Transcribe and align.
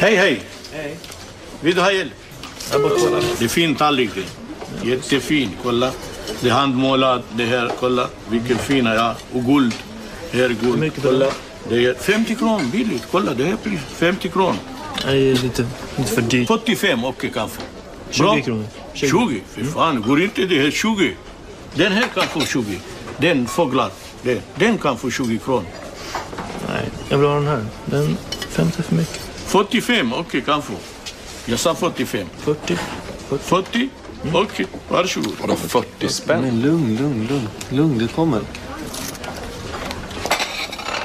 Hej, 0.00 0.16
hej. 0.16 0.42
Vill 1.60 1.74
du 1.74 1.80
ha 1.80 1.92
hjälp? 1.92 2.12
Det 3.38 3.44
är 3.44 3.48
fin 3.48 3.74
tallrik. 3.74 4.10
Jättefin. 4.84 5.50
Kolla. 5.62 5.92
Det 6.40 6.48
är 6.48 6.52
handmålat. 6.52 7.22
Det 7.36 7.44
här, 7.44 7.70
kolla. 7.80 8.08
Vilken 8.30 8.58
fin 8.58 8.84
ja. 8.84 9.14
Och 9.32 9.44
guld. 9.44 9.74
Här 10.32 10.44
är 10.44 10.48
guld. 10.48 10.92
kolla. 11.02 11.26
Det 11.68 11.84
är 11.84 11.94
50 11.94 12.34
kronor 12.34 12.64
billigt. 12.72 13.02
Kolla, 13.10 13.34
det 13.34 13.44
här 13.44 13.56
pris. 13.56 13.80
50 13.94 14.28
kronor. 14.28 14.56
Nej, 15.06 15.34
lite, 15.34 15.66
lite 15.96 16.12
för 16.12 16.22
dyrt. 16.22 16.48
45, 16.48 17.04
okej 17.04 17.30
kanske. 17.34 17.60
20 18.10 18.42
kronor. 18.42 18.64
20. 18.94 19.08
20? 19.08 19.40
Fy 19.54 19.64
fan, 19.64 20.02
går 20.02 20.22
inte 20.22 20.46
det 20.46 20.62
här 20.62 20.70
20? 20.70 21.14
Den 21.74 21.92
här 21.92 22.04
kan 22.14 22.26
få 22.26 22.40
20. 22.40 22.80
Den 23.16 23.46
fåglar. 23.46 23.90
Den, 24.22 24.40
den 24.56 24.78
kan 24.78 24.98
få 24.98 25.10
20 25.10 25.38
kronor. 25.38 25.64
Nej, 26.68 26.88
jag 27.08 27.18
vill 27.18 27.28
ha 27.28 27.34
den 27.34 27.46
här. 27.46 27.64
Den 27.84 28.16
50 28.50 28.82
för 28.82 28.94
mycket. 28.94 29.27
45, 29.48 30.12
okej 30.12 30.42
kanske. 30.46 30.72
Jag 31.46 31.58
sa 31.58 31.74
45. 31.74 32.26
40. 32.38 32.76
40? 33.40 33.88
Okej, 34.32 34.66
varsågod. 34.88 35.32
Vadå 35.40 35.56
40 35.56 36.08
spänn? 36.08 36.40
Men 36.40 36.60
lugn, 36.60 36.96
lugn, 36.96 37.26
lugn. 37.30 37.48
Lugn, 37.68 37.98
det 37.98 38.08
kommer. 38.14 38.40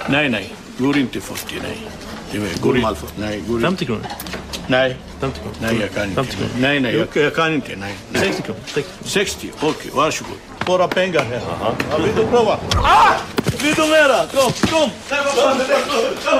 Nej, 0.09 0.29
nej. 0.29 0.53
Går 0.77 0.97
inte 0.97 1.21
40, 1.21 1.55
nej. 1.63 1.77
Det 2.31 2.39
var- 2.39 2.47
går 2.61 2.77
inte. 2.77 2.95
Nej, 3.15 3.43
går 3.47 3.55
inte. 3.57 3.67
50 3.67 3.85
kronor. 3.85 4.05
Nej. 4.67 4.97
50 5.19 5.39
kronor. 5.39 5.55
Nej, 5.61 5.77
jag 5.81 5.93
kan 5.93 6.03
inte. 6.03 6.15
50 6.15 6.35
kronor. 6.37 6.51
Nej, 6.59 6.79
nej, 6.79 6.95
jag, 7.13 7.23
jag 7.23 7.35
kan 7.35 7.53
inte. 7.53 7.75
Nej. 7.75 7.95
nej. 8.11 8.21
60 8.21 8.41
kronor. 8.43 8.59
60 8.65 8.81
kronor. 8.81 9.09
60, 9.09 9.51
okej, 9.61 9.91
varsågod. 9.93 10.33
Bara 10.65 10.87
pengar 10.87 11.23
här. 11.23 11.41
Ja, 11.91 11.97
vill 11.97 12.15
du 12.15 12.25
prova? 12.25 12.59
Ah! 12.75 13.13
Vill 13.63 13.73
du 13.73 13.81
mera? 13.81 14.25
Kom, 14.33 14.51
kom! 14.69 14.89
Nej, 15.11 15.19
vad 15.25 15.33
fan 15.33 15.61
är 15.61 15.67
det? 15.67 15.73
Kom, 15.89 16.31
kom! 16.31 16.39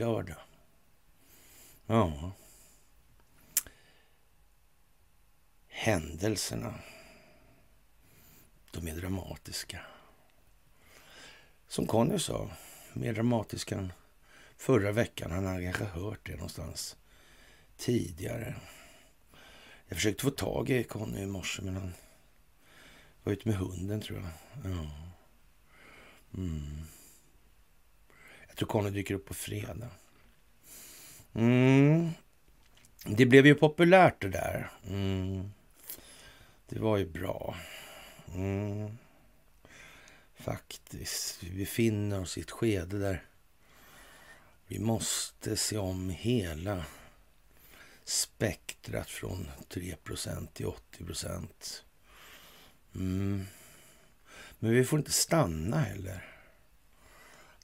Det. 0.00 0.36
Ja. 1.86 2.32
Händelserna. 5.68 6.74
De 8.70 8.88
är 8.88 8.96
dramatiska. 8.96 9.80
Som 11.68 11.86
Conny 11.86 12.18
sa, 12.18 12.50
mer 12.92 13.12
dramatiska 13.12 13.78
än 13.78 13.92
förra 14.56 14.92
veckan. 14.92 15.30
Han 15.30 15.46
hade 15.46 15.62
kanske 15.62 15.84
hört 15.84 16.26
det 16.26 16.32
någonstans 16.36 16.96
tidigare. 17.76 18.54
Jag 19.88 19.96
försökte 19.96 20.22
få 20.22 20.30
tag 20.30 20.70
i 20.70 20.84
Conny 20.84 21.22
i 21.22 21.26
morse, 21.26 21.62
men 21.62 21.76
han 21.76 21.94
var 23.22 23.32
ute 23.32 23.48
med 23.48 23.58
hunden 23.58 24.00
tror 24.00 24.18
jag. 24.18 24.72
Ja. 24.72 24.90
Mm. 26.34 26.86
Jag 28.60 28.68
tror 28.68 28.80
Conny 28.80 28.90
dyker 28.90 29.14
upp 29.14 29.26
på 29.26 29.34
fredag. 29.34 29.90
Mm. 31.34 32.10
Det 33.04 33.26
blev 33.26 33.46
ju 33.46 33.54
populärt 33.54 34.20
det 34.20 34.28
där. 34.28 34.70
Mm. 34.88 35.50
Det 36.68 36.78
var 36.78 36.98
ju 36.98 37.06
bra. 37.06 37.56
Mm. 38.34 38.98
Faktiskt. 40.34 41.42
Vi 41.42 41.58
befinner 41.58 42.20
oss 42.20 42.38
i 42.38 42.40
ett 42.40 42.50
skede 42.50 42.98
där 42.98 43.24
vi 44.66 44.78
måste 44.78 45.56
se 45.56 45.78
om 45.78 46.10
hela 46.10 46.84
spektrat 48.04 49.10
från 49.10 49.50
3% 49.68 50.48
till 50.52 50.66
80 50.66 51.04
procent. 51.04 51.84
Mm. 52.94 53.46
Men 54.58 54.70
vi 54.70 54.84
får 54.84 54.98
inte 54.98 55.12
stanna 55.12 55.80
heller. 55.80 56.29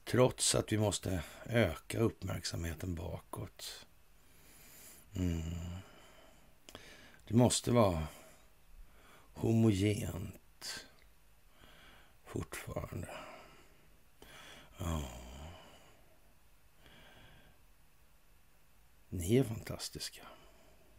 Trots 0.06 0.54
att 0.54 0.72
vi 0.72 0.78
måste 0.78 1.22
öka 1.46 1.98
uppmärksamheten 1.98 2.94
bakåt. 2.94 3.86
Mm. 5.16 5.42
Det 7.28 7.34
måste 7.34 7.70
vara 7.70 8.06
homogent 9.34 10.86
fortfarande. 12.24 13.08
Ja. 14.78 15.02
Ni 19.08 19.36
är 19.36 19.44
fantastiska, 19.44 20.26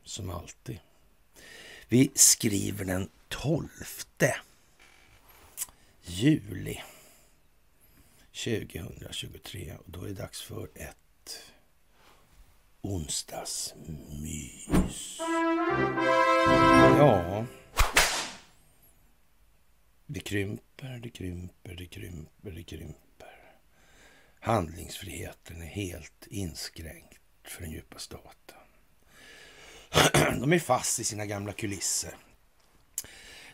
som 0.04 0.30
alltid. 0.30 0.80
Vi 1.88 2.12
skriver 2.16 2.86
den 2.86 3.10
12 3.28 3.68
juli 6.02 6.82
2023 8.44 9.76
och 9.80 9.92
då 9.92 10.04
är 10.04 10.08
det 10.08 10.14
dags 10.14 10.42
för 10.42 10.70
ett 10.76 11.44
onsdagsmys. 12.82 15.18
Ja, 16.98 17.46
det 20.06 20.20
krymper, 20.20 21.00
det 21.04 21.10
krymper, 21.10 21.76
det 21.76 21.86
krymper, 21.86 22.52
det 22.52 22.64
krymper. 22.64 23.54
Handlingsfriheten 24.40 25.62
är 25.62 25.68
helt 25.68 26.28
inskränkt 26.28 27.20
för 27.44 27.62
den 27.62 27.72
djupa 27.72 28.00
staten. 28.00 28.58
De 30.40 30.54
är 30.54 30.60
fast 30.60 31.00
i 31.00 31.04
sina 31.04 31.26
gamla 31.26 31.54
kulisser. 31.54 32.16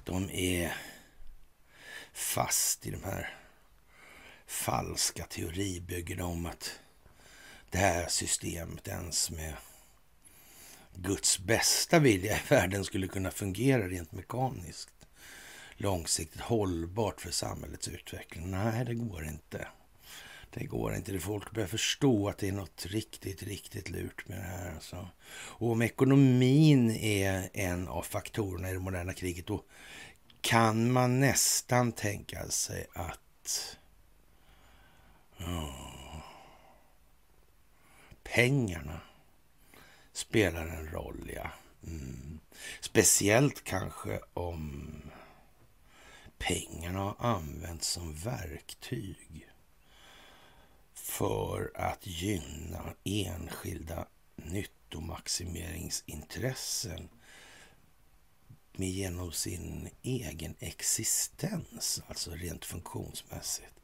De 0.03 0.29
är 0.29 0.75
fast 2.13 2.87
i 2.87 2.91
de 2.91 3.03
här 3.03 3.42
falska 4.53 5.23
teoribyggen 5.23 6.21
om 6.21 6.45
att 6.45 6.79
det 7.69 7.77
här 7.77 8.07
systemet 8.07 8.87
ens 8.87 9.31
med 9.31 9.53
Guds 10.95 11.39
bästa 11.39 11.99
vilja 11.99 12.37
i 12.37 12.41
världen 12.49 12.85
skulle 12.85 13.07
kunna 13.07 13.31
fungera 13.31 13.87
rent 13.87 14.11
mekaniskt. 14.11 14.89
Långsiktigt 15.75 16.41
hållbart 16.41 17.21
för 17.21 17.31
samhällets 17.31 17.87
utveckling. 17.87 18.51
Nej, 18.51 18.85
det 18.85 18.93
går 18.93 19.25
inte. 19.25 19.67
Det 20.49 20.65
går 20.65 20.95
inte. 20.95 21.19
Folk 21.19 21.51
börjar 21.51 21.67
förstå 21.67 22.29
att 22.29 22.37
det 22.37 22.47
är 22.47 22.51
något 22.51 22.85
riktigt, 22.85 23.43
riktigt 23.43 23.89
lurt 23.89 24.27
med 24.27 24.37
det 24.37 24.43
här. 24.43 24.73
Alltså. 24.75 25.07
Och 25.31 25.71
om 25.71 25.81
ekonomin 25.81 26.91
är 26.91 27.49
en 27.53 27.87
av 27.87 28.01
faktorerna 28.01 28.69
i 28.69 28.73
det 28.73 28.79
moderna 28.79 29.13
kriget, 29.13 29.47
då 29.47 29.63
kan 30.41 30.91
man 30.91 31.19
nästan 31.19 31.91
tänka 31.91 32.49
sig 32.49 32.87
att 32.93 33.77
ja, 35.45 35.73
pengarna 38.23 39.01
spelar 40.13 40.67
en 40.67 40.87
roll, 40.87 41.31
ja. 41.35 41.51
Mm. 41.83 42.39
Speciellt 42.79 43.63
kanske 43.63 44.19
om 44.33 44.91
pengarna 46.37 46.99
har 46.99 47.15
använts 47.19 47.87
som 47.87 48.13
verktyg 48.13 49.49
för 50.93 51.71
att 51.75 52.07
gynna 52.07 52.93
enskilda 53.03 54.07
nyttomaximeringsintressen 54.35 57.09
med 58.71 58.89
genom 58.89 59.31
sin 59.31 59.89
egen 60.01 60.55
existens, 60.59 62.01
alltså 62.07 62.31
rent 62.31 62.65
funktionsmässigt. 62.65 63.82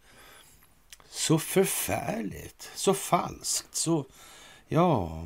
Så 1.10 1.40
förfärligt, 1.40 2.72
så 2.76 2.94
falskt, 2.94 3.76
så... 3.76 4.06
Ja... 4.68 5.24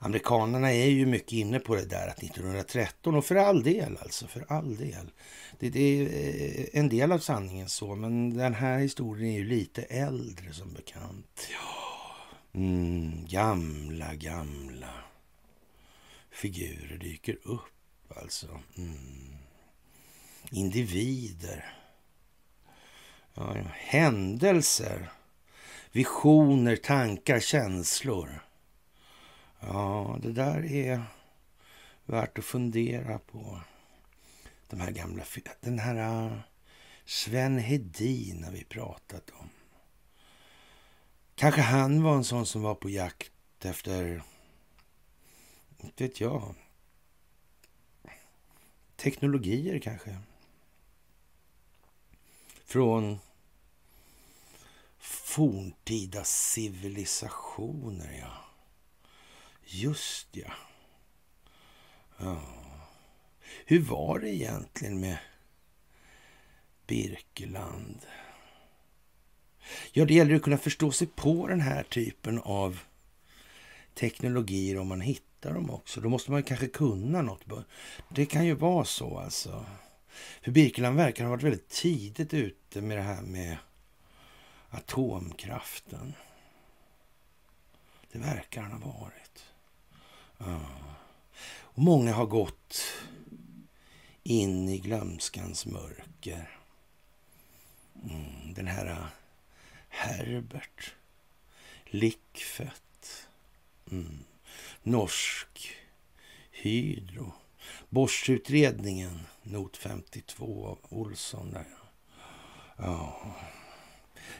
Amerikanerna 0.00 0.72
är 0.72 0.86
ju 0.86 1.06
mycket 1.06 1.32
inne 1.32 1.58
på 1.58 1.74
det 1.74 1.84
där 1.84 2.08
att 2.08 2.22
1913, 2.22 3.14
och 3.14 3.24
för 3.24 3.36
all 3.36 3.62
del 3.62 3.98
alltså, 4.02 4.26
för 4.26 4.44
all 4.48 4.76
del. 4.76 5.10
Det, 5.58 5.70
det 5.70 5.80
är 5.80 6.68
en 6.72 6.88
del 6.88 7.12
av 7.12 7.18
sanningen 7.18 7.68
så, 7.68 7.94
men 7.94 8.36
den 8.36 8.54
här 8.54 8.78
historien 8.78 9.34
är 9.34 9.38
ju 9.38 9.44
lite 9.44 9.82
äldre 9.82 10.52
som 10.52 10.72
bekant. 10.72 11.48
Ja, 11.50 12.60
mm, 12.60 13.26
gamla, 13.26 14.14
gamla 14.14 14.94
figurer 16.30 16.98
dyker 16.98 17.38
upp 17.42 18.12
alltså. 18.16 18.60
Mm. 18.76 19.36
Individer. 20.50 21.77
Ja, 23.38 23.56
ja. 23.56 23.64
Händelser. 23.74 25.10
Visioner, 25.92 26.76
tankar, 26.76 27.40
känslor. 27.40 28.46
Ja, 29.60 30.18
det 30.22 30.32
där 30.32 30.72
är 30.72 31.02
värt 32.04 32.38
att 32.38 32.44
fundera 32.44 33.18
på. 33.18 33.60
De 34.68 34.80
här 34.80 34.90
gamla... 34.90 35.24
Den 35.60 35.78
här 35.78 36.26
äh, 36.26 36.38
Sven 37.04 37.58
Hedin 37.58 38.44
har 38.44 38.52
vi 38.52 38.64
pratat 38.64 39.30
om. 39.30 39.48
Kanske 41.34 41.60
han 41.60 42.02
var 42.02 42.14
en 42.14 42.24
sån 42.24 42.46
som 42.46 42.62
var 42.62 42.74
på 42.74 42.90
jakt 42.90 43.64
efter... 43.64 44.22
Inte 45.80 46.04
vet 46.04 46.20
jag. 46.20 46.54
Teknologier 48.96 49.78
kanske. 49.78 50.18
Från 52.64 53.18
forntida 55.08 56.24
civilisationer, 56.24 58.18
ja. 58.18 58.44
Just 59.64 60.28
ja. 60.36 60.52
ja. 62.18 62.42
Hur 63.64 63.80
var 63.80 64.18
det 64.18 64.28
egentligen 64.28 65.00
med 65.00 65.18
Birkeland? 66.86 68.00
Ja, 69.92 70.04
det 70.04 70.14
gäller 70.14 70.34
att 70.34 70.42
kunna 70.42 70.58
förstå 70.58 70.92
sig 70.92 71.06
på 71.06 71.46
den 71.46 71.60
här 71.60 71.82
typen 71.82 72.38
av 72.38 72.80
teknologier 73.94 74.78
om 74.78 74.88
man 74.88 75.00
hittar 75.00 75.54
dem 75.54 75.70
också. 75.70 76.00
Då 76.00 76.08
måste 76.08 76.30
man 76.30 76.42
kanske 76.42 76.68
kunna 76.68 77.22
något. 77.22 77.44
Det 78.08 78.26
kan 78.26 78.46
ju 78.46 78.54
vara 78.54 78.84
så 78.84 79.18
alltså. 79.18 79.66
För 80.42 80.50
Birkeland 80.50 80.96
verkar 80.96 81.24
ha 81.24 81.30
varit 81.30 81.42
väldigt 81.42 81.68
tidigt 81.68 82.34
ute 82.34 82.80
med 82.80 82.96
det 82.96 83.02
här 83.02 83.22
med 83.22 83.56
atomkraften. 84.70 86.14
Det 88.12 88.18
verkar 88.18 88.62
han 88.62 88.82
ha 88.82 89.00
varit. 89.00 89.44
Ja. 90.38 90.60
Och 91.50 91.82
många 91.82 92.12
har 92.12 92.26
gått 92.26 92.82
in 94.22 94.68
i 94.68 94.78
glömskans 94.78 95.66
mörker. 95.66 96.58
Mm, 98.02 98.54
den 98.54 98.66
här 98.66 98.86
äh, 98.86 99.06
Herbert 99.88 100.94
Lickfett. 101.84 103.28
Mm. 103.90 104.24
Norsk 104.82 105.76
Hydro. 106.50 107.32
Borsutredningen, 107.88 109.20
not 109.42 109.76
52 109.76 110.66
av 110.66 110.78
Olsson. 110.88 111.50
Där. 111.50 111.66
Ja 112.76 113.34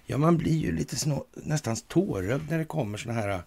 ja, 0.07 0.19
man 0.19 0.37
blir 0.37 0.57
ju 0.57 0.73
lite 0.73 0.97
snå, 0.97 1.25
nästan 1.35 1.77
tårögd 1.77 2.51
när 2.51 2.59
det 2.59 2.65
kommer 2.65 2.99
såna 2.99 3.15
här... 3.15 3.43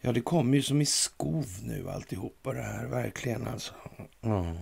Ja, 0.00 0.12
det 0.12 0.20
kommer 0.20 0.56
ju 0.56 0.62
som 0.62 0.80
i 0.80 0.86
skov 0.86 1.46
nu 1.62 1.90
alltihopa 1.90 2.52
det 2.52 2.62
här. 2.62 2.86
Verkligen 2.86 3.48
alltså. 3.48 3.74
Ja. 4.20 4.56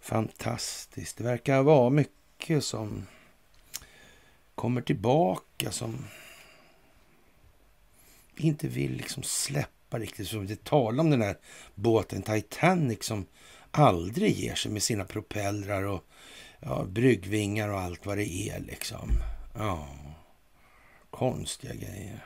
Fantastiskt. 0.00 1.16
Det 1.16 1.24
verkar 1.24 1.62
vara 1.62 1.90
mycket 1.90 2.64
som 2.64 3.06
kommer 4.54 4.80
tillbaka 4.80 5.70
som 5.70 6.06
vi 8.34 8.46
inte 8.46 8.68
vill 8.68 8.92
liksom 8.92 9.22
släppa 9.22 9.98
riktigt. 9.98 10.28
Som 10.28 10.46
det 10.46 10.64
talar 10.64 11.04
om 11.04 11.10
den 11.10 11.22
här 11.22 11.38
båten 11.74 12.22
Titanic 12.22 13.04
som 13.04 13.26
aldrig 13.70 14.32
ger 14.32 14.54
sig 14.54 14.72
med 14.72 14.82
sina 14.82 15.04
propellrar 15.04 15.82
och 15.82 16.04
ja, 16.60 16.84
bryggvingar 16.88 17.68
och 17.68 17.80
allt 17.80 18.06
vad 18.06 18.18
det 18.18 18.32
är 18.32 18.60
liksom. 18.60 19.10
Ja, 19.58 19.88
konstiga 21.10 21.74
grejer. 21.74 22.24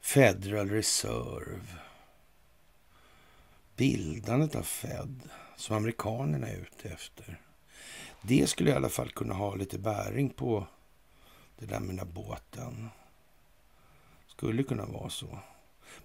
Federal 0.00 0.70
Reserve. 0.70 1.66
Bildandet 3.76 4.54
av 4.54 4.62
Fed 4.62 5.20
som 5.56 5.76
amerikanerna 5.76 6.48
är 6.48 6.56
ute 6.56 6.88
efter. 6.88 7.40
Det 8.22 8.46
skulle 8.46 8.70
i 8.70 8.74
alla 8.74 8.88
fall 8.88 9.10
kunna 9.10 9.34
ha 9.34 9.54
lite 9.54 9.78
bäring 9.78 10.30
på 10.30 10.66
det 11.58 11.66
där 11.66 11.80
med 11.80 11.88
den 11.88 11.96
där 11.96 12.04
båten. 12.04 12.88
Skulle 14.26 14.62
kunna 14.62 14.86
vara 14.86 15.10
så. 15.10 15.38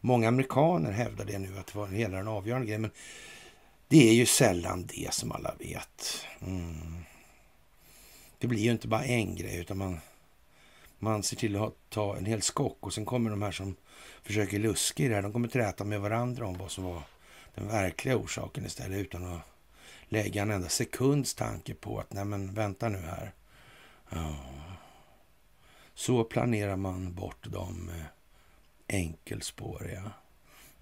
Många 0.02 0.28
amerikaner 0.28 0.92
hävdar 0.92 1.26
det 1.26 1.40
nu 1.40 1.58
att 1.58 1.68
det 1.68 1.78
var 1.78 1.88
hela 1.88 2.18
den 2.18 2.28
avgörande 2.28 2.66
grejen. 2.66 2.82
Men 2.82 2.92
det 3.88 4.10
är 4.10 4.14
ju 4.14 4.26
sällan 4.26 4.86
det 4.86 5.14
som 5.14 5.32
alla 5.32 5.56
vet. 5.60 6.26
Mm. 6.42 7.06
Det 8.40 8.48
blir 8.48 8.60
ju 8.60 8.72
inte 8.72 8.88
bara 8.88 9.04
en 9.04 9.36
grej 9.36 9.58
utan 9.58 9.78
man, 9.78 10.00
man 11.00 11.24
ser 11.24 11.36
till 11.36 11.56
att 11.56 11.74
ta 11.90 12.18
en 12.18 12.26
hel 12.26 12.42
skock 12.42 12.78
och 12.80 12.94
sen 12.94 13.06
kommer 13.06 13.30
de 13.30 13.42
här 13.42 13.52
som 13.52 13.76
försöker 14.24 14.60
luska 14.60 15.04
i 15.04 15.08
det 15.08 15.16
här. 15.16 15.22
De 15.22 15.34
kommer 15.34 15.48
träta 15.48 15.84
med 15.84 16.02
varandra 16.02 16.48
om 16.48 16.58
vad 16.58 16.72
som 16.72 16.84
var 16.84 17.02
den 17.56 17.68
verkliga 17.68 18.18
orsaken 18.18 18.66
istället 18.66 19.00
utan 19.00 19.34
att 19.34 19.42
lägga 20.08 20.42
en 20.42 20.52
enda 20.52 20.70
sekunds 20.70 21.36
tanke 21.36 21.74
på 21.74 22.00
att 22.00 22.14
nej 22.14 22.26
men 22.26 22.54
vänta 22.54 22.90
nu 22.90 22.98
här. 22.98 23.34
Ja. 24.10 24.36
Så 25.94 26.24
planerar 26.24 26.76
man 26.76 27.14
bort 27.14 27.48
de 27.50 27.92
enkelspåriga. 28.88 30.12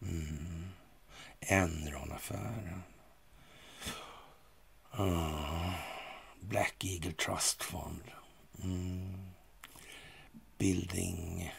Mm. 0.01 0.67
Enron-affären. 1.39 2.83
Ah. 4.91 5.96
Black 6.39 6.85
Eagle 6.85 7.11
Trust 7.11 7.63
Fund. 7.63 8.03
Mm. 8.63 9.27
Building 10.57 11.53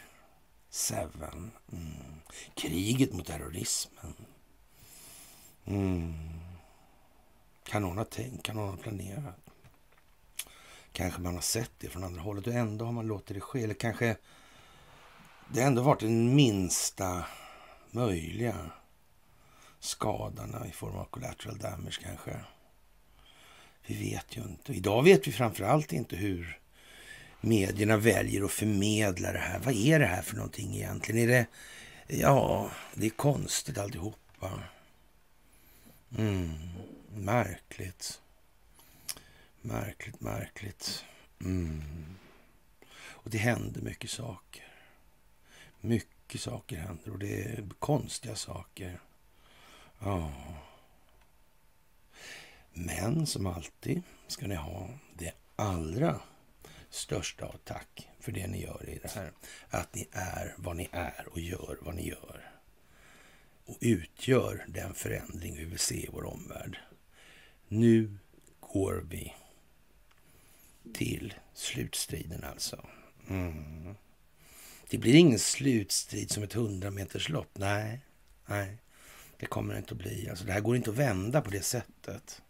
7. 0.71 0.95
Mm. 1.71 2.21
Kriget 2.55 3.13
mot 3.13 3.27
terrorismen. 3.27 4.15
Mm. 5.65 6.13
Kan 7.63 7.81
någon 7.81 7.97
ha 7.97 8.05
tänkt? 8.05 8.43
Kan 8.43 8.55
någon 8.55 8.69
ha 8.69 8.77
planerat? 8.77 9.35
Kanske 10.91 11.21
man 11.21 11.33
har 11.35 11.41
sett 11.41 11.71
det 11.77 11.89
från 11.89 12.03
andra 12.03 12.21
hållet 12.21 12.47
och 12.47 12.53
ändå 12.53 12.85
har 12.85 12.91
man 12.91 13.07
låtit 13.07 13.35
det 13.35 13.41
ske. 13.41 13.63
Eller 13.63 13.73
kanske 13.73 14.17
det 15.53 15.61
ändå 15.61 15.81
varit 15.81 15.99
den 15.99 16.35
minsta 16.35 17.25
möjliga 17.91 18.71
skadorna 19.79 20.67
i 20.67 20.71
form 20.71 20.95
av 20.95 21.05
collateral 21.05 21.57
damage 21.57 21.99
kanske. 22.01 22.39
Vi 23.89 24.09
vet 24.09 24.37
ju 24.37 24.41
inte. 24.41 24.73
Idag 24.73 25.03
vet 25.03 25.27
vi 25.27 25.31
framför 25.31 25.63
allt 25.63 25.93
inte 25.93 26.15
hur 26.15 26.59
medierna 27.41 27.97
väljer 27.97 28.43
att 28.43 28.51
förmedla 28.51 29.31
det 29.31 29.39
här. 29.39 29.59
Vad 29.59 29.73
är 29.73 29.99
det 29.99 30.05
här 30.05 30.21
för 30.21 30.35
någonting 30.35 30.75
egentligen? 30.75 31.21
Är 31.21 31.27
det... 31.27 31.45
Ja, 32.07 32.71
det 32.93 33.05
är 33.05 33.09
konstigt 33.09 33.77
alltihopa. 33.77 34.63
Mm, 36.17 36.49
märkligt. 37.15 38.21
Märkligt, 39.61 40.21
märkligt. 40.21 41.05
Mm. 41.41 41.83
Och 43.01 43.29
det 43.29 43.37
händer 43.37 43.81
mycket 43.81 44.09
saker. 44.09 44.67
Mycket 45.81 46.41
saker 46.41 46.77
händer 46.77 47.11
och 47.11 47.19
det 47.19 47.43
är 47.43 47.63
konstiga 47.79 48.35
saker. 48.35 48.99
Ja. 49.99 50.31
Men 52.85 53.25
som 53.25 53.47
alltid 53.47 54.01
ska 54.27 54.47
ni 54.47 54.55
ha 54.55 54.89
det 55.13 55.33
allra 55.55 56.21
största 56.89 57.45
av 57.45 57.55
tack 57.63 58.09
för 58.19 58.31
det 58.31 58.47
ni 58.47 58.61
gör 58.61 58.89
i 58.89 58.99
det 59.01 59.11
här. 59.11 59.31
Att 59.69 59.95
ni 59.95 60.07
är 60.11 60.55
vad 60.57 60.75
ni 60.75 60.89
är 60.91 61.27
och 61.31 61.39
gör 61.39 61.77
vad 61.81 61.95
ni 61.95 62.09
gör. 62.09 62.51
Och 63.65 63.77
utgör 63.81 64.65
den 64.67 64.93
förändring 64.93 65.55
vi 65.55 65.65
vill 65.65 65.79
se 65.79 65.95
i 65.95 66.09
vår 66.11 66.25
omvärld. 66.25 66.77
Nu 67.67 68.17
går 68.59 69.05
vi 69.09 69.35
till 70.93 71.33
slutstriden 71.53 72.43
alltså. 72.43 72.85
Mm. 73.29 73.95
Det 74.89 74.97
blir 74.97 75.15
ingen 75.15 75.39
slutstrid 75.39 76.31
som 76.31 76.43
ett 76.43 76.53
hundrameterslopp. 76.53 77.57
Nej, 77.57 78.01
nej, 78.45 78.77
det 79.37 79.45
kommer 79.45 79.73
det 79.73 79.79
inte 79.79 79.93
att 79.93 79.97
bli. 79.97 80.29
Alltså, 80.29 80.45
det 80.45 80.51
här 80.51 80.59
går 80.59 80.75
inte 80.75 80.89
att 80.89 80.95
vända 80.95 81.41
på 81.41 81.49
det 81.49 81.61
sättet. 81.61 82.41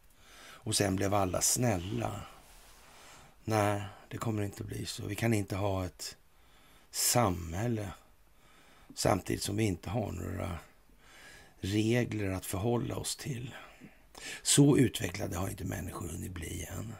Och 0.69 0.75
sen 0.75 0.95
blev 0.95 1.13
alla 1.13 1.41
snälla. 1.41 2.21
Nej, 3.43 3.81
det 4.07 4.17
kommer 4.17 4.43
inte 4.43 4.63
att 4.63 4.69
bli 4.69 4.85
så. 4.85 5.05
Vi 5.05 5.15
kan 5.15 5.33
inte 5.33 5.55
ha 5.55 5.85
ett 5.85 6.17
samhälle 6.91 7.89
samtidigt 8.95 9.43
som 9.43 9.57
vi 9.57 9.63
inte 9.63 9.89
har 9.89 10.11
några 10.11 10.57
regler 11.59 12.31
att 12.31 12.45
förhålla 12.45 12.95
oss 12.95 13.15
till. 13.15 13.55
Så 14.41 14.77
utvecklade 14.77 15.37
har 15.37 15.49
inte 15.49 15.65
människor 15.65 16.07
hunnit 16.07 16.31
bli 16.31 16.67
än. 16.71 16.93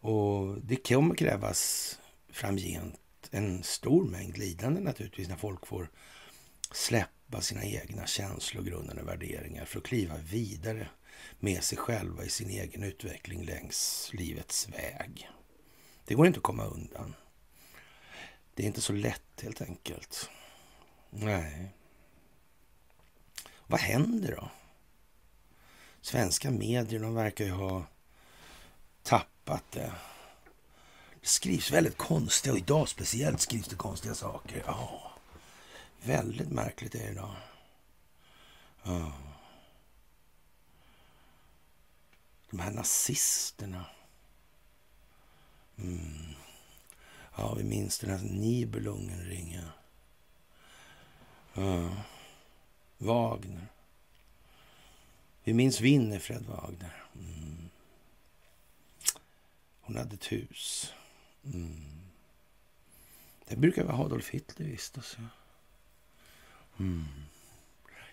Och 0.00 0.60
det 0.60 0.76
kommer 0.76 1.14
krävas 1.14 1.98
framgent 2.30 2.98
en 3.30 3.62
stor 3.62 4.04
mängd 4.04 4.38
lidande 4.38 4.80
naturligtvis 4.80 5.28
när 5.28 5.36
folk 5.36 5.66
får 5.66 5.90
släppa 6.72 7.40
sina 7.40 7.64
egna 7.64 8.06
känslogrundande 8.06 9.02
värderingar 9.02 9.64
för 9.64 9.78
att 9.78 9.84
kliva 9.84 10.16
vidare 10.16 10.88
med 11.38 11.64
sig 11.64 11.78
själva 11.78 12.24
i 12.24 12.28
sin 12.28 12.50
egen 12.50 12.82
utveckling 12.82 13.44
längs 13.44 14.10
livets 14.12 14.68
väg. 14.68 15.30
Det 16.04 16.14
går 16.14 16.26
inte 16.26 16.38
att 16.38 16.42
komma 16.42 16.64
undan. 16.64 17.14
Det 18.54 18.62
är 18.62 18.66
inte 18.66 18.80
så 18.80 18.92
lätt 18.92 19.40
helt 19.42 19.62
enkelt. 19.62 20.30
Nej. 21.10 21.68
Vad 23.66 23.80
händer 23.80 24.36
då? 24.36 24.50
Svenska 26.00 26.50
medier 26.50 27.00
de 27.00 27.14
verkar 27.14 27.44
ju 27.44 27.50
ha 27.50 27.84
tappat 29.02 29.64
det. 29.70 29.92
Det 31.20 31.26
skrivs 31.28 31.70
väldigt 31.70 31.96
konstiga, 31.96 32.52
och 32.52 32.58
idag 32.58 32.88
speciellt 32.88 33.40
skrivs 33.40 33.68
det 33.68 33.76
konstiga 33.76 34.14
saker. 34.14 34.62
Ja, 34.66 35.12
väldigt 36.02 36.50
märkligt 36.50 36.94
är 36.94 36.98
det 36.98 37.10
idag. 37.10 37.36
Ja. 38.82 39.12
De 42.52 42.60
här 42.60 42.70
nazisterna. 42.70 43.86
Mm. 45.78 46.34
Ja, 47.36 47.54
vi 47.54 47.64
minns 47.64 47.98
den 47.98 48.10
här 48.10 48.18
Nibelungenringa. 48.18 49.72
Ja. 51.54 51.96
Wagner. 52.98 53.66
Vi 55.44 55.54
minns 55.54 55.80
Winnerfred 55.80 56.46
Wagner. 56.46 57.04
Mm. 57.14 57.70
Hon 59.80 59.96
hade 59.96 60.14
ett 60.14 60.32
hus. 60.32 60.92
Mm. 61.44 62.08
Det 63.48 63.56
brukar 63.56 63.84
vara 63.84 63.98
Adolf 64.04 64.28
Hitler 64.28 64.66
vistas. 64.66 64.96
Alltså. 64.96 65.20
Ja. 65.20 65.28
Mm. 66.78 67.04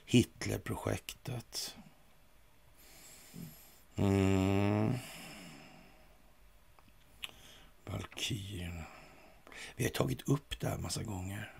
Hitlerprojektet. 0.06 1.76
Mm. 4.00 4.94
Valkyrierna. 7.86 8.86
Vi 9.76 9.84
har 9.84 9.92
tagit 9.92 10.30
upp 10.30 10.60
det 10.60 10.68
här 10.68 10.78
massa 10.78 11.04
gånger. 11.04 11.54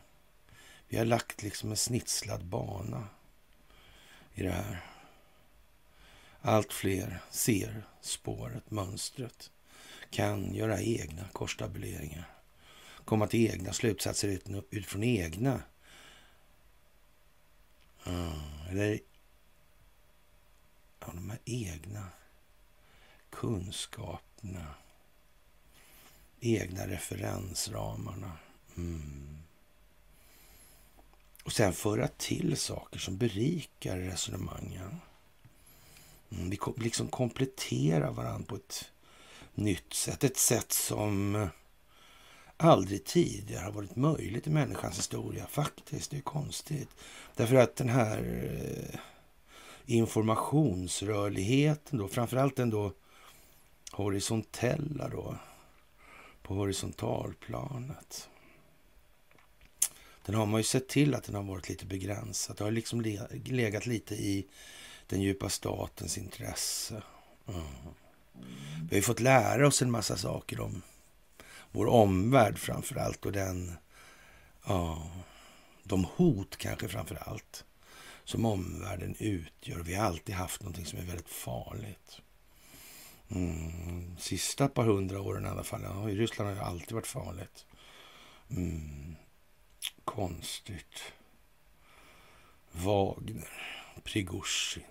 Vi 0.88 0.98
har 0.98 1.06
lagt 1.06 1.44
liksom 1.44 1.70
en 1.72 1.78
snitslad 1.78 2.46
bana 2.46 3.08
i 4.34 4.44
det 4.44 4.52
här. 4.52 4.86
Allt 6.42 6.74
fler 6.74 7.20
ser 7.30 7.84
spåret, 8.02 8.72
mönstret, 8.72 9.52
kan 10.10 10.56
göra 10.56 10.82
egna 10.82 11.28
korstabuleringar, 11.34 12.30
komma 13.06 13.28
till 13.28 13.52
egna 13.52 13.74
slutsatser 13.74 14.40
utifrån 14.70 15.04
egna 15.04 15.62
mm, 18.06 18.40
Eller 18.70 19.00
ja, 21.00 21.08
de 21.14 21.30
här 21.30 21.40
egna 21.46 22.08
kunskaperna. 23.30 24.66
Egna 26.40 26.88
referensramarna. 26.88 28.32
Mm. 28.78 29.38
Och 31.44 31.52
sen 31.52 31.74
föra 31.74 32.08
till 32.08 32.58
saker 32.58 33.00
som 33.00 33.18
berikar 33.18 33.98
resonemangen. 33.98 35.00
Mm, 36.32 36.50
vi 36.50 36.58
liksom 36.76 37.08
kompletterar 37.08 38.12
varandra 38.12 38.46
på 38.48 38.56
ett 38.56 38.92
nytt 39.54 39.94
sätt. 39.94 40.24
Ett 40.24 40.38
sätt 40.38 40.72
som 40.72 41.48
aldrig 42.58 43.06
tidigare 43.06 43.64
har 43.64 43.72
varit 43.72 43.96
möjligt 43.96 44.48
i 44.48 44.50
människans 44.50 44.98
historia. 44.98 45.48
Faktiskt, 45.48 46.12
det 46.12 46.18
är 46.18 46.22
konstigt. 46.22 46.90
Därför 47.36 47.56
att 47.56 47.76
den 47.76 47.90
här 47.90 48.50
eh, 48.54 49.00
informationsrörligheten 49.86 52.00
då, 52.00 52.08
framförallt 52.08 52.56
den 52.56 52.70
då 52.70 52.94
horisontella 53.92 55.10
då, 55.10 55.38
på 56.42 56.54
horisontalplanet. 56.54 58.30
Den 60.26 60.36
har 60.36 60.46
man 60.46 60.60
ju 60.60 60.64
sett 60.64 60.88
till 60.88 61.16
att 61.16 61.24
den 61.24 61.36
har 61.36 61.44
varit 61.44 61.70
lite 61.70 61.86
begränsad. 61.86 62.58
Det 62.58 62.64
har 62.64 62.72
liksom 62.72 63.02
legat 63.46 63.86
lite 63.86 64.16
i 64.16 64.48
den 65.08 65.22
djupa 65.22 65.50
statens 65.50 66.18
intresse. 66.18 67.04
Mm. 67.48 67.62
Vi 68.82 68.88
har 68.90 68.96
ju 68.96 69.02
fått 69.02 69.20
lära 69.20 69.68
oss 69.68 69.82
en 69.82 69.92
massa 69.92 70.18
saker 70.18 70.60
om 70.60 70.82
vår 71.72 71.88
omvärld 71.88 72.60
framför 72.60 72.96
allt 72.96 73.26
och 73.26 73.32
den, 73.32 73.78
ja, 74.66 75.12
de 75.84 76.06
hot 76.16 76.58
kanske 76.58 76.88
framför 76.88 77.16
allt 77.16 77.66
som 78.24 78.46
omvärlden 78.46 79.16
utgör. 79.20 79.80
Vi 79.80 79.96
har 79.96 80.06
alltid 80.06 80.36
haft 80.36 80.62
någonting 80.62 80.86
som 80.86 81.00
är 81.00 81.04
väldigt 81.04 81.30
farligt. 81.30 82.22
Mm. 83.30 84.18
Sista 84.18 84.68
par 84.68 84.86
hundra 84.86 85.22
åren 85.22 85.46
i 85.46 85.50
alla 85.50 85.64
fall. 85.64 85.82
Ja, 85.84 86.10
I 86.10 86.16
Ryssland 86.16 86.50
har 86.50 86.56
det 86.56 86.64
alltid 86.64 86.92
varit 86.92 87.08
farligt. 87.08 87.66
Mm. 88.50 89.16
Konstigt. 90.06 91.14
Wagner, 92.72 93.50
Prigozjin. 94.04 94.84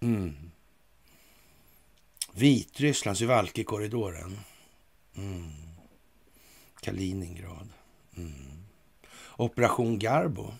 Mm. 0.00 0.50
Vitryssland, 2.32 3.18
Suwalki-korridoren. 3.18 4.40
Mm. 5.16 5.52
Kaliningrad. 6.80 7.68
Mm. 8.16 8.64
Operation 9.36 9.98
Garbo. 9.98 10.52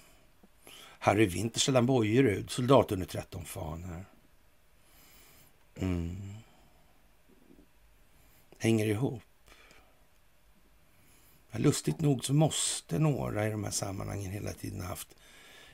Harry 0.98 1.26
Winter, 1.26 1.60
sedan 1.60 1.86
Bojerud, 1.86 2.50
soldat 2.50 2.92
under 2.92 3.06
13 3.06 3.44
fanor. 3.44 4.04
Mm. 5.74 6.36
Hänger 8.58 8.86
ihop. 8.86 9.22
Lustigt 11.52 12.00
nog 12.00 12.24
så 12.24 12.34
måste 12.34 12.98
några 12.98 13.46
i 13.46 13.50
de 13.50 13.64
här 13.64 13.70
sammanhangen 13.70 14.30
hela 14.30 14.52
tiden 14.52 14.80
ha 14.80 14.88
haft 14.88 15.14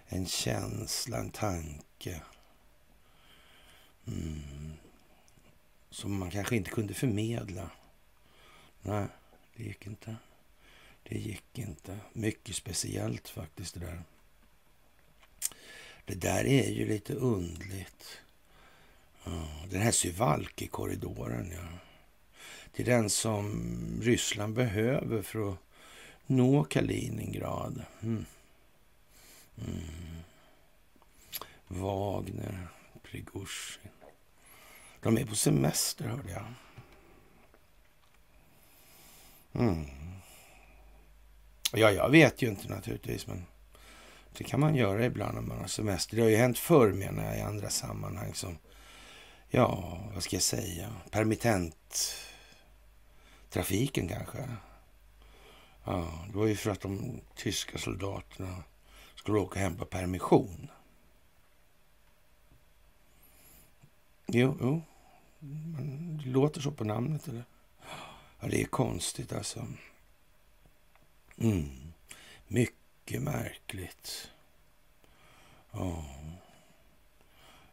en 0.06 0.26
känsla, 0.26 1.18
en 1.18 1.30
tanke. 1.30 2.22
Mm. 4.06 4.72
Som 5.90 6.18
man 6.18 6.30
kanske 6.30 6.56
inte 6.56 6.70
kunde 6.70 6.94
förmedla. 6.94 7.70
Nej, 8.82 9.06
det 9.56 9.62
gick 9.62 9.86
inte. 9.86 10.16
Det 11.02 11.18
gick 11.18 11.58
inte. 11.58 11.98
Mycket 12.12 12.56
speciellt 12.56 13.28
faktiskt 13.28 13.74
det 13.74 13.80
där. 13.80 14.02
Det 16.04 16.14
där 16.14 16.44
är 16.44 16.70
ju 16.70 16.88
lite 16.88 17.14
undligt. 17.14 18.20
Den 19.70 19.80
här 19.82 19.92
Syvalki-korridoren, 19.92 21.52
ja 21.52 21.78
till 22.72 22.84
den 22.84 23.10
som 23.10 24.00
Ryssland 24.02 24.54
behöver 24.54 25.22
för 25.22 25.52
att 25.52 25.58
nå 26.26 26.64
Kaliningrad. 26.64 27.82
Mm. 28.02 28.24
Mm. 29.58 30.22
Wagner, 31.68 32.68
Prigozjin. 33.02 33.90
De 35.00 35.18
är 35.18 35.24
på 35.24 35.34
semester, 35.34 36.04
hörde 36.04 36.30
jag. 36.30 36.44
Mm. 39.62 39.86
Ja, 41.72 41.90
jag 41.90 42.10
vet 42.10 42.42
ju 42.42 42.48
inte 42.48 42.68
naturligtvis, 42.68 43.26
men 43.26 43.46
det 44.36 44.44
kan 44.44 44.60
man 44.60 44.74
göra 44.74 45.04
ibland 45.04 45.34
när 45.34 45.42
man 45.42 45.58
har 45.58 45.66
semester. 45.66 46.16
Det 46.16 46.22
har 46.22 46.28
ju 46.28 46.36
hänt 46.36 46.58
förr, 46.58 46.92
menar 46.92 47.24
jag, 47.24 47.38
i 47.38 47.40
andra 47.40 47.70
sammanhang 47.70 48.34
som, 48.34 48.58
ja, 49.48 49.98
vad 50.14 50.22
ska 50.22 50.36
jag 50.36 50.42
säga, 50.42 50.92
Trafiken, 53.52 54.08
kanske. 54.08 54.48
Ja, 55.84 56.24
det 56.26 56.38
var 56.38 56.46
ju 56.46 56.56
för 56.56 56.70
att 56.70 56.80
de 56.80 57.20
tyska 57.34 57.78
soldaterna 57.78 58.64
skulle 59.14 59.38
åka 59.38 59.60
hem 59.60 59.76
på 59.76 59.84
permission. 59.84 60.70
Jo, 64.26 64.56
jo. 64.60 64.82
Det 66.22 66.28
låter 66.28 66.60
så 66.60 66.70
på 66.70 66.84
namnet, 66.84 67.28
eller? 67.28 67.44
Ja, 68.40 68.48
det 68.48 68.62
är 68.62 68.66
konstigt 68.66 69.32
alltså. 69.32 69.66
Mm. 71.36 71.92
Mycket 72.46 73.22
märkligt. 73.22 74.30
Ja. 75.70 76.04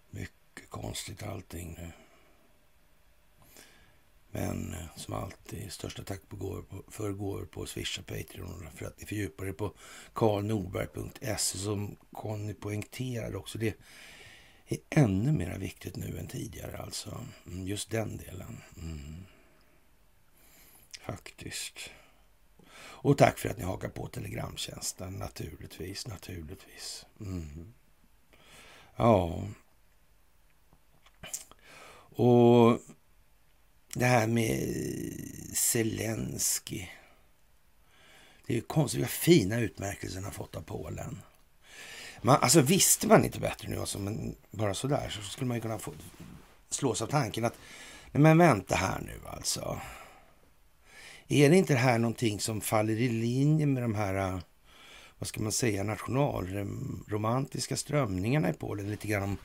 Mycket 0.09 0.69
konstigt 0.69 1.23
allting 1.23 1.75
nu. 1.77 1.91
Men 4.31 4.73
eh, 4.73 4.95
som 4.95 5.13
alltid, 5.13 5.71
största 5.71 6.03
tack 6.03 6.29
på 6.29 6.35
går 6.35 6.61
på, 6.61 6.83
för 6.87 7.11
går 7.11 7.45
på 7.45 7.65
Swisha 7.65 8.01
Patreon 8.01 8.67
för 8.75 8.85
att 8.85 8.99
ni 8.99 9.05
fördjupar 9.05 9.45
er 9.45 9.53
på 9.53 9.73
karlnorberg.se 10.13 11.57
som 11.57 11.95
Conny 12.11 12.53
poängterade 12.53 13.37
också. 13.37 13.57
Det 13.57 13.77
är 14.67 14.79
ännu 14.89 15.31
mer 15.31 15.57
viktigt 15.57 15.95
nu 15.95 16.17
än 16.19 16.27
tidigare 16.27 16.77
alltså. 16.77 17.25
Mm, 17.47 17.67
just 17.67 17.89
den 17.89 18.17
delen. 18.17 18.61
Mm. 18.77 19.25
Faktiskt. 21.01 21.89
Och 23.01 23.17
tack 23.17 23.39
för 23.39 23.49
att 23.49 23.57
ni 23.57 23.63
hakar 23.63 23.89
på 23.89 24.07
Telegramtjänsten. 24.07 25.13
Naturligtvis, 25.13 26.07
naturligtvis. 26.07 27.05
Mm. 27.19 27.73
Ja. 28.95 29.47
Och 32.15 32.79
det 33.93 34.05
här 34.05 34.27
med 34.27 34.73
Zelensky. 35.53 36.87
Det 38.45 38.53
är 38.53 38.55
ju 38.55 38.61
konstigt 38.61 38.99
vilka 38.99 39.11
fina 39.11 39.59
utmärkelser 39.59 40.15
han 40.15 40.25
har 40.25 40.31
fått 40.31 40.55
av 40.55 40.61
Polen. 40.61 41.21
Man, 42.21 42.37
alltså 42.41 42.61
visste 42.61 43.07
man 43.07 43.25
inte 43.25 43.39
bättre 43.39 43.69
nu, 43.69 43.79
alltså, 43.79 43.99
men 43.99 44.35
bara 44.51 44.73
sådär, 44.73 45.09
så 45.09 45.21
skulle 45.21 45.47
man 45.47 45.57
ju 45.57 45.61
kunna 45.61 45.79
få, 45.79 45.93
slås 46.69 47.01
av 47.01 47.07
tanken 47.07 47.45
att, 47.45 47.57
nej 48.11 48.21
men 48.21 48.37
vänta 48.37 48.75
här 48.75 48.99
nu 48.99 49.19
alltså. 49.27 49.81
Är 51.27 51.49
det 51.49 51.57
inte 51.57 51.73
det 51.73 51.79
här 51.79 51.97
någonting 51.97 52.39
som 52.39 52.61
faller 52.61 52.93
i 52.93 53.09
linje 53.09 53.65
med 53.65 53.83
de 53.83 53.95
här, 53.95 54.41
vad 55.17 55.27
ska 55.27 55.41
man 55.41 55.51
säga, 55.51 55.83
nationalromantiska 55.83 57.77
strömningarna 57.77 58.49
i 58.49 58.53
Polen? 58.53 58.91
Lite 58.91 59.07
grann 59.07 59.23
om 59.23 59.37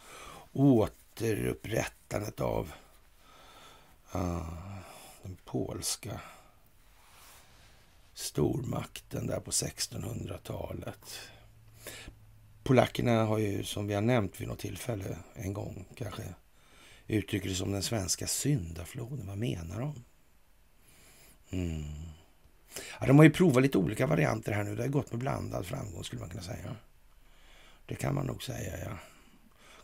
återupprättandet 0.52 2.40
av 2.40 2.72
Ah, 4.16 4.40
den 5.22 5.36
polska 5.44 6.20
stormakten 8.12 9.26
där 9.26 9.40
på 9.40 9.50
1600-talet. 9.50 11.18
Polackerna 12.62 13.24
har 13.24 13.38
ju, 13.38 13.64
som 13.64 13.86
vi 13.86 13.94
har 13.94 14.00
nämnt 14.00 14.40
vid 14.40 14.48
något 14.48 14.58
tillfälle 14.58 15.18
en 15.34 15.52
gång 15.52 15.84
kanske, 15.94 16.22
uttrycker 17.06 17.48
det 17.48 17.54
som 17.54 17.72
den 17.72 17.82
svenska 17.82 18.26
syndafloden. 18.26 19.26
Vad 19.26 19.38
menar 19.38 19.80
de? 19.80 20.04
Mm. 21.50 21.84
Ja, 23.00 23.06
de 23.06 23.16
har 23.16 23.24
ju 23.24 23.30
provat 23.30 23.62
lite 23.62 23.78
olika 23.78 24.06
varianter 24.06 24.52
här 24.52 24.64
nu. 24.64 24.76
Det 24.76 24.82
har 24.82 24.88
gått 24.88 25.10
med 25.10 25.20
blandad 25.20 25.66
framgång 25.66 26.04
skulle 26.04 26.20
man 26.20 26.30
kunna 26.30 26.42
säga. 26.42 26.76
Det 27.86 27.94
kan 27.94 28.14
man 28.14 28.26
nog 28.26 28.42
säga, 28.42 28.84
ja. 28.84 28.98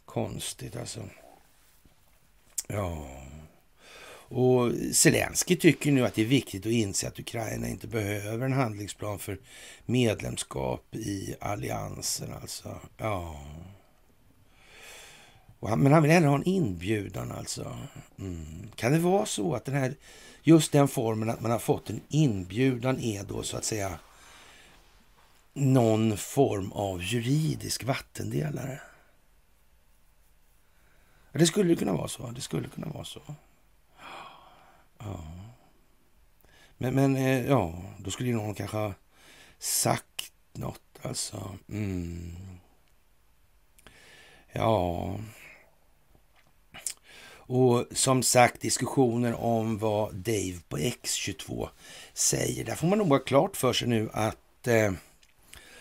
Konstigt 0.05 0.77
alltså. 0.77 1.09
Ja. 2.67 3.09
Och 4.31 4.73
Zelensky 4.93 5.57
tycker 5.57 5.93
nu 5.93 6.07
att 6.07 6.15
det 6.15 6.23
är 6.23 6.27
viktigt 6.27 6.67
att 6.67 6.73
inse 6.73 7.09
att 7.09 7.19
Ukraina 7.19 7.69
inte 7.69 7.87
behöver 7.87 8.47
en 8.47 8.53
handlingsplan 8.53 9.19
för 9.19 9.39
medlemskap 9.87 10.95
i 10.95 11.35
alliansen. 11.41 12.33
Alltså. 12.33 12.81
Ja. 12.97 13.41
Han, 15.61 15.81
men 15.81 15.93
han 15.93 16.03
vill 16.03 16.11
hellre 16.11 16.29
ha 16.29 16.37
en 16.37 16.49
inbjudan 16.49 17.33
alltså. 17.33 17.79
Mm. 18.19 18.69
Kan 18.77 18.93
det 18.93 18.99
vara 18.99 19.27
så 19.27 19.55
att 19.55 19.65
den 19.65 19.75
här, 19.75 19.95
just 20.43 20.73
den 20.73 20.89
formen 20.89 21.31
att 21.31 21.41
man 21.41 21.51
har 21.51 21.59
fått 21.59 21.91
en 21.91 22.01
inbjudan 22.09 23.01
är 23.01 23.25
då 23.25 23.43
så 23.43 23.57
att 23.57 23.65
säga 23.65 23.99
någon 25.53 26.17
form 26.17 26.73
av 26.73 27.03
juridisk 27.03 27.85
vattendelare. 27.85 28.81
Det 31.33 31.47
skulle 31.47 31.77
kunna 31.77 31.93
vara 31.93 32.09
så. 32.09 32.27
Det 32.27 32.41
skulle 32.41 32.69
kunna 32.69 32.89
vara 32.89 33.05
så. 33.05 33.23
Ja. 35.01 35.25
Men, 36.79 36.95
men 36.95 37.17
eh, 37.17 37.47
ja, 37.47 37.83
då 37.99 38.11
skulle 38.11 38.29
ju 38.29 38.35
någon 38.35 38.55
kanske 38.55 38.77
ha 38.77 38.95
sagt 39.59 40.33
något 40.53 40.99
alltså. 41.03 41.59
Mm. 41.69 42.37
Ja. 44.53 45.19
Och 47.33 47.87
som 47.93 48.23
sagt, 48.23 48.61
diskussioner 48.61 49.35
om 49.35 49.79
vad 49.79 50.15
Dave 50.15 50.59
på 50.69 50.79
X22 50.79 51.69
säger. 52.13 52.65
Där 52.65 52.75
får 52.75 52.87
man 52.87 52.99
nog 52.99 53.09
vara 53.09 53.21
klart 53.21 53.57
för 53.57 53.73
sig 53.73 53.89
nu 53.89 54.11
att 54.13 54.67
eh, 54.67 54.93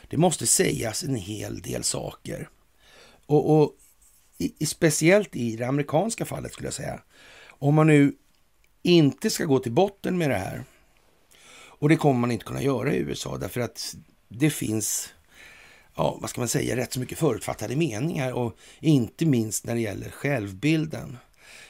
det 0.08 0.18
måste 0.18 0.48
sägas 0.48 1.04
en 1.04 1.16
hel 1.16 1.62
del 1.62 1.84
saker. 1.84 2.50
Och, 3.26 3.60
och 3.60 3.76
i, 4.38 4.66
speciellt 4.66 5.36
i 5.36 5.56
det 5.56 5.68
amerikanska 5.68 6.26
fallet 6.26 6.54
skulle 6.54 6.68
jag 6.68 6.74
säga. 6.74 7.02
Om 7.48 7.76
man 7.76 7.88
nu 7.88 8.16
inte 8.84 9.30
ska 9.30 9.46
gå 9.46 9.60
till 9.60 9.72
botten 9.72 10.18
med 10.18 10.30
det 10.30 10.38
här. 10.38 10.64
Och 11.80 11.90
det 11.90 11.96
kommer 11.96 12.20
man 12.20 12.32
inte 12.32 12.46
kunna 12.46 12.62
göra 12.62 12.94
i 12.94 12.98
USA 12.98 13.38
därför 13.38 13.62
att 13.62 13.96
det 14.28 14.50
finns, 14.50 15.14
ja 15.96 16.18
vad 16.22 16.30
ska 16.30 16.42
man 16.42 16.48
säga, 16.48 16.76
rätt 16.76 16.94
så 16.94 17.00
mycket 17.00 17.18
förutfattade 17.18 17.76
meningar 17.76 18.34
och 18.34 18.58
inte 18.80 19.26
minst 19.26 19.66
när 19.66 19.76
det 19.76 19.82
gäller 19.82 20.10
självbilden. 20.10 21.18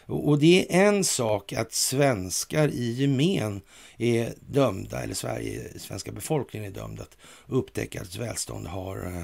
Och 0.06 0.40
det 0.40 0.76
är 0.76 0.88
en 0.88 1.04
sak 1.04 1.54
att 1.54 1.74
svenskar 1.74 2.68
i 2.68 2.92
gemen 2.92 3.62
är 3.98 4.34
dömda, 4.40 5.04
eller 5.04 5.14
Sverige, 5.14 5.80
svenska 5.80 6.12
befolkningen 6.12 6.72
är 6.72 6.76
dömd 6.76 7.02
att 7.02 7.18
upptäcka 7.48 8.02
att 8.02 8.16
välstånd 8.16 8.68
har 8.68 9.06
eh, 9.06 9.24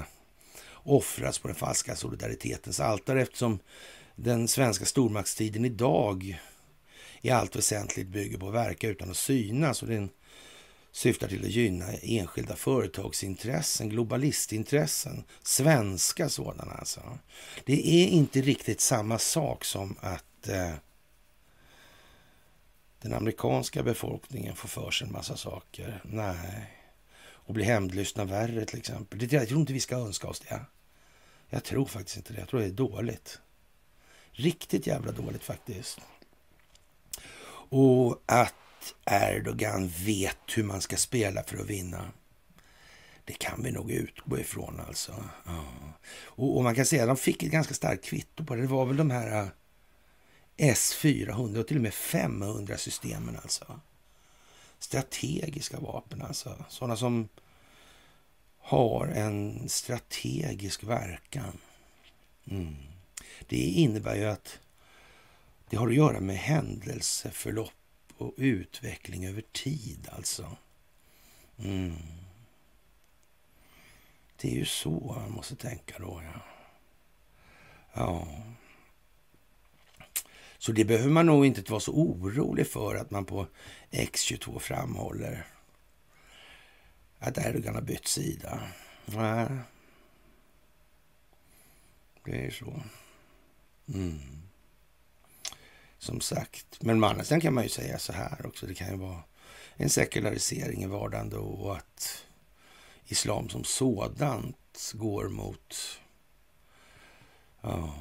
offrats 0.72 1.38
på 1.38 1.48
den 1.48 1.54
falska 1.54 1.96
solidaritetens 1.96 2.80
altare 2.80 3.22
eftersom 3.22 3.58
den 4.16 4.48
svenska 4.48 4.84
stormaktstiden 4.84 5.64
idag 5.64 6.40
i 7.26 7.30
allt 7.30 7.56
väsentligt 7.56 8.08
bygger 8.08 8.38
på 8.38 8.48
att 8.48 8.54
verka 8.54 8.88
utan 8.88 9.10
att 9.10 9.16
synas. 9.16 9.82
Och 9.82 9.88
den 9.88 10.08
syftar 10.92 11.28
till 11.28 11.44
att 11.44 11.50
gynna 11.50 11.92
enskilda 11.92 12.56
företagsintressen, 12.56 13.88
globalistintressen, 13.88 15.24
svenska 15.42 16.28
sådana 16.28 16.72
alltså. 16.72 17.18
Det 17.64 17.88
är 17.88 18.08
inte 18.08 18.40
riktigt 18.40 18.80
samma 18.80 19.18
sak 19.18 19.64
som 19.64 19.96
att 20.00 20.48
eh, 20.48 20.74
den 23.00 23.14
amerikanska 23.14 23.82
befolkningen 23.82 24.56
får 24.56 24.68
för 24.68 24.90
sig 24.90 25.06
en 25.06 25.12
massa 25.12 25.36
saker. 25.36 26.00
Nej. 26.04 26.72
Och 27.18 27.54
blir 27.54 27.64
hämndlystna 27.64 28.24
värre 28.24 28.64
till 28.64 28.78
exempel. 28.78 29.18
Det, 29.18 29.32
jag 29.32 29.48
tror 29.48 29.60
inte 29.60 29.72
vi 29.72 29.80
ska 29.80 29.96
önska 29.96 30.28
oss 30.28 30.40
det. 30.40 30.60
Jag 31.48 31.64
tror 31.64 31.86
faktiskt 31.86 32.16
inte 32.16 32.32
det. 32.32 32.38
Jag 32.38 32.48
tror 32.48 32.60
det 32.60 32.66
är 32.66 32.70
dåligt. 32.70 33.38
Riktigt 34.30 34.86
jävla 34.86 35.12
dåligt 35.12 35.44
faktiskt. 35.44 36.00
Och 37.68 38.22
att 38.26 38.54
Erdogan 39.04 39.88
vet 39.88 40.38
hur 40.54 40.64
man 40.64 40.80
ska 40.80 40.96
spela 40.96 41.42
för 41.42 41.58
att 41.58 41.66
vinna. 41.66 42.10
Det 43.24 43.32
kan 43.32 43.62
vi 43.62 43.72
nog 43.72 43.90
utgå 43.90 44.38
ifrån 44.38 44.80
alltså. 44.88 45.24
Ja. 45.44 45.64
Och, 46.24 46.56
och, 46.56 46.64
man 46.64 46.74
kan 46.74 46.86
säga 46.86 47.02
att 47.02 47.08
de 47.08 47.16
fick 47.16 47.42
ett 47.42 47.50
ganska 47.50 47.74
starkt 47.74 48.04
kvitto 48.04 48.44
på 48.44 48.54
det. 48.54 48.60
Det 48.60 48.66
var 48.66 48.86
väl 48.86 48.96
de 48.96 49.10
här 49.10 49.50
eh, 50.56 50.72
S400 50.72 51.58
och 51.58 51.66
till 51.66 51.76
och 51.76 51.82
med 51.82 51.94
500 51.94 52.76
systemen 52.76 53.36
alltså. 53.42 53.80
Strategiska 54.78 55.80
vapen 55.80 56.22
alltså. 56.22 56.64
Sådana 56.68 56.96
som 56.96 57.28
har 58.58 59.06
en 59.06 59.68
strategisk 59.68 60.84
verkan. 60.84 61.58
Mm. 62.50 62.76
Det 63.48 63.56
innebär 63.56 64.14
ju 64.14 64.24
att 64.24 64.58
det 65.70 65.76
har 65.76 65.88
att 65.88 65.94
göra 65.94 66.20
med 66.20 66.36
händelseförlopp 66.36 67.72
och 68.16 68.34
utveckling 68.36 69.26
över 69.26 69.42
tid 69.52 70.08
alltså. 70.12 70.56
Mm. 71.58 71.96
Det 74.36 74.48
är 74.48 74.54
ju 74.54 74.64
så 74.64 75.14
man 75.20 75.32
måste 75.32 75.56
tänka 75.56 75.98
då, 75.98 76.22
ja. 76.24 76.40
Ja. 77.92 78.28
Så 80.58 80.72
det 80.72 80.84
behöver 80.84 81.10
man 81.10 81.26
nog 81.26 81.46
inte 81.46 81.70
vara 81.70 81.80
så 81.80 81.92
orolig 81.92 82.66
för 82.66 82.94
att 82.94 83.10
man 83.10 83.24
på 83.24 83.46
X22 83.90 84.58
framhåller 84.58 85.46
att 87.18 87.38
Erdogan 87.38 87.74
har 87.74 87.82
bytt 87.82 88.06
sida. 88.06 88.68
Nej. 89.04 89.48
Det 92.24 92.46
är 92.46 92.50
så. 92.50 92.82
Mm. 93.94 94.45
Som 96.06 96.20
sagt. 96.20 96.82
Men 96.82 97.04
å 97.04 97.06
andra 97.06 97.24
sidan 97.24 97.40
kan 97.40 97.54
man 97.54 97.64
ju 97.64 97.70
säga 97.70 97.98
så 97.98 98.12
här 98.12 98.46
också. 98.46 98.66
Det 98.66 98.74
kan 98.74 98.90
ju 98.90 98.96
vara 98.96 99.22
en 99.76 99.90
sekularisering 99.90 100.82
i 100.82 100.86
vardagen 100.86 101.30
då 101.30 101.40
och 101.40 101.76
att 101.76 102.24
islam 103.06 103.48
som 103.48 103.64
sådant 103.64 104.92
går 104.94 105.28
mot 105.28 106.00
ja, 107.60 107.94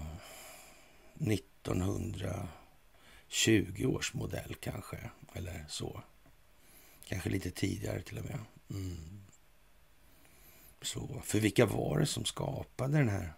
1920 1.19 3.85
års 3.85 4.13
modell 4.13 4.55
kanske. 4.59 4.97
Eller 5.33 5.65
så. 5.69 6.03
Kanske 7.07 7.29
lite 7.29 7.51
tidigare 7.51 8.01
till 8.01 8.17
och 8.17 8.25
med. 8.25 8.39
Mm. 8.69 9.21
Så, 10.81 11.21
för 11.23 11.39
vilka 11.39 11.65
var 11.65 11.99
det 11.99 12.05
som 12.05 12.25
skapade 12.25 12.97
den 12.97 13.09
här 13.09 13.33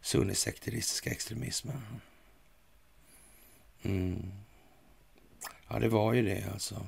sunnisekteristiska 0.00 1.10
extremismen? 1.10 2.00
Mm. 3.82 4.32
Ja, 5.68 5.78
det 5.78 5.88
var 5.88 6.12
ju 6.12 6.22
det 6.22 6.44
alltså. 6.52 6.86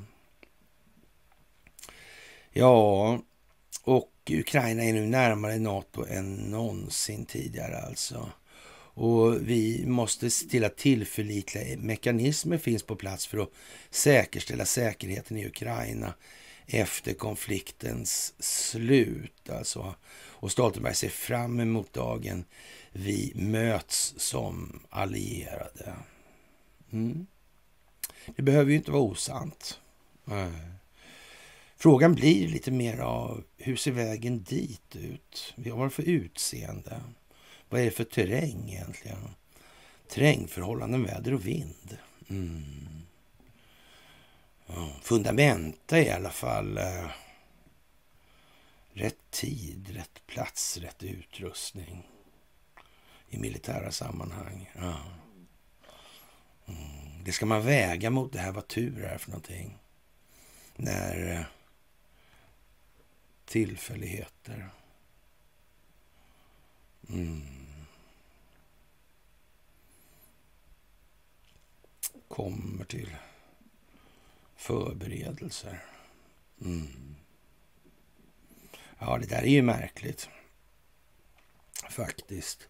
Ja, 2.52 3.18
och 3.82 4.12
Ukraina 4.30 4.84
är 4.84 4.92
nu 4.92 5.06
närmare 5.06 5.58
NATO 5.58 6.06
än 6.06 6.34
någonsin 6.34 7.26
tidigare 7.26 7.78
alltså. 7.78 8.30
Och 8.94 9.48
vi 9.48 9.86
måste 9.86 10.30
se 10.30 10.48
till 10.48 10.64
att 10.64 10.76
tillförlitliga 10.76 11.78
mekanismer 11.78 12.58
finns 12.58 12.82
på 12.82 12.96
plats 12.96 13.26
för 13.26 13.38
att 13.38 13.50
säkerställa 13.90 14.64
säkerheten 14.64 15.36
i 15.36 15.46
Ukraina 15.46 16.14
efter 16.66 17.14
konfliktens 17.14 18.34
slut. 18.38 19.50
Alltså. 19.50 19.94
Och 20.14 20.52
Stoltenberg 20.52 20.94
ser 20.94 21.08
fram 21.08 21.60
emot 21.60 21.92
dagen 21.92 22.44
vi 22.92 23.32
möts 23.34 24.14
som 24.16 24.80
allierade. 24.90 25.94
Mm. 26.92 27.26
Det 28.36 28.42
behöver 28.42 28.70
ju 28.70 28.76
inte 28.76 28.90
vara 28.90 29.02
osant. 29.02 29.80
Eh, 30.30 30.52
frågan 31.76 32.14
blir 32.14 32.48
lite 32.48 32.70
mer 32.70 32.98
av 32.98 33.44
hur 33.56 33.76
ser 33.76 33.92
vägen 33.92 34.42
dit 34.42 34.96
ut? 34.96 35.54
Vad 35.56 35.78
har 35.78 35.84
det 35.84 35.90
för 35.90 36.08
utseende? 36.08 37.00
Vad 37.68 37.80
är 37.80 37.84
det 37.84 37.90
för 37.90 38.04
terräng 38.04 38.70
egentligen? 38.70 39.18
Terrängförhållanden, 40.08 41.04
väder 41.04 41.34
och 41.34 41.46
vind. 41.46 41.98
Mm. 42.28 43.02
Ja, 44.66 44.92
fundamenta 45.02 46.00
i 46.00 46.10
alla 46.10 46.30
fall. 46.30 46.78
Eh, 46.78 47.06
rätt 48.92 49.30
tid, 49.30 49.90
rätt 49.94 50.26
plats, 50.26 50.76
rätt 50.76 51.02
utrustning 51.02 52.08
i 53.28 53.38
militära 53.38 53.90
sammanhang. 53.90 54.70
Ja. 54.74 54.96
Mm. 56.72 57.24
Det 57.24 57.32
ska 57.32 57.46
man 57.46 57.62
väga 57.62 58.10
mot 58.10 58.32
det 58.32 58.38
här, 58.38 58.52
vad 58.52 58.68
tur 58.68 59.04
är 59.04 59.18
för 59.18 59.30
någonting. 59.30 59.78
När 60.76 61.32
eh, 61.32 61.44
tillfälligheter 63.44 64.70
mm. 67.08 67.42
kommer 72.28 72.84
till 72.84 73.16
förberedelser. 74.56 75.84
Mm. 76.60 77.16
Ja, 78.98 79.18
det 79.18 79.26
där 79.26 79.42
är 79.42 79.46
ju 79.46 79.62
märkligt. 79.62 80.28
Faktiskt. 81.90 82.68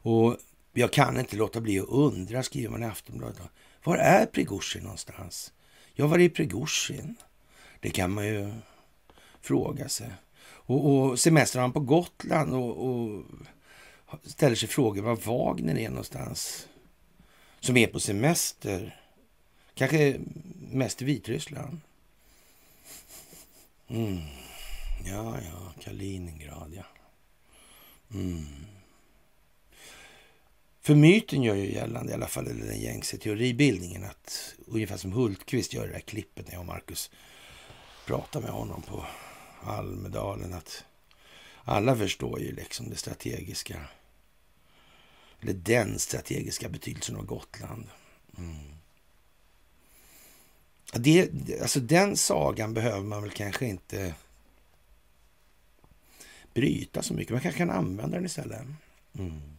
Och 0.00 0.36
jag 0.78 0.92
kan 0.92 1.20
inte 1.20 1.36
låta 1.36 1.60
bli 1.60 1.80
att 1.80 1.88
undra, 1.88 2.42
skriver 2.42 2.70
man 2.70 2.82
i 2.82 2.86
Aftonbladet. 2.86 3.38
Var 3.84 3.96
är 3.96 4.26
Prigozjin 4.26 4.82
någonstans? 4.82 5.52
Ja, 5.94 6.06
var 6.06 6.18
är 6.18 6.28
Prigozjin? 6.28 7.16
Det 7.80 7.90
kan 7.90 8.10
man 8.10 8.26
ju 8.26 8.52
fråga 9.40 9.88
sig. 9.88 10.10
Och, 10.42 10.90
och 10.90 11.20
semestrar 11.20 11.62
han 11.62 11.72
på 11.72 11.80
Gotland 11.80 12.54
och, 12.54 12.88
och 12.88 13.24
ställer 14.24 14.56
sig 14.56 14.68
frågor 14.68 15.02
var 15.02 15.16
Wagner 15.16 15.78
är 15.78 15.88
någonstans. 15.88 16.68
Som 17.60 17.76
är 17.76 17.86
på 17.86 18.00
semester. 18.00 19.00
Kanske 19.74 20.20
mest 20.70 21.02
i 21.02 21.04
Vitryssland. 21.04 21.80
Mm. 23.88 24.18
Ja, 25.04 25.38
ja, 25.40 25.72
Kaliningrad, 25.80 26.72
ja. 26.76 26.84
Mm. 28.14 28.46
För 30.88 30.94
myten 30.94 31.42
gör 31.42 31.54
ju 31.54 31.72
gällande, 31.72 32.12
i 32.12 32.14
alla 32.14 32.26
fall 32.26 32.46
eller 32.46 32.66
den 32.66 32.80
gängse 32.80 33.18
teoribildningen, 33.18 34.04
att 34.04 34.54
ungefär 34.66 34.96
som 34.96 35.12
Hultqvist 35.12 35.74
gör 35.74 35.84
i 35.84 35.88
det 35.88 35.94
här 35.94 36.00
klippet 36.00 36.46
när 36.46 36.52
jag 36.52 36.60
och 36.60 36.66
Marcus 36.66 37.10
pratar 38.06 38.40
med 38.40 38.50
honom 38.50 38.82
på 38.82 39.06
Almedalen, 39.62 40.54
att 40.54 40.84
alla 41.64 41.96
förstår 41.96 42.40
ju 42.40 42.54
liksom 42.54 42.90
det 42.90 42.96
strategiska, 42.96 43.80
eller 45.40 45.52
den 45.52 45.98
strategiska 45.98 46.68
betydelsen 46.68 47.16
av 47.16 47.24
Gotland. 47.24 47.86
Mm. 48.38 48.56
Det, 50.92 51.30
alltså 51.62 51.80
den 51.80 52.16
sagan 52.16 52.74
behöver 52.74 53.02
man 53.02 53.22
väl 53.22 53.30
kanske 53.30 53.66
inte 53.66 54.14
bryta 56.54 57.02
så 57.02 57.14
mycket. 57.14 57.32
Man 57.32 57.42
kanske 57.42 57.58
kan 57.58 57.70
använda 57.70 58.16
den 58.16 58.26
istället. 58.26 58.60
Mm. 59.18 59.57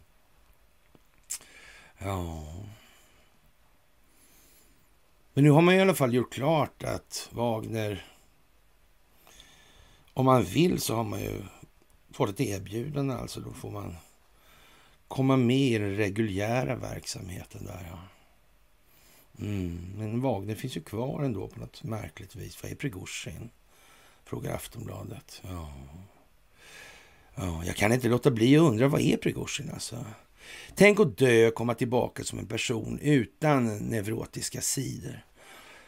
Ja. 2.02 2.44
Men 5.32 5.44
nu 5.44 5.50
har 5.50 5.62
man 5.62 5.74
i 5.74 5.80
alla 5.80 5.94
fall 5.94 6.14
gjort 6.14 6.32
klart 6.32 6.84
att 6.84 7.28
Wagner, 7.32 8.06
om 10.14 10.24
man 10.24 10.44
vill 10.44 10.80
så 10.80 10.94
har 10.94 11.04
man 11.04 11.20
ju 11.20 11.42
fått 12.12 12.30
ett 12.30 12.40
erbjudande. 12.40 13.14
Alltså 13.14 13.40
då 13.40 13.52
får 13.52 13.70
man 13.70 13.96
komma 15.08 15.36
med 15.36 15.56
i 15.56 15.78
den 15.78 15.96
reguljära 15.96 16.76
verksamheten 16.76 17.64
där. 17.64 17.88
Ja. 17.90 17.98
Mm. 19.38 19.92
Men 19.96 20.20
Wagner 20.20 20.54
finns 20.54 20.76
ju 20.76 20.80
kvar 20.82 21.22
ändå 21.22 21.48
på 21.48 21.60
något 21.60 21.82
märkligt 21.82 22.36
vis. 22.36 22.62
Vad 22.62 22.72
är 22.72 22.76
Prigozjin? 22.76 23.50
Frågar 24.24 24.54
Aftonbladet. 24.54 25.42
Ja. 25.44 25.72
ja. 27.34 27.64
Jag 27.64 27.76
kan 27.76 27.92
inte 27.92 28.08
låta 28.08 28.30
bli 28.30 28.56
att 28.56 28.62
undra, 28.62 28.88
vad 28.88 29.00
är 29.00 29.16
Prigozjin 29.16 29.70
alltså? 29.70 30.04
Tänk 30.74 31.00
att 31.00 31.18
dö 31.18 31.48
och 31.48 31.54
komma 31.54 31.74
tillbaka 31.74 32.24
som 32.24 32.38
en 32.38 32.46
person 32.46 32.98
utan 33.02 33.78
neurotiska 33.78 34.60
sidor. 34.60 35.24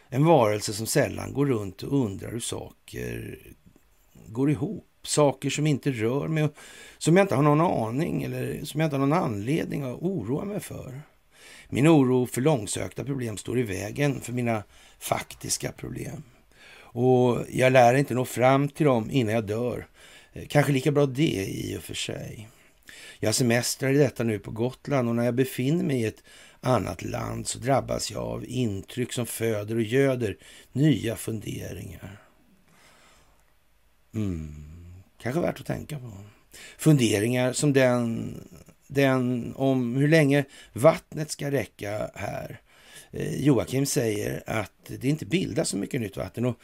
En 0.09 0.25
varelse 0.25 0.73
som 0.73 0.87
sällan 0.87 1.33
går 1.33 1.47
runt 1.47 1.83
och 1.83 2.05
undrar 2.05 2.31
hur 2.31 2.41
saker 2.41 3.39
går 4.27 4.51
ihop. 4.51 4.89
Saker 5.05 5.51
som 5.51 5.67
inte 5.67 5.91
rör 5.91 6.29
mig, 6.29 6.45
och 6.45 6.55
som 6.99 7.17
jag 7.17 7.25
inte 7.25 7.35
har 7.35 7.43
någon 7.43 7.61
aning 7.61 8.23
eller 8.23 8.65
som 8.65 8.81
jag 8.81 8.87
inte 8.87 8.97
har 8.97 9.07
någon 9.07 9.23
anledning 9.23 9.83
att 9.83 10.03
oroa 10.03 10.45
mig 10.45 10.61
för. 10.61 11.01
Min 11.69 11.89
oro 11.89 12.27
för 12.27 12.41
långsökta 12.41 13.05
problem 13.05 13.37
står 13.37 13.59
i 13.59 13.63
vägen 13.63 14.21
för 14.21 14.33
mina 14.33 14.63
faktiska 14.99 15.73
problem. 15.73 16.23
Och 16.75 17.39
jag 17.51 17.73
lär 17.73 17.95
inte 17.95 18.15
nå 18.15 18.25
fram 18.25 18.69
till 18.69 18.87
dem 18.87 19.11
innan 19.11 19.35
jag 19.35 19.47
dör. 19.47 19.87
Eh, 20.33 20.47
kanske 20.49 20.73
lika 20.73 20.93
bra 20.93 21.07
det 21.07 21.47
i 21.49 21.77
och 21.79 21.83
för 21.83 21.95
sig. 21.95 22.49
Jag 23.25 23.35
semestrar 23.35 23.91
i 23.91 23.99
detta 23.99 24.25
nu 24.25 24.39
på 24.39 24.51
Gotland 24.51 25.09
och 25.09 25.17
när 25.17 25.25
jag 25.25 25.35
befinner 25.35 25.85
mig 25.85 26.01
i 26.01 26.05
ett 26.05 26.23
annat 26.61 27.03
land 27.03 27.47
så 27.47 27.59
drabbas 27.59 28.11
jag 28.11 28.23
av 28.23 28.45
intryck 28.47 29.13
som 29.13 29.27
föder 29.27 29.75
och 29.75 29.83
göder 29.83 30.37
nya 30.73 31.17
funderingar. 31.17 32.21
Mm. 34.15 34.55
Kanske 35.23 35.41
värt 35.41 35.61
att 35.61 35.67
tänka 35.67 35.99
på. 35.99 36.13
Funderingar 36.79 37.53
som 37.53 37.73
den, 37.73 38.35
den 38.87 39.53
om 39.57 39.97
hur 39.97 40.09
länge 40.09 40.45
vattnet 40.73 41.31
ska 41.31 41.51
räcka 41.51 42.11
här. 42.15 42.61
Eh, 43.11 43.43
Joakim 43.43 43.87
säger 43.87 44.43
att 44.47 44.73
det 44.87 45.09
inte 45.09 45.27
bildas 45.27 45.69
så 45.69 45.77
mycket 45.77 46.01
nytt 46.01 46.17
vatten. 46.17 46.45
Och 46.45 46.59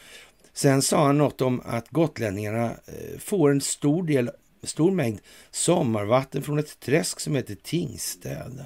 sen 0.53 0.83
sa 0.83 1.07
han 1.07 1.19
något 1.19 1.41
om 1.41 1.63
att 1.65 1.89
gotlänningarna 1.89 2.65
eh, 2.65 3.19
får 3.19 3.51
en 3.51 3.61
stor 3.61 4.03
del 4.03 4.31
stor 4.63 4.91
mängd 4.91 5.21
sommarvatten 5.51 6.43
från 6.43 6.59
ett 6.59 6.81
träsk 6.81 7.21
som 7.21 7.35
heter 7.35 7.55
Tingstäde. 7.55 8.65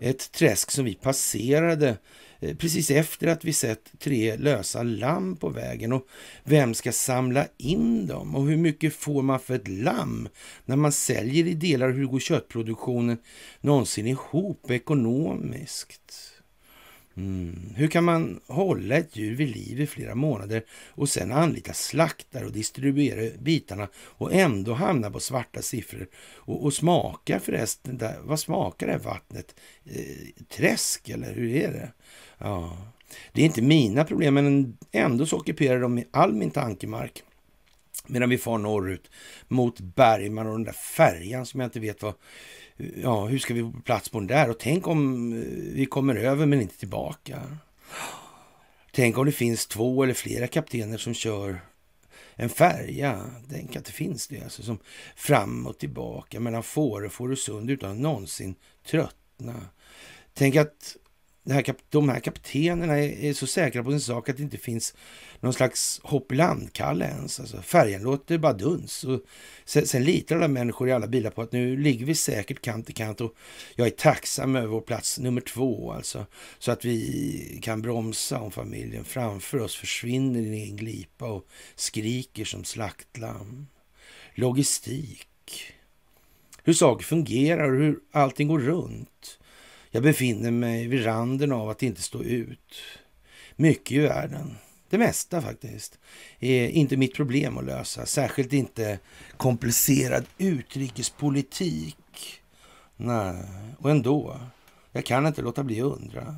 Ett 0.00 0.32
träsk 0.32 0.70
som 0.70 0.84
vi 0.84 0.94
passerade 0.94 1.98
eh, 2.40 2.56
precis 2.56 2.90
efter 2.90 3.26
att 3.26 3.44
vi 3.44 3.52
sett 3.52 3.92
tre 3.98 4.36
lösa 4.36 4.82
lamm 4.82 5.36
på 5.36 5.48
vägen. 5.48 5.92
Och 5.92 6.06
vem 6.44 6.74
ska 6.74 6.92
samla 6.92 7.46
in 7.56 8.06
dem? 8.06 8.36
Och 8.36 8.46
hur 8.46 8.56
mycket 8.56 8.94
får 8.94 9.22
man 9.22 9.40
för 9.40 9.54
ett 9.54 9.68
lamm 9.68 10.28
när 10.64 10.76
man 10.76 10.92
säljer 10.92 11.46
i 11.46 11.54
delar? 11.54 11.90
Hur 11.90 12.06
går 12.06 12.20
köttproduktionen 12.20 13.18
någonsin 13.60 14.06
ihop 14.06 14.70
ekonomiskt? 14.70 16.37
Mm. 17.18 17.72
Hur 17.76 17.88
kan 17.88 18.04
man 18.04 18.40
hålla 18.46 18.96
ett 18.96 19.16
djur 19.16 19.34
vid 19.34 19.48
liv 19.48 19.80
i 19.80 19.86
flera 19.86 20.14
månader 20.14 20.64
och 20.88 21.08
sen 21.08 21.32
anlita 21.32 21.72
slaktare 21.72 22.46
och 22.46 22.52
distribuera 22.52 23.38
bitarna 23.38 23.88
och 23.96 24.34
ändå 24.34 24.74
hamna 24.74 25.10
på 25.10 25.20
svarta 25.20 25.62
siffror? 25.62 26.08
Och, 26.34 26.64
och 26.64 26.74
smaka 26.74 27.40
förresten, 27.40 27.98
där, 27.98 28.18
vad 28.22 28.40
smakar 28.40 28.86
det 28.86 28.92
här 28.92 29.00
vattnet? 29.00 29.54
Eh, 29.84 30.44
träsk 30.48 31.08
eller 31.08 31.34
hur 31.34 31.56
är 31.56 31.72
det? 31.72 31.92
Ja. 32.38 32.78
Det 33.32 33.42
är 33.42 33.46
inte 33.46 33.62
mina 33.62 34.04
problem, 34.04 34.34
men 34.34 34.78
ändå 34.92 35.26
så 35.26 35.36
ockuperar 35.36 35.80
de 35.80 36.04
all 36.10 36.32
min 36.32 36.50
tankemark 36.50 37.22
medan 38.06 38.30
vi 38.30 38.38
far 38.38 38.58
norrut 38.58 39.10
mot 39.48 39.80
Bergman 39.80 40.46
och 40.46 40.52
den 40.52 40.64
där 40.64 40.72
färjan 40.72 41.46
som 41.46 41.60
jag 41.60 41.66
inte 41.66 41.80
vet 41.80 42.02
vad 42.02 42.14
ja, 43.02 43.26
hur 43.26 43.38
ska 43.38 43.54
vi 43.54 43.60
få 43.62 43.80
plats 43.84 44.08
på 44.08 44.18
den 44.18 44.26
där? 44.26 44.50
Och 44.50 44.58
tänk 44.58 44.86
om 44.86 45.32
eh, 45.32 45.38
vi 45.74 45.86
kommer 45.86 46.16
över 46.16 46.46
men 46.46 46.60
inte 46.60 46.78
tillbaka. 46.78 47.58
Tänk 48.92 49.18
om 49.18 49.26
det 49.26 49.32
finns 49.32 49.66
två 49.66 50.02
eller 50.02 50.14
flera 50.14 50.46
kaptener 50.46 50.98
som 50.98 51.14
kör 51.14 51.60
en 52.34 52.48
färja. 52.48 53.30
Tänk 53.50 53.76
att 53.76 53.84
det 53.84 53.92
finns 53.92 54.28
det, 54.28 54.42
alltså, 54.42 54.62
som 54.62 54.78
fram 55.16 55.66
och 55.66 55.78
tillbaka 55.78 56.40
mellan 56.40 56.62
Fårö 56.62 57.06
och 57.06 57.12
Fårösund 57.12 57.70
utan 57.70 57.90
att 57.90 57.98
någonsin 57.98 58.54
tröttna. 58.86 59.54
Tänk 60.34 60.56
att 60.56 60.96
det 61.48 61.54
här, 61.54 61.74
de 61.90 62.08
här 62.08 62.20
kaptenerna 62.20 62.98
är, 62.98 63.24
är, 63.24 63.32
så 63.32 63.46
säkra 63.46 63.84
på 63.84 63.90
sin 63.90 64.00
sak 64.00 64.28
att 64.28 64.36
det 64.36 64.42
inte 64.42 64.58
finns 64.58 64.94
någon 65.40 65.52
slags 65.52 66.00
hopp 66.02 66.32
i 66.32 66.34
landkalle 66.34 67.04
ens. 67.04 67.40
Alltså, 67.40 67.62
färjan 67.62 68.02
låter 68.02 68.38
bara 68.38 68.52
duns. 68.52 69.04
Och 69.04 69.20
sen, 69.64 69.86
sen 69.86 70.04
litar 70.04 70.36
alla 70.36 70.48
människor 70.48 70.88
i 70.88 70.92
alla 70.92 71.06
bilar 71.06 71.30
på 71.30 71.42
att 71.42 71.52
nu 71.52 71.76
ligger 71.76 72.06
vi 72.06 72.14
säkert 72.14 72.62
kant 72.62 72.90
i 72.90 72.92
kant 72.92 73.20
och 73.20 73.34
jag 73.74 73.86
är 73.86 73.90
tacksam 73.90 74.56
över 74.56 74.66
vår 74.66 74.80
plats 74.80 75.18
nummer 75.18 75.40
två 75.40 75.92
alltså. 75.92 76.26
Så 76.58 76.72
att 76.72 76.84
vi 76.84 77.58
kan 77.62 77.82
bromsa 77.82 78.40
om 78.40 78.50
familjen 78.50 79.04
framför 79.04 79.58
oss 79.58 79.76
försvinner 79.76 80.40
i 80.40 80.70
en 80.70 80.76
glipa 80.76 81.26
och 81.26 81.46
skriker 81.74 82.44
som 82.44 82.64
slaktlamm. 82.64 83.66
Logistik. 84.34 85.72
Hur 86.62 86.72
saker 86.72 87.04
fungerar 87.04 87.72
och 87.72 87.80
hur 87.80 87.98
allting 88.12 88.48
går 88.48 88.58
runt. 88.58 89.37
Jag 89.90 90.02
befinner 90.02 90.50
mig 90.50 90.86
vid 90.86 91.06
randen 91.06 91.52
av 91.52 91.70
att 91.70 91.82
inte 91.82 92.02
stå 92.02 92.22
ut. 92.22 92.74
Mycket 93.56 93.92
i 93.92 93.98
världen, 93.98 94.56
det 94.88 94.98
mesta 94.98 95.42
faktiskt, 95.42 95.98
är 96.38 96.68
inte 96.68 96.96
mitt 96.96 97.14
problem 97.14 97.58
att 97.58 97.64
lösa. 97.64 98.06
Särskilt 98.06 98.52
inte 98.52 98.98
komplicerad 99.36 100.26
utrikespolitik. 100.38 102.40
Nej, 102.96 103.44
och 103.78 103.90
ändå. 103.90 104.40
Jag 104.92 105.04
kan 105.04 105.26
inte 105.26 105.42
låta 105.42 105.64
bli 105.64 105.80
att 105.80 105.98
undra. 105.98 106.36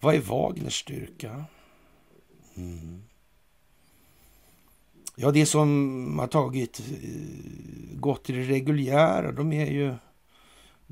Vad 0.00 0.14
är 0.14 0.20
Wagners 0.20 0.80
styrka? 0.80 1.44
Mm. 2.56 3.02
Ja, 5.16 5.30
det 5.30 5.46
som 5.46 6.18
har 6.18 6.26
tagit 6.26 6.80
eh, 6.80 7.98
gått 7.98 8.24
till 8.24 8.34
det 8.34 8.42
reguljära, 8.42 9.32
de 9.32 9.52
är 9.52 9.66
ju 9.66 9.94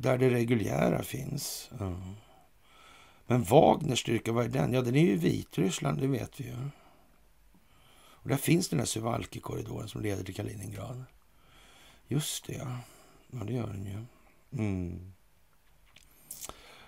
där 0.03 0.19
det 0.19 0.31
reguljära 0.31 1.03
finns. 1.03 1.71
Ja. 1.79 1.97
Men 3.27 3.43
Wagners 3.43 4.01
styrka, 4.01 4.33
vad 4.33 4.45
är 4.45 4.49
den? 4.49 4.73
Ja, 4.73 4.83
den 4.83 4.97
är 4.97 5.05
ju 5.05 5.17
Vitryssland, 5.17 6.01
det 6.01 6.07
vet 6.07 6.41
vi 6.41 6.45
ju. 6.45 6.57
Och 7.95 8.29
där 8.29 8.37
finns 8.37 8.69
den 8.69 8.79
här 8.79 8.87
Suvalki-korridoren 8.87 9.88
som 9.88 10.01
leder 10.01 10.25
till 10.25 10.35
Kaliningrad. 10.35 11.05
Just 12.09 12.47
det, 12.47 12.53
ja. 12.53 12.77
Ja, 13.31 13.45
det 13.45 13.53
gör 13.53 13.67
den 13.67 13.85
ju. 13.85 14.05
Mm. 14.62 15.12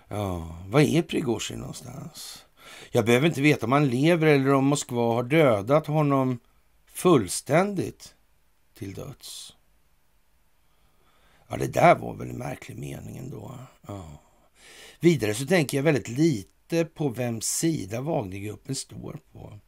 Ja, 0.07 0.57
vad 0.67 0.81
är 0.81 1.01
Prigozjin 1.01 1.59
någonstans? 1.59 2.45
Jag 2.91 3.05
behöver 3.05 3.27
inte 3.27 3.41
veta 3.41 3.65
om 3.65 3.71
han 3.71 3.87
lever 3.87 4.27
eller 4.27 4.53
om 4.53 4.65
Moskva 4.65 5.13
har 5.13 5.23
dödat 5.23 5.87
honom 5.87 6.39
fullständigt 6.85 8.15
till 8.73 8.93
döds. 8.93 9.54
Ja, 11.47 11.57
det 11.57 11.67
där 11.67 11.95
var 11.95 12.13
väl 12.13 12.29
en 12.29 12.37
märklig 12.37 12.77
mening 12.77 13.17
ändå. 13.17 13.57
Ja. 13.87 14.21
Vidare 14.99 15.33
så 15.33 15.45
tänker 15.45 15.77
jag 15.77 15.83
väldigt 15.83 16.09
lite 16.09 16.85
på 16.85 17.09
vems 17.09 17.45
sida 17.45 18.01
Wagnergruppen 18.01 18.75
står 18.75 19.19
på. 19.31 19.59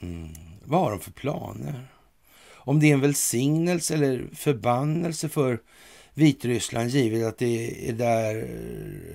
Mm. 0.00 0.28
Vad 0.64 0.80
har 0.80 0.90
de 0.90 1.00
för 1.00 1.12
planer? 1.12 1.88
Om 2.54 2.80
det 2.80 2.90
är 2.90 2.94
en 2.94 3.00
välsignelse 3.00 3.94
eller 3.94 4.28
förbannelse 4.34 5.28
för 5.28 5.60
Vitryssland 6.14 6.90
givet 6.90 7.26
att 7.26 7.38
det 7.38 7.88
är 7.88 7.92
där 7.92 8.48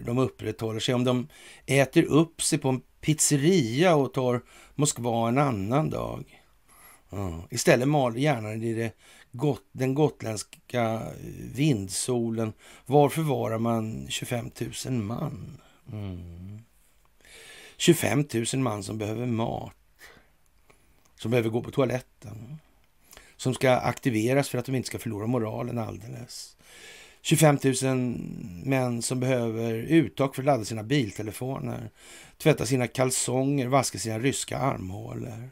de 0.06 0.17
upprätthåller 0.17 0.80
sig. 0.80 0.96
Om 0.96 1.04
de 1.04 1.28
äter 1.65 2.04
upp 2.04 2.41
sig 2.41 2.60
på 2.60 2.70
en 2.70 2.82
pizzeria 3.02 3.96
och 3.96 4.13
tar 4.13 4.41
Moskva 4.76 5.28
en 5.28 5.38
annan 5.38 5.89
dag. 5.89 6.41
Mm. 7.12 7.41
Istället 7.50 7.88
mal 7.88 8.17
hjärnan 8.17 8.63
i 8.63 8.74
det 8.74 8.91
got, 9.32 9.63
den 9.72 9.94
gotländska 9.94 10.84
eh, 10.84 11.10
vindsolen. 11.54 12.54
Var 12.86 13.10
förvarar 13.10 13.60
man 13.60 14.08
25 14.10 14.52
000 14.86 14.94
man? 14.94 15.58
Mm. 15.91 16.63
25 17.78 18.26
000 18.54 18.62
man 18.62 18.84
som 18.84 18.98
behöver 18.98 19.26
mat. 19.26 19.74
Som 21.15 21.32
behöver 21.32 21.50
gå 21.50 21.62
på 21.62 21.72
toaletten. 21.72 22.58
Som 23.38 23.54
ska 23.54 23.72
aktiveras 23.72 24.50
för 24.50 24.58
att 24.58 24.65
de 24.65 24.76
inte 24.76 24.88
ska 24.88 25.00
förlora 25.00 25.28
moralen 25.28 25.78
alldeles. 25.78 26.58
25 27.22 27.58
000 27.63 27.76
män 28.63 29.02
som 29.02 29.20
behöver 29.20 29.74
uttag 29.74 30.36
för 30.36 30.41
att 30.41 30.46
ladda 30.46 30.65
sina 30.65 30.84
biltelefoner, 30.84 31.89
tvätta 32.38 32.65
sina 32.65 32.88
kalsonger, 32.88 33.67
vaska 33.67 34.00
sina 34.00 34.20
ryska 34.20 34.58
armhålor. 34.58 35.50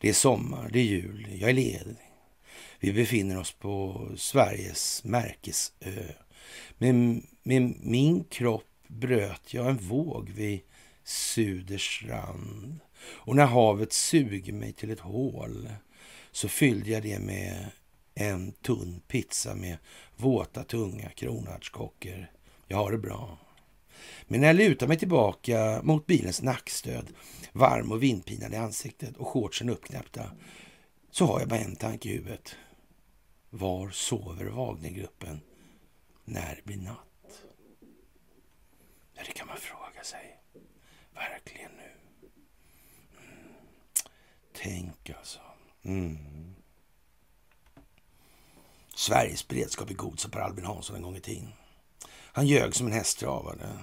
Det 0.00 0.08
är 0.08 0.12
sommar, 0.12 0.70
det 0.72 0.78
är 0.78 0.84
jul, 0.84 1.28
jag 1.40 1.50
är 1.50 1.54
ledig. 1.54 2.11
Vi 2.84 2.92
befinner 2.92 3.38
oss 3.38 3.52
på 3.52 4.08
Sveriges 4.16 5.04
märkesö. 5.04 6.12
Med, 6.78 7.22
med 7.42 7.74
min 7.80 8.24
kropp 8.24 8.68
bröt 8.86 9.54
jag 9.54 9.70
en 9.70 9.76
våg 9.76 10.30
vid 10.30 10.60
Suderstrand. 11.04 12.78
Och 13.04 13.36
när 13.36 13.46
havet 13.46 13.92
suger 13.92 14.52
mig 14.52 14.72
till 14.72 14.90
ett 14.90 15.00
hål 15.00 15.68
så 16.32 16.48
fyllde 16.48 16.90
jag 16.90 17.02
det 17.02 17.18
med 17.18 17.66
en 18.14 18.52
tunn 18.52 19.00
pizza 19.08 19.54
med 19.54 19.76
våta, 20.16 20.64
tunga 20.64 21.10
kronärtskockor. 21.10 22.26
Jag 22.68 22.76
har 22.76 22.92
det 22.92 22.98
bra. 22.98 23.38
Men 24.26 24.40
när 24.40 24.46
jag 24.46 24.56
lutar 24.56 24.86
mig 24.86 24.98
tillbaka 24.98 25.80
mot 25.82 26.06
bilens 26.06 26.42
nackstöd, 26.42 27.06
varm 27.52 27.92
och 27.92 28.02
vindpinad 28.02 28.52
i 28.52 28.56
ansiktet 28.56 29.16
och 29.16 29.28
shortsen 29.28 29.68
uppknäppta, 29.68 30.30
så 31.10 31.26
har 31.26 31.40
jag 31.40 31.48
bara 31.48 31.60
en 31.60 31.76
tanke 31.76 32.08
i 32.08 32.12
huvudet. 32.12 32.56
Var 33.54 33.90
sover 33.90 34.44
Wagnergruppen 34.44 35.40
när 36.24 36.56
det 36.56 36.64
blir 36.64 36.76
natt? 36.76 37.44
Ja, 39.14 39.22
det 39.26 39.32
kan 39.32 39.46
man 39.46 39.56
fråga 39.56 40.04
sig. 40.04 40.38
Verkligen 41.14 41.70
nu. 41.72 41.92
Mm. 43.18 43.54
Tänk 44.52 45.10
alltså. 45.10 45.40
Mm. 45.82 46.54
Sveriges 48.94 49.48
beredskap 49.48 49.90
är 49.90 49.94
god, 49.94 50.20
sa 50.20 50.28
Per 50.28 50.40
Albin 50.40 50.64
Hansson 50.64 50.96
en 50.96 51.02
gång 51.02 51.16
i 51.16 51.20
tiden. 51.20 51.52
Han 52.08 52.46
ljög 52.46 52.74
som 52.74 52.86
en 52.86 52.92
hästtravare. 52.92 53.78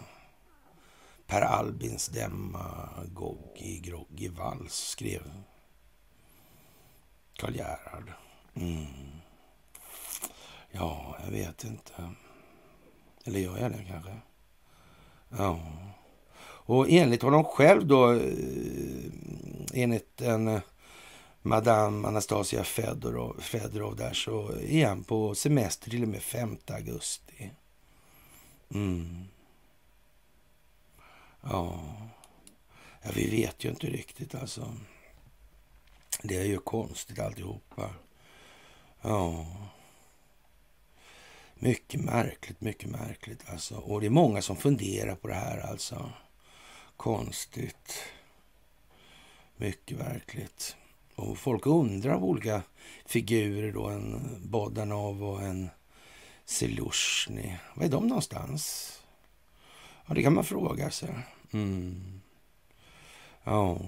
Per 1.27 1.41
Albins 1.41 2.07
demagogi 2.07 3.79
groggy 3.79 4.29
vals, 4.29 4.73
skrev 4.73 5.31
Karl 7.33 7.55
Gerhard. 7.55 8.13
Mm. 8.53 9.18
Ja, 10.71 11.17
jag 11.23 11.31
vet 11.31 11.63
inte. 11.63 12.13
Eller 13.25 13.39
gör 13.39 13.57
jag 13.57 13.71
det 13.71 13.85
kanske? 13.87 14.17
Ja. 15.29 15.59
Och 16.41 16.89
enligt 16.89 17.21
honom 17.21 17.43
själv 17.43 17.87
då, 17.87 18.13
eh, 18.13 19.11
enligt 19.73 20.21
en 20.21 20.47
eh, 20.47 20.61
Madame 21.41 22.07
Anastasia 22.07 22.63
Fedorov, 22.63 23.41
Fedorov 23.41 23.95
där 23.95 24.13
så 24.13 24.51
är 24.61 24.87
han 24.87 25.03
på 25.03 25.35
semester 25.35 25.89
till 25.89 26.03
och 26.03 26.09
med 26.09 26.21
5 26.21 26.57
augusti. 26.67 27.51
Mm. 28.73 29.23
Ja. 31.41 31.79
ja, 33.01 33.09
vi 33.15 33.29
vet 33.29 33.65
ju 33.65 33.69
inte 33.69 33.87
riktigt 33.87 34.35
alltså. 34.35 34.73
Det 36.23 36.37
är 36.37 36.45
ju 36.45 36.57
konstigt 36.57 37.19
alltihopa. 37.19 37.89
Ja. 39.01 39.45
Mycket 41.61 42.01
märkligt, 42.01 42.61
mycket 42.61 42.89
märkligt 42.89 43.49
alltså. 43.49 43.75
Och 43.75 44.01
det 44.01 44.05
är 44.05 44.09
många 44.09 44.41
som 44.41 44.55
funderar 44.55 45.15
på 45.15 45.27
det 45.27 45.33
här 45.33 45.59
alltså. 45.59 46.11
Konstigt. 46.97 48.03
Mycket 49.57 49.97
verkligt. 49.97 50.75
Och 51.15 51.37
folk 51.37 51.65
undrar 51.65 52.13
om 52.13 52.23
olika 52.23 52.61
figurer 53.05 53.71
då. 53.71 53.87
En 53.87 54.37
Bodanov 54.49 55.23
och 55.23 55.41
en 55.41 55.69
Selushny. 56.45 57.55
Var 57.75 57.85
är 57.85 57.89
de 57.89 58.07
någonstans? 58.07 58.93
Ja, 60.05 60.13
det 60.13 60.23
kan 60.23 60.33
man 60.33 60.43
fråga 60.43 60.91
sig. 60.91 61.15
Mm. 61.51 62.21
Ja. 63.43 63.79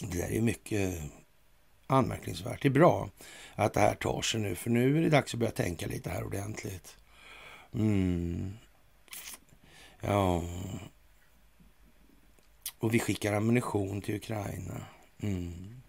Det 0.00 0.18
där 0.18 0.32
är 0.32 0.40
mycket 0.40 1.02
anmärkningsvärt. 1.92 2.62
Det 2.62 2.68
är 2.68 2.70
bra 2.70 3.10
att 3.54 3.74
det 3.74 3.80
här 3.80 3.94
tar 3.94 4.22
sig 4.22 4.40
nu, 4.40 4.54
för 4.54 4.70
nu 4.70 4.98
är 4.98 5.02
det 5.02 5.10
dags 5.10 5.34
att 5.34 5.40
börja 5.40 5.52
tänka 5.52 5.86
lite 5.86 6.10
här 6.10 6.24
ordentligt. 6.24 6.96
Mm. 7.74 8.52
Ja. 10.00 10.42
Och 12.78 12.94
vi 12.94 12.98
skickar 12.98 13.32
ammunition 13.32 14.00
till 14.00 14.16
Ukraina. 14.16 14.86
Mm. 15.22 15.82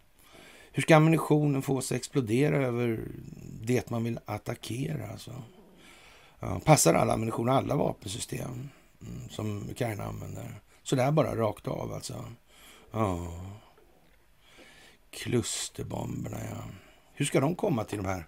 Hur 0.71 0.83
ska 0.83 0.95
ammunitionen 0.95 1.61
få 1.61 1.81
sig 1.81 1.95
att 1.95 1.99
explodera 1.99 2.57
över 2.57 2.99
det 3.61 3.89
man 3.89 4.03
vill 4.03 4.19
attackera? 4.25 5.07
Alltså? 5.07 5.43
Ja, 6.39 6.61
passar 6.65 6.93
all 6.93 7.09
ammunition, 7.09 7.49
alla 7.49 7.75
vapensystem 7.75 8.69
mm, 9.01 9.29
som 9.29 9.69
Ukraina 9.69 10.03
använder? 10.03 10.61
Så 10.83 10.95
där 10.95 11.11
bara 11.11 11.35
rakt 11.35 11.67
av 11.67 11.93
alltså? 11.93 12.25
Ja. 12.91 13.33
Klusterbomberna, 15.13 16.37
ja. 16.49 16.63
Hur 17.13 17.25
ska 17.25 17.39
de 17.39 17.55
komma 17.55 17.83
till 17.83 17.97
de 17.97 18.05
här 18.05 18.27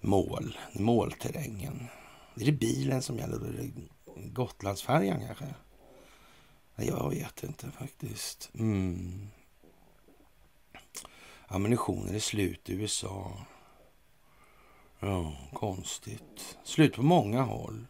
mål, 0.00 0.58
målterrängen? 0.72 1.86
Är 2.34 2.44
det 2.44 2.52
bilen 2.52 3.02
som 3.02 3.18
gäller? 3.18 3.36
Är 3.36 3.52
det 3.52 3.70
Gotlandsfärjan 4.30 5.26
kanske? 5.26 5.54
Jag 6.76 7.10
vet 7.10 7.42
inte 7.42 7.70
faktiskt. 7.70 8.50
Mm. 8.54 9.28
Ammunitionen 11.46 12.14
är 12.14 12.18
slut 12.18 12.70
i 12.70 12.72
USA. 12.72 13.46
Ja, 15.00 15.36
konstigt. 15.52 16.58
Slut 16.64 16.94
på 16.94 17.02
många 17.02 17.42
håll. 17.42 17.86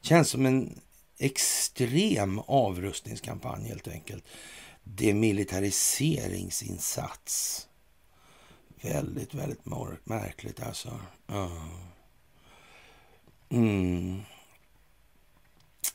Känns 0.00 0.30
som 0.30 0.46
en 0.46 0.80
extrem 1.18 2.38
avrustningskampanj 2.38 3.68
helt 3.68 3.88
enkelt. 3.88 4.24
Demilitariseringsinsats. 4.84 7.68
Väldigt, 8.80 9.34
väldigt 9.34 9.64
märkligt 10.04 10.62
alltså. 10.62 11.00
Ja. 11.26 11.50
Mm. 13.50 14.22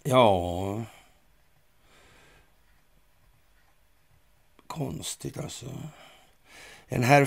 Ja. 0.04 0.84
Konstigt 4.67 5.38
alltså. 5.38 5.71
En 6.89 7.04
herr 7.04 7.26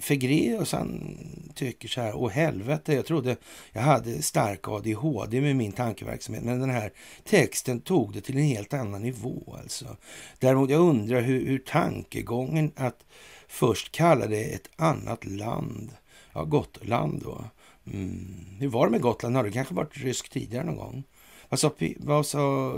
Fegreus 0.00 0.72
han 0.72 1.18
tycker 1.54 1.88
så 1.88 2.00
här, 2.00 2.14
åh 2.14 2.30
helvete, 2.30 2.94
jag 2.94 3.06
trodde 3.06 3.36
jag 3.72 3.82
hade 3.82 4.22
stark 4.22 4.68
ADHD 4.68 5.40
med 5.40 5.56
min 5.56 5.72
tankeverksamhet, 5.72 6.44
men 6.44 6.60
den 6.60 6.70
här 6.70 6.92
texten 7.24 7.80
tog 7.80 8.12
det 8.12 8.20
till 8.20 8.36
en 8.36 8.44
helt 8.44 8.74
annan 8.74 9.02
nivå 9.02 9.56
alltså. 9.62 9.96
Däremot 10.38 10.70
jag 10.70 10.80
undrar 10.80 11.20
hur, 11.20 11.46
hur 11.46 11.58
tankegången 11.58 12.72
att 12.76 13.04
först 13.48 13.92
kalla 13.92 14.26
det 14.26 14.44
ett 14.44 14.70
annat 14.76 15.24
land, 15.24 15.90
ja 16.32 16.44
Gotland 16.44 17.22
då. 17.22 17.44
Mm. 17.86 18.46
Hur 18.58 18.68
var 18.68 18.86
det 18.86 18.90
med 18.90 19.00
Gotland? 19.00 19.36
Har 19.36 19.44
det 19.44 19.50
kanske 19.50 19.74
varit 19.74 19.96
ryskt 19.96 20.32
tidigare 20.32 20.64
någon 20.64 20.76
gång? 20.76 21.04
Vad 21.48 21.60
sa, 21.60 21.72
vad 21.96 22.26
sa 22.26 22.74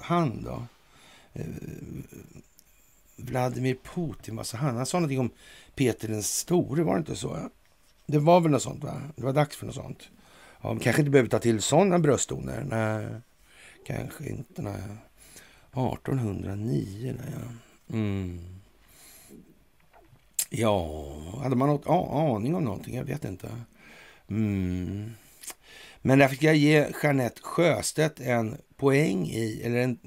han 0.00 0.42
då? 0.42 0.62
Eh, 1.32 1.46
Vladimir 3.26 3.76
Putin, 3.94 4.36
vad 4.36 4.46
sa 4.46 4.58
han? 4.58 4.76
Han 4.76 4.86
sa 4.86 4.98
någonting 4.98 5.20
om 5.20 5.30
Peter 5.74 6.08
den 6.08 6.22
store, 6.22 6.82
var 6.82 6.94
det 6.94 6.98
inte 6.98 7.16
så? 7.16 7.50
Det 8.06 8.18
var 8.18 8.40
väl 8.40 8.50
något 8.50 8.62
sånt, 8.62 8.84
va? 8.84 9.02
Det 9.16 9.22
var 9.22 9.32
dags 9.32 9.56
för 9.56 9.66
något 9.66 9.74
sånt. 9.74 10.08
Ja, 10.62 10.68
man 10.68 10.78
kanske 10.78 11.02
inte 11.02 11.10
behöver 11.10 11.30
ta 11.30 11.38
till 11.38 11.62
sådana 11.62 11.98
brösttoner. 11.98 12.64
Nej, 12.68 13.06
kanske 13.86 14.28
inte. 14.28 14.62
Nej. 14.62 14.74
1809, 15.70 17.16
nej. 17.18 17.34
Ja. 17.34 17.96
Mm. 17.96 18.40
Ja, 20.50 21.12
hade 21.42 21.56
man 21.56 21.68
något 21.68 21.86
aning 21.86 22.54
om 22.54 22.64
någonting? 22.64 22.96
Jag 22.96 23.04
vet 23.04 23.24
inte. 23.24 23.48
Mm. 24.28 25.10
Men 26.02 26.18
där 26.18 26.28
fick 26.28 26.42
jag 26.42 26.56
ge 26.56 26.86
Jeanette 27.02 27.40
Sjöstedt 27.42 28.20
en 28.20 28.56
poäng 28.76 29.26
i, 29.26 29.62
eller 29.64 29.76
en 29.76 29.98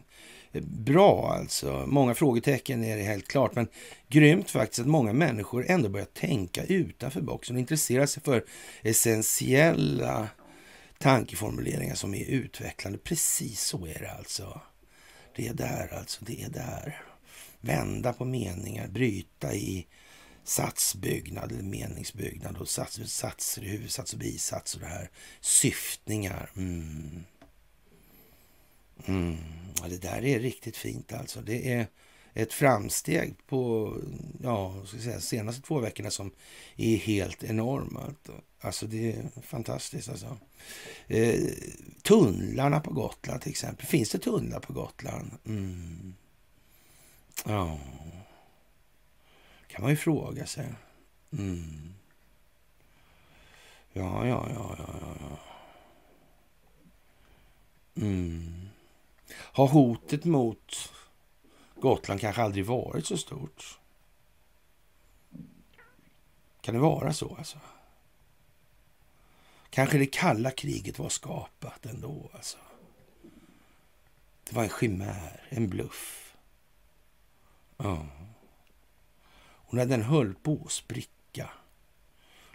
bra 0.62 1.34
alltså. 1.34 1.86
Många 1.88 2.16
frågetecken 2.16 2.84
är 2.84 2.97
det 2.97 3.04
helt 3.04 3.28
klart, 3.28 3.56
men 3.56 3.68
grymt 4.08 4.50
faktiskt 4.50 4.80
att 4.80 4.88
många 4.88 5.14
människor 5.14 5.66
ändå 5.68 5.89
börjar 5.89 6.06
tänka 6.06 6.64
utanför 6.64 7.22
boxen 7.22 7.56
och 7.56 7.60
intressera 7.60 8.08
sig 8.08 8.24
för 8.24 8.45
essentiella 8.82 10.28
tankeformuleringar 10.97 11.95
som 11.95 12.14
är 12.14 12.26
utvecklande. 12.26 13.00
Precis 13.00 13.62
så 13.62 13.86
är 13.86 14.00
det 14.00 14.12
alltså. 14.12 14.62
Det 15.36 15.47
är 15.47 15.54
där 15.54 15.93
alltså, 15.93 16.26
det 16.26 16.43
är 16.43 16.50
där. 16.50 17.02
vända 17.62 18.14
på 18.14 18.26
meningar, 18.26 18.88
bryta 18.88 19.54
i 19.54 19.88
satsbyggnad 20.43 21.52
eller 21.52 21.64
meningsbyggnad 21.64 22.58
och 22.58 22.70
sats, 22.70 23.00
satser 23.06 23.64
i 23.64 23.68
huvudsats 23.68 24.14
och 24.14 24.20
bisats 24.20 24.76
och 24.76 24.82
det 24.82 24.88
här. 24.88 25.10
Syftningar. 25.41 26.52
Mm. 26.56 27.24
Mm. 29.06 29.38
Ja, 29.82 29.88
det 29.88 30.02
där 30.02 30.26
är 30.26 30.39
riktigt 30.39 30.78
fint 30.78 31.14
alltså. 31.14 31.41
Det 31.41 31.72
är 31.74 31.88
ett 32.34 32.54
framsteg 32.54 33.36
på 33.47 33.93
ja, 34.43 34.86
ska 34.86 34.97
jag 34.97 35.04
säga, 35.04 35.20
senaste 35.20 35.62
två 35.62 35.80
veckorna 35.80 36.12
som 36.12 36.32
är 36.76 36.97
helt 36.97 37.43
enormt. 37.43 38.30
Alltså 38.62 38.88
det 38.88 39.12
är 39.12 39.41
fantastiskt 39.41 40.10
alltså. 40.10 40.38
Eh, 41.08 41.39
tunnlarna 42.02 42.80
på 42.80 42.93
Gotland 42.93 43.41
till 43.41 43.52
exempel. 43.52 43.86
Finns 43.86 44.10
det 44.10 44.20
tunnlar 44.20 44.60
på 44.60 44.74
Gotland? 44.74 45.32
Mm. 45.45 46.14
Ja, 47.45 47.80
kan 49.68 49.82
man 49.82 49.91
ju 49.91 49.97
fråga 49.97 50.45
sig. 50.45 50.68
Mm. 51.32 51.93
Ja, 53.93 54.28
ja, 54.28 54.47
ja, 54.54 54.76
ja, 54.78 54.95
ja. 55.02 55.16
ja. 55.20 55.39
Mm. 58.02 58.70
Har 59.34 59.67
hotet 59.67 60.25
mot 60.25 60.93
Gotland 61.75 62.21
kanske 62.21 62.41
aldrig 62.41 62.65
varit 62.65 63.05
så 63.05 63.17
stort? 63.17 63.80
Kan 66.61 66.73
det 66.73 66.82
vara 66.82 67.13
så 67.13 67.36
alltså? 67.36 67.59
Kanske 69.69 69.97
det 69.97 70.05
kalla 70.05 70.51
kriget 70.51 70.99
var 70.99 71.09
skapat 71.09 71.86
ändå 71.86 72.30
alltså. 72.34 72.57
Det 74.43 74.55
var 74.55 74.63
en 74.63 74.69
chimär, 74.69 75.43
en 75.49 75.69
bluff. 75.69 76.36
Ja. 77.77 78.07
Och 79.69 79.73
när 79.73 79.86
den 79.86 80.01
höll 80.01 80.36
på 80.36 80.61
att 80.65 80.71
spricka, 80.71 81.49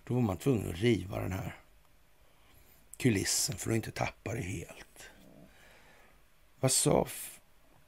då 0.04 0.14
var 0.14 0.20
man 0.20 0.36
tvungen 0.36 0.70
att 0.70 0.78
riva 0.78 1.20
den 1.20 1.32
här 1.32 1.56
kulissen 2.96 3.56
för 3.56 3.70
att 3.70 3.76
inte 3.76 3.90
tappa 3.90 4.34
det 4.34 4.42
helt. 4.42 4.83
Vad 6.64 6.72
sa 6.72 7.06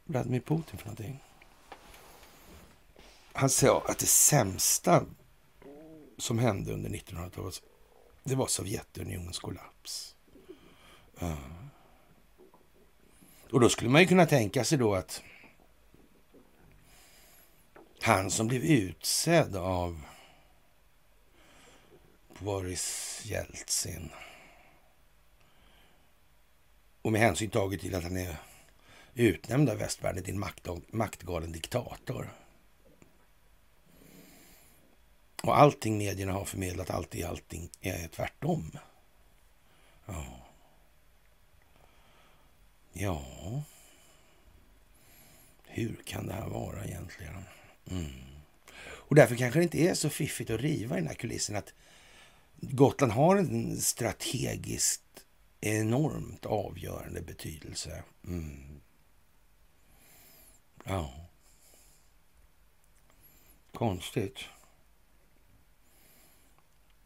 Vladimir 0.05 0.41
Putin 0.41 0.79
för 0.79 0.87
någonting? 0.87 1.23
Han 3.33 3.51
sa 3.51 3.83
att 3.89 3.99
det 3.99 4.07
sämsta 4.07 5.05
som 6.19 6.39
hände 6.39 6.73
under 6.73 6.91
1900-talet, 6.91 7.63
det 8.25 8.35
var 8.35 8.47
Sovjetunionens 8.47 9.39
kollaps. 9.39 10.17
Ja. 11.19 11.37
Och 13.51 13.61
då 13.61 13.69
skulle 13.69 13.91
man 13.91 14.01
ju 14.01 14.07
kunna 14.07 14.27
tänka 14.27 14.65
sig 14.65 14.79
då 14.79 14.95
att 14.95 15.23
han 18.01 18.31
som 18.31 18.47
blev 18.49 18.63
utsedd 18.63 19.57
av 19.57 20.03
Boris 22.39 23.21
Jeltsin 23.25 24.11
och 27.03 27.13
med 27.13 27.21
hänsyn 27.21 27.51
taget 27.51 27.81
till 27.81 27.95
att 27.95 28.03
han 28.03 28.17
är 28.17 28.37
utnämnd 29.17 29.71
av 29.71 29.77
västvärlden 29.79 30.25
till 30.25 30.35
en 30.35 30.45
maktgalen 30.91 31.53
diktator. 31.53 32.33
Och 35.43 35.59
allting 35.59 35.99
medierna 35.99 36.33
har 36.33 36.45
förmedlat, 36.45 36.91
alltid 36.91 37.25
allting 37.25 37.71
är 37.81 38.09
tvärtom. 38.09 38.79
Ja. 40.07 40.25
Ja. 42.93 43.25
Hur 45.65 46.03
kan 46.05 46.27
det 46.27 46.33
här 46.33 46.49
vara 46.49 46.85
egentligen? 46.85 47.45
Mm. 47.91 48.13
Och 48.79 49.15
därför 49.15 49.37
kanske 49.37 49.61
det 49.61 49.63
inte 49.63 49.79
är 49.79 49.95
så 49.95 50.11
fiffigt 50.11 50.51
att 50.51 50.61
riva 50.61 50.97
i 50.97 51.01
den 51.01 51.09
här 51.09 51.15
kulissen 51.15 51.57
att 51.57 51.75
Gotland 52.61 53.13
har 53.13 53.37
en 53.37 53.81
strategiskt 53.81 55.03
enormt 55.61 56.47
avgörande 56.47 57.23
betydelse. 57.23 58.03
Mm. 58.27 58.76
Ja. 60.89 61.13
Konstigt. 63.73 64.39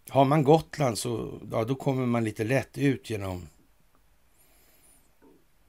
Har 0.08 0.24
man 0.24 0.42
Gotland 0.42 0.98
så 0.98 1.40
ja, 1.52 1.64
då 1.64 1.74
kommer 1.74 2.06
man 2.06 2.24
lite 2.24 2.44
lätt 2.44 2.78
ut 2.78 3.10
genom 3.10 3.48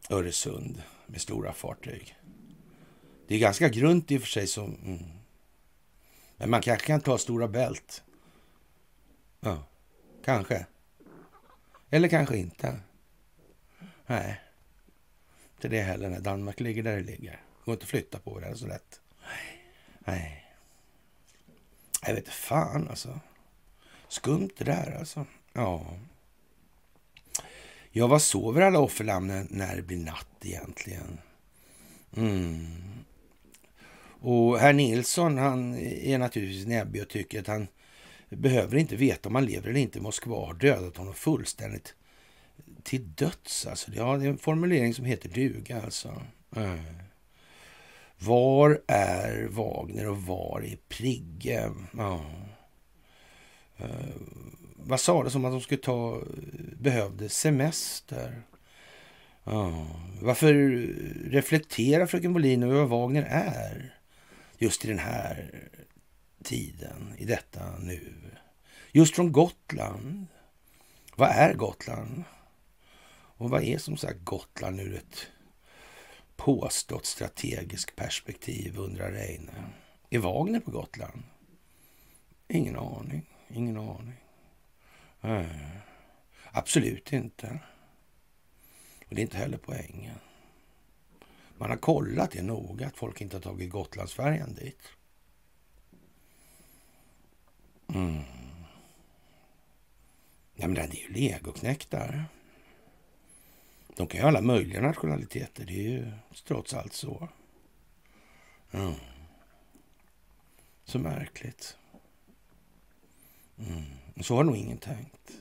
Öresund 0.09 0.83
med 1.07 1.21
stora 1.21 1.53
fartyg. 1.53 2.15
Det 3.27 3.35
är 3.35 3.39
ganska 3.39 3.69
grunt 3.69 4.11
i 4.11 4.17
och 4.17 4.21
för 4.21 4.27
sig. 4.27 4.47
Som, 4.47 4.75
mm. 4.75 5.03
Men 6.37 6.49
man 6.49 6.61
kanske 6.61 6.87
kan 6.87 7.01
ta 7.01 7.17
Stora 7.17 7.47
Bält. 7.47 8.03
Ja, 9.39 9.63
kanske. 10.25 10.65
Eller 11.89 12.07
kanske 12.07 12.37
inte. 12.37 12.79
Nej, 14.05 14.41
inte 15.55 15.67
det 15.67 15.81
heller. 15.81 16.09
När 16.09 16.19
Danmark 16.19 16.59
ligger 16.59 16.83
där 16.83 16.95
det 16.95 17.03
ligger. 17.03 17.39
Det 17.61 17.65
går 17.65 17.73
inte 17.73 17.83
att 17.83 17.89
flytta 17.89 18.19
på 18.19 18.39
det 18.39 18.57
så 18.57 18.67
lätt. 18.67 18.99
Nej. 19.99 20.47
Jag 22.01 22.09
vet 22.09 22.17
inte 22.17 22.31
fan 22.31 22.87
alltså. 22.89 23.19
Skumt 24.07 24.49
det 24.57 24.63
där 24.63 24.97
alltså. 24.99 25.25
Ja. 25.53 25.85
Ja, 27.91 28.07
vad 28.07 28.21
sover 28.21 28.61
alla 28.61 28.79
offerlamm 28.79 29.27
när 29.49 29.75
det 29.75 29.81
blir 29.81 29.97
natt 29.97 30.27
egentligen? 30.41 31.19
Mm. 32.17 33.03
Och 34.19 34.59
herr 34.59 34.73
Nilsson, 34.73 35.37
han 35.37 35.75
är 35.79 36.17
naturligtvis 36.17 36.67
näbbig 36.67 37.01
och 37.01 37.09
tycker 37.09 37.39
att 37.39 37.47
han 37.47 37.67
behöver 38.29 38.77
inte 38.77 38.95
veta 38.95 39.29
om 39.29 39.35
han 39.35 39.45
lever 39.45 39.69
eller 39.69 39.79
inte. 39.79 40.01
Moskva 40.01 40.45
har 40.45 40.53
dödat 40.53 40.97
honom 40.97 41.13
fullständigt 41.13 41.95
till 42.83 43.15
döds. 43.15 43.65
Alltså. 43.65 43.91
Ja, 43.91 44.17
det 44.17 44.25
är 44.25 44.29
en 44.29 44.37
formulering 44.37 44.93
som 44.93 45.05
heter 45.05 45.29
duga 45.29 45.81
alltså. 45.81 46.21
Mm. 46.55 46.79
Var 48.23 48.81
är 48.87 49.47
Wagner 49.47 50.09
och 50.09 50.21
var 50.21 50.61
är 50.61 50.77
Prigge? 50.87 51.71
Ja. 51.97 52.25
Uh, 53.81 53.87
vad 54.75 54.99
sa 54.99 55.23
det 55.23 55.35
om 55.35 55.45
att 55.45 55.51
de 55.51 55.61
skulle 55.61 55.81
ta, 55.81 56.21
behövde 56.79 57.29
semester? 57.29 58.41
Uh, 59.47 59.85
varför 60.21 60.53
reflekterar 61.29 62.05
fröken 62.05 62.33
Bolin 62.33 62.63
över 62.63 62.75
vad 62.75 62.89
Wagner 62.89 63.23
är? 63.29 63.95
Just 64.57 64.85
i 64.85 64.87
den 64.87 64.99
här 64.99 65.51
tiden, 66.43 67.15
i 67.17 67.25
detta 67.25 67.77
nu. 67.79 68.13
Just 68.91 69.15
från 69.15 69.31
Gotland. 69.31 70.27
Vad 71.15 71.29
är 71.29 71.53
Gotland? 71.53 72.23
Och 73.37 73.49
vad 73.49 73.63
är 73.63 73.77
som 73.77 73.97
sagt 73.97 74.19
Gotland 74.23 74.79
ur 74.79 74.95
ett 74.95 75.27
påstått 76.45 77.05
strategiskt 77.05 77.95
perspektiv, 77.95 78.77
undrar 78.77 79.11
Reine. 79.11 79.51
Är 80.09 80.19
Wagner 80.19 80.59
på 80.59 80.71
Gotland? 80.71 81.23
Ingen 82.47 82.77
aning. 82.77 83.25
Ingen 83.47 83.77
aning. 83.77 84.15
Äh, 85.21 85.45
absolut 86.51 87.13
inte. 87.13 87.59
Och 89.07 89.15
det 89.15 89.21
är 89.21 89.23
inte 89.23 89.37
heller 89.37 89.57
poängen. 89.57 90.17
Man 91.57 91.69
har 91.69 91.77
kollat 91.77 92.31
det 92.31 92.41
noga, 92.41 92.87
att 92.87 92.97
folk 92.97 93.21
inte 93.21 93.35
har 93.35 93.41
tagit 93.41 93.69
Gotlandsfärjan 93.69 94.53
dit. 94.53 94.81
Mm. 97.93 98.21
Ja, 100.55 100.67
men 100.67 100.73
den 100.73 100.91
är 100.91 100.95
ju 100.95 101.13
legoknäcktar. 101.13 102.25
De 104.01 104.07
kan 104.07 104.17
ju 104.17 104.21
ha 104.21 104.27
alla 104.27 104.41
möjliga 104.41 104.81
nationaliteter. 104.81 105.65
Det 105.65 105.73
är 105.73 105.89
ju 105.89 106.11
trots 106.47 106.73
allt 106.73 106.93
så. 106.93 107.29
Mm. 108.71 108.93
Så 110.83 110.99
märkligt. 110.99 111.77
Mm. 113.57 113.83
Så 114.21 114.35
har 114.35 114.43
nog 114.43 114.57
ingen 114.57 114.77
tänkt. 114.77 115.31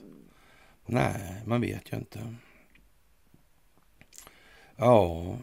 Nej, 0.85 1.41
man 1.45 1.61
vet 1.61 1.93
ju 1.93 1.97
inte. 1.97 2.35
Ja. 4.75 5.37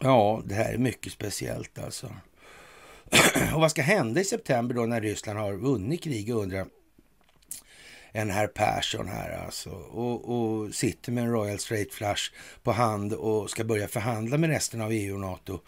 Ja, 0.00 0.42
det 0.44 0.54
här 0.54 0.72
är 0.74 0.78
mycket 0.78 1.12
speciellt 1.12 1.78
alltså. 1.78 2.16
Och 3.54 3.60
vad 3.60 3.70
ska 3.70 3.82
hända 3.82 4.20
i 4.20 4.24
september 4.24 4.74
då 4.74 4.86
när 4.86 5.00
Ryssland 5.00 5.38
har 5.38 5.52
vunnit 5.52 6.02
kriget 6.02 6.36
undrar 6.36 6.66
en 8.12 8.30
herr 8.30 8.46
Persson 8.46 9.08
här 9.08 9.44
alltså 9.44 9.70
och, 9.70 10.24
och 10.34 10.74
sitter 10.74 11.12
med 11.12 11.24
en 11.24 11.30
Royal 11.30 11.58
Straight 11.58 11.92
Flush 11.92 12.32
på 12.62 12.72
hand 12.72 13.12
och 13.12 13.50
ska 13.50 13.64
börja 13.64 13.88
förhandla 13.88 14.38
med 14.38 14.50
resten 14.50 14.80
av 14.80 14.92
EU 14.92 15.14
och 15.14 15.20
NATO. 15.20 15.60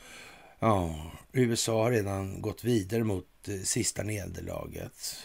Ja, 0.58 1.10
USA 1.32 1.82
har 1.82 1.90
redan 1.90 2.42
gått 2.42 2.64
vidare 2.64 3.04
mot 3.04 3.48
eh, 3.48 3.60
sista 3.64 4.02
nederlaget. 4.02 5.16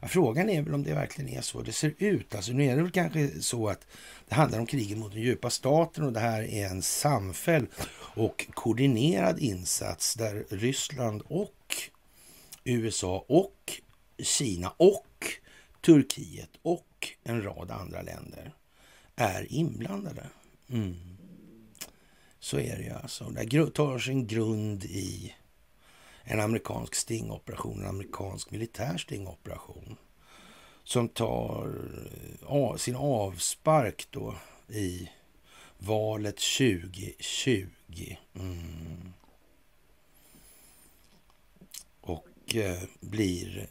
Ja, 0.00 0.08
frågan 0.08 0.50
är 0.50 0.62
väl 0.62 0.74
om 0.74 0.82
det 0.82 0.94
verkligen 0.94 1.38
är 1.38 1.40
så 1.40 1.62
det 1.62 1.72
ser 1.72 1.94
ut. 1.98 2.34
Alltså, 2.34 2.52
nu 2.52 2.64
är 2.64 2.76
det 2.76 2.82
väl 2.82 2.90
kanske 2.90 3.42
så 3.42 3.68
att 3.68 3.86
det 4.28 4.34
handlar 4.34 4.58
om 4.58 4.66
kriget 4.66 4.98
mot 4.98 5.12
den 5.12 5.22
djupa 5.22 5.50
staten 5.50 6.04
och 6.04 6.12
det 6.12 6.20
här 6.20 6.42
är 6.42 6.66
en 6.66 6.82
samfälld 6.82 7.68
och 8.14 8.46
koordinerad 8.54 9.38
insats 9.38 10.14
där 10.14 10.44
Ryssland 10.50 11.22
och 11.26 11.76
USA 12.64 13.24
och 13.28 13.72
Kina 14.18 14.74
och 14.76 15.39
Turkiet 15.80 16.50
och 16.62 17.08
en 17.22 17.42
rad 17.42 17.70
andra 17.70 18.02
länder 18.02 18.52
är 19.16 19.52
inblandade. 19.52 20.26
Mm. 20.68 20.94
Så 22.38 22.58
är 22.58 22.76
det 22.76 22.82
ju 22.82 22.90
alltså. 22.90 23.30
Det 23.30 23.70
tar 23.74 23.98
sin 23.98 24.26
grund 24.26 24.84
i 24.84 25.34
en 26.22 26.40
amerikansk 26.40 26.94
stingoperation, 26.94 27.80
en 27.82 27.88
amerikansk 27.88 28.50
militär 28.50 28.98
stingoperation 28.98 29.96
som 30.84 31.08
tar 31.08 31.88
eh, 32.42 32.46
av, 32.46 32.76
sin 32.76 32.96
avspark 32.96 34.06
då 34.10 34.34
i 34.68 35.10
valet 35.78 36.36
2020. 36.36 38.16
Mm. 38.34 39.12
Och 42.00 42.54
eh, 42.54 42.82
blir 43.00 43.68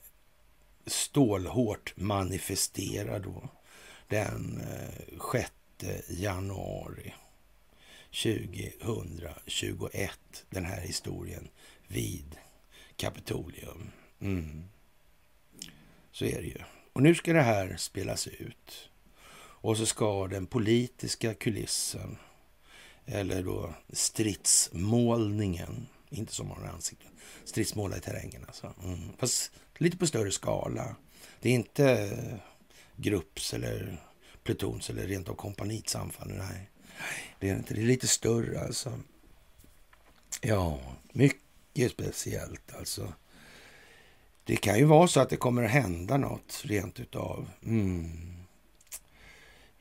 stålhårt 0.90 1.94
manifestera 1.98 3.20
då 3.20 3.50
den 4.08 4.62
eh, 4.62 4.90
6 5.32 5.52
januari 6.10 7.14
2021. 8.12 10.20
Den 10.50 10.66
här 10.66 10.82
historien 10.82 11.48
vid 11.88 12.36
Kapitolium. 12.96 13.92
Mm. 14.20 14.64
Så 16.12 16.26
är 16.26 16.42
det 16.42 16.48
ju. 16.48 16.58
Och 16.94 17.04
nu 17.04 17.16
ska 17.16 17.34
det 17.34 17.42
här 17.42 17.76
spelas 17.78 18.28
ut. 18.28 18.90
Och 19.62 19.78
så 19.78 19.86
ska 19.86 20.28
den 20.28 20.48
politiska 20.48 21.34
kulissen, 21.34 22.18
eller 23.06 23.44
då 23.44 23.74
stridsmålningen, 23.90 25.88
inte 26.10 26.34
som 26.34 26.50
har 26.50 26.64
ansikten, 26.64 27.12
stridsmåla 27.46 27.98
i 27.98 28.02
terrängen 28.02 28.46
alltså. 28.48 28.74
Mm. 28.84 29.00
Fast 29.18 29.52
lite 29.80 29.98
på 29.98 30.08
större 30.08 30.32
skala. 30.32 30.96
Det 31.40 31.50
är 31.50 31.54
inte 31.54 31.92
eh, 31.92 32.38
grupps 32.96 33.54
eller 33.54 34.04
plutons 34.44 34.90
eller 34.90 35.08
rent 35.08 35.30
av 35.30 35.34
kompanits 35.34 35.96
anfall. 35.96 36.28
Nej, 36.28 36.70
det 37.40 37.50
är 37.50 37.56
inte. 37.56 37.74
Det 37.74 37.82
är 37.82 37.86
lite 37.86 38.08
större 38.08 38.62
alltså. 38.62 39.00
Ja, 40.42 40.80
mycket 41.12 41.92
speciellt 41.92 42.76
alltså. 42.76 43.14
Det 44.44 44.56
kan 44.56 44.78
ju 44.78 44.86
vara 44.86 45.08
så 45.08 45.20
att 45.20 45.30
det 45.30 45.38
kommer 45.38 45.64
att 45.64 45.72
hända 45.72 46.18
något 46.18 46.62
rent 46.66 47.00
utav. 47.00 47.50
Mm. 47.66 48.30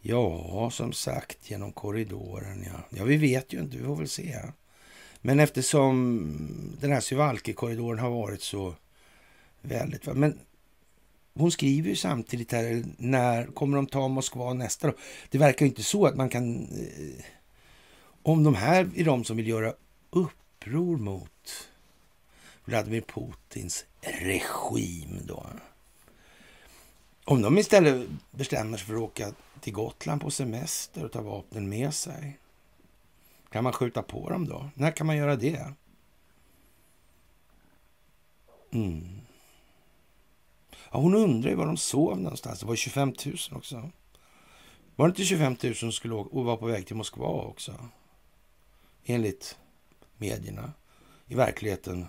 Ja, 0.00 0.70
som 0.70 0.92
sagt, 0.92 1.50
genom 1.50 1.72
korridoren. 1.72 2.64
Ja. 2.66 2.98
ja, 2.98 3.04
vi 3.04 3.16
vet 3.16 3.52
ju 3.52 3.60
inte. 3.60 3.76
Vi 3.76 3.84
får 3.84 3.96
väl 3.96 4.08
se. 4.08 4.38
Men 5.20 5.40
eftersom 5.40 6.76
den 6.80 6.92
här 6.92 7.00
Syvalki-korridoren 7.00 7.98
har 7.98 8.10
varit 8.10 8.42
så 8.42 8.74
väldigt... 9.68 10.06
Men 10.06 10.38
hon 11.34 11.52
skriver 11.52 11.88
ju 11.88 11.96
samtidigt 11.96 12.52
här, 12.52 12.84
när 12.96 13.46
kommer 13.46 13.76
de 13.76 13.86
ta 13.86 14.08
Moskva 14.08 14.54
nästa 14.54 14.86
då? 14.86 14.94
Det 15.30 15.38
verkar 15.38 15.66
ju 15.66 15.70
inte 15.70 15.82
så 15.82 16.06
att 16.06 16.16
man 16.16 16.28
kan... 16.28 16.58
Eh, 16.58 17.24
om 18.22 18.44
de 18.44 18.54
här 18.54 18.90
är 18.96 19.04
de 19.04 19.24
som 19.24 19.36
vill 19.36 19.48
göra 19.48 19.74
uppror 20.10 20.96
mot 20.96 21.68
Vladimir 22.64 23.00
Putins 23.00 23.84
regim 24.00 25.20
då. 25.24 25.46
Om 27.24 27.42
de 27.42 27.58
istället 27.58 28.08
bestämmer 28.30 28.78
sig 28.78 28.86
för 28.86 28.94
att 28.94 29.00
åka 29.00 29.32
till 29.60 29.72
Gotland 29.72 30.20
på 30.20 30.30
semester 30.30 31.04
och 31.04 31.12
ta 31.12 31.22
vapnen 31.22 31.68
med 31.68 31.94
sig. 31.94 32.38
Kan 33.50 33.64
man 33.64 33.72
skjuta 33.72 34.02
på 34.02 34.30
dem 34.30 34.48
då? 34.48 34.70
När 34.74 34.90
kan 34.90 35.06
man 35.06 35.16
göra 35.16 35.36
det? 35.36 35.72
Mm. 38.70 39.20
Ja, 40.92 40.98
hon 40.98 41.14
undrar 41.14 41.50
ju 41.50 41.56
var 41.56 41.66
de 41.66 41.76
sov 41.76 42.20
någonstans. 42.20 42.60
Det 42.60 42.66
var 42.66 42.76
25 42.76 43.14
000 43.26 43.36
också. 43.50 43.90
Var 44.96 45.06
det 45.06 45.10
inte 45.10 45.24
25 45.24 45.56
000 45.62 45.74
som 45.74 45.92
skulle 45.92 46.14
åka 46.14 46.36
och 46.36 46.44
var 46.44 46.56
på 46.56 46.66
väg 46.66 46.86
till 46.86 46.96
Moskva 46.96 47.26
också? 47.26 47.74
Enligt 49.04 49.58
medierna. 50.16 50.72
I 51.26 51.34
verkligheten 51.34 52.08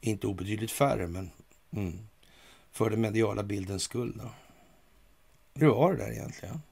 inte 0.00 0.26
obetydligt 0.26 0.72
färre, 0.72 1.06
men 1.06 1.30
mm, 1.70 2.08
för 2.72 2.90
den 2.90 3.00
mediala 3.00 3.42
bildens 3.42 3.82
skull. 3.82 4.20
Då. 4.22 4.30
Hur 5.54 5.68
var 5.68 5.92
det 5.92 5.98
där 5.98 6.12
egentligen? 6.12 6.62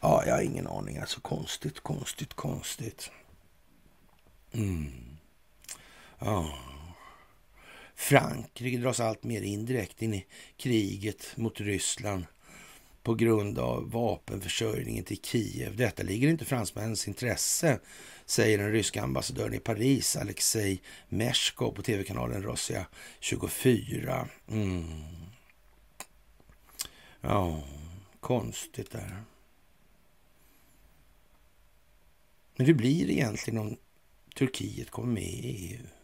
Ja, 0.00 0.22
jag 0.26 0.34
har 0.34 0.42
ingen 0.42 0.66
aning. 0.66 0.98
Alltså 0.98 1.20
konstigt, 1.20 1.80
konstigt, 1.80 2.34
konstigt. 2.34 3.10
Mm. 4.52 5.16
Ja. 6.18 6.54
Frankrike 8.00 8.78
dras 8.78 9.00
allt 9.00 9.24
mer 9.24 9.42
indirekt 9.42 10.02
in 10.02 10.14
i 10.14 10.26
kriget 10.56 11.36
mot 11.36 11.60
Ryssland 11.60 12.24
på 13.02 13.14
grund 13.14 13.58
av 13.58 13.90
vapenförsörjningen 13.90 15.04
till 15.04 15.20
Kiev. 15.22 15.76
Detta 15.76 16.02
ligger 16.02 16.28
inte 16.28 16.44
i 16.44 16.46
fransmännens 16.46 17.08
intresse, 17.08 17.80
säger 18.26 18.58
den 18.58 18.72
ryska 18.72 19.02
ambassadören 19.02 19.54
i 19.54 19.58
Paris, 19.58 20.16
Alexej 20.16 20.82
Meshko 21.08 21.72
på 21.72 21.82
tv-kanalen 21.82 22.42
Rossia 22.42 22.86
24. 23.20 24.28
Mm. 24.48 25.02
Ja, 27.20 27.62
konstigt 28.20 28.90
där. 28.90 29.22
Men 32.56 32.66
hur 32.66 32.74
blir 32.74 33.06
det 33.06 33.12
egentligen 33.12 33.58
om 33.58 33.76
Turkiet 34.34 34.90
kommer 34.90 35.12
med 35.12 35.22
i 35.22 35.72
EU? 35.72 35.99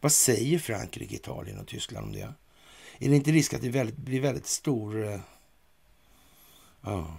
Vad 0.00 0.12
säger 0.12 0.58
Frankrike, 0.58 1.14
Italien 1.14 1.58
och 1.58 1.66
Tyskland 1.66 2.06
om 2.06 2.12
det? 2.12 2.34
Är 2.98 3.08
det 3.08 3.16
inte 3.16 3.30
risk 3.32 3.54
att 3.54 3.60
det 3.60 3.68
väldigt, 3.68 3.96
blir 3.96 4.20
väldigt 4.20 4.46
stor 4.46 5.12
eh, 6.82 7.10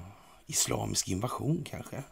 islamisk 0.47 1.07
invasion 1.07 1.63
kanske? 1.65 2.03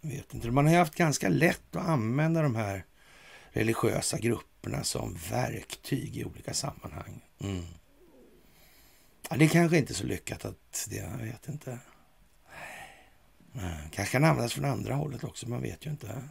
Jag 0.00 0.10
vet 0.10 0.34
inte. 0.34 0.50
Man 0.50 0.66
har 0.66 0.72
ju 0.72 0.78
haft 0.78 0.94
ganska 0.94 1.28
lätt 1.28 1.76
att 1.76 1.88
använda 1.88 2.42
de 2.42 2.56
här 2.56 2.84
religiösa 3.50 4.18
grupperna 4.18 4.84
som 4.84 5.18
verktyg 5.30 6.16
i 6.16 6.24
olika 6.24 6.54
sammanhang. 6.54 7.24
Mm. 7.40 7.64
Ja, 9.30 9.36
det 9.36 9.44
är 9.44 9.48
kanske 9.48 9.78
inte 9.78 9.94
så 9.94 10.04
lyckat 10.04 10.44
att 10.44 10.86
det, 10.90 10.96
jag 10.96 11.26
vet 11.26 11.48
inte. 11.48 11.78
Nej, 13.52 13.88
kanske 13.90 14.12
kan 14.12 14.24
användas 14.24 14.52
från 14.52 14.64
andra 14.64 14.94
hållet 14.94 15.24
också, 15.24 15.48
man 15.48 15.62
vet 15.62 15.86
ju 15.86 15.90
inte. 15.90 16.22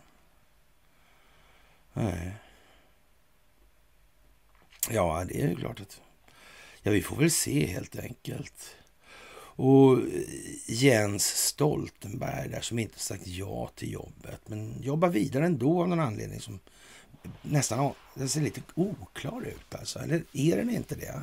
Nej. 1.93 2.33
Ja, 4.89 5.25
det 5.27 5.41
är 5.41 5.49
ju 5.49 5.55
klart 5.55 5.81
att... 5.81 6.01
Ja, 6.81 6.91
vi 6.91 7.01
får 7.01 7.15
väl 7.15 7.31
se 7.31 7.65
helt 7.65 7.99
enkelt. 7.99 8.75
Och 9.55 9.97
eh, 9.97 10.23
Jens 10.65 11.25
Stoltenberg 11.25 12.49
där 12.49 12.61
som 12.61 12.79
inte 12.79 12.99
sagt 12.99 13.27
ja 13.27 13.69
till 13.75 13.91
jobbet 13.91 14.41
men 14.45 14.81
jobbar 14.81 15.09
vidare 15.09 15.45
ändå 15.45 15.81
av 15.81 15.87
någon 15.87 15.99
anledning 15.99 16.41
som 16.41 16.59
nästan 17.41 17.93
den 18.13 18.29
ser 18.29 18.41
lite 18.41 18.61
oklar 18.75 19.41
ut 19.41 19.75
alltså. 19.75 19.99
Eller 19.99 20.23
är 20.33 20.57
den 20.57 20.69
inte 20.69 20.95
det? 20.95 21.21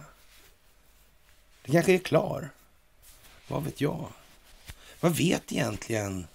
Den 1.64 1.72
kanske 1.72 1.94
är 1.94 1.98
klar. 1.98 2.50
Vad 3.48 3.64
vet 3.64 3.80
jag? 3.80 4.08
Vad 5.00 5.16
vet 5.16 5.52
egentligen 5.52 6.26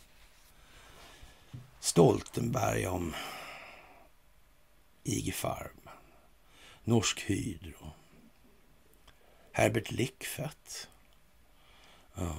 Stoltenberg 1.80 2.88
om 2.88 3.15
IG 5.03 5.34
Farm, 5.34 5.82
Norsk 6.84 7.19
Hydro, 7.19 7.91
Herbert 9.51 9.91
Lickfett, 9.91 10.89
ja. 12.13 12.36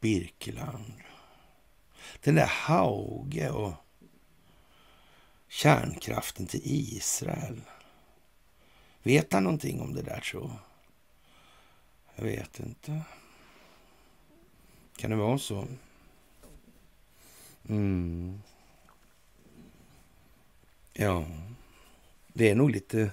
Birkeland, 0.00 0.92
den 2.20 2.34
där 2.34 2.46
Hauge 2.46 3.50
och 3.50 3.72
kärnkraften 5.48 6.46
till 6.46 6.60
Israel. 6.64 7.60
Vet 9.02 9.32
han 9.32 9.44
någonting 9.44 9.80
om 9.80 9.94
det 9.94 10.02
där 10.02 10.20
tror 10.20 10.50
Jag 12.14 12.24
vet 12.24 12.60
inte. 12.60 13.02
Kan 14.96 15.10
det 15.10 15.16
vara 15.16 15.38
så? 15.38 15.66
Mm. 17.68 18.42
Ja, 20.92 21.26
det 22.32 22.50
är 22.50 22.54
nog 22.54 22.70
lite 22.70 23.10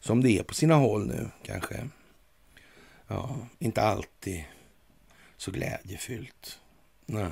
som 0.00 0.22
det 0.22 0.30
är 0.30 0.42
på 0.42 0.54
sina 0.54 0.74
håll 0.74 1.06
nu 1.06 1.30
kanske. 1.42 1.88
Ja, 3.06 3.36
inte 3.58 3.82
alltid 3.82 4.44
så 5.36 5.50
glädjefyllt. 5.50 6.60
Nej. 7.06 7.30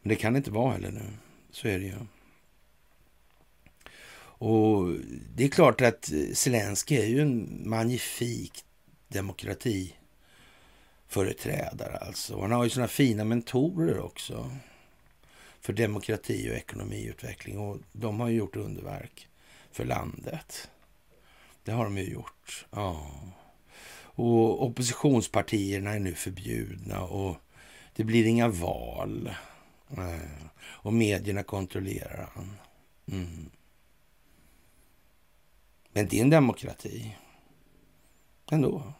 Men 0.00 0.08
det 0.08 0.16
kan 0.16 0.32
det 0.32 0.36
inte 0.36 0.50
vara 0.50 0.72
heller 0.72 0.90
nu. 0.90 1.10
Så 1.50 1.68
är 1.68 1.78
det 1.78 1.84
ju. 1.84 1.96
Och 4.36 4.88
det 5.34 5.44
är 5.44 5.48
klart 5.48 5.80
att 5.80 6.12
Zelensky 6.32 6.96
är 6.96 7.06
ju 7.06 7.20
en 7.20 7.62
magnifik 7.68 8.64
demokratiföreträdare 9.08 11.96
alltså. 11.96 12.40
Han 12.40 12.52
har 12.52 12.64
ju 12.64 12.70
såna 12.70 12.88
fina 12.88 13.24
mentorer 13.24 14.00
också 14.00 14.50
för 15.64 15.72
demokrati 15.72 16.50
och 16.50 16.54
ekonomiutveckling 16.54 17.58
och 17.58 17.78
de 17.92 18.20
har 18.20 18.28
ju 18.28 18.36
gjort 18.36 18.56
underverk 18.56 19.28
för 19.70 19.84
landet. 19.84 20.70
Det 21.62 21.72
har 21.72 21.84
de 21.84 21.98
ju 21.98 22.04
gjort. 22.04 22.66
Ja. 22.70 23.10
Och 23.96 24.64
oppositionspartierna 24.64 25.90
är 25.94 25.98
nu 25.98 26.14
förbjudna 26.14 27.02
och 27.02 27.36
det 27.94 28.04
blir 28.04 28.26
inga 28.26 28.48
val. 28.48 29.34
Eh, 29.90 30.46
och 30.64 30.92
medierna 30.92 31.42
kontrollerar 31.42 32.30
han. 32.34 32.56
Mm. 33.06 33.50
Men 35.92 36.08
det 36.08 36.18
är 36.18 36.22
en 36.22 36.30
demokrati. 36.30 37.16
Ändå. 38.50 38.92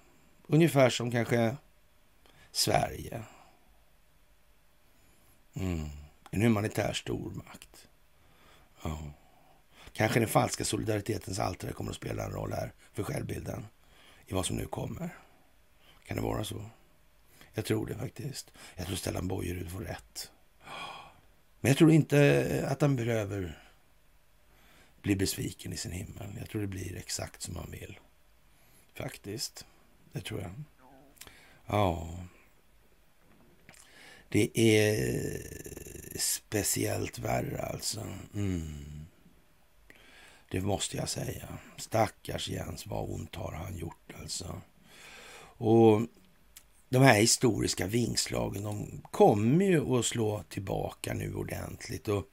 Ungefär 0.47 0.91
som 0.91 1.11
kanske 1.11 1.57
Sverige. 2.53 3.23
Mm. 5.55 6.04
En 6.35 6.43
humanitär 6.43 6.93
stormakt. 6.93 7.89
Ja. 8.83 8.99
Kanske 9.93 10.21
den 10.21 10.29
falska 10.29 10.65
solidaritetens 10.65 11.39
altare 11.39 11.73
kommer 11.73 11.91
att 11.91 11.97
spela 11.97 12.25
en 12.25 12.31
roll 12.31 12.53
här 12.53 12.73
för 12.93 13.03
självbilden 13.03 13.67
i 14.27 14.35
vad 14.35 14.47
som 14.47 14.57
nu 14.57 14.67
kommer. 14.67 15.17
Kan 16.07 16.17
det 16.17 16.23
vara 16.23 16.45
så? 16.45 16.65
Jag 17.53 17.65
tror 17.65 17.87
det 17.87 17.95
faktiskt. 17.95 18.53
Jag 18.75 18.87
tror 18.87 18.97
Stellan 18.97 19.29
Bojerud 19.29 19.71
får 19.71 19.81
rätt. 19.81 20.31
Men 21.61 21.71
jag 21.71 21.79
tror 21.79 21.91
inte 21.91 22.67
att 22.69 22.81
han 22.81 22.97
behöver 22.97 23.63
bli 25.03 25.17
besviken 25.17 25.73
i 25.73 25.77
sin 25.77 25.93
himmel. 25.93 26.37
Jag 26.39 26.49
tror 26.49 26.61
det 26.61 26.67
blir 26.67 26.97
exakt 26.97 27.43
som 27.43 27.57
han 27.57 27.71
vill. 27.71 27.99
Faktiskt. 28.95 29.67
Det 30.13 30.21
tror 30.21 30.41
jag. 30.41 30.53
Ja. 31.67 32.09
Det 34.35 34.51
är 34.61 35.43
speciellt 36.19 37.19
värre 37.19 37.63
alltså. 37.63 38.01
Mm. 38.35 39.07
Det 40.51 40.61
måste 40.61 40.97
jag 40.97 41.09
säga. 41.09 41.49
Stackars 41.77 42.49
Jens, 42.49 42.87
vad 42.87 43.11
ont 43.11 43.35
har 43.35 43.53
han 43.53 43.77
gjort 43.77 44.13
alltså. 44.21 44.61
Och 45.57 46.01
de 46.89 47.03
här 47.03 47.21
historiska 47.21 47.87
vingslagen, 47.87 48.63
de 48.63 49.03
kommer 49.11 49.65
ju 49.65 49.99
att 49.99 50.05
slå 50.05 50.43
tillbaka 50.49 51.15
nu 51.15 51.35
ordentligt. 51.35 52.09
Och 52.09 52.31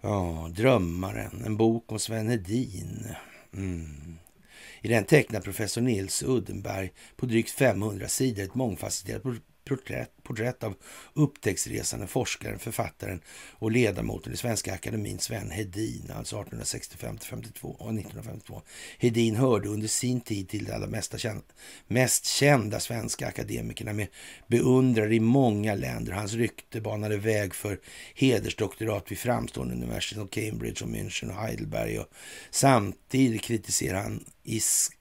ja, 0.00 0.50
Drömmaren, 0.56 1.42
en 1.44 1.56
bok 1.56 1.92
om 1.92 1.98
Sven 1.98 2.28
Hedin. 2.28 3.14
Mm. 3.52 4.18
I 4.80 4.88
den 4.88 5.04
tecknar 5.04 5.40
professor 5.40 5.80
Nils 5.80 6.22
Uddenberg 6.22 6.92
på 7.16 7.26
drygt 7.26 7.50
500 7.50 8.08
sidor 8.08 8.44
ett 8.44 8.54
mångfacetterat 8.54 9.22
porträtt, 9.64 10.15
porträtt 10.26 10.64
av 10.64 10.74
upptäcktsresande 11.14 12.06
forskaren, 12.06 12.58
författaren 12.58 13.20
och 13.52 13.70
ledamoten 13.70 14.32
i 14.32 14.36
Svenska 14.36 14.74
Akademin 14.74 15.18
Sven 15.18 15.50
Hedin, 15.50 16.10
alltså 16.16 16.36
1865 16.36 17.18
52 17.18 17.68
och 17.68 17.94
1952. 17.94 18.62
Hedin 18.98 19.36
hörde 19.36 19.68
under 19.68 19.88
sin 19.88 20.20
tid 20.20 20.48
till 20.48 20.64
de 20.64 20.72
allra 20.72 20.86
mesta 20.86 21.18
kända, 21.18 21.42
mest 21.86 22.26
kända 22.26 22.80
svenska 22.80 23.26
akademikerna 23.26 23.92
med 23.92 24.06
beundrare 24.46 25.14
i 25.14 25.20
många 25.20 25.74
länder. 25.74 26.12
Hans 26.12 26.34
rykte 26.34 26.80
banade 26.80 27.16
väg 27.16 27.54
för 27.54 27.80
hedersdoktorat 28.14 29.10
vid 29.12 29.18
framstående 29.18 29.74
universitet 29.74 30.18
som 30.18 30.28
Cambridge 30.28 30.84
och 30.84 30.90
München 30.90 31.30
och 31.30 31.42
Heidelberg. 31.42 31.98
Och 31.98 32.08
samtidigt 32.50 33.42
kritiserade 33.42 34.02
han 34.02 34.24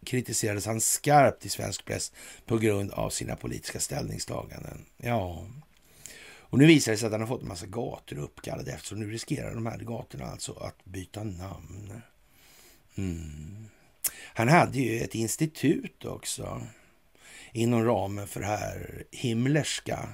kritiserades 0.06 0.66
han 0.66 0.82
skarpt 0.82 1.46
i 1.46 1.50
svensk 1.50 1.86
press 1.86 2.12
på 2.46 2.58
grund 2.58 2.92
av 2.92 3.10
sina 3.10 3.36
politiska 3.36 3.80
ställningstaganden. 3.80 4.86
Ja, 4.98 5.46
och 6.56 6.60
nu 6.60 6.66
visar 6.66 6.92
det 6.92 6.98
sig 6.98 7.06
att 7.06 7.12
han 7.12 7.22
har 7.22 7.28
fått 7.28 7.42
en 7.42 7.48
massa 7.48 7.66
gator 7.66 8.18
uppkallade 8.18 8.72
eftersom 8.72 9.00
nu 9.00 9.12
riskerar 9.12 9.54
de 9.54 9.66
här 9.66 9.78
gatorna 9.78 10.26
alltså 10.26 10.54
att 10.54 10.86
byta 10.86 11.24
namn. 11.24 12.02
Mm. 12.96 13.70
Han 14.34 14.48
hade 14.48 14.80
ju 14.80 15.00
ett 15.00 15.16
institut 15.16 16.06
också 16.06 16.62
inom 17.52 17.86
ramen 17.86 18.28
för 18.28 18.40
det 18.40 18.46
här 18.46 19.04
himlerska 19.12 20.10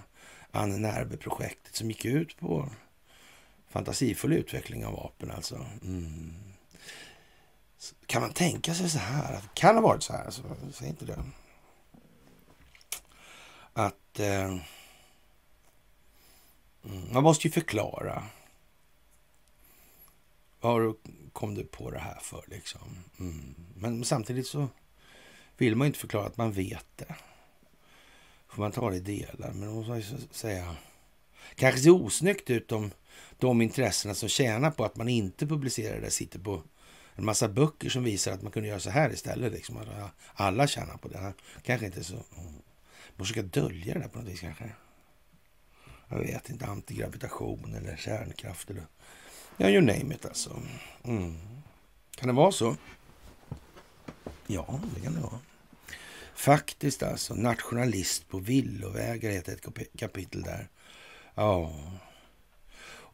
Anne 0.51 0.77
Nerbe-projektet 0.77 1.75
som 1.75 1.87
gick 1.87 2.05
ut 2.05 2.37
på 2.37 2.69
fantasifull 3.69 4.33
utveckling 4.33 4.85
av 4.85 4.93
vapen 4.93 5.31
alltså. 5.31 5.65
Mm. 5.83 6.50
Kan 8.05 8.21
man 8.21 8.33
tänka 8.33 8.73
sig 8.73 8.89
så 8.89 8.99
här? 8.99 9.31
Kan 9.31 9.49
kan 9.53 9.75
ha 9.75 9.81
varit 9.81 10.03
så 10.03 10.13
här, 10.13 10.25
alltså, 10.25 10.43
säg 10.73 10.87
inte 10.87 11.05
det. 11.05 11.23
Att 13.73 14.19
eh, 14.19 14.59
mm, 16.85 17.13
man 17.13 17.23
måste 17.23 17.47
ju 17.47 17.51
förklara. 17.51 18.23
Var 20.59 20.95
kom 21.33 21.55
du 21.55 21.65
på 21.65 21.91
det 21.91 21.99
här 21.99 22.19
för 22.21 22.43
liksom? 22.47 23.03
Mm. 23.19 23.55
Men 23.75 24.05
samtidigt 24.05 24.47
så 24.47 24.67
vill 25.57 25.75
man 25.75 25.85
ju 25.85 25.87
inte 25.87 25.99
förklara 25.99 26.25
att 26.25 26.37
man 26.37 26.51
vet 26.51 26.85
det. 26.95 27.15
Får 28.47 28.61
man 28.61 28.71
ta 28.71 28.89
det 28.89 28.95
i 28.95 28.99
delar. 28.99 29.51
Men 29.53 29.69
då 29.69 29.93
måste 29.93 30.17
säga. 30.31 30.75
Kanske 31.55 31.81
ser 31.81 32.03
osnyggt 32.03 32.49
ut 32.49 32.71
om 32.71 32.91
de 33.37 33.61
intressena 33.61 34.13
som 34.13 34.29
tjänar 34.29 34.71
på 34.71 34.85
att 34.85 34.95
man 34.95 35.09
inte 35.09 35.47
publicerar 35.47 36.01
det 36.01 36.11
sitter 36.11 36.39
på 36.39 36.63
en 37.15 37.25
massa 37.25 37.47
böcker 37.47 37.89
som 37.89 38.03
visar 38.03 38.31
att 38.31 38.41
man 38.41 38.51
kunde 38.51 38.69
göra 38.69 38.79
så 38.79 38.89
här 38.89 39.13
istället. 39.13 39.53
Liksom. 39.53 39.85
Alla 40.33 40.67
tjänar 40.67 40.97
på 40.97 41.07
det. 41.07 41.33
Kanske 41.63 41.85
inte 41.85 42.03
så... 42.03 42.15
Man 43.15 43.27
försöka 43.27 43.41
dölja 43.41 43.93
det 43.93 43.99
där 43.99 44.07
på 44.07 44.19
något 44.19 44.27
vis 44.27 44.39
kanske. 44.39 44.71
Jag 46.07 46.19
vet 46.19 46.49
inte, 46.49 46.65
antigravitation 46.65 47.75
eller 47.75 47.97
kärnkraft 47.97 48.69
eller... 48.69 48.83
Ja, 49.57 49.69
you 49.69 49.81
name 49.81 50.15
it 50.15 50.25
alltså. 50.25 50.61
Mm. 51.03 51.37
Kan 52.15 52.27
det 52.27 52.33
vara 52.33 52.51
så? 52.51 52.75
Ja, 54.47 54.79
det 54.95 55.01
kan 55.01 55.13
det 55.13 55.21
vara. 55.21 55.39
Faktiskt 56.35 57.03
alltså. 57.03 57.33
Nationalist 57.33 58.29
på 58.29 58.39
villovägar 58.39 59.31
heter 59.31 59.53
ett 59.53 59.99
kapitel 59.99 60.41
där. 60.41 60.69
Ja. 61.35 61.73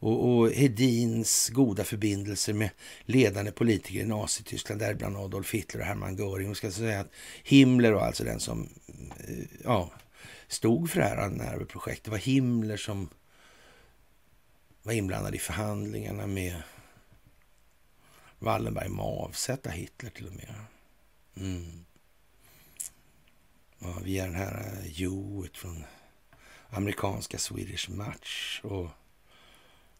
Och, 0.00 0.28
och 0.28 0.50
Hedins 0.50 1.48
goda 1.48 1.84
förbindelser 1.84 2.52
med 2.52 2.70
ledande 3.04 3.52
politiker 3.52 4.00
i 4.00 4.04
Nazityskland, 4.04 4.80
däribland 4.80 5.16
Adolf 5.16 5.54
Hitler 5.54 5.80
och 5.80 5.86
Hermann 5.86 6.16
Göring. 6.16 6.50
Och 6.50 6.56
ska 6.56 6.70
säga 6.70 7.00
att 7.00 7.12
Himmler 7.44 7.92
var 7.92 8.00
alltså 8.00 8.24
den 8.24 8.40
som 8.40 8.68
eh, 9.28 9.44
ja, 9.64 9.92
stod 10.48 10.90
för 10.90 11.00
det 11.00 11.06
här 11.06 11.28
Nerve-projektet. 11.28 12.04
Det 12.04 12.10
var 12.10 12.18
Himmler 12.18 12.76
som 12.76 13.08
var 14.82 14.92
inblandad 14.92 15.34
i 15.34 15.38
förhandlingarna 15.38 16.26
med 16.26 16.62
Wallenberg 18.38 18.88
med 18.88 19.04
att 19.04 19.28
avsätta 19.28 19.70
Hitler 19.70 20.10
till 20.10 20.26
och 20.26 20.34
med. 20.34 20.54
Mm. 21.36 21.84
Ja, 23.78 23.98
via 24.04 24.24
den 24.24 24.34
här 24.34 24.54
eh, 24.54 24.90
Hewitt 24.90 25.56
från 25.56 25.84
amerikanska 26.70 27.38
Swedish 27.38 27.90
Match 27.90 28.60
och 28.64 28.90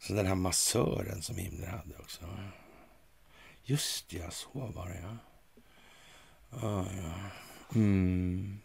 så 0.00 0.12
den 0.12 0.26
här 0.26 0.34
massören 0.34 1.22
som 1.22 1.36
Himmler 1.36 1.66
hade 1.66 1.94
också. 1.98 2.24
Just 3.64 4.12
ja, 4.12 4.30
så 4.30 4.48
var 4.74 4.88
det 4.88 5.00
ja. 5.02 5.16
Ja, 6.50 6.86
ja. 7.02 7.14
Mm. 7.74 8.58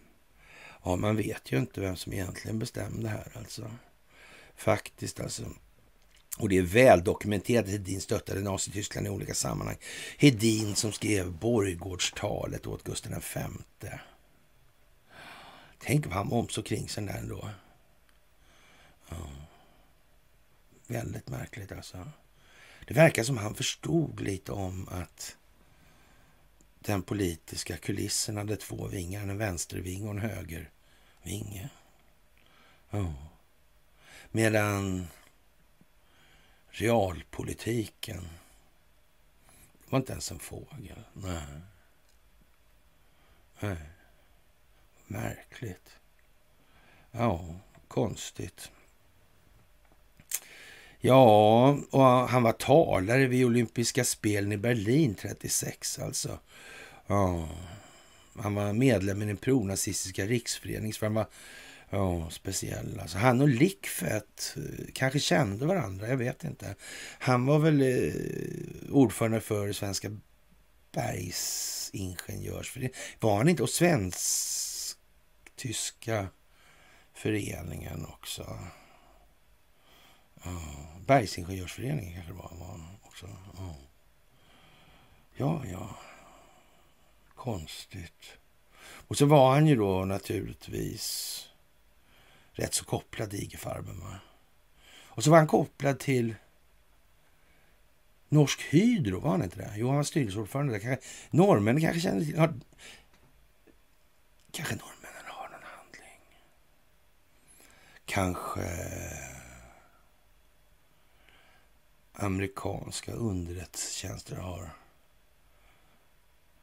ja, 0.83 0.95
man 0.95 1.15
vet 1.15 1.51
ju 1.51 1.57
inte 1.57 1.81
vem 1.81 1.95
som 1.95 2.13
egentligen 2.13 2.59
bestämde 2.59 3.09
här 3.09 3.31
alltså. 3.35 3.71
Faktiskt 4.55 5.19
alltså. 5.19 5.43
Och 6.37 6.49
det 6.49 6.57
är 6.57 6.61
väl 6.61 7.03
dokumenterat 7.03 7.65
att 7.65 7.71
Hedin 7.71 8.01
stöttade 8.01 8.41
Nazityskland 8.41 9.07
i 9.07 9.09
olika 9.09 9.33
sammanhang. 9.33 9.77
Hedin 10.17 10.75
som 10.75 10.91
skrev 10.91 11.31
borggårdstalet 11.31 12.67
åt 12.67 12.83
Gustav 12.83 13.23
V. 13.35 13.41
Tänk 15.79 16.05
vad 16.05 16.15
han 16.15 16.31
omsåg 16.31 16.65
kring 16.65 16.89
sig 16.89 17.05
där 17.05 17.17
ändå. 17.17 17.49
Ja. 19.09 19.42
Väldigt 20.87 21.29
märkligt 21.29 21.71
alltså. 21.71 22.11
Det 22.87 22.93
verkar 22.93 23.23
som 23.23 23.37
han 23.37 23.55
förstod 23.55 24.19
lite 24.19 24.51
om 24.51 24.87
att 24.91 25.37
den 26.79 27.03
politiska 27.03 27.77
kulissen 27.77 28.37
hade 28.37 28.55
två 28.55 28.87
vingar, 28.87 29.21
en 29.21 29.37
vänstervinge 29.37 30.05
och 30.05 30.11
en 30.11 30.19
högervinge. 30.19 31.69
Oh. 32.91 33.13
Medan 34.31 35.07
realpolitiken 36.69 38.27
Det 39.85 39.91
var 39.91 39.99
inte 39.99 40.11
ens 40.11 40.31
en 40.31 40.39
fågel. 40.39 41.03
Nej. 41.13 41.61
Nej. 43.59 43.89
Märkligt. 45.07 45.89
Ja, 47.11 47.55
konstigt. 47.87 48.71
Ja, 51.05 51.77
och 51.89 52.03
han 52.03 52.43
var 52.43 52.51
talare 52.51 53.27
vid 53.27 53.45
olympiska 53.45 54.03
spelen 54.03 54.51
i 54.51 54.57
Berlin 54.57 55.15
36 55.15 55.99
alltså. 55.99 56.39
Ja, 57.07 57.49
han 58.35 58.55
var 58.55 58.73
medlem 58.73 59.21
i 59.21 59.25
den 59.25 59.37
pronazistiska 59.37 60.25
riksföreningen. 60.25 60.93
Han 61.01 61.13
var 61.13 61.27
ja, 61.89 62.29
speciell. 62.29 62.99
Alltså, 62.99 63.17
han 63.17 63.41
och 63.41 63.47
Lickfett 63.47 64.55
eh, 64.57 64.63
kanske 64.93 65.19
kände 65.19 65.65
varandra, 65.65 66.07
jag 66.07 66.17
vet 66.17 66.43
inte. 66.43 66.75
Han 67.19 67.45
var 67.45 67.59
väl 67.59 67.81
eh, 67.81 68.13
ordförande 68.91 69.41
för 69.41 69.71
Svenska 69.71 70.17
bergsingenjörsföreningen. 70.91 72.95
Var 73.19 73.37
han 73.37 73.49
inte? 73.49 73.63
Och 73.63 73.69
Svensk-tyska 73.69 76.27
föreningen 77.13 78.05
också. 78.05 78.59
Ja, 80.43 80.61
Bergsingenjörsföreningen 81.05 82.13
kanske 82.13 82.31
det 82.31 82.37
var, 82.37 82.79
också. 83.01 83.29
Ja. 83.57 83.75
ja, 85.35 85.61
ja. 85.71 85.97
Konstigt. 87.35 88.37
Och 88.83 89.17
så 89.17 89.25
var 89.25 89.53
han 89.53 89.67
ju 89.67 89.75
då 89.75 90.05
naturligtvis 90.05 91.39
rätt 92.51 92.73
så 92.73 92.85
kopplad 92.85 93.29
till 93.29 93.39
IG-Farben. 93.39 93.99
Va? 93.99 94.19
Och 95.05 95.23
så 95.23 95.31
var 95.31 95.37
han 95.37 95.47
kopplad 95.47 95.99
till 95.99 96.35
Norsk 98.29 98.61
Hydro, 98.61 99.19
var 99.19 99.31
han 99.31 99.43
inte 99.43 99.57
det? 99.57 99.73
Jo, 99.75 99.87
han 99.87 99.95
var 99.95 100.03
styrelseordförande 100.03 100.73
där. 100.73 100.79
Kanske, 100.79 101.07
norrmännen 101.29 101.81
kanske 101.81 102.01
känner 102.01 102.25
till... 102.25 102.39
Har, 102.39 102.53
kanske 104.51 104.75
norrmännen 104.75 105.25
har 105.25 105.49
någon 105.49 105.63
handling. 105.63 106.19
Kanske 108.05 108.63
amerikanska 112.13 113.11
underrättelsetjänster 113.11 114.35
har 114.35 114.69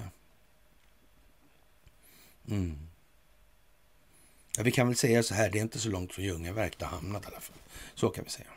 Mm. 2.49 2.77
Ja, 4.57 4.63
vi 4.63 4.71
kan 4.71 4.87
väl 4.87 4.95
säga 4.95 5.23
så 5.23 5.33
här, 5.33 5.49
det 5.49 5.57
är 5.57 5.61
inte 5.61 5.79
så 5.79 5.89
långt 5.89 6.13
från 6.13 6.25
Ljungaverk 6.25 6.77
det 6.77 6.85
har 6.85 6.97
hamnat 6.97 7.23
i 7.23 7.27
alla 7.27 7.39
fall. 7.39 7.57
Så 7.95 8.09
kan 8.09 8.23
vi 8.23 8.29
säga. 8.29 8.47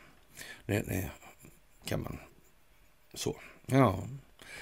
Det, 0.67 0.81
det 0.81 1.11
kan 1.85 2.03
man... 2.03 2.19
Så. 3.15 3.37
Ja. 3.67 4.09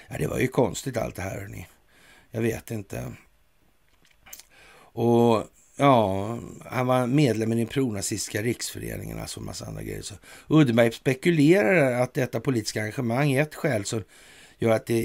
ja, 0.09 0.19
det 0.19 0.27
var 0.27 0.39
ju 0.39 0.49
konstigt 0.49 0.97
allt 0.97 1.17
det 1.17 1.23
här. 1.23 1.41
Hörni. 1.41 1.67
Jag 2.31 2.43
vet 2.43 2.71
inte. 2.71 3.13
Och 4.93 5.45
ja, 5.79 6.39
han 6.65 6.87
var 6.87 7.07
medlem 7.07 7.53
i 7.53 7.57
den 7.57 7.67
pronazistiska 7.67 8.43
riksföreningen, 8.43 9.19
alltså 9.19 9.41
en 9.41 9.47
massa 9.47 9.67
andra 9.67 9.83
grejer. 9.83 10.03
Så 10.03 10.15
Uddenberg 10.49 10.93
spekulerar 10.93 12.03
att 12.03 12.15
detta 12.15 12.41
politiska 12.41 12.81
engagemang 12.81 13.33
är 13.33 13.43
ett 13.43 13.55
skäl 13.55 13.85
som 13.85 14.03
gör 14.59 14.71
att 14.71 14.87
det 14.87 15.03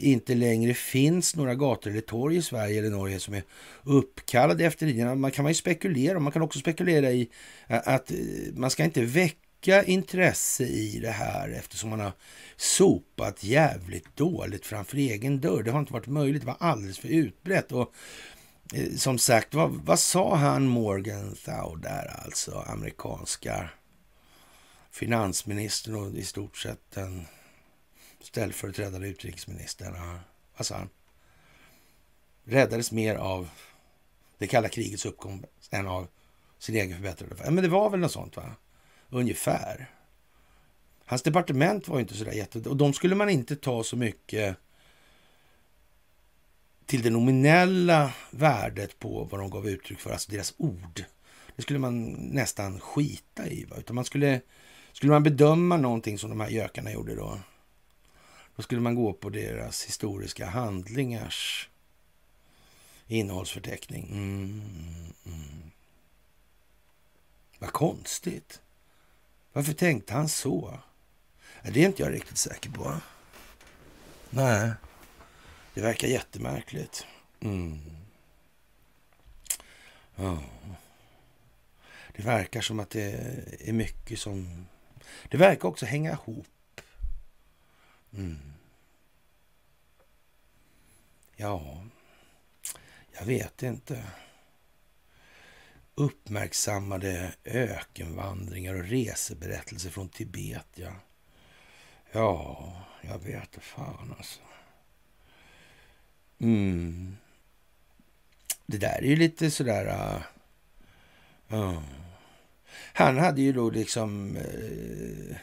inte 0.00 0.34
längre 0.34 0.74
finns 0.74 1.36
några 1.36 1.54
gator 1.54 1.90
eller 1.90 2.00
torg 2.00 2.36
i 2.36 2.42
Sverige 2.42 2.78
eller 2.78 2.90
Norge 2.90 3.20
som 3.20 3.34
är 3.34 3.42
uppkallade 3.82 4.64
efter 4.64 4.86
idén. 4.86 5.20
Man 5.20 5.30
kan 5.30 5.42
man 5.42 5.50
ju 5.50 5.54
spekulera 5.54 6.20
Man 6.20 6.32
kan 6.32 6.42
också 6.42 6.58
spekulera 6.58 7.12
i 7.12 7.28
att 7.66 8.10
eh, 8.10 8.16
man 8.54 8.70
ska 8.70 8.84
inte 8.84 9.02
väcka 9.02 9.84
intresse 9.84 10.64
i 10.64 10.98
det 11.02 11.10
här 11.10 11.48
eftersom 11.48 11.90
man 11.90 12.00
har 12.00 12.12
sopat 12.56 13.44
jävligt 13.44 14.16
dåligt 14.16 14.66
framför 14.66 14.96
egen 14.96 15.40
dörr. 15.40 15.62
Det 15.62 15.70
har 15.70 15.80
inte 15.80 15.92
varit 15.92 16.06
möjligt. 16.06 16.42
Det 16.42 16.46
var 16.46 16.56
alldeles 16.60 16.98
för 16.98 17.08
utbrett. 17.08 17.72
Och 17.72 17.94
Eh, 18.72 18.94
som 18.96 19.18
sagt, 19.18 19.54
vad, 19.54 19.70
vad 19.70 19.98
sa 19.98 20.36
han 20.36 20.66
Morgenthau 20.66 21.76
där 21.76 22.20
alltså, 22.24 22.64
amerikanska 22.66 23.70
finansministern 24.90 25.94
och 25.94 26.12
i 26.12 26.24
stort 26.24 26.56
sett 26.56 26.90
den 26.90 27.26
ställföreträdande 28.20 29.08
utrikesministern. 29.08 30.18
Vad 30.56 30.66
sa 30.66 30.76
han? 30.76 30.88
Räddades 32.44 32.92
mer 32.92 33.14
av 33.14 33.48
det 34.38 34.46
kalla 34.46 34.68
krigets 34.68 35.06
uppgång 35.06 35.44
än 35.70 35.86
av 35.86 36.08
sin 36.58 36.74
egen 36.74 36.96
förbättrade... 36.96 37.50
Men 37.50 37.62
det 37.62 37.68
var 37.68 37.90
väl 37.90 38.00
något 38.00 38.12
sånt, 38.12 38.36
va? 38.36 38.56
Ungefär. 39.08 39.90
Hans 41.04 41.22
departement 41.22 41.88
var 41.88 41.96
ju 41.96 42.02
inte 42.02 42.14
så 42.14 42.24
där 42.24 42.32
jätte... 42.32 42.68
Och 42.68 42.76
de 42.76 42.92
skulle 42.92 43.14
man 43.14 43.30
inte 43.30 43.56
ta 43.56 43.84
så 43.84 43.96
mycket 43.96 44.56
till 46.86 47.02
det 47.02 47.10
nominella 47.10 48.12
värdet 48.30 48.98
på 48.98 49.24
vad 49.24 49.40
de 49.40 49.50
gav 49.50 49.68
uttryck 49.68 50.00
för, 50.00 50.10
alltså 50.10 50.32
deras 50.32 50.54
ord. 50.56 51.04
Det 51.56 51.62
skulle 51.62 51.78
man 51.78 52.12
nästan 52.12 52.80
skita 52.80 53.46
i. 53.46 53.64
Va? 53.64 53.76
Utan 53.78 53.96
man 53.96 54.04
skulle, 54.04 54.40
skulle 54.92 55.12
man 55.12 55.22
bedöma 55.22 55.76
någonting 55.76 56.18
som 56.18 56.30
de 56.30 56.40
här 56.40 56.48
gökarna 56.48 56.92
gjorde 56.92 57.14
då, 57.14 57.38
då 58.56 58.62
skulle 58.62 58.80
man 58.80 58.94
gå 58.94 59.12
på 59.12 59.28
deras 59.28 59.84
historiska 59.84 60.46
handlingars 60.46 61.68
innehållsförteckning. 63.06 64.08
Mm, 64.10 64.62
mm. 65.26 65.38
mm. 65.38 65.70
Vad 67.58 67.72
konstigt. 67.72 68.60
Varför 69.52 69.72
tänkte 69.72 70.14
han 70.14 70.28
så? 70.28 70.78
Det 71.62 71.82
är 71.82 71.86
inte 71.86 72.02
jag 72.02 72.12
riktigt 72.12 72.38
säker 72.38 72.70
på. 72.70 72.94
Nej, 74.30 74.70
det 75.74 75.80
verkar 75.80 76.08
jättemärkligt. 76.08 77.06
Mm. 77.40 77.80
Ja. 80.14 80.42
Det 82.16 82.22
verkar 82.22 82.60
som 82.60 82.80
att 82.80 82.90
det 82.90 83.12
är 83.60 83.72
mycket 83.72 84.18
som... 84.18 84.66
Det 85.28 85.36
verkar 85.36 85.68
också 85.68 85.86
hänga 85.86 86.12
ihop 86.12 86.46
Mm. 88.14 88.52
Ja, 91.36 91.84
jag 93.12 93.24
vet 93.24 93.62
inte. 93.62 94.04
Uppmärksammade 95.94 97.34
ökenvandringar 97.44 98.74
och 98.74 98.84
reseberättelser 98.84 99.90
från 99.90 100.08
Tibet, 100.08 100.66
ja. 100.74 100.92
Ja, 102.12 102.72
jag 103.02 103.18
vet 103.18 103.56
fan 103.60 104.14
alltså. 104.18 104.40
Mm. 106.42 107.16
Det 108.66 108.78
där 108.78 108.98
är 108.98 109.06
ju 109.06 109.16
lite 109.16 109.50
sådär... 109.50 109.86
Uh, 109.86 111.58
uh. 111.58 111.80
Han 112.92 113.18
hade 113.18 113.42
ju 113.42 113.52
då 113.52 113.70
liksom... 113.70 114.36
Uh, 114.36 115.36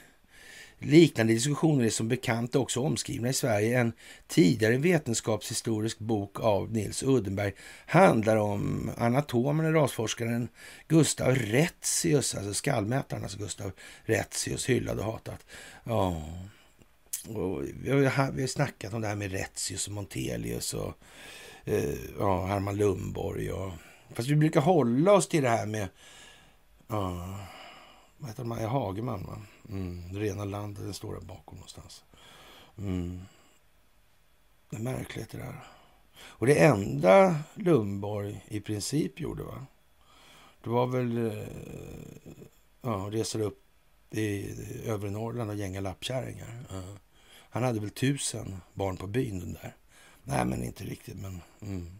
Liknande 0.81 1.33
diskussioner 1.33 1.85
är 1.85 1.89
som 1.89 2.07
bekant 2.07 2.55
också 2.55 2.81
omskrivna 2.81 3.29
i 3.29 3.33
Sverige. 3.33 3.79
En 3.79 3.93
tidigare 4.27 4.77
vetenskapshistorisk 4.77 5.99
bok 5.99 6.39
av 6.39 6.71
Nils 6.71 7.03
Uddenberg 7.03 7.53
handlar 7.85 8.37
om 8.37 8.91
anatomen 8.97 9.65
och 9.65 9.73
rasforskaren 9.73 10.49
Gustav 10.87 11.35
Retzius, 11.35 12.35
alltså 12.35 12.53
skallmätaren, 12.53 13.23
alltså 13.23 13.37
Gustav 13.37 13.71
Retzius, 14.03 14.69
hyllad 14.69 14.99
och 14.99 15.05
hatad. 15.05 15.37
Ja, 15.83 16.23
och 17.27 17.63
vi, 17.63 18.05
har, 18.05 18.31
vi 18.31 18.41
har 18.41 18.47
snackat 18.47 18.93
om 18.93 19.01
det 19.01 19.07
här 19.07 19.15
med 19.15 19.31
Retzius 19.31 19.87
och 19.87 19.93
Montelius 19.93 20.73
och 20.73 20.93
eh, 21.65 21.95
ja, 22.19 22.45
Herman 22.45 22.77
Lundborg. 22.77 23.51
Och, 23.51 23.71
fast 24.13 24.29
vi 24.29 24.35
brukar 24.35 24.61
hålla 24.61 25.13
oss 25.13 25.27
till 25.27 25.43
det 25.43 25.49
här 25.49 25.65
med 25.65 25.87
ja, 26.87 27.39
vad 28.17 28.29
heter 28.29 28.43
man? 28.43 28.63
Hageman, 28.63 29.23
va? 29.23 29.41
Mm, 29.69 30.13
det 30.13 30.19
rena 30.19 30.45
landet, 30.45 30.83
den 30.83 30.93
står 30.93 31.13
där 31.13 31.21
bakom 31.21 31.55
någonstans. 31.57 32.03
Mm. 32.77 33.21
Det 34.69 34.75
är 34.75 34.81
märkligt 34.81 35.29
det 35.29 35.37
där. 35.37 35.63
Och 36.21 36.45
det 36.45 36.63
enda 36.63 37.35
Lundborg 37.53 38.45
i 38.47 38.59
princip 38.59 39.19
gjorde, 39.19 39.43
va? 39.43 39.65
Det 40.63 40.69
var 40.69 40.87
väl 40.87 41.17
eh, 41.17 41.47
ja, 42.81 43.09
resa 43.11 43.39
upp 43.39 43.65
i 44.11 44.55
övre 44.85 45.09
Norrland 45.09 45.49
och 45.49 45.55
gänga 45.55 45.79
lappkärringar. 45.79 46.65
Ja. 46.69 46.81
Han 47.49 47.63
hade 47.63 47.79
väl 47.79 47.89
tusen 47.89 48.61
barn 48.73 48.97
på 48.97 49.07
byn 49.07 49.39
den 49.39 49.53
där. 49.53 49.75
Nej, 50.23 50.45
men 50.45 50.63
inte 50.63 50.83
riktigt. 50.83 51.17
Men 51.17 51.41
mm. 51.61 51.99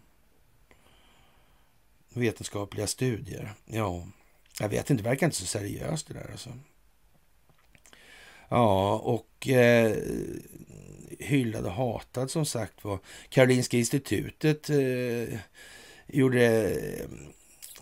Vetenskapliga 2.14 2.88
studier. 2.88 3.54
Ja, 3.66 4.08
jag 4.60 4.70
vet 4.70 4.90
inte. 4.90 5.04
Det 5.04 5.10
verkar 5.10 5.28
inte 5.28 5.38
så 5.38 5.46
seriöst 5.46 6.08
det 6.08 6.14
där 6.14 6.30
alltså. 6.32 6.50
Ja, 8.50 8.96
och 8.98 9.48
eh, 9.48 9.96
hyllad 11.20 11.66
och 11.66 11.72
hatad 11.72 12.32
som 12.32 12.46
sagt 12.46 12.84
var. 12.84 13.00
Karolinska 13.30 13.78
institutet 13.78 14.70
eh, 14.70 15.40
gjorde 16.08 16.72
eh, 16.72 17.06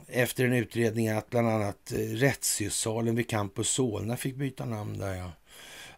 efter 0.08 0.46
en 0.46 0.54
utredning 0.54 1.10
att 1.10 1.30
bland 1.30 1.48
annat 1.48 1.92
eh, 1.92 1.98
rättssalen 1.98 3.16
vid 3.16 3.30
Campus 3.30 3.70
Solna 3.70 4.18
fick 4.18 4.36
byta 4.36 4.66
namn 4.66 4.98
där. 4.98 5.16
Ja. 5.16 5.32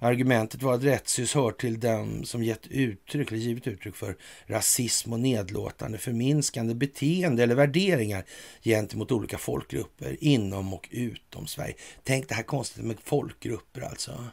Argumentet 0.02 0.64
var 0.64 0.74
att 0.74 0.84
rättshus 0.84 1.34
hör 1.34 1.52
till 1.52 1.80
dem 1.80 2.24
som 2.24 2.44
gett 2.44 2.68
uttryck, 2.68 3.32
eller 3.32 3.42
givit 3.42 3.68
uttryck 3.68 3.96
för 3.96 4.18
rasism 4.46 5.14
och 5.14 5.20
nedlåtande, 5.20 5.98
förminskande 5.98 6.76
beteende 6.76 7.44
eller 7.44 7.56
värderingar 7.56 8.26
gentemot 8.64 9.12
olika 9.12 9.38
folkgrupper 9.38 10.18
inom 10.20 10.74
och 10.74 10.88
utom 10.92 11.48
Sverige. 11.48 11.76
Tänk 12.04 12.30
det 12.30 12.36
här 12.36 12.44
konstigt 12.44 12.84
med 12.84 12.98
folkgrupper 13.04 13.82
alltså. 13.82 14.26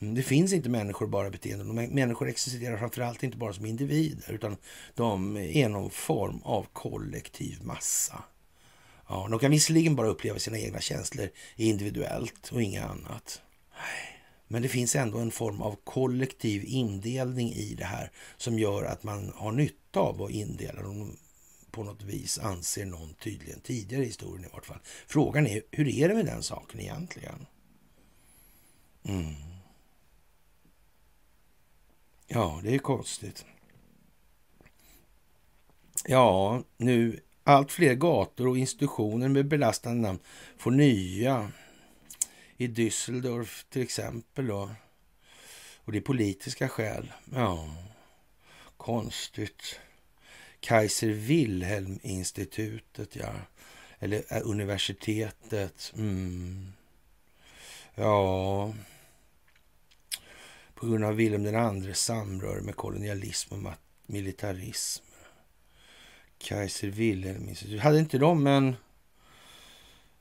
Mm, 0.00 0.14
det 0.14 0.22
finns 0.22 0.52
inte 0.52 0.68
människor 0.68 1.06
bara 1.06 1.30
beteenden. 1.30 1.94
Människor 1.94 2.28
existerar 2.28 2.76
framförallt 2.76 3.22
inte 3.22 3.36
bara 3.36 3.52
som 3.52 3.66
individer 3.66 4.32
utan 4.32 4.56
de 4.94 5.36
är 5.36 5.68
någon 5.68 5.90
form 5.90 6.40
av 6.42 6.66
kollektiv 6.72 7.58
massa. 7.62 8.24
Ja, 9.08 9.28
de 9.30 9.38
kan 9.38 9.50
visserligen 9.50 9.96
bara 9.96 10.08
uppleva 10.08 10.38
sina 10.38 10.58
egna 10.58 10.80
känslor 10.80 11.28
individuellt 11.56 12.50
och 12.52 12.62
inget 12.62 12.84
annat. 12.84 13.42
Men 14.48 14.62
det 14.62 14.68
finns 14.68 14.96
ändå 14.96 15.18
en 15.18 15.30
form 15.30 15.62
av 15.62 15.76
kollektiv 15.84 16.64
indelning 16.64 17.52
i 17.52 17.74
det 17.74 17.84
här 17.84 18.10
som 18.36 18.58
gör 18.58 18.84
att 18.84 19.02
man 19.02 19.32
har 19.36 19.52
nytta 19.52 20.00
av 20.00 20.22
att 20.22 20.30
indela 20.30 20.82
dem 20.82 21.16
på 21.70 21.84
något 21.84 22.02
vis, 22.02 22.38
anser 22.38 22.86
någon 22.86 23.14
tydligen 23.14 23.60
tidigare 23.60 24.02
i 24.02 24.06
historien 24.06 24.44
i 24.44 24.48
vart 24.52 24.66
fall. 24.66 24.80
Frågan 25.06 25.46
är, 25.46 25.62
hur 25.70 25.88
är 25.88 26.08
det 26.08 26.14
med 26.14 26.26
den 26.26 26.42
saken 26.42 26.80
egentligen? 26.80 27.46
Mm. 29.02 29.34
Ja, 32.26 32.60
det 32.62 32.74
är 32.74 32.78
konstigt. 32.78 33.44
Ja, 36.04 36.62
nu 36.76 37.20
allt 37.44 37.72
fler 37.72 37.94
gator 37.94 38.46
och 38.46 38.58
institutioner 38.58 39.28
med 39.28 39.48
belastande 39.48 40.02
namn 40.02 40.18
får 40.58 40.70
nya. 40.70 41.50
I 42.56 42.66
Düsseldorf 42.66 43.66
till 43.70 43.82
exempel 43.82 44.46
då. 44.46 44.70
Och 45.84 45.92
det 45.92 45.98
är 45.98 46.02
politiska 46.02 46.68
skäl. 46.68 47.12
Ja, 47.34 47.74
konstigt. 48.76 49.80
Kaiser 50.60 51.08
Wilhelm-institutet, 51.08 53.16
ja. 53.16 53.34
Eller 53.98 54.24
äh, 54.28 54.40
universitetet. 54.44 55.92
Mm. 55.96 56.72
Ja, 57.94 58.74
på 60.74 60.86
grund 60.86 61.04
av 61.04 61.14
Wilhelm 61.14 61.56
andres 61.56 62.00
samröre 62.00 62.60
med 62.60 62.76
kolonialism 62.76 63.54
och 63.54 63.72
militarism. 64.06 65.04
Kaiser 66.38 66.88
Wilhelm-institutet. 66.88 67.80
Hade 67.80 67.98
inte 67.98 68.18
de 68.18 68.46
en 68.46 68.76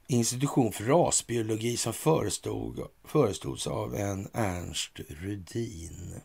institution 0.07 0.71
för 0.71 0.83
rasbiologi 0.83 1.77
som 1.77 1.93
förestod, 1.93 2.87
förestods 3.03 3.67
av 3.67 3.95
en 3.95 4.29
Ernst 4.33 4.99
Rudin? 5.07 6.21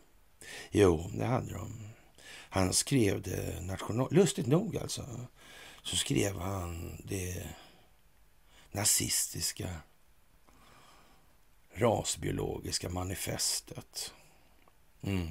Jo, 0.70 1.11
det 1.14 1.24
hade 1.24 1.53
de. 1.53 1.89
Han 2.51 2.72
skrev 2.72 3.22
det 3.22 3.61
national... 3.61 4.09
Lustigt 4.11 4.47
nog 4.47 4.76
alltså. 4.76 5.26
Så 5.83 5.97
skrev 5.97 6.39
han 6.39 7.03
det 7.05 7.49
nazistiska 8.72 9.68
rasbiologiska 11.74 12.89
manifestet. 12.89 14.14
Mm. 15.03 15.31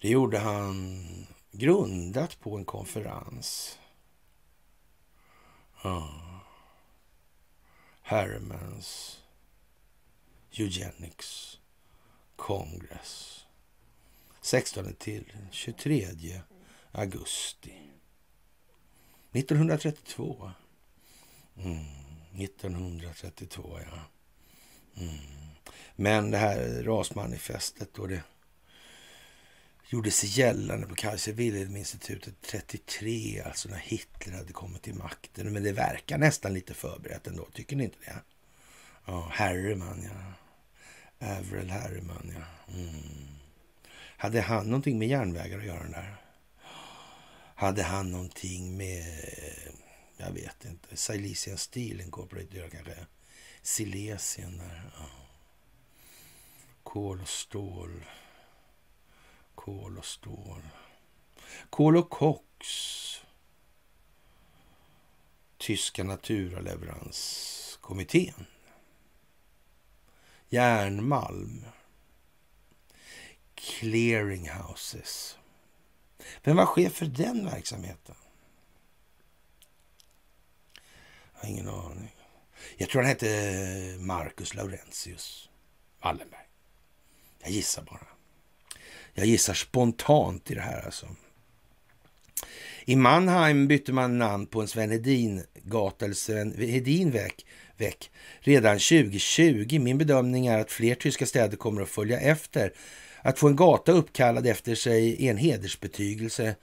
Det 0.00 0.08
gjorde 0.08 0.38
han 0.38 1.06
grundat 1.52 2.40
på 2.40 2.56
en 2.56 2.64
konferens. 2.64 3.78
Ja. 5.82 6.31
Hermans 8.12 9.20
Eugenics 10.50 11.58
Congress. 12.36 13.44
16 14.40 14.94
till 14.94 15.24
23 15.50 16.40
augusti 16.92 17.74
1932. 19.32 20.50
Mm, 21.56 21.84
1932, 22.34 23.80
ja. 23.80 23.98
Mm. 25.02 25.18
Men 25.96 26.30
det 26.30 26.38
här 26.38 26.82
rasmanifestet 26.82 27.98
och 27.98 28.08
det 28.08 28.22
gjorde 29.92 30.10
sig 30.10 30.28
gällande 30.28 30.86
på 30.86 30.94
Kaiser 30.94 31.32
Wilhelm-institutet 31.32 32.34
33, 32.42 33.42
alltså 33.46 33.68
när 33.68 33.78
Hitler 33.78 34.36
hade 34.36 34.52
kommit 34.52 34.82
till 34.82 34.94
makten. 34.94 35.52
Men 35.52 35.62
det 35.62 35.72
verkar 35.72 36.18
nästan 36.18 36.54
lite 36.54 36.74
förberett 36.74 37.26
ändå, 37.26 37.48
tycker 37.52 37.76
ni 37.76 37.84
inte 37.84 37.98
det? 38.04 38.16
Ja, 39.04 39.28
Harriman, 39.32 40.02
ja. 40.04 40.32
Avril 41.38 41.70
Harriman, 41.70 42.32
ja. 42.34 42.74
Mm. 42.74 43.28
Hade 44.16 44.40
han 44.40 44.66
någonting 44.66 44.98
med 44.98 45.08
järnvägar 45.08 45.58
att 45.58 45.64
göra 45.64 45.82
den 45.82 45.92
där? 45.92 46.16
Hade 47.54 47.82
han 47.82 48.10
någonting 48.10 48.76
med, 48.76 49.04
jag 50.16 50.32
vet 50.32 50.64
inte, 50.64 50.96
Silesian 50.96 51.58
Steel 51.58 52.00
Incorporated 52.00 52.72
kanske? 52.72 53.06
Silesien 53.62 54.58
där, 54.58 54.90
ja. 54.98 55.06
Kol 56.82 57.20
och 57.20 57.28
stål. 57.28 58.04
Kol 59.54 59.98
och 59.98 60.04
stål. 60.04 60.62
Kol 61.70 61.96
och 61.96 62.10
koks. 62.10 63.08
Tyska 65.58 66.04
naturaleveranskommittén. 66.04 68.46
Järnmalm. 70.48 71.64
Clearinghouses. 73.54 75.38
Vem 76.42 76.56
var 76.56 76.66
chef 76.66 76.92
för 76.92 77.06
den 77.06 77.44
verksamheten? 77.44 78.14
Jag 81.34 81.40
har 81.40 81.48
ingen 81.48 81.68
aning. 81.68 82.16
Jag 82.76 82.88
tror 82.88 83.02
han 83.02 83.08
hette 83.08 83.96
Marcus 83.98 84.54
Laurentius 84.54 85.50
Wallenberg. 86.00 86.48
Jag 87.38 87.50
gissar 87.50 87.82
bara. 87.82 88.06
Jag 89.14 89.26
gissar 89.26 89.54
spontant 89.54 90.50
i 90.50 90.54
det 90.54 90.60
här 90.60 90.82
alltså. 90.84 91.06
I 92.84 92.96
Mannheim 92.96 93.68
bytte 93.68 93.92
man 93.92 94.18
namn 94.18 94.46
på 94.46 94.60
en 94.60 94.68
Sven 94.68 94.90
Hedin-gata 94.90 96.04
eller 96.04 96.14
Sven 96.14 96.54
Hedin-väg 96.58 97.46
redan 98.40 98.78
2020. 98.78 99.78
Min 99.80 99.98
bedömning 99.98 100.46
är 100.46 100.58
att 100.58 100.70
fler 100.70 100.94
tyska 100.94 101.26
städer 101.26 101.56
kommer 101.56 101.82
att 101.82 101.88
följa 101.88 102.20
efter. 102.20 102.72
Att 103.22 103.38
få 103.38 103.48
en 103.48 103.56
gata 103.56 103.92
uppkallad 103.92 104.46
efter 104.46 104.74
sig 104.74 105.26
är 105.26 105.30
en 105.30 105.36
hedersbetygelse. 105.36 106.54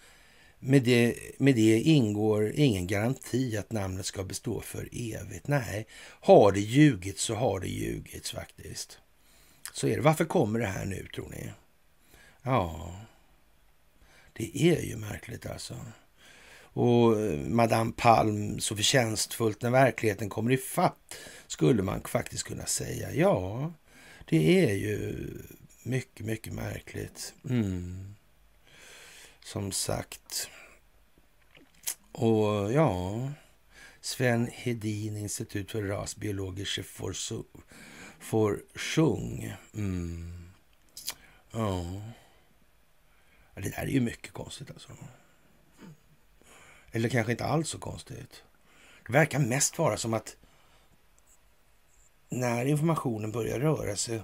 Med 0.60 0.84
det, 0.84 1.16
med 1.38 1.56
det 1.56 1.82
ingår 1.82 2.52
ingen 2.56 2.88
garanti 2.88 3.58
att 3.58 3.72
namnet 3.72 4.06
ska 4.06 4.24
bestå 4.24 4.62
för 4.62 4.90
evigt. 4.92 5.48
Nej, 5.48 5.88
har 6.22 6.52
det 6.52 6.60
ljugits 6.60 7.24
så 7.24 7.36
har 7.36 7.60
det 7.60 7.68
ljugits 7.68 8.32
faktiskt. 8.32 8.98
Så 9.74 9.88
är 9.88 9.96
det. 9.96 10.02
Varför 10.02 10.26
kommer 10.26 10.60
det 10.60 10.66
här 10.66 10.86
nu 10.86 11.08
tror 11.16 11.30
ni? 11.30 11.50
Ja, 12.50 12.92
det 14.34 14.58
är 14.72 14.82
ju 14.82 14.98
märkligt 14.98 15.46
alltså. 15.46 15.76
Och 16.62 17.22
eh, 17.22 17.40
Madame 17.40 17.92
Palm 17.98 18.60
så 18.60 18.76
förtjänstfullt 18.76 19.62
när 19.62 19.70
verkligheten 19.70 20.30
kommer 20.30 20.52
i 20.52 20.58
fatt 20.58 21.16
skulle 21.48 21.84
man 21.84 22.02
faktiskt 22.02 22.44
kunna 22.44 22.66
säga. 22.66 23.14
Ja, 23.14 23.74
det 24.26 24.70
är 24.70 24.74
ju 24.74 25.30
mycket, 25.84 26.26
mycket 26.26 26.54
märkligt. 26.54 27.34
Mm. 27.50 28.16
Som 29.44 29.72
sagt. 29.72 30.50
Och 32.12 32.74
ja, 32.74 33.32
Sven 34.02 34.48
Hedin, 34.54 35.18
Institut 35.18 35.72
för 35.72 35.84
rasbiologische 35.84 36.84
Forschung. 38.20 39.54
Mm. 39.74 40.52
Ja. 41.52 42.02
Det 43.60 43.70
där 43.70 43.84
är 43.84 43.88
ju 43.88 44.02
mycket 44.02 44.34
konstigt 44.34 44.72
alltså. 44.72 44.90
Eller 46.92 47.10
kanske 47.10 47.32
inte 47.32 47.46
alls 47.46 47.70
så 47.70 47.80
konstigt. 47.80 48.44
Det 49.08 49.14
verkar 49.14 49.40
mest 49.40 49.78
vara 49.78 49.98
som 49.98 50.14
att 50.14 50.36
när 52.30 52.66
informationen 52.66 53.32
börjar 53.32 53.60
röra 53.60 53.96
sig 53.96 54.22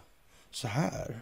så 0.52 0.68
här. 0.68 1.22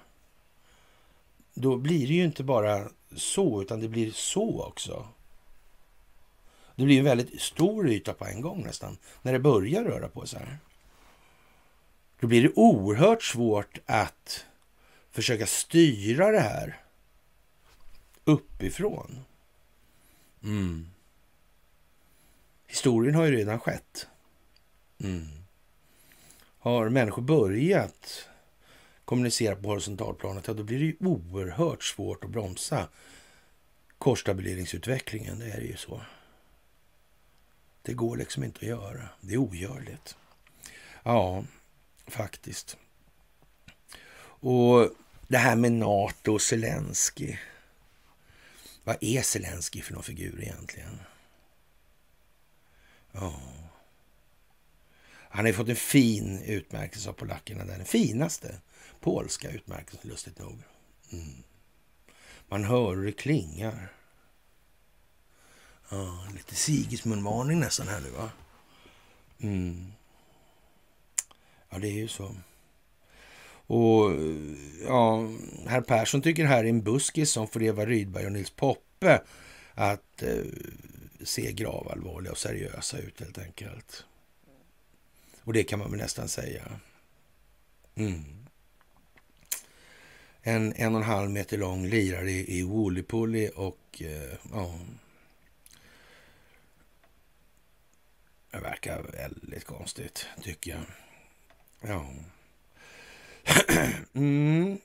Då 1.53 1.77
blir 1.77 2.07
det 2.07 2.13
ju 2.13 2.23
inte 2.23 2.43
bara 2.43 2.89
så, 3.15 3.61
utan 3.61 3.79
det 3.79 3.87
blir 3.87 4.11
så 4.11 4.63
också. 4.63 5.07
Det 6.75 6.85
blir 6.85 6.99
en 6.99 7.05
väldigt 7.05 7.41
stor 7.41 7.89
yta 7.89 8.13
på 8.13 8.25
en 8.25 8.41
gång 8.41 8.63
nästan, 8.63 8.97
när 9.21 9.33
det 9.33 9.39
börjar 9.39 9.83
röra 9.83 10.07
på 10.07 10.27
sig. 10.27 10.47
Då 12.19 12.27
blir 12.27 12.43
det 12.43 12.51
oerhört 12.55 13.23
svårt 13.23 13.77
att 13.85 14.45
försöka 15.11 15.45
styra 15.45 16.31
det 16.31 16.39
här 16.39 16.82
uppifrån. 18.25 19.19
Mm. 20.43 20.87
Historien 22.67 23.15
har 23.15 23.25
ju 23.25 23.31
redan 23.31 23.59
skett. 23.59 24.07
Mm. 24.99 25.27
Har 26.59 26.89
människor 26.89 27.21
börjat 27.21 28.29
kommunicera 29.05 29.55
på 29.55 29.69
horisontalplanet, 29.69 30.47
ja, 30.47 30.53
då 30.53 30.63
blir 30.63 30.79
det 30.79 30.85
ju 30.85 30.95
oerhört 30.99 31.83
svårt 31.83 32.23
att 32.23 32.29
bromsa 32.29 32.87
korsstabileringsutvecklingen. 33.97 35.39
Det 35.39 35.51
är 35.51 35.61
ju 35.61 35.77
så. 35.77 36.01
Det 37.81 37.93
går 37.93 38.17
liksom 38.17 38.43
inte 38.43 38.59
att 38.59 38.67
göra. 38.67 39.09
Det 39.21 39.33
är 39.33 39.37
ogörligt. 39.37 40.17
Ja, 41.03 41.43
faktiskt. 42.07 42.77
Och 44.19 44.89
det 45.27 45.37
här 45.37 45.55
med 45.55 45.71
NATO 45.71 46.33
och 46.33 46.41
Zelensky. 46.41 47.37
Vad 48.83 48.97
är 49.01 49.21
Zelensky 49.21 49.81
för 49.81 49.93
någon 49.93 50.03
figur 50.03 50.41
egentligen? 50.41 50.99
Ja. 53.11 53.41
Han 55.29 55.45
har 55.45 55.53
fått 55.53 55.69
en 55.69 55.75
fin 55.75 56.39
utmärkelse 56.39 57.09
av 57.09 57.13
polackerna. 57.13 57.65
där. 57.65 57.77
Den 57.77 57.85
finaste 57.85 58.61
polska 58.99 59.51
utmärkelsen, 59.51 60.09
lustigt 60.09 60.39
nog. 60.39 60.59
Mm. 61.11 61.43
Man 62.47 62.63
hör 62.63 62.95
hur 62.95 63.05
det 63.05 63.11
klingar. 63.11 63.93
Ja, 65.89 66.27
lite 66.33 66.55
Sigismundmaning 66.55 67.59
nästan 67.59 67.87
här 67.87 68.01
nu, 68.01 68.09
va? 68.09 68.31
Mm. 69.39 69.93
Ja, 71.69 71.79
det 71.79 71.87
är 71.87 71.93
ju 71.93 72.07
så. 72.07 72.35
Och 73.67 74.11
ja, 74.87 75.29
herr 75.67 75.81
Persson 75.81 76.21
tycker 76.21 76.45
här 76.45 76.63
är 76.63 76.69
en 76.69 76.83
buskis 76.83 77.31
som 77.31 77.47
får 77.47 77.63
Eva 77.63 77.85
Rydberg 77.85 78.25
och 78.25 78.31
Nils 78.31 78.49
Poppe 78.49 79.21
att 79.73 80.23
eh, 80.23 80.43
se 81.23 81.51
gravallvarliga 81.51 82.31
och 82.31 82.37
seriösa 82.37 82.97
ut 82.97 83.19
helt 83.19 83.37
enkelt. 83.37 84.05
Och 85.43 85.53
det 85.53 85.63
kan 85.63 85.79
man 85.79 85.91
väl 85.91 85.99
nästan 85.99 86.27
säga. 86.27 86.63
Mm. 87.95 88.23
En 90.41 90.73
en 90.73 90.95
och 90.95 91.01
en 91.01 91.07
halv 91.07 91.29
meter 91.29 91.57
lång 91.57 91.85
lirare 91.85 92.31
i, 92.31 92.59
i 92.59 92.63
Woollypully 92.63 93.49
och 93.55 94.01
eh, 94.01 94.37
ja. 94.51 94.79
Det 98.51 98.59
verkar 98.59 99.03
väldigt 99.03 99.65
konstigt 99.65 100.25
tycker 100.41 100.71
jag. 100.71 100.81
Ja. 101.89 102.07
Mm. 104.15 104.77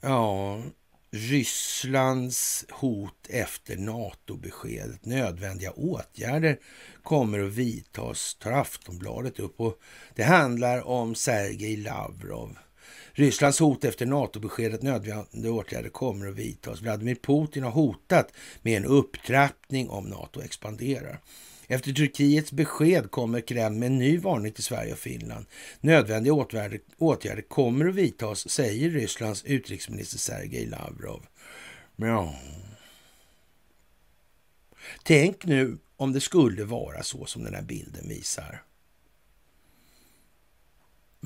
Ja, 0.00 0.62
Rysslands 1.10 2.64
hot 2.70 3.26
efter 3.28 3.76
NATO-beskedet. 3.76 5.04
Nödvändiga 5.04 5.70
åtgärder 5.70 6.58
kommer 7.02 7.38
att 7.38 7.52
vidtas, 7.52 8.34
tar 8.34 8.52
Aftonbladet 8.52 9.38
upp. 9.38 9.60
Och 9.60 9.78
det 10.14 10.22
handlar 10.22 10.86
om 10.86 11.14
Sergej 11.14 11.76
Lavrov. 11.76 12.58
Rysslands 13.12 13.60
hot 13.60 13.84
efter 13.84 14.06
NATO-beskedet, 14.06 14.82
nödvändiga 14.82 15.52
åtgärder 15.52 15.88
kommer 15.88 16.26
att 16.26 16.34
vidtas. 16.34 16.80
Vladimir 16.80 17.14
Putin 17.14 17.62
har 17.62 17.70
hotat 17.70 18.32
med 18.62 18.76
en 18.76 18.84
upptrappning 18.84 19.88
om 19.88 20.04
NATO 20.04 20.42
expanderar. 20.42 21.20
Efter 21.72 21.92
Turkiets 21.92 22.52
besked 22.52 23.10
kommer 23.10 23.40
Kreml 23.40 23.78
med 23.78 23.86
en 23.86 23.98
ny 23.98 24.18
varning 24.18 24.52
till 24.52 24.64
Sverige 24.64 24.92
och 24.92 24.98
Finland. 24.98 25.46
Nödvändiga 25.80 26.34
åtgärder, 26.34 26.80
åtgärder 26.98 27.42
kommer 27.42 27.88
att 27.88 27.94
vidtas, 27.94 28.48
säger 28.48 28.90
Rysslands 28.90 29.44
utrikesminister 29.44 30.18
Sergej 30.18 30.66
Lavrov. 30.66 31.26
Ja. 31.96 32.34
Tänk 35.02 35.44
nu 35.44 35.78
om 35.96 36.12
det 36.12 36.20
skulle 36.20 36.64
vara 36.64 37.02
så 37.02 37.26
som 37.26 37.44
den 37.44 37.54
här 37.54 37.62
bilden 37.62 38.08
visar. 38.08 38.62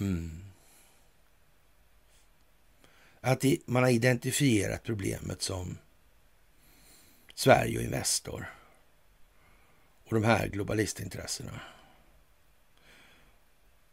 Mm. 0.01 0.45
Att 3.21 3.45
man 3.67 3.83
har 3.83 3.91
identifierat 3.91 4.83
problemet 4.83 5.43
som 5.43 5.79
Sverige 7.35 7.79
och 7.79 7.85
Investor 7.85 8.49
och 10.05 10.15
de 10.15 10.25
här 10.25 10.49
globalistintressena. 10.49 11.61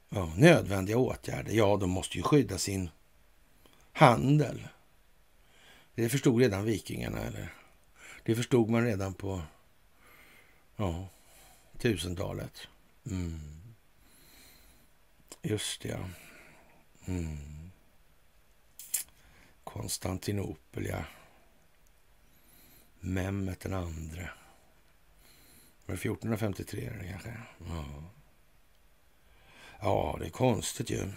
Ja, 0.09 0.33
nödvändiga 0.35 0.97
åtgärder. 0.97 1.51
Ja, 1.51 1.77
de 1.77 1.89
måste 1.89 2.17
ju 2.17 2.23
skydda 2.23 2.57
sin 2.57 2.89
handel. 3.91 4.67
Det 5.95 6.09
förstod 6.09 6.41
redan 6.41 6.65
vikingarna, 6.65 7.19
eller? 7.19 7.53
Det 8.23 8.35
förstod 8.35 8.69
man 8.69 8.85
redan 8.85 9.13
på 9.13 9.41
ja, 10.75 11.07
tusentalet. 11.77 12.67
Mm. 13.05 13.39
Just 15.41 15.81
det, 15.81 15.89
ja. 15.89 16.09
Mm. 17.05 17.71
Konstantinopel, 19.63 20.85
ja. 20.85 21.03
Mehmet 22.99 23.59
den 23.59 23.73
andre. 23.73 24.29
Var 25.91 25.95
det 25.95 26.01
1453 26.01 26.85
eller 26.85 27.11
kanske? 27.11 27.29
Ja. 27.67 27.85
ja, 29.81 30.17
det 30.19 30.25
är 30.25 30.29
konstigt 30.29 30.89
ju. 30.89 31.07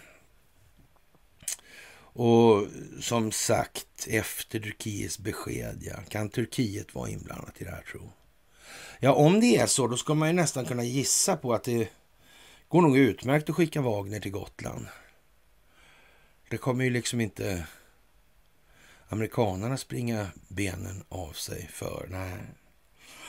Och 1.97 2.67
som 3.01 3.31
sagt, 3.31 4.07
efter 4.07 4.59
Turkiets 4.59 5.19
besked, 5.19 5.77
ja, 5.81 5.95
kan 6.09 6.29
Turkiet 6.29 6.95
vara 6.95 7.09
inblandat 7.09 7.61
i 7.61 7.63
det 7.63 7.71
här 7.71 7.81
tro? 7.91 8.11
Ja, 8.99 9.13
om 9.13 9.39
det 9.39 9.57
är 9.57 9.67
så, 9.67 9.87
då 9.87 9.97
ska 9.97 10.13
man 10.13 10.27
ju 10.27 10.33
nästan 10.33 10.65
kunna 10.65 10.83
gissa 10.83 11.37
på 11.37 11.53
att 11.53 11.63
det 11.63 11.89
går 12.67 12.81
nog 12.81 12.97
utmärkt 12.97 13.49
att 13.49 13.55
skicka 13.55 13.81
Wagner 13.81 14.19
till 14.19 14.31
Gotland. 14.31 14.87
Det 16.49 16.57
kommer 16.57 16.83
ju 16.83 16.89
liksom 16.89 17.21
inte 17.21 17.67
amerikanerna 19.07 19.77
springa 19.77 20.27
benen 20.47 21.03
av 21.09 21.31
sig 21.31 21.67
för. 21.67 22.07
Nej. 22.09 22.39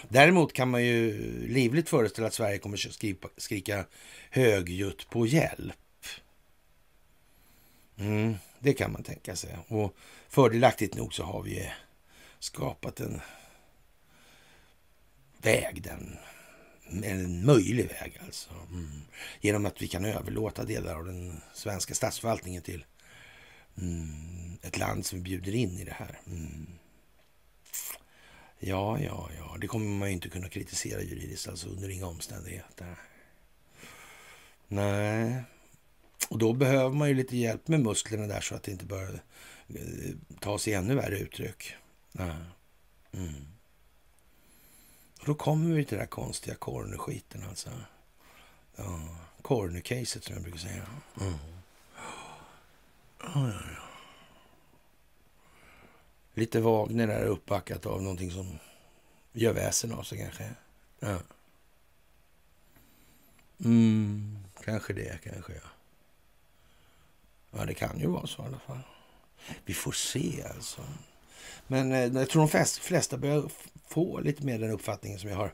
Däremot 0.09 0.53
kan 0.53 0.71
man 0.71 0.85
ju 0.85 1.19
livligt 1.49 1.89
föreställa 1.89 2.29
att 2.29 2.35
Sverige 2.35 2.59
kommer 2.59 2.77
skrika, 2.77 3.29
skrika 3.37 3.85
högljutt 4.31 5.11
på 5.11 5.27
hjälp. 5.27 5.77
Mm, 7.99 8.35
det 8.59 8.73
kan 8.73 8.93
man 8.93 9.03
tänka 9.03 9.37
sig. 9.37 9.57
Och 9.69 9.97
fördelaktigt 10.29 10.95
nog 10.95 11.15
så 11.15 11.23
har 11.23 11.43
vi 11.43 11.73
skapat 12.39 13.01
en 13.01 13.21
väg, 15.43 15.83
den, 15.83 16.17
en 17.05 17.45
möjlig 17.45 17.89
väg 17.89 18.21
alltså. 18.25 18.51
Mm. 18.71 19.01
Genom 19.41 19.67
att 19.67 19.83
vi 19.83 19.89
kan 19.89 20.05
överlåta 20.05 20.65
delar 20.65 20.95
av 20.95 21.07
den 21.07 21.41
svenska 21.55 21.95
statsförvaltningen 21.95 22.63
till 22.63 22.85
mm, 23.79 24.59
ett 24.63 24.79
land 24.79 25.07
som 25.07 25.23
bjuder 25.23 25.55
in 25.55 25.79
i 25.79 25.85
det 25.85 25.93
här. 25.99 26.21
Mm. 26.27 26.67
Ja, 28.59 29.01
ja, 29.01 29.31
ja, 29.39 29.57
det 29.61 29.67
kommer 29.67 29.87
man 29.87 30.09
ju 30.09 30.15
inte 30.15 30.29
kunna 30.29 30.49
kritisera 30.49 31.03
juridiskt, 31.03 31.49
alltså 31.49 31.69
under 31.69 31.89
inga 31.89 32.07
omständigheter. 32.07 32.97
Nej, 34.69 35.43
och 36.29 36.39
då 36.39 36.53
behöver 36.53 36.95
man 36.95 37.09
ju 37.09 37.15
lite 37.15 37.37
hjälp 37.37 37.69
med 37.69 37.81
musklerna 37.81 38.27
där 38.27 38.41
så 38.41 38.55
att 38.55 38.63
det 38.63 38.73
inte 38.73 38.85
börjar 38.85 39.23
eh, 39.69 40.15
ta 40.41 40.59
sig 40.59 40.73
ännu 40.73 40.95
värre 40.95 41.19
uttryck. 41.19 41.75
Nej. 42.13 42.37
Mm. 43.13 43.47
Och 45.21 45.27
då 45.27 45.35
kommer 45.35 45.75
vi 45.75 45.85
till 45.85 45.97
den 45.97 46.01
här 46.01 46.07
konstiga 46.07 46.57
corner-skiten 46.57 47.45
alltså. 47.49 47.71
Ja, 48.77 49.01
corner-caset 49.43 50.25
som 50.25 50.35
jag 50.35 50.43
brukar 50.43 50.59
säga. 50.59 50.87
Mm. 51.21 51.35
Oh, 53.21 53.51
ja, 53.51 53.63
ja. 53.75 53.86
Lite 56.37 56.61
Wagner 56.61 57.07
där 57.07 57.25
uppbackat 57.25 57.87
av 57.87 58.03
någonting 58.03 58.31
som 58.31 58.59
gör 59.33 59.53
väsen 59.53 59.93
av 59.93 60.03
sig 60.03 60.19
kanske. 60.19 60.51
Ja. 61.01 61.19
Mm, 63.65 64.39
kanske 64.65 64.93
det, 64.93 65.19
kanske 65.25 65.53
ja. 65.53 65.69
Ja, 67.51 67.65
det 67.65 67.75
kan 67.75 68.01
ju 68.01 68.07
vara 68.07 68.27
så 68.27 68.43
i 68.43 68.47
alla 68.47 68.59
fall. 68.59 68.81
Vi 69.65 69.75
får 69.75 69.93
se 69.93 70.45
alltså. 70.55 70.83
Men 71.67 71.93
eh, 71.93 72.05
jag 72.05 72.29
tror 72.29 72.49
de 72.53 72.67
flesta 72.81 73.17
börjar 73.17 73.51
få 73.89 74.21
lite 74.21 74.47
mer 74.47 74.59
den 74.59 74.71
uppfattningen 74.71 75.19
som 75.19 75.31
jag 75.31 75.37
har 75.37 75.53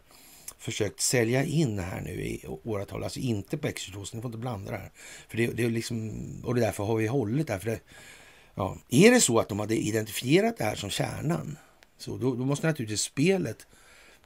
försökt 0.59 1.01
sälja 1.01 1.45
in 1.45 1.79
här 1.79 2.01
nu 2.01 2.11
i 2.11 2.45
åratal. 2.65 3.05
Alltså 3.05 3.21
inte 3.21 3.59
på 3.59 3.69
X22, 3.69 4.15
ni 4.15 4.21
får 4.21 4.29
inte 4.29 4.39
blanda 4.39 4.71
det 4.71 4.79
här. 4.79 4.91
För 5.29 5.37
det, 5.37 5.47
det 5.47 5.65
är 5.65 5.71
liksom, 5.71 6.11
och 6.45 6.55
det 6.55 6.61
är 6.61 6.65
därför 6.65 6.85
har 6.85 6.97
vi 6.97 7.07
hållit 7.07 7.47
där. 7.47 7.59
För 7.59 7.71
det, 7.71 7.81
ja, 8.55 8.79
är 8.89 9.11
det 9.11 9.21
så 9.21 9.39
att 9.39 9.49
de 9.49 9.61
hade 9.61 9.77
identifierat 9.77 10.57
det 10.59 10.65
här 10.65 10.75
som 10.75 10.91
kärnan, 10.91 11.59
så 11.99 12.17
då, 12.17 12.35
då 12.35 12.45
måste 12.45 12.67
naturligtvis 12.67 13.03
spelet 13.03 13.67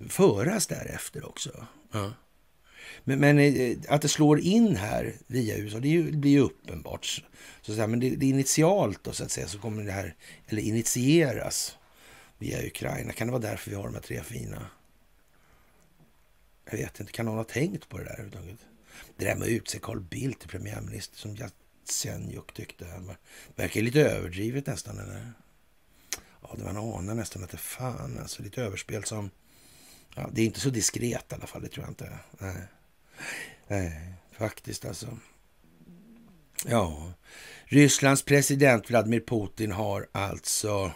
föras 0.09 0.67
därefter 0.67 1.29
också. 1.29 1.67
Ja. 1.93 2.13
Men, 3.05 3.19
men 3.19 3.39
eh, 3.39 3.77
att 3.89 4.03
det 4.03 4.09
slår 4.09 4.41
in 4.41 4.77
här 4.77 5.15
via 5.27 5.57
USA, 5.57 5.79
det, 5.79 5.89
ju, 5.89 6.13
blir 6.13 6.31
ju 6.31 6.41
uppenbart. 6.41 7.05
Så, 7.63 7.73
att 7.73 7.77
säga, 7.77 7.87
men 7.87 8.01
det, 8.01 8.11
det 8.11 8.27
initialt 8.27 9.05
då, 9.05 9.13
så 9.13 9.25
att 9.25 9.31
säga, 9.31 9.47
så 9.47 9.59
kommer 9.59 9.83
det 9.83 9.93
här, 9.93 10.15
eller 10.47 10.63
initieras 10.63 11.77
via 12.39 12.67
Ukraina. 12.67 13.13
Kan 13.13 13.27
det 13.27 13.33
vara 13.33 13.43
därför 13.43 13.71
vi 13.71 13.77
har 13.77 13.85
de 13.85 13.95
här 13.95 14.03
tre 14.03 14.23
fina? 14.23 14.67
Jag 16.71 16.79
vet 16.79 17.01
inte, 17.01 17.13
kan 17.13 17.27
någon 17.27 17.37
ha 17.37 17.45
tänkt 17.45 17.89
på 17.89 17.99
det 17.99 18.05
där 18.05 18.13
överhuvudtaget? 18.13 18.61
Det 19.17 19.25
där 19.25 19.35
med 19.35 19.43
att 19.43 19.49
utse 19.49 19.79
Carl 19.79 20.01
Bildt 20.01 20.41
till 20.41 20.49
premiärminister 20.49 21.17
som 21.17 21.37
Senjuk 21.89 22.55
tyckte. 22.55 22.87
Han 22.87 23.17
verkar 23.55 23.83
lite 23.83 24.01
överdrivet 24.01 24.67
nästan, 24.67 24.99
eller? 24.99 25.33
Ja, 26.43 26.55
det 26.57 26.65
man 26.65 26.77
anar 26.77 27.15
nästan 27.15 27.45
att 27.45 27.51
det 27.51 27.57
fan, 27.57 28.19
alltså 28.19 28.43
lite 28.43 28.63
överspel 28.63 29.05
som... 29.05 29.31
Ja, 30.15 30.31
det 30.33 30.43
är 30.43 30.47
inte 30.47 30.61
så 30.61 30.71
diskret 30.71 31.33
i 31.33 31.35
alla 31.35 31.47
fall, 31.47 31.63
det 31.63 31.69
tror 31.69 31.85
jag 31.85 31.91
inte. 31.91 32.19
Nej, 32.39 32.63
Nej 33.67 34.13
faktiskt 34.33 34.85
alltså. 34.85 35.19
Ja, 36.65 37.13
Rysslands 37.65 38.23
president 38.23 38.91
Vladimir 38.91 39.21
Putin 39.21 39.73
har 39.73 40.09
alltså 40.13 40.93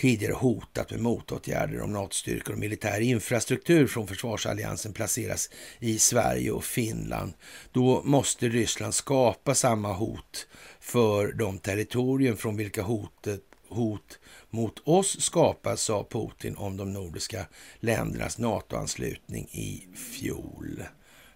tidigare 0.00 0.32
hotat 0.32 0.90
med 0.90 1.00
motåtgärder 1.00 1.80
om 1.80 1.92
NATO-styrkor 1.92 2.52
och 2.52 2.58
militär 2.58 3.00
infrastruktur 3.00 3.86
från 3.86 4.06
försvarsalliansen 4.06 4.92
placeras 4.92 5.50
i 5.78 5.98
Sverige 5.98 6.50
och 6.50 6.64
Finland. 6.64 7.32
Då 7.72 8.02
måste 8.04 8.48
Ryssland 8.48 8.94
skapa 8.94 9.54
samma 9.54 9.92
hot 9.92 10.46
för 10.80 11.32
de 11.32 11.58
territorium 11.58 12.36
från 12.36 12.56
vilka 12.56 12.82
hotet, 12.82 13.40
hot 13.68 14.18
mot 14.50 14.82
oss 14.84 15.20
skapas, 15.20 15.82
sa 15.82 16.06
Putin 16.10 16.56
om 16.56 16.76
de 16.76 16.92
nordiska 16.92 17.46
ländernas 17.80 18.38
NATO-anslutning 18.38 19.48
i 19.50 19.88
fjol. 19.96 20.82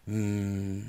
Mm. 0.07 0.85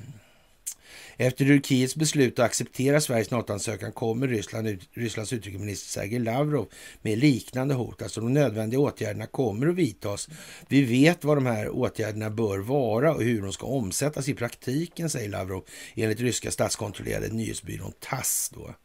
Efter 1.18 1.46
Turkiets 1.46 1.96
beslut 1.96 2.40
att 2.40 2.46
acceptera 2.46 3.02
Sveriges 3.02 3.32
NATO-ansökan 3.32 3.92
kommer 3.92 4.28
Ryssland, 4.28 4.68
ut- 4.68 4.90
Rysslands 4.94 5.34
utrikesminister 5.34 5.90
Sergej 5.90 6.20
Lavrov 6.20 6.68
med 7.02 7.18
liknande 7.18 7.74
hot. 7.74 8.02
Alltså 8.02 8.22
de 8.22 8.34
nödvändiga 8.34 8.80
åtgärderna 8.80 9.26
kommer 9.28 9.68
att 9.68 9.76
vidtas. 9.76 10.30
Vi 10.68 10.82
vet 10.84 11.24
vad 11.24 11.38
de 11.38 11.46
här 11.46 11.70
åtgärderna 11.70 12.30
bör 12.30 12.60
vara 12.60 13.14
och 13.14 13.24
hur 13.24 13.42
de 13.42 13.52
ska 13.54 13.68
omsättas 13.68 14.30
i 14.30 14.34
praktiken, 14.34 15.10
säger 15.10 15.30
Lavrov 15.30 15.64
enligt 15.96 16.20
ryska 16.20 16.52
statskontrollerade 16.52 17.28
nyhetsbyrån 17.28 17.94
TASS. 18.00 18.52
Då. 18.54 18.76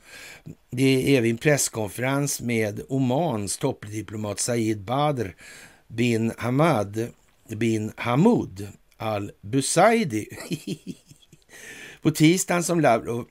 Det 0.71 1.17
är 1.17 1.21
vid 1.21 1.31
en 1.31 1.39
presskonferens 1.39 2.41
med 2.41 2.81
Omans 2.89 3.59
toppdiplomat 3.59 4.41
Said 4.41 4.81
Badr 4.81 5.29
bin 5.89 6.33
Hamad 6.39 7.09
bin 7.49 7.93
Hamoud 7.97 8.69
al-Busaidi 8.97 10.27
på 12.03 12.11
tisdagen 12.11 12.63
som 12.63 12.81
Lavrov 12.81 13.27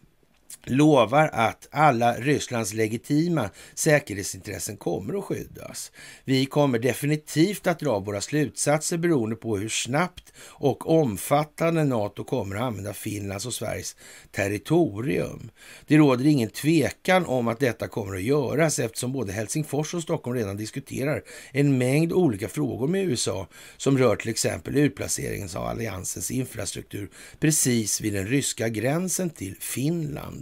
lovar 0.65 1.29
att 1.33 1.67
alla 1.71 2.13
Rysslands 2.13 2.73
legitima 2.73 3.49
säkerhetsintressen 3.73 4.77
kommer 4.77 5.17
att 5.17 5.23
skyddas. 5.23 5.91
Vi 6.23 6.45
kommer 6.45 6.79
definitivt 6.79 7.67
att 7.67 7.79
dra 7.79 7.99
våra 7.99 8.21
slutsatser 8.21 8.97
beroende 8.97 9.35
på 9.35 9.57
hur 9.57 9.69
snabbt 9.69 10.33
och 10.39 10.89
omfattande 10.89 11.83
NATO 11.83 12.23
kommer 12.23 12.55
att 12.55 12.61
använda 12.61 12.93
Finlands 12.93 13.45
och 13.45 13.53
Sveriges 13.53 13.95
territorium. 14.31 15.51
Det 15.87 15.97
råder 15.97 16.25
ingen 16.25 16.49
tvekan 16.49 17.25
om 17.25 17.47
att 17.47 17.59
detta 17.59 17.87
kommer 17.87 18.15
att 18.15 18.23
göras 18.23 18.79
eftersom 18.79 19.11
både 19.11 19.31
Helsingfors 19.31 19.93
och 19.93 20.03
Stockholm 20.03 20.37
redan 20.37 20.57
diskuterar 20.57 21.23
en 21.51 21.77
mängd 21.77 22.13
olika 22.13 22.47
frågor 22.47 22.87
med 22.87 23.05
USA 23.05 23.47
som 23.77 23.97
rör 23.97 24.15
till 24.15 24.29
exempel 24.29 24.77
utplaceringen 24.77 25.49
av 25.55 25.65
alliansens 25.65 26.31
infrastruktur 26.31 27.09
precis 27.39 28.01
vid 28.01 28.13
den 28.13 28.27
ryska 28.27 28.69
gränsen 28.69 29.29
till 29.29 29.55
Finland 29.59 30.38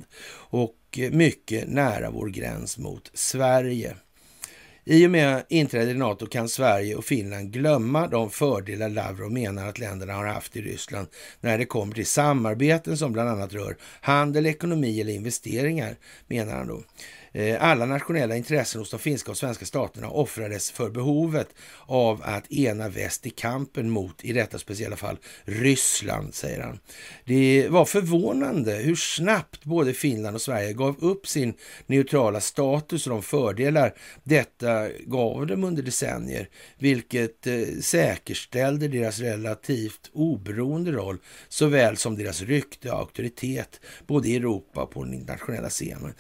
och 0.50 1.00
mycket 1.12 1.68
nära 1.70 2.10
vår 2.12 2.28
gräns 2.28 2.78
mot 2.78 3.12
Sverige. 3.14 3.96
I 4.90 5.08
och 5.08 5.12
med 5.12 5.44
inträdet 5.50 5.96
i 5.96 5.98
NATO 5.98 6.26
kan 6.26 6.50
Sverige 6.50 6.96
och 6.96 7.06
Finland 7.06 7.52
glömma 7.52 8.08
de 8.08 8.30
fördelar 8.30 8.90
Lavrov 8.90 9.32
menar 9.32 9.70
att 9.70 9.80
länderna 9.80 10.14
har 10.14 10.26
haft 10.26 10.56
i 10.56 10.62
Ryssland 10.62 11.08
när 11.42 11.58
det 11.58 11.66
kommer 11.66 11.94
till 11.94 12.06
samarbeten 12.06 12.98
som 12.98 13.14
bland 13.14 13.30
annat 13.30 13.54
rör 13.54 13.78
handel, 14.02 14.46
ekonomi 14.46 15.02
eller 15.02 15.14
investeringar, 15.14 15.96
menar 16.28 16.54
han 16.54 16.68
då. 16.68 16.84
Eh, 17.38 17.64
alla 17.64 17.86
nationella 17.86 18.36
intressen 18.36 18.82
hos 18.82 18.90
de 18.90 19.00
finska 19.00 19.32
och 19.32 19.38
svenska 19.38 19.66
staterna 19.66 20.10
offrades 20.10 20.72
för 20.72 20.90
behovet 20.90 21.48
av 21.86 22.22
att 22.24 22.52
ena 22.52 22.90
väst 22.90 23.26
i 23.26 23.30
kampen 23.30 23.90
mot, 23.90 24.24
i 24.24 24.34
detta 24.34 24.60
speciella 24.60 24.96
fall, 24.96 25.18
Ryssland, 25.46 26.34
säger 26.34 26.62
han. 26.62 26.80
Det 27.26 27.68
var 27.70 27.86
förvånande 27.86 28.74
hur 28.74 28.96
snabbt 28.96 29.66
både 29.66 29.94
Finland 29.94 30.36
och 30.36 30.42
Sverige 30.42 30.74
gav 30.74 30.96
upp 31.00 31.28
sin 31.28 31.54
neutrala 31.86 32.42
status 32.42 33.08
och 33.08 33.14
de 33.14 33.24
fördelar 33.24 33.94
detta 34.24 34.90
gav 34.90 35.48
dem 35.48 35.64
under 35.64 35.84
decennier, 35.84 36.50
vilket 36.78 37.48
eh, 37.48 37.54
säkerställde 37.82 38.88
deras 38.88 39.20
relativt 39.20 40.10
oberoende 40.14 40.92
roll 40.92 41.18
såväl 41.48 41.98
som 41.98 42.16
deras 42.16 42.42
rykte 42.42 42.92
och 42.92 43.00
auktoritet 43.00 43.82
både 44.08 44.28
i 44.30 44.36
Europa 44.36 44.84
och 44.84 44.92
på 44.92 45.04
den 45.04 45.14
internationella 45.14 45.70
scenen. 45.70 46.14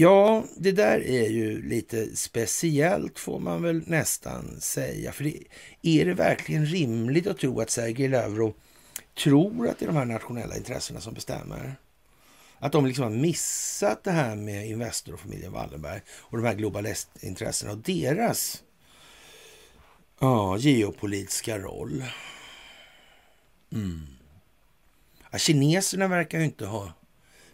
Ja, 0.00 0.44
det 0.56 0.72
där 0.72 1.00
är 1.00 1.28
ju 1.28 1.62
lite 1.62 2.16
speciellt 2.16 3.18
får 3.18 3.38
man 3.40 3.62
väl 3.62 3.82
nästan 3.86 4.60
säga. 4.60 5.12
För 5.12 5.24
det, 5.24 5.42
är 5.82 6.04
det 6.04 6.14
verkligen 6.14 6.66
rimligt 6.66 7.26
att 7.26 7.38
tro 7.38 7.60
att 7.60 7.70
Sergej 7.70 8.08
Lavrov 8.08 8.54
tror 9.22 9.68
att 9.68 9.78
det 9.78 9.84
är 9.84 9.86
de 9.86 9.96
här 9.96 10.04
nationella 10.04 10.56
intressena 10.56 11.00
som 11.00 11.14
bestämmer? 11.14 11.76
Att 12.58 12.72
de 12.72 12.86
liksom 12.86 13.04
har 13.04 13.10
missat 13.10 14.04
det 14.04 14.10
här 14.10 14.36
med 14.36 14.68
Investor 14.68 15.12
och 15.14 15.20
familjen 15.20 15.52
Wallenberg 15.52 16.00
och 16.08 16.36
de 16.36 16.46
här 16.46 16.54
globalistintressena 16.54 17.72
och 17.72 17.78
deras 17.78 18.62
ja, 20.20 20.58
geopolitiska 20.58 21.58
roll. 21.58 22.04
Mm. 23.72 24.06
Ja, 25.30 25.38
kineserna 25.38 26.08
verkar 26.08 26.38
ju 26.38 26.44
inte 26.44 26.66
ha 26.66 26.92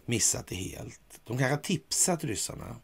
missat 0.05 0.47
det 0.47 0.55
helt. 0.55 1.04
De 1.25 1.37
kanske 1.37 1.55
har 1.55 1.61
tipsat 1.61 2.23
ryssarna 2.23 2.75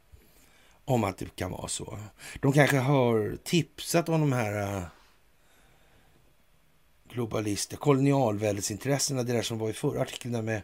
om 0.86 1.04
att 1.04 1.18
det 1.18 1.36
kan 1.36 1.52
vara 1.52 1.68
så. 1.68 2.00
De 2.42 2.54
kanske 2.54 2.78
har 2.78 3.38
tipsat 3.44 4.10
om 4.10 4.22
de 4.22 4.34
här 4.34 4.78
eh, 4.78 4.84
globalister, 7.10 7.78
kolonialväldesintressena, 7.78 9.24
det 9.24 9.34
där 9.34 9.42
som 9.42 9.58
var 9.58 9.70
i 9.70 9.74
förra 9.74 10.02
artikeln 10.02 10.34
där 10.34 10.42
med 10.42 10.62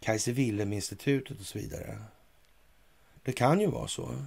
Kaiser 0.00 0.32
Wilhelm-institutet 0.32 1.40
och 1.40 1.46
så 1.46 1.58
vidare. 1.58 1.98
Det 3.22 3.32
kan 3.32 3.60
ju 3.60 3.66
vara 3.66 3.88
så. 3.88 4.24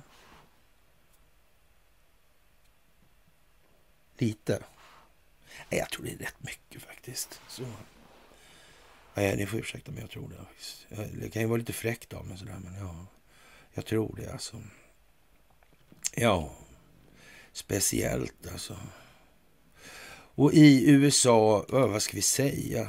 Lite. 4.18 4.64
Nej, 5.70 5.80
jag 5.80 5.90
tror 5.90 6.06
det 6.06 6.12
är 6.12 6.18
rätt 6.18 6.44
mycket 6.44 6.82
faktiskt. 6.82 7.42
Så. 7.48 7.64
Nej, 9.14 9.38
ni 9.38 9.46
får 9.46 9.60
ursäkta 9.60 9.92
mig, 9.92 10.02
jag 10.02 10.10
tror 10.10 10.30
det. 10.30 11.06
Det 11.22 11.30
kan 11.30 11.42
ju 11.42 11.48
vara 11.48 11.58
lite 11.58 11.74
fräckt 11.74 12.14
av 12.14 12.28
mig 12.28 12.38
sådär, 12.38 12.60
men 12.64 12.76
ja. 12.76 13.06
Jag 13.74 13.86
tror 13.86 14.16
det 14.16 14.32
alltså. 14.32 14.62
Ja, 16.16 16.52
speciellt 17.54 18.48
alltså. 18.52 18.78
Och 20.36 20.54
i 20.54 20.90
USA, 20.90 21.66
vad 21.70 22.02
ska 22.02 22.16
vi 22.16 22.22
säga? 22.22 22.88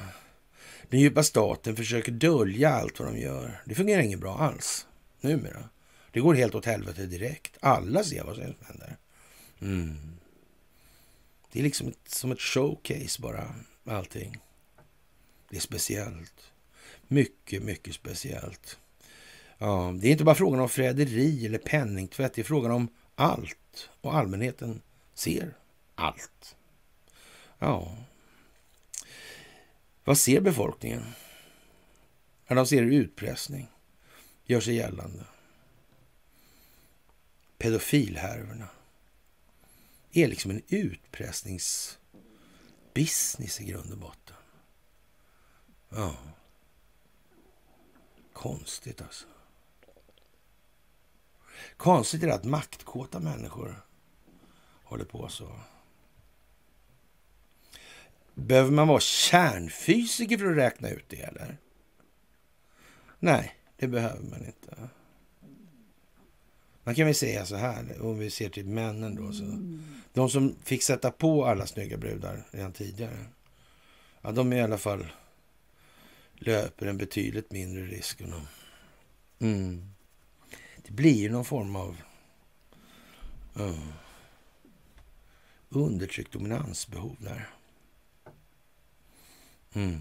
Den 0.89 1.01
djupa 1.01 1.23
staten 1.23 1.77
försöker 1.77 2.13
dölja 2.13 2.71
allt 2.71 3.01
vad 3.01 3.09
de 3.09 3.19
gör. 3.19 3.63
Det 3.65 3.75
fungerar 3.75 4.03
inget 4.03 4.21
bra 4.21 4.39
alls 4.39 4.87
numera. 5.21 5.69
Det 6.13 6.21
går 6.21 6.35
helt 6.35 6.55
åt 6.55 6.67
helvete 6.67 7.07
direkt. 7.07 7.57
Alla 7.61 8.05
ser 8.05 8.25
vad 8.25 8.35
som 8.35 8.45
händer. 8.45 8.97
Mm. 9.61 9.97
Det 11.53 11.59
är 11.59 11.63
liksom 11.63 11.89
ett, 11.89 12.09
som 12.11 12.33
ett 12.33 12.41
showcase 12.41 13.23
bara, 13.23 13.55
allting. 13.85 14.42
Det 15.53 15.59
är 15.59 15.61
speciellt. 15.61 16.53
Mycket, 17.09 17.63
mycket 17.63 17.95
speciellt. 17.95 18.79
Ja, 19.59 19.95
det 20.01 20.09
är 20.09 20.13
inte 20.13 20.25
bara 20.25 20.35
frågan 20.35 20.61
om 20.61 20.69
förräderi 20.69 21.47
eller 21.47 21.59
penningtvätt. 21.59 22.35
Det 22.35 22.43
är 22.43 22.45
frågan 22.45 22.71
om 22.71 22.89
allt. 23.15 23.91
Och 24.01 24.15
allmänheten 24.15 24.83
ser 25.15 25.57
allt. 25.95 26.57
Ja. 27.59 27.97
Vad 30.05 30.19
ser 30.19 30.41
befolkningen? 30.41 31.03
Ja, 32.47 32.55
de 32.55 32.67
ser 32.67 32.83
hur 32.83 32.93
utpressning 32.93 33.69
gör 34.45 34.61
sig 34.61 34.75
gällande. 34.75 35.25
pedofilhärvorna 37.59 38.69
är 40.13 40.29
liksom 40.29 40.51
en 40.51 40.63
utpressningsbusiness 40.69 43.61
i 43.61 43.65
grund 43.65 43.93
och 43.93 43.99
botten. 43.99 44.32
Ja. 45.95 46.15
Konstigt 48.33 49.03
alltså. 49.03 49.27
Konstigt 51.77 52.23
är 52.23 52.27
det 52.27 52.35
att 52.35 52.45
maktkåta 52.45 53.21
människor 53.21 53.83
håller 54.85 55.05
på 55.05 55.29
så. 55.29 55.61
Behöver 58.35 58.71
man 58.71 58.89
vara 58.89 59.01
kärnfysiker 59.01 60.39
för 60.39 60.47
att 60.47 60.57
räkna 60.57 60.89
ut 60.89 61.09
det 61.09 61.23
eller? 61.23 61.59
Nej, 63.19 63.57
det 63.77 63.89
behöver 63.89 64.23
man 64.23 64.47
inte. 64.47 64.89
Man 66.85 66.95
kan 66.95 67.07
väl 67.07 67.15
säga 67.15 67.47
så 67.47 67.57
här, 67.57 68.03
om 68.03 68.19
vi 68.19 68.31
ser 68.31 68.49
till 68.49 68.67
männen 68.67 69.15
då. 69.15 69.33
Så, 69.33 69.45
de 70.13 70.31
som 70.31 70.57
fick 70.65 70.83
sätta 70.83 71.11
på 71.11 71.47
alla 71.47 71.67
snygga 71.67 71.97
brudar 71.97 72.47
redan 72.51 72.73
tidigare. 72.73 73.27
Ja, 74.23 74.33
de 74.33 74.53
är 74.53 74.57
i 74.57 74.61
alla 74.61 74.79
fall 74.79 75.07
löper 76.47 76.87
en 76.87 76.99
betydligt 76.99 77.53
mindre 77.53 77.85
risk 77.85 78.21
än. 78.21 78.47
Mm. 79.39 79.95
Det 80.77 80.93
blir 80.93 81.15
ju 81.15 81.29
någon 81.29 81.45
form 81.45 81.77
av 81.77 82.03
uh, 83.61 83.89
undertryckt 85.69 86.33
dominansbehov 86.33 87.17
där. 87.21 87.51
Mm. 89.73 90.01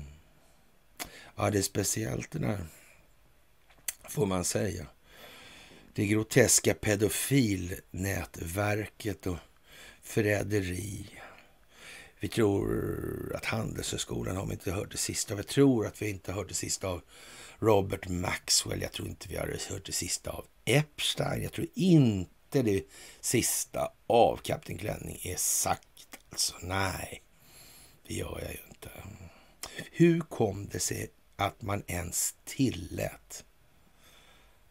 Ja, 1.35 1.49
det 1.49 1.57
är 1.57 1.61
speciellt 1.61 2.31
det 2.31 2.39
där, 2.39 2.65
får 4.09 4.25
man 4.25 4.45
säga. 4.45 4.87
Det 5.93 6.07
groteska 6.07 6.73
pedofilnätverket 6.73 9.27
och 9.27 9.37
förräderi. 10.01 11.19
Vi 12.21 12.27
tror 12.27 13.33
att 13.35 13.45
Handelshögskolan 13.45 14.37
har 14.37 14.45
vi 14.45 14.53
inte 14.53 14.71
hört 14.71 14.91
det 14.91 14.97
sista 14.97 15.33
av. 15.33 15.39
Jag 15.39 15.47
tror 15.47 15.87
att 15.87 16.01
vi 16.01 16.09
inte 16.09 16.31
har 16.31 16.39
hört 16.39 16.49
det 16.49 16.53
sista 16.53 16.87
av 16.87 17.01
Robert 17.59 18.07
Maxwell. 18.07 18.81
Jag 18.81 18.91
tror 18.91 19.07
inte 19.07 19.27
vi 19.29 19.35
har 19.35 19.47
hört 19.69 19.85
det 19.85 19.91
sista 19.91 20.31
av 20.31 20.45
Epstein. 20.65 21.43
Jag 21.43 21.53
tror 21.53 21.67
inte 21.73 22.61
det 22.61 22.83
sista 23.21 23.91
av 24.07 24.37
Kapten 24.37 24.77
Klänning 24.77 25.19
är 25.23 25.35
sagt. 25.35 26.19
Alltså 26.29 26.55
nej, 26.61 27.21
det 28.07 28.13
gör 28.13 28.39
jag 28.41 28.51
ju 28.51 28.59
inte. 28.69 28.89
Hur 29.91 30.19
kom 30.19 30.67
det 30.67 30.79
sig 30.79 31.11
att 31.35 31.61
man 31.61 31.83
ens 31.87 32.35
tillät 32.45 33.43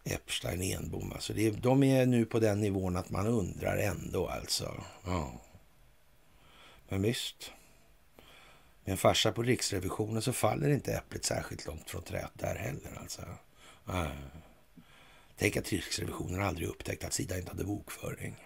Epstein 0.05 0.63
Enbom? 0.63 1.13
Alltså 1.13 1.33
det, 1.33 1.51
de 1.51 1.83
är 1.83 2.07
nu 2.07 2.25
på 2.25 2.39
den 2.39 2.61
nivån 2.61 2.97
att 2.97 3.11
man 3.11 3.27
undrar 3.27 3.77
ändå 3.77 4.29
alltså. 4.29 4.85
Ja. 5.05 5.41
Men 6.91 7.03
visst. 7.03 7.53
Med 8.85 8.93
en 8.93 8.99
farsa 8.99 9.33
på 9.33 9.43
Riksrevisionen 9.43 10.23
så 10.23 10.33
faller 10.33 10.71
inte 10.71 10.93
äpplet 10.93 11.25
särskilt 11.25 11.67
långt 11.67 11.91
från 11.91 12.03
träet 12.03 12.31
där 12.35 12.55
heller. 12.55 12.99
Alltså. 13.01 13.23
Äh. 13.89 14.11
Tänk 15.37 15.57
att 15.57 15.73
Riksrevisionen 15.73 16.43
aldrig 16.43 16.69
upptäckt 16.69 17.05
att 17.05 17.13
Sida 17.13 17.39
inte 17.39 17.51
hade 17.51 17.65
bokföring. 17.65 18.37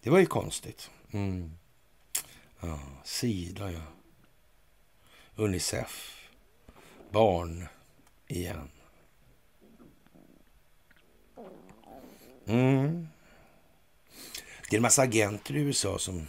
Det 0.00 0.10
var 0.10 0.18
ju 0.18 0.26
konstigt. 0.26 0.90
Mm. 1.10 1.52
Ja, 2.60 2.80
Sida, 3.04 3.72
ja. 3.72 3.82
Unicef. 5.36 6.28
Barn 7.10 7.66
igen. 8.26 8.70
Mm. 12.46 13.05
Det 14.68 14.76
är 14.76 14.78
en 14.78 14.82
massa 14.82 15.02
agenter 15.02 15.56
i 15.56 15.60
USA 15.60 15.98
som 15.98 16.28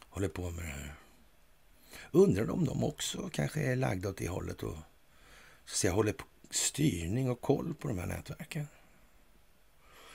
håller 0.00 0.28
på 0.28 0.50
med 0.50 0.64
det 0.64 0.70
här. 0.70 0.94
Undrar 2.10 2.50
om 2.50 2.64
de 2.64 2.84
också 2.84 3.30
kanske 3.32 3.60
är 3.60 3.76
lagda 3.76 4.08
åt 4.08 4.16
det 4.16 4.28
hållet 4.28 4.62
och 4.62 4.76
så 5.64 5.72
att 5.72 5.78
säga, 5.78 5.92
håller 5.92 6.12
på 6.12 6.24
styrning 6.50 7.30
och 7.30 7.40
koll 7.40 7.74
på 7.74 7.88
de 7.88 7.98
här 7.98 8.06
nätverken. 8.06 8.68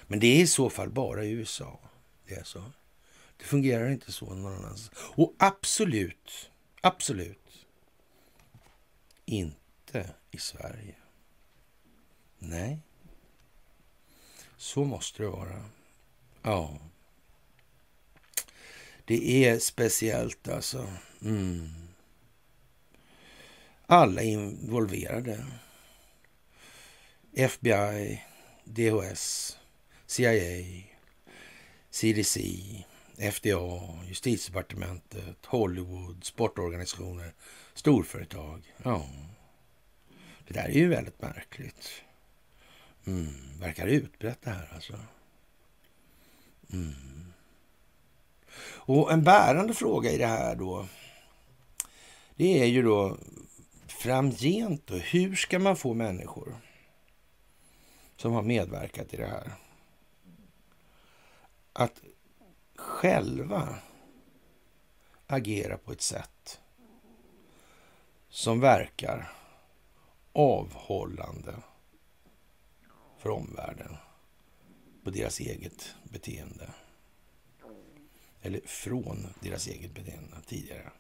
Men 0.08 0.20
det 0.20 0.28
är 0.28 0.42
i 0.42 0.48
så 0.48 0.70
fall 0.70 0.90
bara 0.90 1.24
i 1.24 1.32
USA. 1.32 1.80
Det 2.28 2.34
är 2.34 2.44
så. 2.44 2.64
Det 3.38 3.44
fungerar 3.44 3.90
inte 3.90 4.12
så 4.12 4.26
någon 4.26 4.56
annanstans. 4.56 4.92
Och 4.96 5.34
absolut, 5.38 6.52
absolut 6.82 7.66
inte 9.26 10.10
i 10.32 10.38
Sverige. 10.38 10.96
Nej, 12.40 12.80
så 14.58 14.84
måste 14.84 15.24
det 15.24 15.30
vara. 15.30 15.66
Ja. 16.42 16.78
Det 19.06 19.46
är 19.46 19.60
speciellt 19.60 20.48
alltså. 20.48 20.88
Mm. 21.22 21.70
Alla 23.86 24.22
involverade. 24.22 25.46
FBI, 27.34 28.24
DHS, 28.64 29.58
CIA, 30.06 30.64
CDC, 31.90 32.42
FDA, 33.18 34.00
justitiedepartementet, 34.08 35.46
Hollywood, 35.46 36.24
sportorganisationer, 36.24 37.34
storföretag. 37.74 38.74
Ja, 38.84 39.10
det 40.48 40.54
där 40.54 40.70
är 40.70 40.74
ju 40.74 40.88
väldigt 40.88 41.22
märkligt. 41.22 41.92
Mm, 43.06 43.60
verkar 43.60 43.88
utbrett 43.88 44.42
det 44.42 44.50
här 44.50 44.72
alltså. 44.74 45.00
Mm. 46.74 47.34
Och 48.84 49.12
en 49.12 49.24
bärande 49.24 49.74
fråga 49.74 50.12
i 50.12 50.18
det 50.18 50.28
här 50.28 50.56
då, 50.56 50.88
det 52.36 52.62
är 52.62 52.66
ju 52.66 52.82
då 52.82 53.18
framgent 53.88 54.88
då, 54.88 54.96
hur 54.96 55.36
ska 55.36 55.60
man 55.60 55.76
få 55.76 55.94
människor 55.94 56.56
som 58.16 58.34
har 58.34 58.42
medverkat 58.42 59.14
i 59.14 59.18
det 59.18 59.28
här 59.28 59.52
att 61.74 62.02
själva 62.76 63.76
agera 65.28 65.78
på 65.78 65.92
ett 65.92 66.02
sätt 66.02 66.62
som 68.30 68.60
verkar 68.60 69.32
avhållande 70.34 71.56
för 73.18 73.30
omvärlden 73.30 73.98
på 75.04 75.10
deras 75.10 75.40
eget 75.40 75.96
beteende. 76.12 76.70
Eller 78.42 78.62
från 78.66 79.34
deras 79.40 79.68
eget 79.68 79.94
beteende 79.94 80.38
tidigare. 80.48 80.92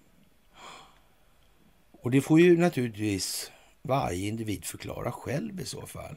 Och 1.91 2.11
det 2.11 2.21
får 2.21 2.39
ju 2.39 2.57
naturligtvis 2.57 3.51
varje 3.81 4.27
individ 4.27 4.65
förklara 4.65 5.11
själv 5.11 5.61
i 5.61 5.65
så 5.65 5.87
fall. 5.87 6.15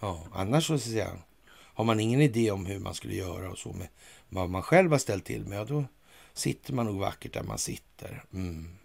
Ja, 0.00 0.26
annars 0.32 0.66
så 0.66 0.74
att 0.74 0.82
säga, 0.82 1.18
har 1.50 1.84
man 1.84 2.00
ingen 2.00 2.20
idé 2.20 2.50
om 2.50 2.66
hur 2.66 2.78
man 2.78 2.94
skulle 2.94 3.14
göra 3.14 3.50
och 3.50 3.58
så 3.58 3.72
med 3.72 3.88
vad 4.28 4.50
man 4.50 4.62
själv 4.62 4.90
har 4.90 4.98
ställt 4.98 5.24
till 5.24 5.46
med, 5.46 5.58
ja, 5.58 5.64
då 5.64 5.84
sitter 6.32 6.72
man 6.72 6.86
nog 6.86 6.98
vackert 6.98 7.32
där 7.32 7.42
man 7.42 7.58
sitter. 7.58 8.24
Mm. 8.32 8.78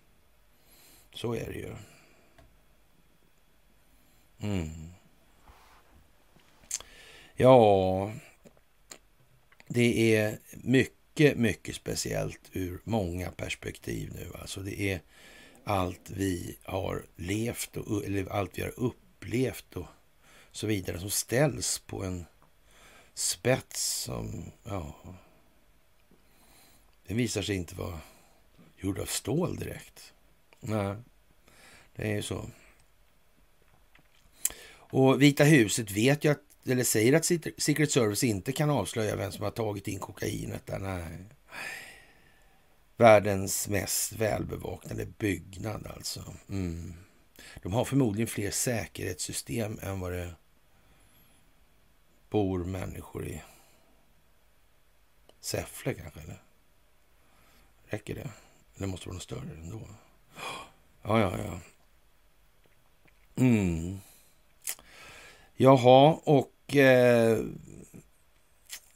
Så 1.13 1.35
är 1.35 1.45
det 1.45 1.59
ju. 1.59 1.75
Mm. 4.39 4.93
Ja, 7.35 8.11
det 9.67 10.15
är 10.15 10.39
mycket, 10.51 11.37
mycket 11.37 11.75
speciellt 11.75 12.41
ur 12.51 12.79
många 12.83 13.31
perspektiv 13.31 14.11
nu. 14.15 14.31
Alltså 14.41 14.59
det 14.61 14.81
är 14.81 15.01
allt 15.63 16.09
vi 16.09 16.57
har 16.63 17.05
levt 17.15 17.77
och 17.77 18.05
eller 18.05 18.31
allt 18.31 18.57
vi 18.57 18.61
har 18.61 18.79
upplevt 18.79 19.75
och 19.75 19.87
så 20.51 20.67
vidare 20.67 20.99
som 20.99 21.09
ställs 21.09 21.79
på 21.79 22.03
en 22.03 22.25
spets 23.13 24.03
som, 24.03 24.51
ja, 24.63 24.95
den 27.07 27.17
visar 27.17 27.41
sig 27.41 27.55
inte 27.55 27.75
vara 27.75 27.99
gjord 28.77 28.99
av 28.99 29.05
stål 29.05 29.55
direkt. 29.55 30.13
Nej, 30.59 30.95
det 31.95 32.11
är 32.11 32.15
ju 32.15 32.21
så. 32.21 32.49
Och 34.67 35.21
Vita 35.21 35.43
huset 35.43 35.91
vet 35.91 36.23
ju 36.23 36.31
att, 36.31 36.41
eller 36.65 36.83
säger 36.83 37.13
att 37.13 37.25
Secret 37.57 37.91
Service 37.91 38.23
inte 38.23 38.51
kan 38.51 38.69
avslöja 38.69 39.15
vem 39.15 39.31
som 39.31 39.43
har 39.43 39.51
tagit 39.51 39.87
in 39.87 39.99
kokainet 39.99 40.65
där. 40.65 40.79
Nej. 40.79 41.25
Världens 42.97 43.67
mest 43.67 44.13
välbevakade 44.13 45.05
byggnad 45.05 45.87
alltså. 45.87 46.23
Mm. 46.49 46.93
De 47.63 47.73
har 47.73 47.85
förmodligen 47.85 48.27
fler 48.27 48.51
säkerhetssystem 48.51 49.79
än 49.81 49.99
vad 49.99 50.11
det 50.11 50.35
bor 52.29 52.63
människor 52.63 53.27
i 53.27 53.41
Säffle 55.39 55.93
kanske, 55.93 56.19
eller? 56.19 56.43
Räcker 57.85 58.15
det? 58.15 58.29
Det 58.77 58.87
måste 58.87 59.07
vara 59.07 59.13
något 59.13 59.23
större 59.23 59.51
ändå? 59.51 59.81
Ja, 61.01 61.19
ja, 61.19 61.37
ja. 61.37 61.59
Mm. 63.35 63.99
Jaha, 65.55 66.19
och 66.23 66.54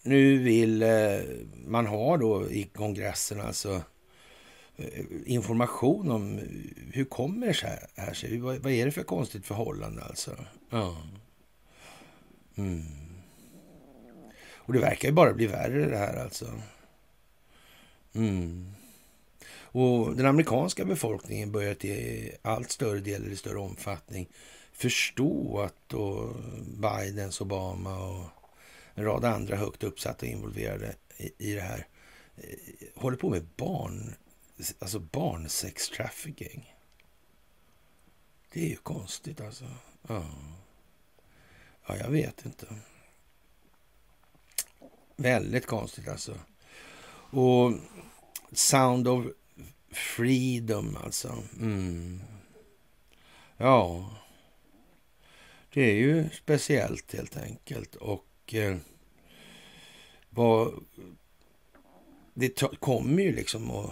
nu 0.04 0.38
vill 0.38 0.82
eh, 0.84 1.20
man 1.66 1.86
ha 1.88 2.18
då 2.18 2.50
i 2.52 2.64
kongressen 2.64 3.42
alltså 3.42 3.82
eh, 4.76 5.06
information 5.26 6.12
om 6.12 6.40
hur 6.94 7.06
kommer 7.06 7.48
det 7.48 8.02
här 8.02 8.14
sig? 8.14 8.38
Vad, 8.38 8.58
vad 8.58 8.72
är 8.72 8.86
det 8.86 8.92
för 8.92 9.04
konstigt 9.04 9.46
förhållande 9.46 10.04
alltså? 10.04 10.46
Ja. 10.70 10.98
Mm. 12.56 12.86
Och 14.70 14.74
det 14.74 14.80
verkar 14.80 15.08
ju 15.08 15.14
bara 15.14 15.34
bli 15.34 15.48
värre 15.48 15.90
det 15.90 15.98
här 15.98 16.24
alltså. 16.24 16.46
Mm. 18.14 18.72
Och 19.72 20.16
den 20.16 20.26
amerikanska 20.26 20.86
befolkningen 20.86 21.52
börjar 21.52 21.74
till 21.74 22.32
allt 22.42 22.72
större 22.72 23.00
del 23.00 23.22
eller 23.22 23.32
i 23.32 23.36
större 23.36 23.60
omfattning 23.60 24.28
förstå 24.80 25.62
att 25.62 25.76
då 25.88 26.34
Bidens, 26.62 27.42
Obama 27.42 27.98
och 27.98 28.26
en 28.94 29.04
rad 29.04 29.26
andra 29.26 29.56
högt 29.56 29.84
uppsatta 29.84 30.26
och 30.26 30.32
involverade 30.32 30.96
i, 31.18 31.32
i 31.38 31.54
det 31.54 31.62
här 31.62 31.88
eh, 32.38 32.54
håller 32.96 33.18
på 33.18 33.30
med 33.30 33.46
barn, 33.56 34.16
alltså 34.80 35.00
barnsex 35.00 35.90
trafficking. 35.90 36.76
Det 38.52 38.66
är 38.66 38.70
ju 38.70 38.76
konstigt 38.76 39.42
alltså. 39.42 39.66
Ja, 40.08 40.26
ja 41.88 41.98
jag 41.98 42.10
vet 42.10 42.46
inte. 42.46 42.68
Väldigt 45.16 45.66
konstigt 45.66 46.08
alltså. 46.08 46.40
Och 47.32 47.74
Sound 48.52 49.08
of 49.08 49.26
Freedom 49.92 50.98
alltså. 51.04 51.44
Mm. 51.60 52.22
Ja, 53.58 54.10
det 55.74 55.82
är 55.82 55.96
ju 55.96 56.30
speciellt 56.30 57.14
helt 57.14 57.38
enkelt. 57.38 57.96
Och 57.96 58.54
eh, 58.54 58.78
vad, 60.30 60.84
det 62.34 62.64
kommer 62.80 63.24
ju 63.24 63.36
liksom 63.36 63.72
att 63.72 63.92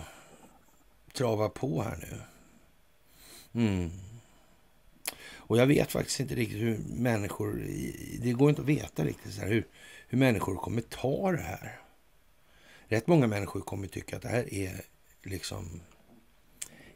trava 1.13 1.49
på 1.49 1.81
här 1.81 1.97
nu. 1.97 2.21
Mm. 3.61 3.91
Och 5.35 5.57
jag 5.57 5.67
vet 5.67 5.91
faktiskt 5.91 6.19
inte 6.19 6.35
riktigt 6.35 6.61
hur 6.61 6.77
människor, 6.77 7.53
det 8.19 8.31
går 8.31 8.49
inte 8.49 8.61
att 8.61 8.67
veta 8.67 9.05
riktigt 9.05 9.33
så 9.33 9.41
här, 9.41 9.47
hur, 9.47 9.67
hur 10.07 10.17
människor 10.17 10.55
kommer 10.55 10.81
ta 10.81 11.31
det 11.31 11.41
här. 11.41 11.79
Rätt 12.87 13.07
många 13.07 13.27
människor 13.27 13.61
kommer 13.61 13.87
tycka 13.87 14.15
att 14.15 14.21
det 14.21 14.27
här 14.27 14.53
är 14.53 14.81
liksom 15.23 15.81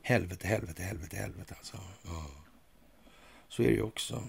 helvete, 0.01 0.47
helvete, 0.47 0.83
helvete, 0.83 1.17
helvete 1.17 1.55
alltså. 1.57 1.77
Mm. 2.05 2.21
Så 3.49 3.63
är 3.63 3.67
det 3.67 3.73
ju 3.73 3.81
också. 3.81 4.23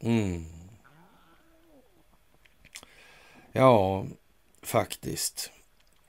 Mm. 0.00 0.46
Ja, 3.52 4.06
faktiskt. 4.62 5.50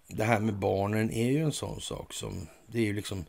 Det 0.08 0.24
här 0.24 0.40
med 0.40 0.56
barnen 0.56 1.12
är 1.12 1.32
ju 1.32 1.44
en 1.44 1.52
sån 1.52 1.82
sak 1.82 2.14
som, 2.14 2.48
det 2.68 2.80
är 2.80 2.84
ju 2.84 2.94
liksom 2.94 3.26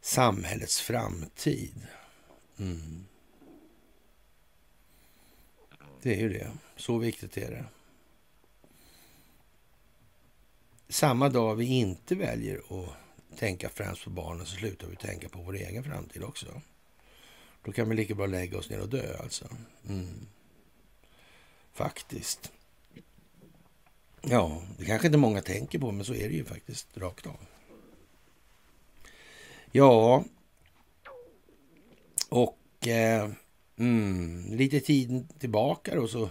samhällets 0.00 0.80
framtid. 0.80 1.86
Mm. 2.58 3.06
Det 6.02 6.14
är 6.14 6.18
ju 6.18 6.28
det. 6.28 6.50
Så 6.76 6.98
viktigt 6.98 7.36
är 7.36 7.50
det. 7.50 7.64
Samma 10.88 11.28
dag 11.28 11.54
vi 11.54 11.64
inte 11.64 12.14
väljer 12.14 12.58
att 12.58 12.88
tänka 13.38 13.68
främst 13.68 14.04
på 14.04 14.10
barnen 14.10 14.46
så 14.46 14.56
slutar 14.56 14.86
vi 14.86 14.96
tänka 14.96 15.28
på 15.28 15.42
vår 15.42 15.54
egen 15.54 15.84
framtid 15.84 16.22
också. 16.22 16.62
Då 17.64 17.72
kan 17.72 17.88
vi 17.88 17.96
lika 17.96 18.14
bra 18.14 18.26
lägga 18.26 18.58
oss 18.58 18.70
ner 18.70 18.80
och 18.80 18.88
dö 18.88 19.16
alltså. 19.22 19.48
Mm. 19.88 20.26
Faktiskt. 21.72 22.52
Ja, 24.22 24.62
det 24.78 24.84
kanske 24.84 25.08
inte 25.08 25.18
många 25.18 25.42
tänker 25.42 25.78
på, 25.78 25.92
men 25.92 26.04
så 26.04 26.14
är 26.14 26.28
det 26.28 26.34
ju 26.34 26.44
faktiskt 26.44 26.96
rakt 26.96 27.26
av. 27.26 27.36
Ja, 29.72 30.24
och 32.28 32.88
eh, 32.88 33.30
mm, 33.76 34.54
lite 34.56 34.80
tid 34.80 35.28
tillbaka 35.38 35.94
då 35.94 36.08
så 36.08 36.30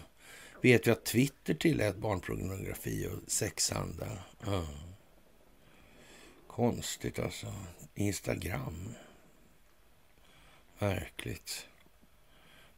vet 0.61 0.87
vi 0.87 0.91
att 0.91 1.05
Twitter 1.05 1.53
tillät 1.53 1.97
barnpornografi 1.97 3.07
och 3.07 3.31
sexhandel. 3.31 4.19
Mm. 4.47 4.65
Konstigt 6.47 7.19
alltså. 7.19 7.53
Instagram. 7.95 8.95
Verkligt. 10.81 11.67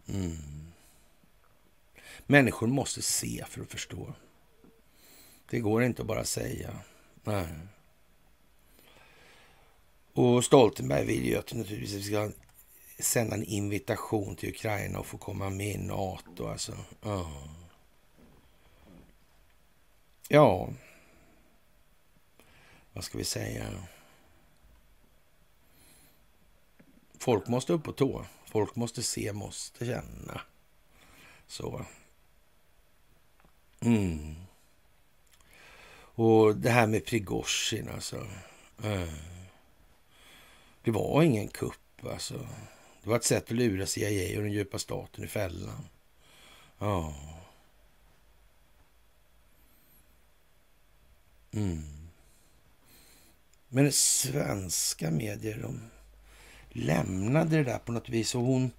Mm. 0.08 0.72
Människor 2.26 2.68
måste 2.68 3.02
se 3.02 3.46
för 3.50 3.62
att 3.62 3.72
förstå. 3.72 4.14
Det 5.50 5.60
går 5.60 5.84
inte 5.84 6.02
att 6.02 6.08
bara 6.08 6.26
säga. 6.26 6.80
Nej. 7.24 7.48
Och 10.14 10.46
Stoltenberg 10.46 11.06
vill 11.06 11.26
ju 11.26 11.38
att 11.38 11.54
naturligtvis 11.54 11.94
vi 11.94 12.04
ska 12.04 12.32
sända 13.00 13.36
en 13.36 13.44
invitation 13.44 14.36
till 14.36 14.50
Ukraina 14.50 15.00
och 15.00 15.06
få 15.06 15.18
komma 15.18 15.50
med 15.50 15.76
i 15.76 15.78
NATO. 15.78 16.48
Alltså. 16.48 16.78
Ja. 17.02 17.48
ja. 20.28 20.70
Vad 22.94 23.04
ska 23.04 23.18
vi 23.18 23.24
säga? 23.24 23.66
Folk 27.24 27.48
måste 27.48 27.74
upp 27.74 27.84
på 27.84 27.92
tå. 27.92 28.26
Folk 28.46 28.76
måste 28.76 29.04
se, 29.04 29.34
måste 29.34 29.86
känna. 29.86 30.42
Så. 31.48 31.86
Mm. 33.80 34.36
Och 35.96 36.56
det 36.56 36.70
här 36.70 36.88
med 36.88 37.06
Prigozjin 37.06 37.90
alltså. 37.90 38.28
Eh. 38.84 39.14
Det 40.84 40.92
var 40.92 41.24
ingen 41.24 41.48
kupp 41.48 42.06
alltså. 42.06 42.48
Det 43.04 43.10
var 43.10 43.16
ett 43.16 43.24
sätt 43.24 43.44
att 43.44 43.52
lura 43.52 43.86
CIA 43.86 44.38
och 44.38 44.44
den 44.44 44.54
djupa 44.54 44.80
staten 44.80 45.24
i 45.24 45.28
fällan. 45.28 45.88
Ja. 46.80 47.16
Mm. 51.52 52.10
Men 53.68 53.92
svenska 53.92 55.12
medier, 55.12 55.60
de 55.62 55.90
lämnade 56.74 57.58
det 57.58 57.64
där 57.64 57.78
på 57.78 57.92
något 57.92 58.10
vis. 58.10 58.36
Och 58.36 58.42
hon 58.42 58.72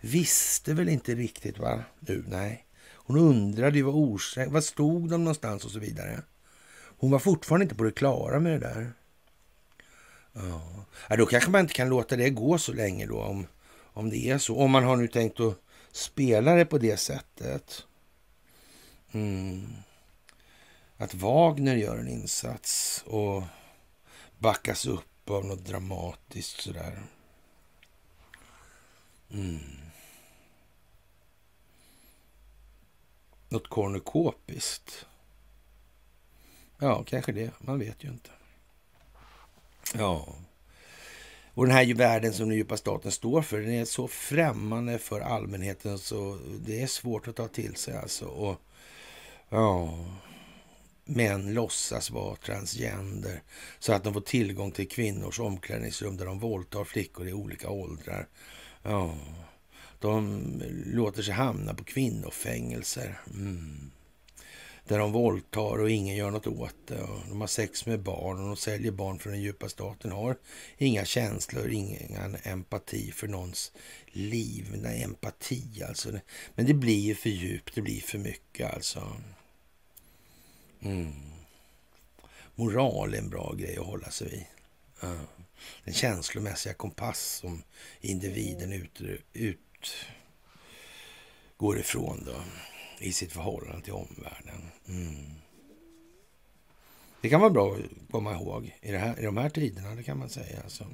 visste 0.00 0.74
väl 0.74 0.88
inte 0.88 1.14
riktigt 1.14 1.58
va? 1.58 1.84
Nu, 2.00 2.24
nej. 2.28 2.66
Hon 2.92 3.18
undrade 3.18 3.76
ju 3.76 3.82
vad 3.82 3.94
orsaken, 3.94 4.52
vad 4.52 4.64
stod 4.64 5.10
de 5.10 5.24
någonstans 5.24 5.64
och 5.64 5.70
så 5.70 5.78
vidare. 5.78 6.22
Hon 6.98 7.10
var 7.10 7.18
fortfarande 7.18 7.64
inte 7.64 7.74
på 7.74 7.84
det 7.84 7.92
klara 7.92 8.40
med 8.40 8.52
det 8.52 8.58
där. 8.58 8.92
Ja. 10.32 10.84
ja, 11.08 11.16
då 11.16 11.26
kanske 11.26 11.50
man 11.50 11.60
inte 11.60 11.74
kan 11.74 11.88
låta 11.88 12.16
det 12.16 12.30
gå 12.30 12.58
så 12.58 12.72
länge 12.72 13.06
då 13.06 13.22
om, 13.22 13.46
om 13.92 14.10
det 14.10 14.30
är 14.30 14.38
så. 14.38 14.56
Om 14.56 14.70
man 14.70 14.84
har 14.84 14.96
nu 14.96 15.08
tänkt 15.08 15.40
att 15.40 15.58
spela 15.92 16.54
det 16.54 16.64
på 16.64 16.78
det 16.78 16.96
sättet. 16.96 17.82
Mm. 19.12 19.68
Att 20.96 21.14
Wagner 21.14 21.76
gör 21.76 21.98
en 21.98 22.08
insats 22.08 23.04
och 23.06 23.42
backas 24.38 24.86
upp 24.86 25.30
av 25.30 25.44
något 25.44 25.66
dramatiskt 25.66 26.60
sådär. 26.60 27.02
Mm. 29.32 29.58
Något 33.48 33.68
kornukopiskt. 33.68 35.06
Ja, 36.78 37.04
kanske 37.04 37.32
det. 37.32 37.50
Man 37.58 37.78
vet 37.78 38.04
ju 38.04 38.08
inte. 38.08 38.30
Ja. 39.94 40.34
Och 41.54 41.66
den 41.66 41.74
här 41.74 41.82
ju 41.82 41.94
världen 41.94 42.32
som 42.32 42.48
den 42.48 42.58
djupa 42.58 42.76
staten 42.76 43.12
står 43.12 43.42
för, 43.42 43.60
den 43.60 43.72
är 43.72 43.84
så 43.84 44.08
främmande 44.08 44.98
för 44.98 45.20
allmänheten 45.20 45.98
så 45.98 46.38
det 46.66 46.82
är 46.82 46.86
svårt 46.86 47.28
att 47.28 47.36
ta 47.36 47.48
till 47.48 47.76
sig 47.76 47.96
alltså. 47.96 48.24
Och 48.24 48.60
ja, 49.48 49.98
män 51.04 51.54
låtsas 51.54 52.10
vara 52.10 52.36
transgender 52.36 53.42
så 53.78 53.92
att 53.92 54.04
de 54.04 54.14
får 54.14 54.20
tillgång 54.20 54.72
till 54.72 54.88
kvinnors 54.88 55.40
omklädningsrum 55.40 56.16
där 56.16 56.26
de 56.26 56.38
våldtar 56.38 56.84
flickor 56.84 57.28
i 57.28 57.32
olika 57.32 57.70
åldrar. 57.70 58.28
Ja, 58.82 59.14
de 59.98 60.42
låter 60.86 61.22
sig 61.22 61.34
hamna 61.34 61.74
på 61.74 61.84
kvinnofängelser. 61.84 63.20
Mm. 63.30 63.90
Där 64.84 64.98
de 64.98 65.12
våldtar 65.12 65.78
och 65.78 65.90
ingen 65.90 66.16
gör 66.16 66.30
något 66.30 66.46
åt 66.46 66.74
det. 66.86 67.06
De 67.28 67.40
har 67.40 67.48
sex 67.48 67.86
med 67.86 68.00
barn 68.00 68.40
och 68.40 68.46
de 68.46 68.56
säljer 68.56 68.92
barn 68.92 69.18
för 69.18 69.30
den 69.30 69.40
djupa 69.40 69.68
staten. 69.68 70.12
Har 70.12 70.36
inga 70.78 71.04
känslor, 71.04 71.70
ingen 71.70 72.36
empati 72.42 73.12
för 73.12 73.28
någons 73.28 73.72
liv. 74.06 74.78
Nej, 74.82 75.02
empati 75.02 75.82
alltså. 75.88 76.10
Men 76.54 76.66
det 76.66 76.74
blir 76.74 77.00
ju 77.00 77.14
för 77.14 77.30
djupt, 77.30 77.74
det 77.74 77.82
blir 77.82 78.00
för 78.00 78.18
mycket 78.18 78.74
alltså. 78.74 79.16
Mm. 80.80 81.12
Moral 82.54 83.14
är 83.14 83.18
en 83.18 83.30
bra 83.30 83.54
grej 83.58 83.76
att 83.78 83.86
hålla 83.86 84.10
sig 84.10 84.28
vid. 84.28 84.46
Mm. 85.02 85.26
Den 85.84 85.94
känslomässiga 85.94 86.74
kompass 86.74 87.20
som 87.20 87.62
individen 88.00 88.72
ut, 88.72 89.00
ut, 89.32 89.96
går 91.56 91.78
ifrån 91.78 92.24
då 92.26 92.42
i 92.98 93.12
sitt 93.12 93.32
förhållande 93.32 93.84
till 93.84 93.92
omvärlden. 93.92 94.70
Mm. 94.88 95.40
Det 97.20 97.28
kan 97.28 97.40
vara 97.40 97.50
bra 97.50 97.74
att 97.74 98.10
komma 98.10 98.32
ihåg 98.32 98.76
i, 98.80 98.92
det 98.92 98.98
här, 98.98 99.20
i 99.20 99.24
de 99.24 99.36
här 99.36 99.50
tiderna, 99.50 99.94
det 99.94 100.02
kan 100.02 100.18
man 100.18 100.28
säga. 100.28 100.60
Alltså. 100.64 100.86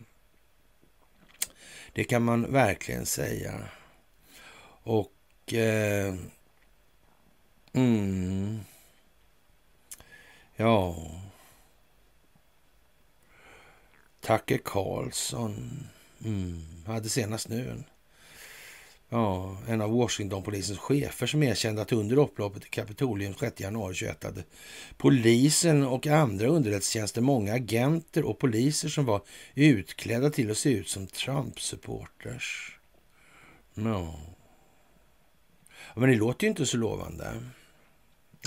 Det 1.93 2.05
kan 2.05 2.23
man 2.23 2.53
verkligen 2.53 3.07
säga. 3.07 3.69
Och... 4.83 5.53
Eh, 5.53 6.15
mm, 7.73 8.61
ja... 10.57 10.97
Tacke 14.27 14.59
Carlson 14.59 15.87
mm, 16.25 16.63
hade 16.87 17.09
senast 17.09 17.49
nu 17.49 17.71
en, 17.71 17.85
ja, 19.09 19.57
en 19.69 19.81
av 19.81 19.91
Washingtonpolisens 19.91 20.79
chefer 20.79 21.27
som 21.27 21.43
erkände 21.43 21.83
att 21.83 21.93
under 21.93 22.19
upploppet 22.19 22.65
i 22.65 22.69
Kapitolium 22.69 23.35
6 23.35 23.61
januari 23.61 23.95
21 23.95 24.25
hade 24.25 24.45
polisen 24.97 25.87
och 25.87 26.07
andra 26.07 26.47
underrättelsetjänster 26.47 27.21
många 27.21 27.55
agenter 27.55 28.25
och 28.25 28.39
poliser 28.39 28.89
som 28.89 29.05
var 29.05 29.23
utklädda 29.55 30.31
till 30.31 30.51
att 30.51 30.59
se 30.59 30.71
ut 30.71 30.89
som 30.89 31.07
Trump-supporters. 31.07 32.79
No. 33.75 34.21
Ja, 35.95 36.01
men 36.01 36.11
det 36.11 36.17
låter 36.17 36.45
ju 36.45 36.49
inte 36.49 36.67
så 36.67 36.77
lovande. 36.77 37.43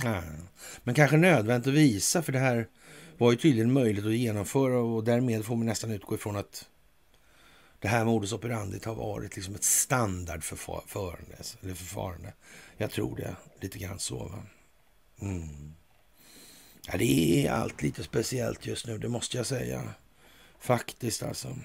Ja. 0.03 0.21
Men 0.83 0.95
kanske 0.95 1.17
nödvändigt 1.17 1.67
att 1.67 1.73
visa, 1.73 2.21
för 2.21 2.31
det 2.31 2.39
här 2.39 2.67
var 3.19 3.31
ju 3.31 3.37
tydligen 3.37 3.73
möjligt 3.73 4.05
att 4.05 4.13
genomföra 4.13 4.79
och 4.79 5.03
därmed 5.03 5.45
får 5.45 5.55
man 5.55 5.65
nästan 5.65 5.91
utgå 5.91 6.15
ifrån 6.15 6.35
att 6.35 6.69
det 7.79 7.87
här 7.87 8.05
modus 8.05 8.33
operandi 8.33 8.79
har 8.85 8.95
varit 8.95 9.35
liksom 9.35 9.55
ett 9.55 9.63
standardförfarande. 9.63 11.35
Eller 11.61 11.73
förfarande. 11.73 12.33
Jag 12.77 12.91
tror 12.91 13.15
det, 13.15 13.35
lite 13.61 13.79
grann 13.79 13.99
så. 13.99 14.17
Va? 14.17 14.43
Mm. 15.21 15.73
Ja, 16.87 16.97
det 16.97 17.45
är 17.45 17.51
allt 17.51 17.81
lite 17.81 18.03
speciellt 18.03 18.65
just 18.65 18.87
nu, 18.87 18.97
det 18.97 19.09
måste 19.09 19.37
jag 19.37 19.45
säga. 19.45 19.93
Faktiskt 20.59 21.23
alltså. 21.23 21.57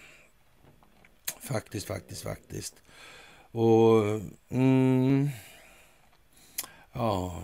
Faktiskt, 1.40 1.86
faktiskt, 1.86 2.22
faktiskt. 2.22 2.74
Och... 3.51 4.02
Mm, 4.48 5.28
ja... 6.93 7.43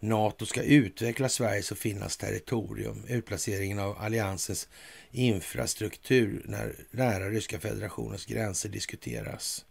Nato 0.00 0.46
ska 0.46 0.62
utveckla 0.62 1.28
Sveriges 1.28 1.72
och 1.72 1.78
Finlands 1.78 2.16
territorium. 2.16 3.04
Utplaceringen 3.08 3.78
av 3.78 3.98
alliansens 3.98 4.68
infrastruktur 5.10 6.42
när 6.44 6.74
nära 6.90 7.30
Ryska 7.30 7.60
federationens 7.60 8.26
gränser 8.26 8.68
diskuteras, 8.68 9.64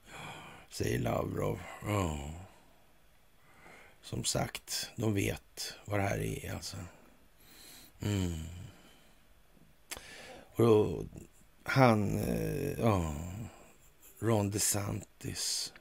säger 0.69 0.99
Lavrov. 0.99 1.59
Oh. 1.83 2.29
Som 4.01 4.23
sagt, 4.23 4.89
de 4.95 5.13
vet 5.13 5.73
vad 5.85 5.99
det 5.99 6.03
här 6.03 6.19
är 6.19 6.53
alltså. 6.53 6.77
Mm. 8.01 8.39
Och 10.55 10.65
då, 10.65 11.05
han, 11.63 12.19
eh, 12.19 13.13
Ron 14.19 14.51
DeSantis 14.51 15.73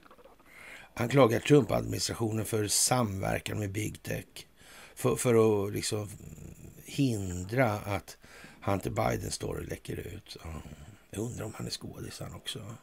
han 0.99 1.09
klagar 1.09 1.41
Trump-administrationen 1.41 2.45
för 2.45 2.69
samverkan 2.69 3.59
med 3.59 3.73
big 3.73 4.03
tech. 4.03 4.47
För, 4.95 5.17
för 5.17 5.67
att 5.67 5.73
liksom 5.73 6.09
hindra 6.85 7.73
att 7.73 8.17
Hunter 8.63 8.91
Biden 8.91 9.31
story 9.31 9.67
läcker 9.67 9.97
ut. 9.97 10.37
Jag 11.11 11.21
undrar 11.21 11.45
om 11.45 11.55
han 11.57 11.67
är 11.67 11.71
skådis 11.71 12.21
han 12.21 12.35
också. 12.35 12.75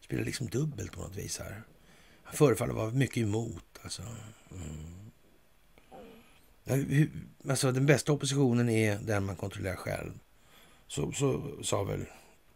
Spelar 0.00 0.24
liksom 0.24 0.46
dubbelt 0.46 0.92
på 0.92 1.00
något 1.00 1.16
vis 1.16 1.38
här. 1.38 1.62
Han 2.22 2.34
förefaller 2.34 2.74
vara 2.74 2.90
mycket 2.90 3.22
emot 3.22 3.78
alltså. 3.82 4.02
Mm. 4.50 5.10
Alltså 7.48 7.72
den 7.72 7.86
bästa 7.86 8.12
oppositionen 8.12 8.68
är 8.68 8.98
den 8.98 9.24
man 9.24 9.36
kontrollerar 9.36 9.76
själv. 9.76 10.12
Så, 10.88 11.12
så 11.12 11.52
sa 11.62 11.82
väl 11.82 12.04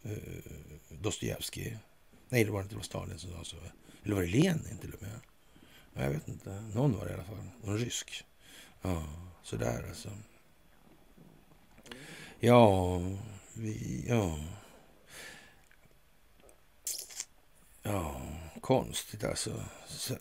eh, 0.03 0.17
Dostojevskij. 0.89 1.77
Nej, 2.29 2.43
det 2.43 2.51
var 2.51 2.61
inte 2.61 2.73
det 2.73 2.77
var 2.77 2.83
Stalin 2.83 3.19
som 3.19 3.31
sa 3.31 3.43
så. 3.43 3.57
Eller 4.07 4.15
var 4.15 4.23
det 4.23 4.29
Lenin 4.29 4.77
till 4.81 4.93
och 4.93 5.01
med? 5.01 5.19
Jag 5.93 6.09
vet 6.09 6.27
inte. 6.27 6.49
Någon 6.61 6.97
var 6.97 7.05
det 7.05 7.11
i 7.11 7.13
alla 7.13 7.23
fall. 7.23 7.49
Någon 7.63 7.77
rysk. 7.77 8.25
Ja, 8.81 9.03
sådär 9.43 9.85
alltså. 9.87 10.09
Ja, 12.39 12.99
vi, 13.53 14.05
ja. 14.07 14.39
Ja, 17.83 18.21
konstigt 18.61 19.23
alltså. 19.23 19.63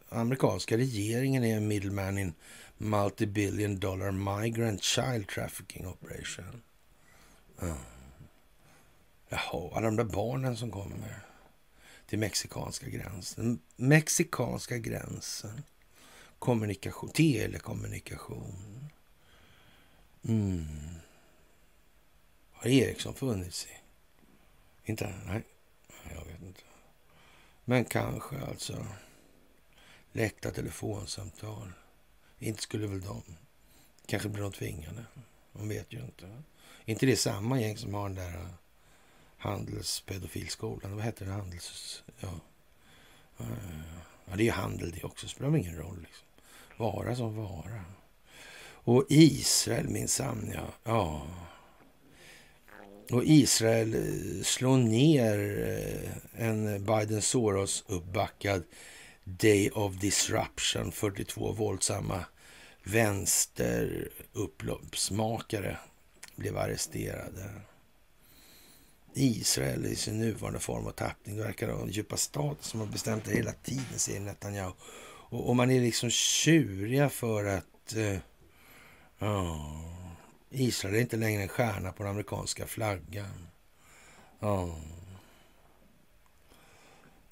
Amerikanska 0.08 0.76
regeringen 0.76 1.44
är 1.44 1.56
en 1.56 1.68
middleman 1.68 2.18
in 2.18 2.34
multi-billion 2.78 3.80
dollar 3.80 4.40
migrant 4.40 4.82
child 4.82 5.28
trafficking 5.28 5.86
operation. 5.86 6.62
Ja. 7.60 7.76
Jaha, 9.28 9.70
alla 9.74 9.86
de 9.86 9.96
där 9.96 10.04
barnen 10.04 10.56
som 10.56 10.70
kommer 10.70 11.20
till 12.06 12.18
mexikanska 12.18 12.88
gränsen. 12.88 13.60
Mexikanska 13.76 14.78
gränsen. 14.78 15.62
Kommunikation, 16.38 17.10
telekommunikation. 17.10 18.90
Mm. 20.22 20.66
Har 22.52 22.70
Ericsson 22.70 23.14
funnits 23.14 23.66
i? 23.66 23.76
Inte? 24.90 25.14
Nej, 25.26 25.42
Nej, 26.04 26.16
jag 26.18 26.24
vet 26.24 26.42
inte. 26.42 26.62
Men 27.64 27.84
kanske 27.84 28.40
alltså. 28.40 28.86
Läckta 30.12 30.50
telefonsamtal. 30.50 31.72
Inte 32.38 32.62
skulle 32.62 32.86
väl 32.86 33.00
de. 33.00 33.22
Kanske 34.06 34.28
blir 34.28 34.42
de 34.42 34.52
tvingade. 34.52 35.04
Man 35.52 35.68
vet 35.68 35.92
ju 35.92 36.00
inte. 36.00 36.42
inte 36.84 37.06
det 37.06 37.16
samma 37.16 37.60
gäng 37.60 37.76
som 37.76 37.94
har 37.94 38.08
den 38.08 38.14
där 38.14 38.48
handelspedofilskolan? 39.46 40.96
Vad 40.96 41.04
heter 41.04 41.24
den? 41.24 41.34
Handels... 41.34 42.02
Ja. 42.20 42.40
ja, 44.24 44.36
det 44.36 44.42
är 44.42 44.44
ju 44.44 44.50
handel 44.50 44.90
det 44.90 45.04
också. 45.04 45.28
Spelar 45.28 45.50
väl 45.50 45.60
ingen 45.60 45.76
roll. 45.76 46.00
Liksom. 46.00 46.26
Vara 46.76 47.16
som 47.16 47.36
vara. 47.36 47.84
Och 48.68 49.04
Israel 49.08 49.88
minsann, 49.88 50.52
ja. 50.54 50.66
ja. 50.84 51.26
Och 53.10 53.24
Israel 53.24 53.94
eh, 53.94 54.42
slår 54.42 54.76
ner 54.76 55.68
eh, 55.68 56.10
en 56.46 56.84
Biden 56.84 57.22
Soros 57.22 57.84
uppbackad 57.86 58.62
Day 59.24 59.70
of 59.70 59.94
Disruption. 59.94 60.92
42 60.92 61.52
våldsamma 61.52 62.24
vänsterupploppsmakare 62.82 65.78
blev 66.36 66.58
arresterade. 66.58 67.50
Israel 69.16 69.86
i 69.86 69.96
sin 69.96 70.18
nuvarande 70.18 70.60
form 70.60 70.86
och 70.86 70.96
tappning. 70.96 71.36
Det 71.36 71.42
verkar 71.42 71.72
vara 71.72 71.88
djupa 71.88 72.16
staten 72.16 72.64
som 72.64 72.80
har 72.80 72.86
bestämt 72.86 73.24
det 73.24 73.34
hela 73.34 73.52
tiden, 73.52 73.98
säger 73.98 74.20
Netanyahu. 74.20 74.72
Och, 75.28 75.48
och 75.48 75.56
man 75.56 75.70
är 75.70 75.80
liksom 75.80 76.10
tjuriga 76.10 77.08
för 77.08 77.44
att... 77.44 77.94
Eh, 77.96 78.18
ja, 79.18 79.60
Israel 80.50 80.94
är 80.94 81.00
inte 81.00 81.16
längre 81.16 81.42
en 81.42 81.48
stjärna 81.48 81.92
på 81.92 82.02
den 82.02 82.10
amerikanska 82.10 82.66
flaggan. 82.66 83.48
Ja. 84.40 84.78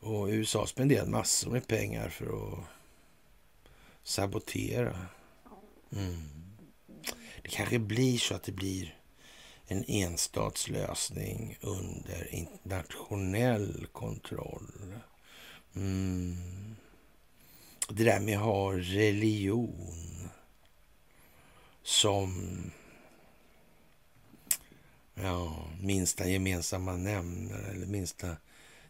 Och 0.01 0.27
USA 0.27 0.67
spenderar 0.67 1.07
massor 1.07 1.51
med 1.51 1.67
pengar 1.67 2.09
för 2.09 2.27
att 2.27 2.59
sabotera. 4.03 5.07
Mm. 5.93 6.23
Det 7.43 7.49
kanske 7.49 7.79
blir 7.79 8.19
så 8.19 8.35
att 8.35 8.43
det 8.43 8.53
blir 8.53 8.99
en 9.67 9.85
enstatslösning 9.85 11.59
under 11.61 12.35
internationell 12.35 13.87
kontroll. 13.93 14.95
Mm. 15.77 16.77
Det 17.89 18.05
där 18.05 18.21
med 18.21 18.37
att 18.39 18.45
ha 18.45 18.73
religion 18.73 20.29
som 21.83 22.57
ja, 25.15 25.69
minsta 25.81 26.29
gemensamma 26.29 26.97
nämnare 26.97 27.67
eller 27.67 27.87
minsta 27.87 28.37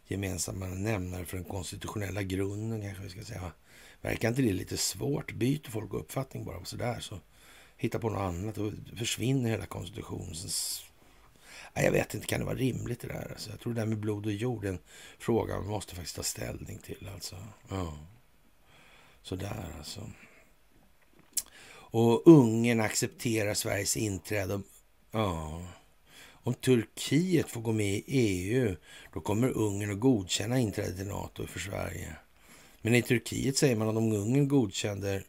gemensamma 0.06 0.66
nämnare 0.66 1.24
för 1.24 1.36
den 1.36 1.44
konstitutionella 1.44 2.22
grunden 2.22 2.82
kanske 2.82 3.02
vi 3.02 3.10
ska 3.10 3.22
säga. 3.24 3.52
Verkar 4.00 4.28
inte 4.28 4.42
det 4.42 4.52
lite 4.52 4.76
svårt? 4.76 5.32
Byter 5.32 5.70
folk 5.70 5.94
uppfattning 5.94 6.44
bara 6.44 6.64
sådär 6.64 7.00
så 7.00 7.20
hitta 7.76 7.98
på 7.98 8.10
något 8.10 8.20
annat 8.20 8.58
och 8.58 8.72
försvinner 8.96 9.50
hela 9.50 9.66
konstitutionens... 9.66 10.80
Jag 11.76 11.92
vet 11.92 12.14
inte, 12.14 12.26
kan 12.26 12.40
det 12.40 12.46
vara 12.46 12.56
rimligt 12.56 13.00
det 13.00 13.08
där? 13.08 13.30
Alltså, 13.30 13.50
jag 13.50 13.60
tror 13.60 13.74
det 13.74 13.80
där 13.80 13.86
med 13.86 13.98
blod 13.98 14.26
och 14.26 14.32
jord 14.32 14.64
är 14.64 14.68
en 14.68 14.78
fråga 15.18 15.58
man 15.58 15.66
måste 15.66 15.94
faktiskt 15.94 16.16
ta 16.16 16.22
ställning 16.22 16.78
till. 16.78 17.08
Alltså. 17.14 17.36
Ja. 17.68 17.98
Sådär 19.22 19.66
alltså. 19.78 20.10
Och 21.94 22.26
Ungern 22.26 22.80
accepterar 22.80 23.54
Sveriges 23.54 23.96
inträde. 23.96 24.60
Ja. 25.10 25.62
Om 26.26 26.54
Turkiet 26.54 27.50
får 27.50 27.60
gå 27.60 27.72
med 27.72 27.94
i 27.94 28.04
EU, 28.06 28.76
då 29.14 29.20
kommer 29.20 29.48
Ungern 29.48 29.90
att 29.90 30.00
godkänna 30.00 30.58
inträdet 30.58 31.00
i 31.00 31.04
NATO 31.04 31.46
för 31.46 31.60
Sverige. 31.60 32.16
Men 32.82 32.94
i 32.94 33.02
Turkiet 33.02 33.56
säger 33.56 33.76
man 33.76 33.88
att 33.88 33.96
om 33.96 34.12
Ungern 34.12 34.48
godkänner, 34.48 35.24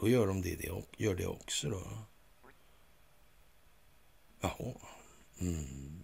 då 0.00 0.08
gör 0.08 0.26
de 0.26 0.42
det, 0.42 0.56
det, 0.56 0.82
gör 0.96 1.14
det 1.14 1.26
också 1.26 1.70
då. 1.70 1.82
Jaha. 4.40 4.74
Mm. 5.40 6.02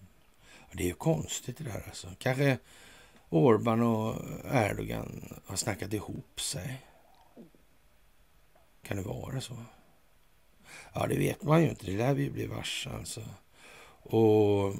Det 0.72 0.82
är 0.82 0.86
ju 0.86 0.94
konstigt 0.94 1.58
det 1.58 1.64
där 1.64 1.84
alltså. 1.86 2.08
Kanske 2.18 2.58
Orban 3.28 3.82
och 3.82 4.16
Erdogan 4.44 5.34
har 5.46 5.56
snackat 5.56 5.92
ihop 5.92 6.40
sig. 6.40 6.86
Kan 8.82 8.96
det 8.96 9.02
vara 9.02 9.40
så? 9.40 9.56
Ja, 10.92 11.06
det 11.06 11.18
vet 11.18 11.42
man 11.42 11.62
ju 11.62 11.68
inte. 11.68 11.86
Det 11.86 11.96
lär 11.96 12.14
vi 12.14 12.22
ju 12.22 12.30
bli 12.30 12.46
varse 12.46 12.90
alltså. 12.90 13.22
Och 14.02 14.74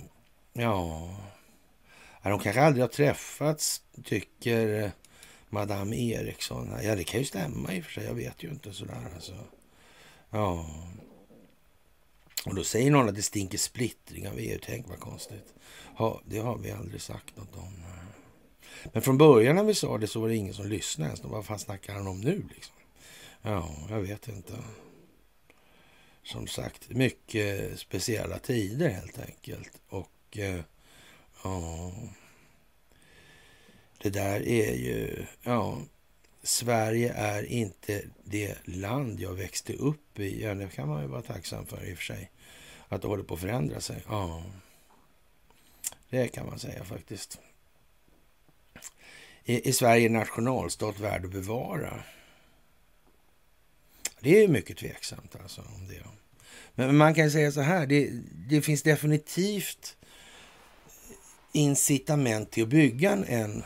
ja... 0.53 1.16
ja, 2.23 2.31
de 2.31 2.39
kanske 2.39 2.62
aldrig 2.62 2.82
har 2.82 2.89
träffats, 2.89 3.82
tycker 4.05 4.93
Madame 5.55 5.97
Eriksson. 5.97 6.70
Ja, 6.82 6.94
det 6.94 7.05
kan 7.05 7.20
ju 7.20 7.26
stämma 7.26 7.74
i 7.74 7.81
och 7.81 7.85
för 7.85 7.93
sig. 7.93 8.05
Jag 8.05 8.14
vet 8.14 8.43
ju 8.43 8.48
inte 8.48 8.72
sådär 8.72 9.10
alltså. 9.14 9.35
Ja. 10.31 10.66
Och 12.47 12.55
då 12.55 12.64
säger 12.64 12.90
någon 12.90 13.09
att 13.09 13.14
det 13.14 13.22
stinker 13.22 13.59
splittring 13.59 14.28
av 14.28 14.39
EU. 14.39 14.59
Tänk 14.62 14.89
vad 14.89 15.01
konstigt. 15.01 15.55
Ja, 15.98 16.20
det 16.26 16.39
har 16.39 16.59
vi 16.59 16.70
aldrig 16.70 17.01
sagt 17.01 17.36
något 17.36 17.56
om. 17.56 17.85
Men 18.93 19.02
från 19.02 19.18
början 19.18 19.56
när 19.56 19.64
vi 19.64 19.74
sa 19.74 19.98
det 19.98 20.06
så 20.06 20.20
var 20.20 20.28
det 20.28 20.36
ingen 20.36 20.55
som 20.55 20.66
lyssnade 20.66 21.09
ens. 21.09 21.24
Vad 21.24 21.47
fan 21.47 21.59
snackar 21.59 21.94
han 21.94 22.06
om 22.06 22.20
nu 22.20 22.48
liksom? 22.55 22.74
Ja, 23.43 23.74
jag 23.90 24.01
vet 24.01 24.28
inte. 24.28 24.52
Som 26.22 26.47
sagt, 26.47 26.89
mycket 26.89 27.78
speciella 27.78 28.39
tider 28.39 28.89
helt 28.89 29.18
enkelt. 29.18 29.82
Och 29.89 30.39
eh, 30.39 30.60
ja, 31.44 31.93
det 34.05 34.10
där 34.10 34.48
är 34.48 34.74
ju, 34.74 35.26
ja, 35.43 35.78
Sverige 36.43 37.12
är 37.12 37.44
inte 37.44 38.02
det 38.24 38.56
land 38.64 39.20
jag 39.20 39.32
växte 39.32 39.72
upp 39.72 40.18
i. 40.18 40.43
Ja, 40.43 40.55
det 40.55 40.68
kan 40.68 40.89
man 40.89 41.02
ju 41.02 41.09
vara 41.09 41.22
tacksam 41.22 41.66
för 41.66 41.85
i 41.85 41.94
och 41.94 41.98
för 41.98 42.05
sig. 42.05 42.31
Att 42.89 43.02
det 43.02 43.09
håller 43.09 43.22
på 43.22 43.35
att 43.35 43.40
förändra 43.40 43.81
sig. 43.81 44.02
Ja, 44.09 44.43
det 46.10 46.28
kan 46.28 46.47
man 46.47 46.59
säga 46.59 46.85
faktiskt. 46.85 47.39
Är, 49.44 49.72
Sverige 49.72 50.06
en 50.06 50.12
nationalstat 50.12 51.01
värd 51.01 51.24
att 51.24 51.31
bevara? 51.31 52.02
Det 54.20 54.44
är 54.44 54.48
mycket 54.48 54.76
tveksamt 54.76 55.36
alltså 55.43 55.60
om 55.60 55.89
det. 55.89 56.02
Men 56.74 56.97
man 56.97 57.14
kan 57.14 57.31
säga 57.31 57.52
så 57.52 57.60
här, 57.60 57.86
det, 57.86 58.10
det 58.48 58.62
finns 58.62 58.82
definitivt 58.82 59.97
incitament 61.52 62.51
till 62.51 62.62
att 62.62 62.68
bygga 62.68 63.10
en, 63.12 63.64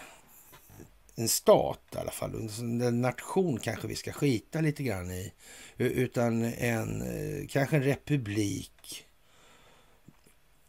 en 1.18 1.28
stat 1.28 1.80
i 1.94 1.96
alla 1.96 2.10
fall. 2.10 2.48
En 2.60 3.00
nation 3.00 3.58
kanske 3.58 3.88
vi 3.88 3.96
ska 3.96 4.12
skita 4.12 4.60
lite 4.60 4.82
grann 4.82 5.10
i. 5.10 5.32
Utan 5.76 6.44
en, 6.44 7.02
eh, 7.02 7.46
kanske 7.48 7.76
en 7.76 7.82
republik 7.82 9.06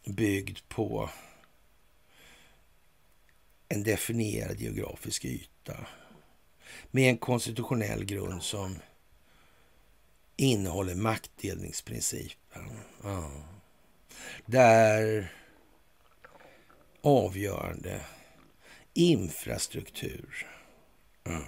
byggd 0.06 0.58
på 0.68 1.10
en 3.68 3.84
definierad 3.84 4.60
geografisk 4.60 5.26
yta. 5.26 5.88
Med 6.92 7.10
en 7.10 7.18
konstitutionell 7.18 8.06
grund 8.06 8.44
som 8.44 8.80
innehåller 10.36 10.96
maktdelningsprincipen. 10.96 12.70
Ja. 13.04 13.32
Där 14.46 15.34
avgörande 17.02 18.02
infrastruktur 18.94 20.48
Mm. 21.24 21.44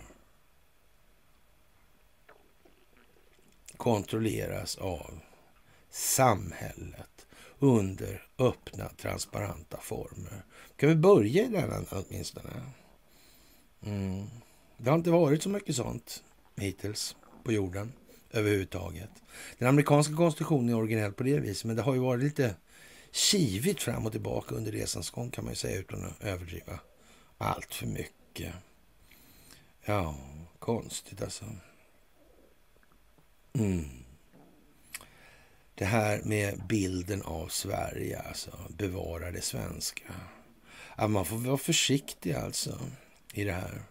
kontrolleras 3.78 4.78
av 4.78 5.20
samhället 5.90 7.28
under 7.60 8.28
öppna, 8.38 8.90
transparenta 8.90 9.78
former. 9.78 10.44
Kan 10.76 10.90
vi 10.90 10.96
börja 10.96 11.44
i 11.44 11.48
den 11.48 11.86
åtminstone? 11.92 12.50
Mm. 13.86 14.28
Det 14.78 14.90
har 14.90 14.98
inte 14.98 15.12
varit 15.12 15.44
så 15.44 15.50
mycket 15.50 15.76
sånt 15.76 16.24
hittills 16.56 17.16
på 17.44 17.52
jorden 17.52 17.94
överhuvudtaget. 18.32 19.10
Den 19.58 19.68
amerikanska 19.68 20.16
konstitutionen 20.16 20.70
är 20.70 20.76
originell 20.76 21.14
på 21.14 21.24
det 21.24 21.40
viset, 21.40 21.66
men 21.66 21.76
det 21.76 21.82
har 21.82 21.94
ju 21.94 22.00
varit 22.00 22.24
lite 22.24 22.56
kivigt 23.12 23.82
fram 23.82 24.06
och 24.06 24.12
tillbaka 24.12 24.56
under 24.56 24.72
resans 24.72 25.10
gång 25.10 25.32
kan 25.32 25.44
man 25.44 25.52
ju 25.52 25.56
säga 25.56 25.80
utan 25.80 26.06
att 26.06 26.24
överdriva 26.24 26.80
allt 27.42 27.74
för 27.74 27.88
mycket. 27.88 28.54
Ja, 29.82 30.16
konstigt 30.60 31.22
alltså. 31.22 31.46
Mm. 33.54 33.90
Det 35.76 35.86
här 35.86 36.22
med 36.24 36.64
bilden 36.68 37.22
av 37.22 37.48
Sverige, 37.48 38.20
alltså 38.20 38.52
bevara 38.70 39.32
det 39.32 39.42
svenska. 39.42 40.14
Ja, 40.98 41.08
man 41.08 41.26
får 41.26 41.38
vara 41.38 41.58
försiktig 41.58 42.34
alltså 42.34 42.80
i 43.34 43.44
det 43.44 43.54
här. 43.54 43.84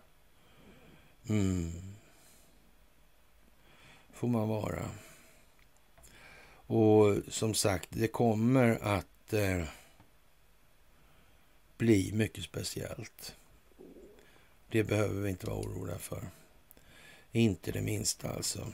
Mm. 1.28 1.72
Får 4.12 4.28
man 4.28 4.48
vara. 4.48 4.90
Och 6.66 7.16
som 7.28 7.54
sagt, 7.54 7.88
det 7.90 8.08
kommer 8.08 8.78
att 8.82 9.32
eh, 9.32 9.64
bli 11.76 12.12
mycket 12.12 12.44
speciellt. 12.44 13.36
Det 14.70 14.84
behöver 14.84 15.20
vi 15.20 15.30
inte 15.30 15.46
vara 15.46 15.58
oroliga 15.58 15.98
för. 15.98 16.30
Inte 17.32 17.72
det 17.72 17.80
minsta 17.80 18.30
alltså. 18.30 18.72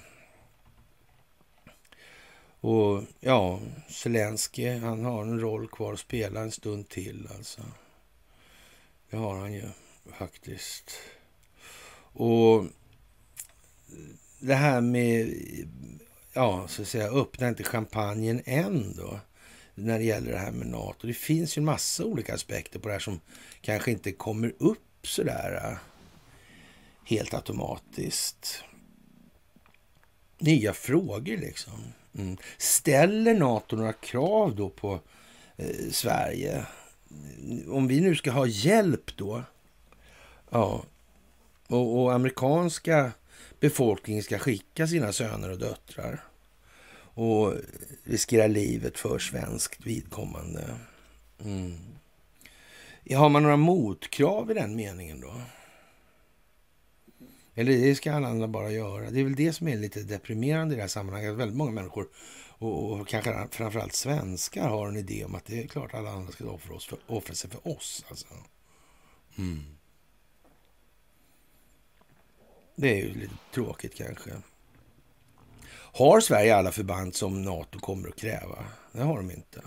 Och 2.60 3.02
ja, 3.20 3.60
Zelensky, 3.88 4.68
han 4.68 5.04
har 5.04 5.22
en 5.22 5.40
roll 5.40 5.68
kvar 5.68 5.92
att 5.92 6.00
spela 6.00 6.40
en 6.40 6.52
stund 6.52 6.88
till 6.88 7.28
alltså. 7.36 7.60
Det 9.10 9.16
har 9.16 9.38
han 9.38 9.52
ju 9.52 9.68
faktiskt. 10.18 10.90
Och 12.12 12.66
det 14.38 14.54
här 14.54 14.80
med, 14.80 15.34
ja, 16.32 16.68
så 16.68 16.82
att 16.82 16.88
säga, 16.88 17.10
öppna 17.10 17.48
inte 17.48 17.64
champagnen 17.64 18.42
än 18.44 18.96
då 18.96 19.20
när 19.74 19.98
det 19.98 20.04
gäller 20.04 20.32
det 20.32 20.38
här 20.38 20.52
med 20.52 20.66
NATO. 20.66 21.06
Det 21.06 21.14
finns 21.14 21.58
ju 21.58 21.60
en 21.60 21.64
massa 21.64 22.04
olika 22.04 22.34
aspekter 22.34 22.78
på 22.78 22.88
det 22.88 22.94
här 22.94 23.00
som 23.00 23.20
kanske 23.60 23.90
inte 23.90 24.12
kommer 24.12 24.54
upp 24.58 24.78
sådär 25.06 25.60
äh, 25.64 25.78
helt 27.04 27.34
automatiskt. 27.34 28.64
Nya 30.38 30.72
frågor 30.72 31.36
liksom. 31.36 31.92
Mm. 32.18 32.36
Ställer 32.58 33.34
NATO 33.34 33.76
några 33.76 33.92
krav 33.92 34.56
då 34.56 34.68
på 34.70 35.00
eh, 35.56 35.90
Sverige? 35.90 36.66
Om 37.68 37.88
vi 37.88 38.00
nu 38.00 38.16
ska 38.16 38.30
ha 38.30 38.46
hjälp 38.46 39.16
då, 39.16 39.42
ja, 40.50 40.84
och, 41.66 42.02
och 42.02 42.12
amerikanska 42.12 43.12
befolkningen 43.60 44.22
ska 44.22 44.38
skicka 44.38 44.86
sina 44.86 45.12
söner 45.12 45.50
och 45.50 45.58
döttrar 45.58 46.24
och 47.16 47.54
riskera 48.04 48.46
livet 48.46 48.98
för 48.98 49.18
svenskt 49.18 49.86
vidkommande. 49.86 50.64
Mm. 51.44 51.95
Har 53.14 53.28
man 53.28 53.42
några 53.42 53.56
motkrav 53.56 54.50
i 54.50 54.54
den 54.54 54.76
meningen 54.76 55.20
då? 55.20 55.34
Eller 57.54 57.72
det 57.72 57.94
ska 57.94 58.12
alla 58.12 58.28
andra 58.28 58.48
bara 58.48 58.70
göra. 58.70 59.10
Det 59.10 59.20
är 59.20 59.24
väl 59.24 59.34
det 59.34 59.52
som 59.52 59.68
är 59.68 59.76
lite 59.76 60.02
deprimerande 60.02 60.74
i 60.74 60.76
det 60.76 60.82
här 60.82 60.88
sammanhanget. 60.88 61.34
Väldigt 61.34 61.56
många 61.56 61.70
människor, 61.70 62.08
och, 62.58 62.92
och 62.92 63.08
kanske 63.08 63.48
framförallt 63.50 63.92
svenskar, 63.92 64.68
har 64.68 64.88
en 64.88 64.96
idé 64.96 65.24
om 65.24 65.34
att 65.34 65.44
det 65.44 65.62
är 65.62 65.66
klart 65.66 65.94
alla 65.94 66.10
andra 66.10 66.32
ska 66.32 66.50
offra, 66.50 66.74
oss 66.74 66.86
för, 66.86 66.98
offra 67.06 67.34
sig 67.34 67.50
för 67.50 67.68
oss. 67.68 68.04
Alltså. 68.08 68.26
Mm. 69.38 69.64
Det 72.76 72.90
är 72.90 72.96
ju 72.96 73.14
lite 73.14 73.34
tråkigt 73.54 73.94
kanske. 73.94 74.30
Har 75.72 76.20
Sverige 76.20 76.56
alla 76.56 76.72
förband 76.72 77.14
som 77.14 77.42
NATO 77.42 77.78
kommer 77.78 78.08
att 78.08 78.16
kräva? 78.16 78.64
Det 78.92 79.02
har 79.02 79.16
de 79.16 79.30
inte. 79.30 79.62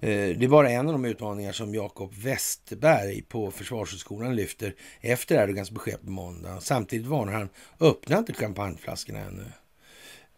Eh, 0.00 0.38
det 0.38 0.44
är 0.44 0.48
bara 0.48 0.70
en 0.70 0.86
av 0.86 0.92
de 0.92 1.04
utmaningar 1.04 1.52
som 1.52 1.74
Jakob 1.74 2.14
Westberg 2.14 3.22
på 3.22 3.50
Försvarshögskolan 3.50 4.36
lyfter 4.36 4.74
efter 5.00 5.42
Erdogans 5.42 5.70
besked 5.70 6.00
på 6.04 6.10
måndag. 6.10 6.60
Samtidigt 6.60 7.06
varnar 7.06 7.32
han, 7.32 7.48
öppna 7.80 8.18
inte 8.18 8.32
champagneflaskorna 8.32 9.18
ännu. 9.18 9.44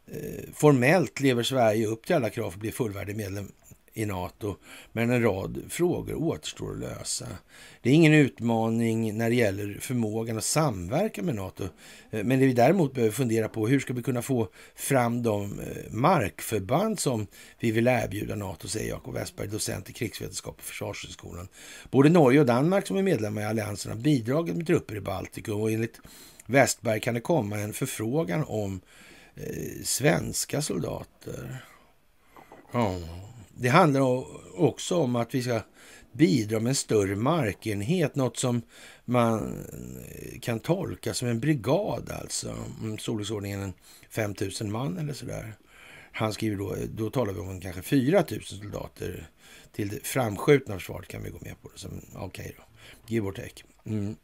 Eh, 0.06 0.52
formellt 0.54 1.20
lever 1.20 1.42
Sverige 1.42 1.86
upp 1.86 2.06
till 2.06 2.16
alla 2.16 2.30
krav 2.30 2.50
för 2.50 2.56
att 2.56 2.60
bli 2.60 2.72
fullvärdig 2.72 3.16
medlem 3.16 3.52
i 3.92 4.06
NATO, 4.06 4.56
men 4.92 5.10
en 5.10 5.22
rad 5.22 5.62
frågor 5.68 6.14
återstår 6.14 6.72
att 6.72 6.78
lösa. 6.78 7.26
Det 7.82 7.90
är 7.90 7.94
ingen 7.94 8.14
utmaning 8.14 9.18
när 9.18 9.30
det 9.30 9.36
gäller 9.36 9.78
förmågan 9.80 10.38
att 10.38 10.44
samverka 10.44 11.22
med 11.22 11.34
NATO, 11.34 11.64
eh, 12.10 12.24
men 12.24 12.40
det 12.40 12.46
vi 12.46 12.52
däremot 12.52 12.94
behöver 12.94 13.12
fundera 13.12 13.48
på 13.48 13.68
hur 13.68 13.80
ska 13.80 13.92
vi 13.92 14.02
kunna 14.02 14.22
få 14.22 14.48
fram 14.74 15.22
de 15.22 15.60
eh, 15.60 15.66
markförband 15.90 17.00
som 17.00 17.26
vi 17.58 17.70
vill 17.70 17.86
erbjuda 17.86 18.34
NATO, 18.34 18.68
säger 18.68 18.88
Jakob 18.88 19.14
Westberg, 19.14 19.48
docent 19.48 19.90
i 19.90 19.92
krigsvetenskap 19.92 20.56
på 20.56 20.62
Försvarshögskolan. 20.62 21.48
Både 21.90 22.08
Norge 22.08 22.40
och 22.40 22.46
Danmark 22.46 22.86
som 22.86 22.96
är 22.96 23.02
medlemmar 23.02 23.42
i 23.42 23.44
alliansen 23.44 23.92
har 23.92 23.98
bidragit 23.98 24.56
med 24.56 24.66
trupper 24.66 24.96
i 24.96 25.00
Baltikum 25.00 25.60
och 25.60 25.70
enligt 25.70 26.00
Westberg 26.46 27.00
kan 27.00 27.14
det 27.14 27.20
komma 27.20 27.58
en 27.58 27.72
förfrågan 27.72 28.44
om 28.48 28.80
eh, 29.34 29.82
svenska 29.84 30.62
soldater. 30.62 31.64
Ja. 32.72 32.96
Det 33.60 33.68
handlar 33.68 34.24
också 34.60 34.96
om 34.96 35.16
att 35.16 35.34
vi 35.34 35.42
ska 35.42 35.60
bidra 36.12 36.60
med 36.60 36.70
en 36.70 36.74
större 36.74 37.16
markenhet, 37.16 38.14
något 38.14 38.36
som 38.36 38.62
man 39.04 39.64
eh, 39.72 40.40
kan 40.40 40.60
tolka 40.60 41.14
som 41.14 41.28
en 41.28 41.40
brigad 41.40 42.10
alltså, 42.10 42.54
storleksordningen 42.98 43.72
5 44.10 44.34
000 44.60 44.70
man 44.70 44.98
eller 44.98 45.12
sådär. 45.12 45.52
Han 46.12 46.32
skriver 46.32 46.56
då, 46.56 46.76
då 46.94 47.10
talar 47.10 47.32
vi 47.32 47.40
om 47.40 47.60
kanske 47.60 47.82
4 47.82 48.24
000 48.30 48.42
soldater 48.42 49.30
till 49.72 49.88
det 49.88 50.06
framskjutna 50.06 50.74
försvaret 50.74 51.08
kan 51.08 51.22
vi 51.22 51.30
gå 51.30 51.38
med 51.40 51.62
på. 51.62 51.68
Okej 51.68 51.88
okay 51.88 52.26
Okej 52.26 52.54
då, 52.56 52.64
give 53.06 53.28
or 53.28 53.32
take. 53.32 53.64
Mm. 53.84 54.16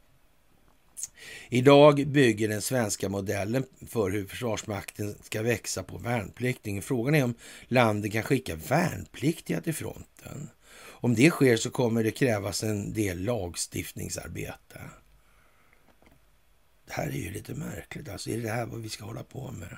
Idag 1.49 2.07
bygger 2.07 2.47
den 2.47 2.61
svenska 2.61 3.09
modellen 3.09 3.65
för 3.87 4.09
hur 4.09 4.25
Försvarsmakten 4.25 5.15
ska 5.21 5.41
växa 5.41 5.83
på 5.83 5.97
värnplikten. 5.97 6.81
Frågan 6.81 7.15
är 7.15 7.23
om 7.23 7.33
landet 7.67 8.11
kan 8.11 8.23
skicka 8.23 8.55
värnpliktiga 8.55 9.61
till 9.61 9.73
fronten. 9.73 10.49
Om 10.99 11.15
det 11.15 11.29
sker 11.29 11.57
så 11.57 11.69
kommer 11.69 12.03
det 12.03 12.11
krävas 12.11 12.63
en 12.63 12.93
del 12.93 13.23
lagstiftningsarbete. 13.23 14.79
Det 16.85 16.93
här 16.93 17.07
är 17.07 17.11
ju 17.11 17.31
lite 17.31 17.53
märkligt. 17.53 18.09
Alltså, 18.09 18.29
är 18.29 18.37
det 18.37 18.49
här 18.49 18.65
vad 18.65 18.81
vi 18.81 18.89
ska 18.89 19.05
hålla 19.05 19.23
på 19.23 19.51
med? 19.51 19.77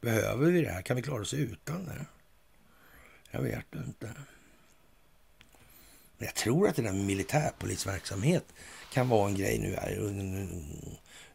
Behöver 0.00 0.50
vi 0.50 0.62
det 0.62 0.70
här? 0.70 0.82
Kan 0.82 0.96
vi 0.96 1.02
klara 1.02 1.22
oss 1.22 1.34
utan 1.34 1.84
det? 1.84 2.06
Jag 3.30 3.42
vet 3.42 3.74
inte. 3.74 4.12
Men 6.18 6.26
jag 6.26 6.34
tror 6.34 6.68
att 6.68 6.76
det 6.76 6.82
där 6.82 6.92
med 6.92 7.04
militärpolisverksamhet 7.04 8.44
kan 8.90 9.08
vara 9.08 9.28
en 9.28 9.36
grej 9.36 9.58
nu 9.58 9.74
här 9.74 9.98
under 9.98 10.24
en 10.24 10.76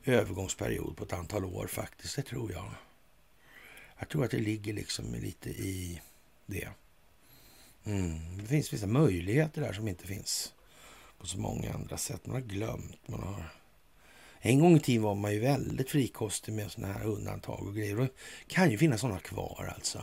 övergångsperiod 0.06 0.98
på 0.98 1.04
ett 1.04 1.14
antal 1.14 1.46
år 1.46 1.68
faktiskt. 1.68 2.16
Det 2.16 2.22
tror 2.22 2.52
jag. 2.52 2.72
Jag 4.00 4.10
tror 4.10 4.26
att 4.26 4.32
det 4.32 4.38
ligger 4.38 4.74
liksom 4.74 5.14
lite 5.14 5.50
i 5.50 6.02
det. 6.46 6.70
Mm. 7.86 8.38
Det 8.38 8.48
finns 8.48 8.74
vissa 8.74 8.88
möjligheter 8.88 9.62
där 9.62 9.74
som 9.74 9.88
inte 9.88 10.08
finns 10.08 10.54
på 11.18 11.28
så 11.28 11.38
många 11.38 11.74
andra 11.74 11.98
sätt. 11.98 12.26
Man 12.26 12.36
har 12.36 12.42
glömt. 12.42 13.08
Man 13.08 13.24
har... 13.24 13.44
En 14.40 14.60
gång 14.60 14.76
i 14.76 14.80
tiden 14.80 15.04
var 15.04 15.16
man 15.16 15.34
ju 15.34 15.40
väldigt 15.40 15.90
frikostig 15.90 16.54
med 16.54 16.72
sådana 16.72 16.94
här 16.94 17.06
undantag 17.06 17.68
och 17.68 17.76
grejer. 17.76 17.96
Det 17.96 18.10
kan 18.48 18.72
ju 18.72 18.78
finnas 18.78 19.02
sådana 19.02 19.20
kvar 19.20 19.74
alltså. 19.76 20.02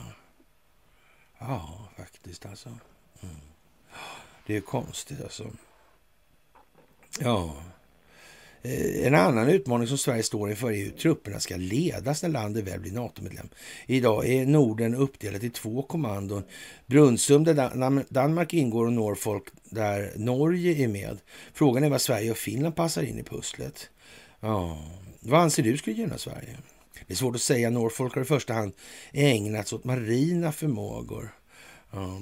Ja, 1.39 1.89
faktiskt 1.97 2.47
alltså. 2.47 2.69
Mm. 3.23 3.37
Det 4.47 4.57
är 4.57 4.61
konstigt 4.61 5.20
alltså. 5.23 5.51
Ja. 7.20 7.56
Eh, 8.62 9.06
en 9.06 9.14
annan 9.14 9.48
utmaning 9.48 9.89
som 9.89 9.98
Sverige 9.98 10.22
står 10.22 10.51
inför 10.51 10.70
är 10.72 10.76
hur 10.76 10.90
trupperna 10.90 11.40
ska 11.40 11.56
ledas 11.56 12.22
när 12.22 12.30
landet 12.30 12.64
väl 12.64 12.80
blir 12.80 12.93
NATO-medlem. 12.93 13.48
Idag 13.86 14.28
är 14.28 14.47
Norden 14.47 14.94
uppdelat 14.94 15.43
i 15.44 15.51
två 15.51 15.82
kommandon. 15.82 16.43
Brunnsum 16.86 17.44
där 17.44 17.55
Dan- 17.55 18.05
Danmark 18.09 18.55
ingår 18.55 18.86
och 18.86 18.93
Norfolk 18.93 19.44
där 19.64 20.12
Norge 20.16 20.84
är 20.84 20.89
med. 20.89 21.18
Frågan 21.55 21.84
är 21.84 21.90
vad 21.90 22.01
Sverige 22.01 22.30
och 22.30 22.36
Finland 22.36 22.76
passar 22.76 23.02
in 23.02 23.18
i 23.18 23.22
pusslet. 23.22 23.90
Ja, 24.40 24.78
vad 25.20 25.40
anser 25.40 25.62
du 25.62 25.76
skulle 25.76 25.97
gynna 25.97 26.18
Sverige? 26.18 26.56
Det 27.06 27.12
är 27.12 27.16
svårt 27.16 27.34
att 27.34 27.40
säga. 27.43 27.70
Norfolk 27.70 28.14
har 28.14 28.22
i 28.22 28.24
första 28.24 28.55
hand 28.55 28.72
ägnats 29.12 29.72
åt 29.72 29.84
marina 29.84 30.52
förmågor. 30.52 31.34
Ja, 31.94 32.19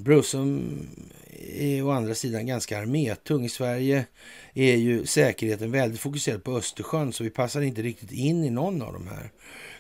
är 1.59 1.83
å 1.83 1.91
andra 1.91 2.15
sidan 2.15 2.47
ganska 2.47 2.79
armétung. 2.79 3.45
I 3.45 3.49
Sverige 3.49 4.07
är 4.55 4.77
ju 4.77 5.07
säkerheten 5.07 5.71
väldigt 5.71 6.01
fokuserad 6.01 6.45
på 6.45 6.57
Östersjön 6.57 7.13
så 7.13 7.25
vi 7.25 7.31
passar 7.31 7.61
inte 7.61 7.83
riktigt 7.83 8.13
in 8.13 8.45
i 8.45 8.51
någon 8.51 8.83
av 8.83 8.93
de 8.93 9.07
här. 9.09 9.31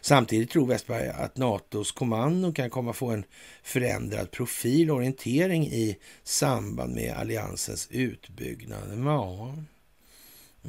Samtidigt 0.01 0.51
tror 0.51 0.67
Westberg 0.67 1.09
att 1.09 1.37
NATOs 1.37 1.93
kommando 1.93 2.53
kan 2.53 2.71
komma 2.71 2.93
få 2.93 3.11
en 3.11 3.25
förändrad 3.63 4.31
profil 4.31 4.91
och 4.91 4.97
orientering 4.97 5.67
i 5.67 5.97
samband 6.23 6.95
med 6.95 7.15
alliansens 7.15 7.89
utbyggnad. 7.91 9.05
Ja. 9.05 9.55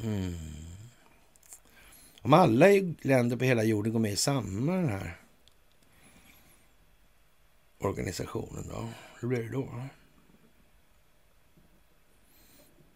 Mm. 0.02 0.34
Om 2.22 2.32
alla 2.32 2.66
länder 3.02 3.36
på 3.36 3.44
hela 3.44 3.64
jorden 3.64 3.92
går 3.92 4.00
med 4.00 4.12
i 4.12 4.16
samma 4.16 4.72
den 4.72 4.88
här 4.88 5.16
organisationen 7.78 8.68
då? 8.68 8.88
Hur 9.22 9.28
blir 9.28 9.42
det 9.42 9.48
då? 9.48 9.82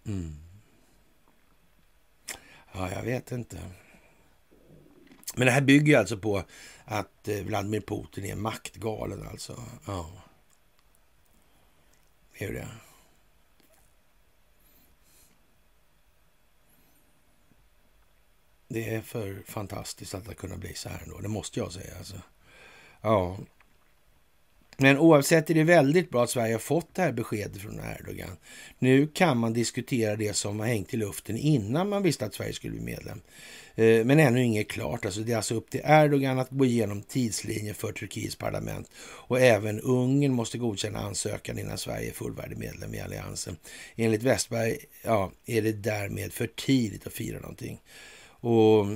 Mm. 0.06 0.36
Ja, 2.72 2.92
jag 2.92 3.02
vet 3.02 3.32
inte. 3.32 3.70
Men 5.34 5.46
det 5.46 5.50
här 5.52 5.60
bygger 5.60 5.98
alltså 5.98 6.18
på 6.18 6.42
att 6.84 7.28
eh, 7.28 7.44
Vladimir 7.44 7.80
Putin 7.80 8.24
är 8.24 8.36
maktgalen 8.36 9.28
alltså. 9.28 9.62
Ja. 9.86 10.10
Det 12.38 12.44
är 12.44 12.48
ju 12.48 12.54
det. 12.54 12.68
Det 18.68 18.94
är 18.94 19.00
för 19.00 19.42
fantastiskt 19.46 20.14
att 20.14 20.24
det 20.24 20.34
kunna 20.34 20.56
bli 20.56 20.74
så 20.74 20.88
här 20.88 21.02
ändå. 21.02 21.18
Det 21.18 21.28
måste 21.28 21.60
jag 21.60 21.72
säga 21.72 21.98
alltså. 21.98 22.20
Ja. 23.00 23.38
Men 24.76 24.98
oavsett 24.98 25.50
är 25.50 25.54
det 25.54 25.64
väldigt 25.64 26.10
bra 26.10 26.24
att 26.24 26.30
Sverige 26.30 26.54
har 26.54 26.58
fått 26.58 26.94
det 26.94 27.02
här 27.02 27.12
beskedet 27.12 27.62
från 27.62 27.80
Erdogan. 27.80 28.36
Nu 28.78 29.06
kan 29.06 29.38
man 29.38 29.52
diskutera 29.52 30.16
det 30.16 30.36
som 30.36 30.60
har 30.60 30.66
hängt 30.66 30.94
i 30.94 30.96
luften 30.96 31.36
innan 31.36 31.88
man 31.88 32.02
visste 32.02 32.26
att 32.26 32.34
Sverige 32.34 32.52
skulle 32.52 32.72
bli 32.72 32.82
medlem. 32.82 33.20
Eh, 33.74 34.04
men 34.04 34.20
ännu 34.20 34.44
inget 34.44 34.68
klart. 34.68 35.04
Alltså 35.04 35.20
det 35.20 35.32
är 35.32 35.36
alltså 35.36 35.54
upp 35.54 35.70
till 35.70 35.80
Erdogan 35.84 36.38
att 36.38 36.50
gå 36.50 36.64
igenom 36.64 37.02
tidslinjen 37.02 37.74
för 37.74 37.92
Turkiets 37.92 38.36
parlament. 38.36 38.90
Och 38.98 39.40
även 39.40 39.80
Ungern 39.80 40.32
måste 40.32 40.58
godkänna 40.58 40.98
ansökan 40.98 41.58
innan 41.58 41.78
Sverige 41.78 42.08
är 42.08 42.14
fullvärdig 42.14 42.58
medlem 42.58 42.94
i 42.94 43.00
alliansen. 43.00 43.56
Enligt 43.96 44.22
Westberg 44.22 44.76
ja, 45.04 45.32
är 45.46 45.62
det 45.62 45.72
därmed 45.72 46.32
för 46.32 46.46
tidigt 46.46 47.06
att 47.06 47.12
fira 47.12 47.40
någonting. 47.40 47.80
Och 48.40 48.86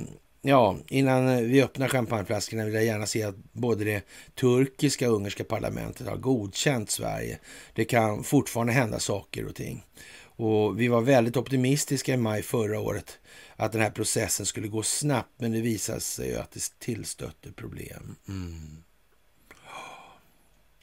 ja, 0.41 0.77
innan 0.87 1.27
eh, 1.27 1.41
vi 1.41 1.63
öppnar 1.63 1.87
champagneflaskorna 1.87 2.65
vill 2.65 2.73
jag 2.73 2.85
gärna 2.85 3.05
se 3.05 3.23
att 3.23 3.35
både 3.51 3.83
det 3.83 4.03
turkiska 4.35 5.09
och 5.09 5.15
ungerska 5.15 5.43
parlamentet 5.43 6.07
har 6.07 6.17
godkänt 6.17 6.91
Sverige. 6.91 7.39
Det 7.73 7.85
kan 7.85 8.23
fortfarande 8.23 8.73
hända 8.73 8.99
saker 8.99 9.45
och 9.45 9.55
ting. 9.55 9.83
Och 10.35 10.79
vi 10.79 10.87
var 10.87 11.01
väldigt 11.01 11.37
optimistiska 11.37 12.13
i 12.13 12.17
maj 12.17 12.41
förra 12.41 12.79
året 12.79 13.19
att 13.55 13.71
den 13.71 13.81
här 13.81 13.89
processen 13.89 14.45
skulle 14.45 14.67
gå 14.67 14.83
snabbt, 14.83 15.33
men 15.37 15.51
det 15.51 15.61
visade 15.61 15.99
sig 15.99 16.29
ju 16.29 16.35
att 16.35 16.51
det 16.51 16.79
tillstötte 16.79 17.51
problem. 17.51 18.15
Mm. 18.27 18.83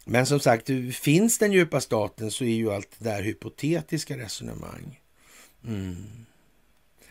Men 0.05 0.27
som 0.27 0.41
sagt, 0.41 0.71
finns 0.93 1.39
den 1.39 1.53
djupa 1.53 1.81
staten 1.81 2.31
så 2.31 2.45
är 2.45 2.55
ju 2.55 2.73
allt 2.73 2.89
det 2.99 3.11
där 3.11 3.23
hypotetiska 3.23 4.19
resonemang. 4.19 5.01
Mm. 5.65 6.27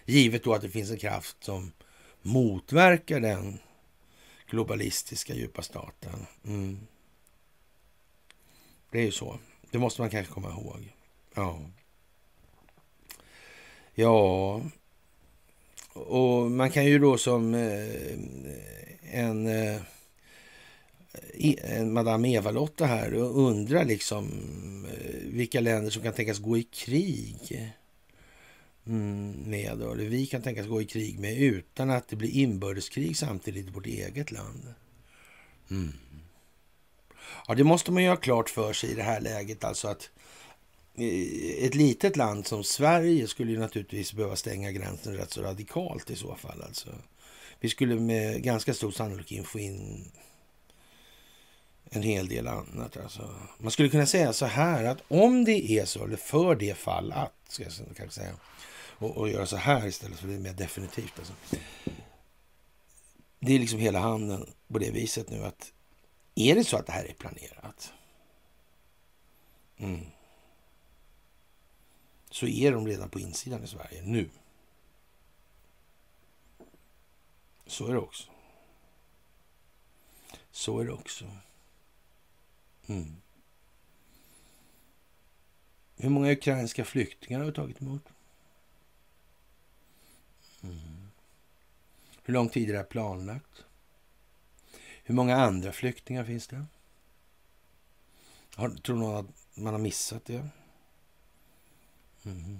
Givet 0.06 0.44
då 0.44 0.54
att 0.54 0.62
det 0.62 0.70
finns 0.70 0.92
en 0.92 0.98
kraft 0.98 1.44
som 1.44 1.72
motverkar 2.28 3.20
den 3.20 3.60
globalistiska 4.50 5.34
djupa 5.34 5.62
staten. 5.62 6.26
Mm. 6.46 6.80
Det 8.92 9.00
är 9.00 9.04
ju 9.04 9.12
så. 9.12 9.40
Det 9.72 9.78
måste 9.78 10.02
man 10.02 10.10
kanske 10.10 10.34
komma 10.34 10.50
ihåg. 10.50 10.94
Ja. 11.36 11.60
Ja. 13.94 14.62
Och 15.94 16.52
man 16.52 16.72
kan 16.72 16.86
ju 16.86 17.00
då 17.00 17.18
som 17.18 17.54
eh, 17.54 18.20
en, 19.12 19.48
eh, 19.48 19.82
en 21.64 21.94
Madame 21.94 22.30
Eva-Lotta 22.30 22.86
här 22.86 23.14
undra 23.14 23.84
liksom 23.84 24.26
eh, 24.86 25.22
vilka 25.24 25.60
länder 25.60 25.90
som 25.90 26.04
kan 26.04 26.14
tänkas 26.14 26.40
gå 26.40 26.58
i 26.58 26.64
krig 26.64 27.72
Mm, 28.88 29.32
med, 29.46 29.82
eller 29.82 29.96
vi 29.96 30.26
kan 30.26 30.42
tänkas 30.42 30.68
gå 30.68 30.82
i 30.82 30.86
krig 30.86 31.20
med 31.20 31.38
utan 31.38 31.90
att 31.90 32.08
det 32.08 32.16
blir 32.16 32.30
inbördeskrig 32.30 33.18
samtidigt 33.18 33.68
i 33.68 33.72
vårt 33.72 33.86
eget 33.86 34.32
land. 34.32 34.74
Mm. 35.72 35.94
Ja, 37.48 37.56
det 37.56 37.64
måste 37.64 37.92
man 37.92 38.04
ju 38.04 38.10
ha 38.10 38.16
klart 38.16 38.50
för 38.50 38.74
sig 38.74 38.92
i 38.92 38.96
det 38.96 39.04
här 39.04 39.22
läget, 39.22 39.64
alltså 39.64 39.88
att 39.88 40.10
eh, 40.96 41.66
ett 41.66 41.76
litet 41.76 42.18
land 42.18 42.48
som 42.48 42.64
Sverige 42.64 43.28
skulle 43.28 43.52
ju 43.52 43.60
naturligtvis 43.60 44.14
behöva 44.14 44.36
stänga 44.36 44.72
gränsen 44.72 45.18
rätt 45.18 45.32
så 45.32 45.42
radikalt 45.42 46.10
i 46.10 46.16
så 46.16 46.36
fall. 46.36 46.62
Alltså. 46.62 46.90
Vi 47.60 47.70
skulle 47.70 47.96
med 47.96 48.44
ganska 48.44 48.74
stor 48.74 48.92
sannolikhet 48.92 49.48
få 49.48 49.60
in 49.60 50.12
en 51.90 52.04
hel 52.04 52.28
del 52.28 52.48
annat. 52.48 52.98
Alltså. 52.98 53.30
Man 53.58 53.72
skulle 53.72 53.90
kunna 53.90 54.06
säga 54.06 54.34
så 54.34 54.46
här 54.46 54.84
att 54.84 55.04
om 55.08 55.46
det 55.46 55.72
är 55.72 55.86
så, 55.86 56.06
eller 56.06 56.18
för 56.18 56.56
det 56.56 56.78
fall 56.78 57.12
att, 57.12 57.34
ska 57.48 57.64
jag 57.64 57.72
kanske 57.98 58.20
säga, 58.20 58.34
och, 58.98 59.18
och 59.18 59.30
göra 59.30 59.46
så 59.46 59.58
här 59.58 59.88
istället 59.88 60.20
för 60.20 60.28
det 60.28 60.34
är 60.34 60.40
mer 60.40 60.54
definitivt. 60.54 61.20
Alltså. 61.20 61.34
Det 63.40 63.56
är 63.56 63.60
liksom 63.60 63.80
hela 63.80 64.00
handen 64.00 64.54
på 64.68 64.80
det 64.80 64.92
viset 64.92 65.30
nu 65.30 65.46
att 65.46 65.74
är 66.36 66.56
det 66.56 66.64
så 66.64 66.78
att 66.78 66.86
det 66.86 66.92
här 66.92 67.06
är 67.06 67.14
planerat 67.14 67.94
mm, 69.78 70.06
så 72.30 72.48
är 72.48 72.72
de 72.72 72.88
redan 72.88 73.10
på 73.10 73.20
insidan 73.20 73.64
i 73.64 73.68
Sverige 73.68 74.02
nu. 74.02 74.30
Så 77.66 77.88
är 77.88 77.94
det 77.94 78.00
också. 78.00 78.32
Så 80.52 80.80
är 80.80 80.86
det 80.86 80.92
också. 80.92 81.26
Mm. 82.88 83.16
Hur 85.98 86.10
många 86.10 86.32
ukrainska 86.32 86.86
flyktingar 86.86 87.40
har 87.40 87.46
vi 87.46 87.54
tagit 87.54 87.82
emot? 87.82 88.04
Mm. 90.64 91.12
Hur 92.24 92.34
lång 92.34 92.50
tid 92.50 92.70
är 92.70 92.74
det 92.74 92.80
här 92.80 92.86
planlagt? 92.86 93.66
Hur 95.04 95.16
många 95.16 95.36
andra 95.36 95.72
flyktingar 95.72 96.24
finns 96.24 96.48
det? 96.48 96.66
Har, 98.56 98.70
tror 98.70 98.96
någon 98.96 99.16
att 99.16 99.58
man 99.58 99.74
har 99.74 99.80
missat 99.80 100.26
det? 100.26 100.50
Mm. 102.26 102.60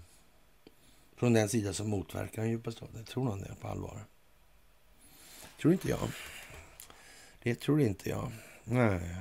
Från 1.16 1.34
den 1.34 1.50
sida 1.50 1.74
som 1.74 1.90
motverkar 1.90 2.42
den 2.42 2.52
djupa 2.52 2.72
staten. 2.72 3.06
Tror 3.06 3.24
någon 3.24 3.42
det 3.42 3.56
på 3.62 3.68
allvar? 3.68 4.06
Tror 5.62 5.74
inte 5.74 5.90
jag. 5.90 6.10
Det 7.44 7.56
tror 7.56 7.82
inte 7.82 8.10
jag. 8.10 8.32
Nej. 8.64 9.16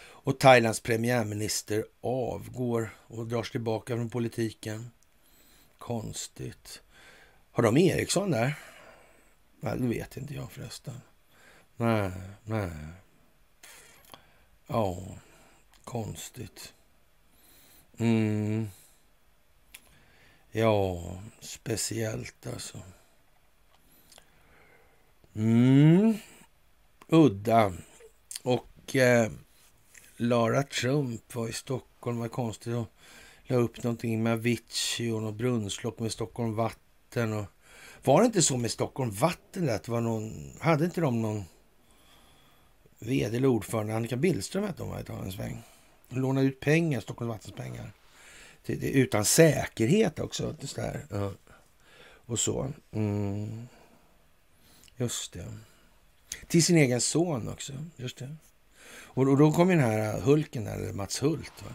Och 0.00 0.38
Thailands 0.38 0.80
premiärminister 0.80 1.86
avgår 2.00 2.90
och 3.06 3.26
drar 3.26 3.42
sig 3.42 3.52
tillbaka 3.52 3.96
från 3.96 4.10
politiken. 4.10 4.90
Konstigt. 5.78 6.82
Har 7.58 7.62
de 7.62 7.76
Eriksson 7.76 8.30
där? 8.30 8.54
Nej, 9.60 9.78
det 9.78 9.86
vet 9.86 10.16
inte 10.16 10.34
jag 10.34 10.52
förresten. 10.52 11.00
Nej, 11.76 12.10
nej. 12.44 12.70
Ja, 14.66 15.02
konstigt. 15.84 16.72
Mm. 17.96 18.68
Ja, 20.50 21.02
speciellt 21.40 22.46
alltså. 22.46 22.78
Mm. 25.34 26.14
Udda. 27.08 27.72
Och 28.42 28.96
eh, 28.96 29.30
Lara 30.16 30.62
Trump 30.62 31.34
var 31.34 31.48
i 31.48 31.52
Stockholm. 31.52 32.18
Vad 32.18 32.32
konstigt. 32.32 32.74
Hon 32.74 32.86
la 33.42 33.56
upp 33.56 33.82
någonting 33.82 34.22
med 34.22 34.32
Avicii 34.32 35.10
och 35.10 35.22
något 35.22 35.34
brunnslock 35.34 35.98
med 35.98 36.12
Stockholm 36.12 36.54
Vatten. 36.54 36.87
Och, 37.16 37.44
var 38.04 38.20
det 38.20 38.26
inte 38.26 38.42
så 38.42 38.56
med 38.56 38.70
Stockholm 38.70 39.10
Vatten? 39.10 39.68
Att 39.68 39.88
var 39.88 40.00
någon, 40.00 40.52
hade 40.60 40.84
inte 40.84 41.00
de 41.00 41.22
någon 41.22 41.44
vd 42.98 43.36
eller 43.36 43.48
ordförande? 43.48 43.96
Annika 43.96 44.16
Billström 44.16 44.64
hette 44.64 44.82
hon 44.82 44.98
ett 44.98 45.08
en 45.08 45.32
sväng. 45.32 45.62
Hon 46.08 46.20
lånade 46.20 46.46
ut 46.46 46.60
pengar, 46.60 47.00
Stockholms 47.00 47.28
Vattens 47.28 47.54
pengar. 47.54 47.92
Till, 48.62 48.80
till, 48.80 48.96
utan 48.96 49.24
säkerhet 49.24 50.18
också. 50.18 50.56
Där. 50.74 51.06
Ja. 51.10 51.32
Och 52.26 52.38
så. 52.38 52.72
Mm. 52.92 53.68
Just 54.96 55.32
det. 55.32 55.54
Till 56.46 56.64
sin 56.64 56.76
egen 56.76 57.00
son 57.00 57.48
också. 57.48 57.72
Just 57.96 58.18
det. 58.18 58.36
Och, 58.90 59.28
och 59.28 59.36
då 59.36 59.52
kom 59.52 59.70
ju 59.70 59.76
den 59.76 59.84
här 59.84 60.20
Hulken, 60.20 60.64
där, 60.64 60.92
Mats 60.92 61.22
Hult, 61.22 61.62
va? 61.64 61.74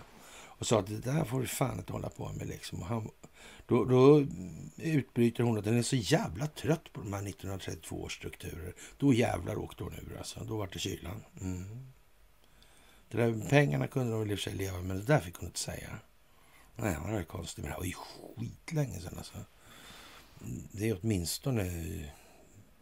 och 0.64 0.68
sa 0.68 0.80
att 0.80 0.88
det 0.88 0.97
där 0.97 1.23
får 1.23 1.41
du 1.41 1.47
fan 1.47 1.77
inte 1.77 1.93
hålla 1.93 2.10
på 2.10 2.30
med. 2.30 2.47
Liksom. 2.47 2.81
Och 2.81 2.88
han, 2.88 3.10
då, 3.65 3.86
då 3.86 4.26
utbryter 4.78 5.44
hon 5.44 5.57
att 5.57 5.65
den 5.65 5.78
är 5.78 5.82
så 5.82 5.95
jävla 5.95 6.48
trött 6.48 6.94
på 6.94 7.02
de 7.02 7.14
här 7.14 7.20
1932 7.20 8.02
års 8.02 8.18
strukturer. 8.18 8.74
Då 8.98 9.14
jävlar 9.14 9.57
åkte 9.57 9.84
hon 9.84 9.94
ur 9.94 10.18
alltså. 10.18 10.44
Då 10.44 10.57
var 10.57 10.70
det 10.74 10.80
kylan. 10.80 11.24
Mm. 11.41 11.94
Det 13.07 13.18
där, 13.18 13.49
pengarna 13.49 13.88
kunde 13.88 14.11
de 14.11 14.20
väl 14.20 14.32
i 14.32 14.36
och 14.36 14.40
för 14.40 14.44
sig 14.44 14.53
leva 14.53 14.82
men 14.82 14.98
det 14.98 15.03
där 15.03 15.20
fick 15.20 15.36
hon 15.36 15.45
inte 15.45 15.60
säga. 15.60 15.99
Nej, 16.76 16.98
det 17.06 17.14
var 17.14 17.24
konstigt. 17.24 17.64
Men 17.64 17.72
det 17.72 17.78
var 17.78 17.86
ju 17.86 17.94
skitlänge 17.94 18.99
sedan 18.99 19.18
alltså. 19.18 19.38
Det 20.72 20.90
är 20.90 20.98
åtminstone, 21.02 21.64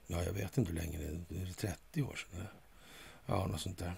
ja 0.08 0.24
jag 0.24 0.34
vet 0.34 0.58
inte 0.58 0.72
hur 0.72 0.80
länge 0.80 0.98
det 0.98 1.06
är. 1.06 1.22
Det 1.30 1.42
är 1.42 1.54
30 1.54 2.02
år 2.02 2.16
sedan. 2.16 2.48
Ja, 3.26 3.48
något 3.48 3.62
sånt 3.62 3.78
där. 3.78 3.94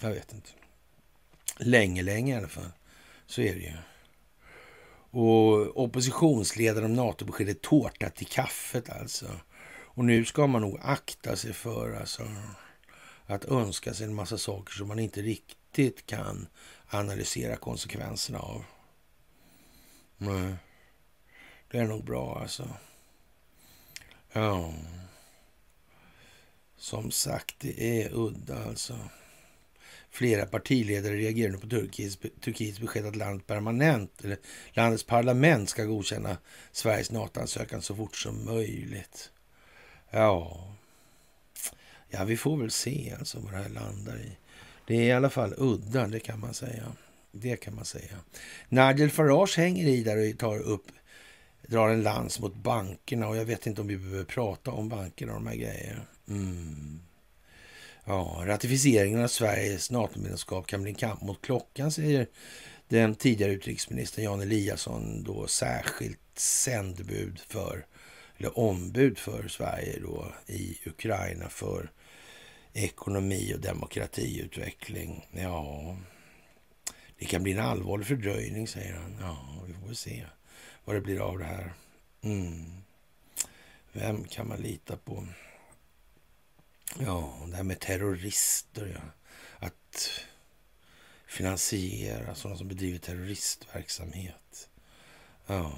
Jag 0.00 0.10
vet 0.10 0.32
inte. 0.32 0.50
Länge, 1.58 2.02
länge 2.02 2.34
i 2.34 2.36
alla 2.36 2.48
fall. 2.48 2.70
Så 3.26 3.40
är 3.40 3.54
det 3.54 3.60
ju. 3.60 3.72
Och 5.10 5.82
oppositionsledaren 5.82 6.84
om 6.84 6.94
NATO-beskedet 6.96 7.62
tårta 7.62 8.10
till 8.10 8.26
kaffet 8.26 8.90
alltså. 8.90 9.26
Och 9.70 10.04
nu 10.04 10.24
ska 10.24 10.46
man 10.46 10.62
nog 10.62 10.78
akta 10.82 11.36
sig 11.36 11.52
för 11.52 11.92
alltså, 11.92 12.22
att 13.26 13.44
önska 13.44 13.94
sig 13.94 14.06
en 14.06 14.14
massa 14.14 14.38
saker 14.38 14.72
som 14.72 14.88
man 14.88 14.98
inte 14.98 15.22
riktigt 15.22 16.06
kan 16.06 16.46
analysera 16.88 17.56
konsekvenserna 17.56 18.38
av. 18.38 18.64
Nej, 20.16 20.54
det 21.70 21.78
är 21.78 21.86
nog 21.86 22.04
bra 22.04 22.38
alltså. 22.40 22.68
Ja. 24.32 24.72
Som 26.76 27.10
sagt, 27.10 27.54
det 27.58 28.02
är 28.02 28.14
udda 28.14 28.64
alltså. 28.64 28.98
Flera 30.10 30.46
partiledare 30.46 31.16
reagerar 31.16 31.52
nu 31.52 31.58
på 31.58 31.68
Turkiets, 31.68 32.18
Turkiets 32.40 32.80
besked 32.80 33.06
att 33.06 33.16
landet 33.16 33.46
permanent, 33.46 34.24
eller 34.24 34.38
landets 34.72 35.04
parlament 35.04 35.68
ska 35.68 35.84
godkänna 35.84 36.36
Sveriges 36.72 37.10
NATO-ansökan 37.10 37.82
så 37.82 37.96
fort 37.96 38.16
som 38.16 38.44
möjligt. 38.44 39.30
Ja, 40.10 40.68
ja, 42.08 42.24
vi 42.24 42.36
får 42.36 42.56
väl 42.56 42.70
se 42.70 43.14
alltså 43.18 43.38
vad 43.38 43.52
det 43.52 43.58
här 43.58 43.68
landar 43.68 44.16
i. 44.16 44.36
Det 44.86 44.94
är 44.94 45.02
i 45.02 45.12
alla 45.12 45.30
fall 45.30 45.54
udda, 45.58 46.06
det 46.06 46.20
kan 46.20 46.40
man 46.40 46.54
säga. 46.54 46.92
Det 47.32 47.56
kan 47.56 47.74
man 47.74 47.84
säga. 47.84 48.16
Nigel 48.68 49.10
Farage 49.10 49.56
hänger 49.56 49.86
i 49.86 50.02
där 50.02 50.30
och 50.30 50.38
tar 50.38 50.58
upp, 50.58 50.86
drar 51.66 51.88
en 51.88 52.02
lans 52.02 52.40
mot 52.40 52.54
bankerna 52.54 53.28
och 53.28 53.36
jag 53.36 53.44
vet 53.44 53.66
inte 53.66 53.80
om 53.80 53.86
vi 53.86 53.96
behöver 53.96 54.24
prata 54.24 54.70
om 54.70 54.88
bankerna 54.88 55.32
och 55.32 55.38
de 55.38 55.46
här 55.46 55.56
grejerna. 55.56 56.02
Mm. 56.28 57.00
Ja, 58.08 58.42
ratificeringen 58.46 59.22
av 59.22 59.28
Sveriges 59.28 59.90
NATO-medlemskap 59.90 60.66
kan 60.66 60.82
bli 60.82 60.90
en 60.90 60.96
kamp 60.96 61.22
mot 61.22 61.42
klockan, 61.42 61.92
säger 61.92 62.26
den 62.88 63.14
tidigare 63.14 63.52
utrikesministern 63.52 64.24
Jan 64.24 64.40
Eliasson, 64.40 65.22
då 65.22 65.46
särskilt 65.46 66.20
sändebud 66.34 67.38
för, 67.38 67.86
eller 68.36 68.58
ombud 68.58 69.18
för 69.18 69.48
Sverige 69.48 69.98
då 70.00 70.32
i 70.46 70.78
Ukraina 70.86 71.48
för 71.48 71.90
ekonomi 72.72 73.52
och 73.54 73.60
demokratiutveckling. 73.60 75.26
Ja, 75.30 75.96
det 77.18 77.24
kan 77.24 77.42
bli 77.42 77.52
en 77.52 77.60
allvarlig 77.60 78.06
fördröjning, 78.06 78.68
säger 78.68 78.94
han. 78.94 79.16
Ja, 79.20 79.64
vi 79.66 79.74
får 79.74 79.86
väl 79.86 79.96
se 79.96 80.24
vad 80.84 80.96
det 80.96 81.00
blir 81.00 81.20
av 81.20 81.38
det 81.38 81.44
här. 81.44 81.72
Mm. 82.22 82.64
Vem 83.92 84.24
kan 84.24 84.48
man 84.48 84.60
lita 84.60 84.96
på? 84.96 85.26
Ja, 86.96 87.38
det 87.46 87.56
här 87.56 87.62
med 87.62 87.80
terrorister. 87.80 88.92
Ja. 88.94 89.10
Att 89.66 90.10
finansiera 91.26 92.34
sådana 92.34 92.58
som 92.58 92.68
bedriver 92.68 92.98
terroristverksamhet. 92.98 94.68
Ja, 95.46 95.72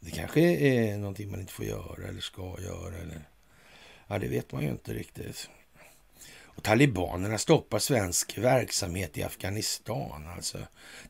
det 0.00 0.10
kanske 0.10 0.40
är 0.40 0.98
någonting 0.98 1.30
man 1.30 1.40
inte 1.40 1.52
får 1.52 1.64
göra 1.64 2.08
eller 2.08 2.20
ska 2.20 2.56
göra. 2.60 2.96
Eller... 2.96 3.28
Ja, 4.06 4.18
det 4.18 4.28
vet 4.28 4.52
man 4.52 4.62
ju 4.62 4.68
inte 4.68 4.94
riktigt. 4.94 5.48
Och 6.56 6.62
talibanerna 6.62 7.38
stoppar 7.38 7.78
svensk 7.78 8.38
verksamhet 8.38 9.18
i 9.18 9.22
Afghanistan. 9.22 10.26
Alltså, 10.36 10.58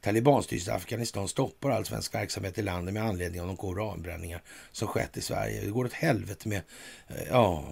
Talibanstyret 0.00 0.68
i 0.68 0.70
Afghanistan 0.70 1.28
stoppar 1.28 1.70
all 1.70 1.84
svensk 1.84 2.14
verksamhet 2.14 2.58
i 2.58 2.62
landet 2.62 2.94
med 2.94 3.04
anledning 3.04 3.40
av 3.40 3.46
de 3.46 3.56
koranbränningar 3.56 4.42
som 4.72 4.88
skett 4.88 5.16
i 5.16 5.20
Sverige. 5.20 5.60
Det 5.60 5.70
går 5.70 5.84
åt 5.84 5.92
helvete 5.92 6.48
med 6.48 6.62
eh, 7.08 7.28
ja, 7.28 7.64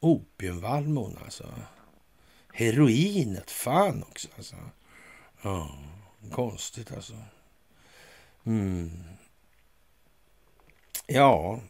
opiumvallmon 0.00 1.18
alltså. 1.24 1.54
Heroinet, 2.52 3.50
fan 3.50 4.02
också 4.02 4.28
alltså. 4.36 4.56
Ja, 5.42 5.78
konstigt 6.32 6.92
alltså. 6.92 7.14
Mm. 8.44 9.04
Ja, 11.06 11.60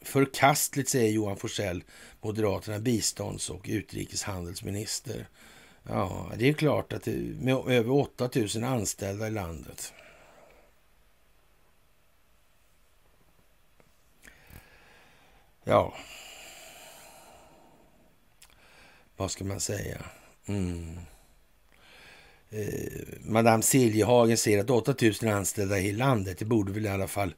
förkastligt 0.00 0.88
säger 0.88 1.12
Johan 1.12 1.36
Forsell, 1.36 1.84
Moderaterna, 2.20 2.78
bistånds 2.78 3.50
och 3.50 3.66
utrikeshandelsminister. 3.68 5.28
Ja, 5.82 6.32
det 6.36 6.48
är 6.48 6.52
klart 6.52 6.92
att 6.92 7.02
det, 7.02 7.16
med 7.16 7.54
över 7.54 7.90
8 7.90 8.30
000 8.54 8.64
anställda 8.64 9.26
i 9.26 9.30
landet. 9.30 9.92
Ja, 15.64 15.94
vad 19.22 19.30
ska 19.30 19.44
man 19.44 19.60
säga? 19.60 19.98
Mm. 20.46 20.98
Eh, 22.50 23.02
Madame 23.20 23.62
Siljehagen 23.62 24.36
säger 24.36 24.60
att 24.60 24.70
8000 24.70 25.28
anställda 25.28 25.78
i 25.78 25.92
landet, 25.92 26.38
det 26.38 26.44
borde 26.44 26.72
väl 26.72 26.86
i 26.86 26.88
alla 26.88 27.08
fall 27.08 27.34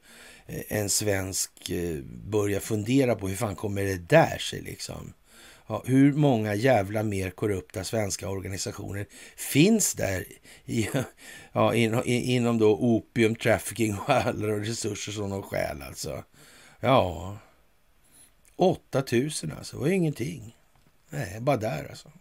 eh, 0.47 0.61
en 0.67 0.89
svensk 0.89 1.69
eh, 1.69 1.99
börja 2.05 2.59
fundera 2.59 3.15
på. 3.15 3.27
Hur 3.27 3.35
fan 3.35 3.55
kommer 3.55 3.83
det 3.83 3.97
där 3.97 4.37
sig 4.37 4.61
liksom? 4.61 5.13
Ja, 5.67 5.83
hur 5.85 6.13
många 6.13 6.55
jävla 6.55 7.03
mer 7.03 7.29
korrupta 7.29 7.83
svenska 7.83 8.29
organisationer 8.29 9.07
finns 9.35 9.93
där 9.93 10.25
i, 10.65 10.89
ja, 11.51 11.75
in, 11.75 12.03
inom 12.05 12.57
då 12.57 12.77
opium, 12.77 13.35
trafficking 13.35 13.97
och 13.97 14.09
alla 14.09 14.47
resurser 14.47 15.11
som 15.11 15.29
de 15.29 15.43
stjäl 15.43 15.81
alltså? 15.81 16.23
Ja, 16.79 17.37
8000 18.55 19.51
alltså, 19.51 19.77
det 19.77 19.81
var 19.81 19.87
ju 19.87 19.95
ingenting. 19.95 20.55
Nej, 21.09 21.37
bara 21.41 21.57
där 21.57 21.87
alltså. 21.89 22.11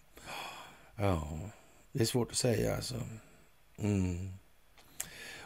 Ja, 0.96 1.38
det 1.92 2.02
är 2.02 2.06
svårt 2.06 2.30
att 2.30 2.36
säga 2.36 2.76
alltså. 2.76 2.94
Mm. 3.78 4.32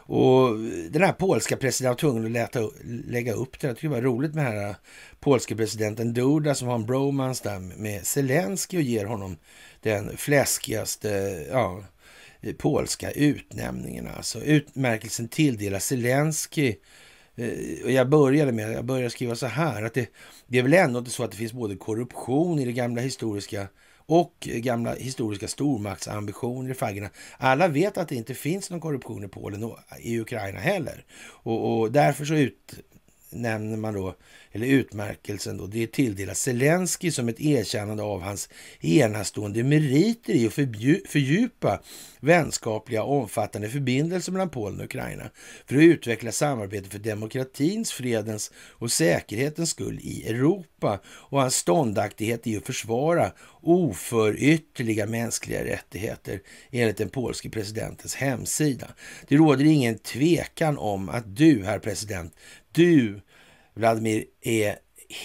Och 0.09 0.59
den 0.89 1.01
här 1.01 1.13
polska 1.13 1.57
presidenten 1.57 1.89
var 1.91 1.95
tvungen 1.95 2.25
att 2.25 2.31
läta, 2.31 2.69
lägga 2.83 3.33
upp 3.33 3.59
det. 3.59 3.67
Jag 3.67 3.75
tycker 3.75 3.89
det 3.89 3.95
var 3.95 4.01
roligt 4.01 4.33
med 4.33 4.45
den 4.45 4.53
här 4.53 4.75
polska 5.19 5.55
presidenten 5.55 6.13
Duda 6.13 6.55
som 6.55 6.67
har 6.67 6.75
en 6.75 6.85
bromance 6.85 7.49
där 7.49 7.59
med 7.59 8.07
Zelensky 8.07 8.77
och 8.77 8.83
ger 8.83 9.05
honom 9.05 9.37
den 9.81 10.17
fläskigaste 10.17 11.09
ja, 11.51 11.83
polska 12.57 13.11
utnämningen. 13.11 14.07
Alltså 14.17 14.39
utmärkelsen 14.39 15.27
tilldelas 15.27 15.85
Zelensky 15.85 16.75
Eh, 17.39 17.83
och 17.85 17.91
jag 17.91 18.09
började 18.09 18.51
med, 18.51 18.73
jag 18.73 18.85
började 18.85 19.09
skriva 19.09 19.35
så 19.35 19.47
här, 19.47 19.83
att 19.83 19.93
det, 19.93 20.09
det 20.47 20.59
är 20.59 20.63
väl 20.63 20.73
ändå 20.73 20.99
inte 20.99 21.11
så 21.11 21.23
att 21.23 21.31
det 21.31 21.37
finns 21.37 21.53
både 21.53 21.75
korruption 21.75 22.59
i 22.59 22.65
det 22.65 22.71
gamla 22.71 23.01
historiska 23.01 23.67
och 24.05 24.33
gamla 24.39 24.93
historiska 24.93 25.47
stormaktsambitioner 25.47 26.71
i 26.71 26.73
faggorna. 26.73 27.09
Alla 27.37 27.67
vet 27.67 27.97
att 27.97 28.07
det 28.07 28.15
inte 28.15 28.33
finns 28.33 28.69
någon 28.69 28.79
korruption 28.79 29.23
i 29.23 29.27
Polen 29.27 29.63
och 29.63 29.79
i 29.99 30.19
Ukraina 30.19 30.59
heller. 30.59 31.05
Och, 31.19 31.79
och 31.79 31.91
därför 31.91 32.25
så 32.25 32.33
nämner 33.31 33.77
man 33.77 33.93
då 33.93 34.15
eller 34.51 34.67
utmärkelsen 34.67 35.57
då, 35.57 35.67
det 35.67 35.91
tilldelas 35.91 36.39
Zelensky 36.39 37.11
som 37.11 37.29
ett 37.29 37.39
erkännande 37.41 38.03
av 38.03 38.21
hans 38.21 38.49
enastående 38.81 39.63
meriter 39.63 40.33
i 40.33 40.47
att 40.47 40.53
fördjupa 41.09 41.81
vänskapliga 42.19 43.03
och 43.03 43.21
omfattande 43.21 43.69
förbindelser 43.69 44.31
mellan 44.31 44.49
Polen 44.49 44.79
och 44.79 44.85
Ukraina 44.85 45.29
för 45.65 45.75
att 45.75 45.81
utveckla 45.81 46.31
samarbete 46.31 46.89
för 46.89 46.99
demokratins, 46.99 47.91
fredens 47.91 48.51
och 48.55 48.91
säkerhetens 48.91 49.69
skull 49.69 49.99
i 50.01 50.27
Europa 50.29 50.99
och 51.07 51.41
hans 51.41 51.55
ståndaktighet 51.55 52.47
i 52.47 52.57
att 52.57 52.65
försvara 52.65 53.31
oförytterliga 53.61 55.05
mänskliga 55.05 55.63
rättigheter 55.63 56.41
enligt 56.71 56.97
den 56.97 57.09
polske 57.09 57.49
presidentens 57.49 58.15
hemsida. 58.15 58.87
Det 59.27 59.35
råder 59.35 59.65
ingen 59.65 59.97
tvekan 59.97 60.77
om 60.77 61.09
att 61.09 61.35
du, 61.35 61.63
herr 61.63 61.79
president, 61.79 62.33
du 62.71 63.21
Vladimir 63.73 64.25
är 64.41 64.75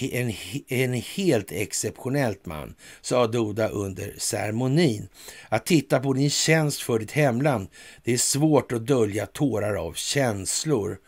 en, 0.00 0.32
en 0.68 0.92
helt 0.92 1.52
exceptionellt 1.52 2.46
man, 2.46 2.74
sa 3.00 3.26
Doda 3.26 3.68
under 3.68 4.14
ceremonin. 4.18 5.08
Att 5.48 5.66
titta 5.66 6.00
på 6.00 6.12
din 6.12 6.30
tjänst 6.30 6.82
för 6.82 6.98
ditt 6.98 7.12
hemland, 7.12 7.68
det 8.04 8.12
är 8.12 8.18
svårt 8.18 8.72
att 8.72 8.86
dölja 8.86 9.26
tårar 9.26 9.74
av 9.74 9.92
känslor, 9.92 10.98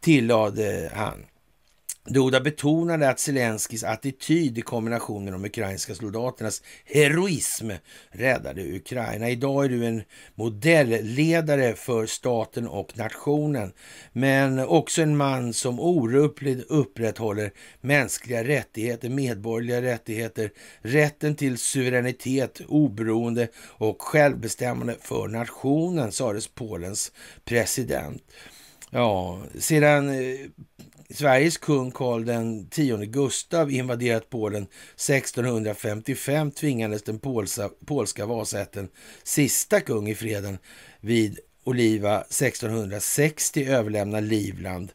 tillade 0.00 0.90
han. 0.94 1.24
Duda 2.10 2.40
betonade 2.40 3.10
att 3.10 3.20
Zelenskis 3.20 3.84
attityd 3.84 4.58
i 4.58 4.62
kombination 4.62 5.24
med 5.24 5.32
de 5.32 5.44
ukrainska 5.44 5.94
soldaternas 5.94 6.62
heroism 6.84 7.70
räddade 8.10 8.76
Ukraina. 8.76 9.30
Idag 9.30 9.64
är 9.64 9.68
du 9.68 9.86
en 9.86 10.02
modellledare 10.34 11.74
för 11.74 12.06
staten 12.06 12.68
och 12.68 12.98
nationen, 12.98 13.72
men 14.12 14.58
också 14.58 15.02
en 15.02 15.16
man 15.16 15.52
som 15.52 15.80
orubbligt 15.80 16.70
upprätthåller 16.70 17.50
mänskliga 17.80 18.44
rättigheter, 18.44 19.08
medborgerliga 19.08 19.82
rättigheter, 19.82 20.50
rätten 20.80 21.34
till 21.34 21.58
suveränitet, 21.58 22.60
oberoende 22.68 23.48
och 23.58 24.02
självbestämmande 24.02 24.96
för 25.00 25.28
nationen, 25.28 26.12
sades 26.12 26.48
Polens 26.48 27.12
president. 27.44 28.22
Ja, 28.90 29.38
sedan 29.58 30.08
eh, 30.08 30.38
Sveriges 31.14 31.56
kung 31.56 31.90
Karl 31.90 32.24
den 32.24 32.68
tionde 32.68 33.06
Gustav 33.06 33.70
invaderat 33.70 34.30
Polen 34.30 34.66
1655 34.96 36.50
tvingades 36.50 37.02
den 37.02 37.18
polsa, 37.18 37.70
polska 37.86 38.26
Vasätten 38.26 38.88
sista 39.22 39.80
kung 39.80 40.08
i 40.08 40.14
freden 40.14 40.58
vid 41.00 41.38
Oliva 41.64 42.20
1660 42.20 43.64
överlämna 43.68 44.20
Livland 44.20 44.92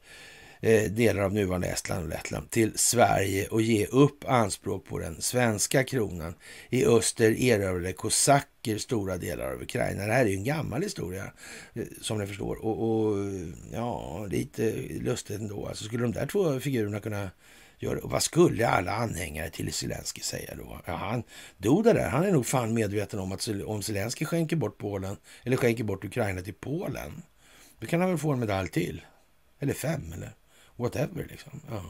eh, 0.64 0.92
delar 0.92 1.24
av 1.24 1.34
nuvarande 1.34 1.68
Estland 1.68 2.04
och 2.04 2.10
Lettland 2.10 2.50
till 2.50 2.72
Sverige 2.76 3.48
och 3.48 3.62
ge 3.62 3.86
upp 3.86 4.26
anspråk 4.28 4.86
på 4.86 5.00
den 5.00 5.22
svenska 5.22 5.84
kronan. 5.84 6.36
I 6.70 6.86
öster 6.86 7.32
erövrade 7.42 7.94
kosacker 7.94 8.78
stora 8.78 9.18
delar 9.18 9.52
av 9.52 9.62
Ukraina. 9.62 10.06
Det 10.06 10.14
här 10.14 10.26
är 10.26 10.30
ju 10.30 10.36
en 10.36 10.44
gammal 10.44 10.82
historia 10.82 11.32
eh, 11.74 11.84
som 12.02 12.18
ni 12.18 12.28
förstår. 12.28 12.66
Och, 12.66 12.84
och 12.84 13.18
ja, 13.74 14.26
lite 14.30 14.72
lustigt 15.02 15.40
ändå. 15.40 15.68
Alltså 15.68 15.84
skulle 15.84 16.04
de 16.04 16.12
där 16.12 16.26
två 16.26 16.60
figurerna 16.60 17.00
kunna 17.00 17.30
göra 17.80 18.00
och 18.00 18.12
vad 18.12 18.24
skulle 18.24 18.68
alla 18.68 18.92
anhängare 18.92 19.50
till 19.50 19.74
Zelensky 19.74 20.22
säga 20.22 20.56
då? 20.58 20.82
Ja, 20.86 20.96
han, 20.96 21.24
Duda 21.58 21.94
där, 21.94 22.10
han 22.10 22.26
är 22.26 22.32
nog 22.32 22.46
fan 22.46 22.74
medveten 22.74 23.20
om 23.20 23.32
att 23.32 23.48
om 23.66 23.82
Zelensky 23.82 24.26
skänker 24.26 24.56
bort 24.56 24.78
Polen 24.78 25.18
eller 25.44 25.58
skänker 25.58 25.84
bort 25.84 26.06
Ukraina 26.06 26.42
till 26.42 26.54
Polen, 26.54 27.24
då 27.80 27.88
kan 27.88 28.02
han 28.02 28.10
väl 28.10 28.20
få 28.20 28.32
en 28.32 28.40
medalj 28.40 28.70
till. 28.70 29.02
Eller 29.60 29.74
fem, 29.74 30.14
eller 30.14 30.34
whatever 30.76 31.28
liksom. 31.30 31.62
Ja. 31.70 31.84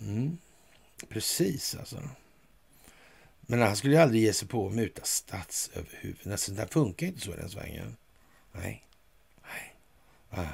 Mm. 0.00 0.38
Precis 1.08 1.74
alltså. 1.74 2.02
Men 3.40 3.62
han 3.62 3.76
skulle 3.76 3.94
ju 3.94 4.00
aldrig 4.00 4.22
ge 4.22 4.32
sig 4.32 4.48
på 4.48 4.66
att 4.66 4.74
muta 4.74 5.02
statsöverhuvuden. 5.04 6.32
Alltså, 6.32 6.52
det 6.52 6.66
funkar 6.66 7.06
inte 7.06 7.20
så 7.20 7.32
i 7.32 7.36
den 7.36 7.50
svängen. 7.50 7.96
Nej. 8.52 8.86
Nej. 9.42 9.74
Ah. 10.30 10.46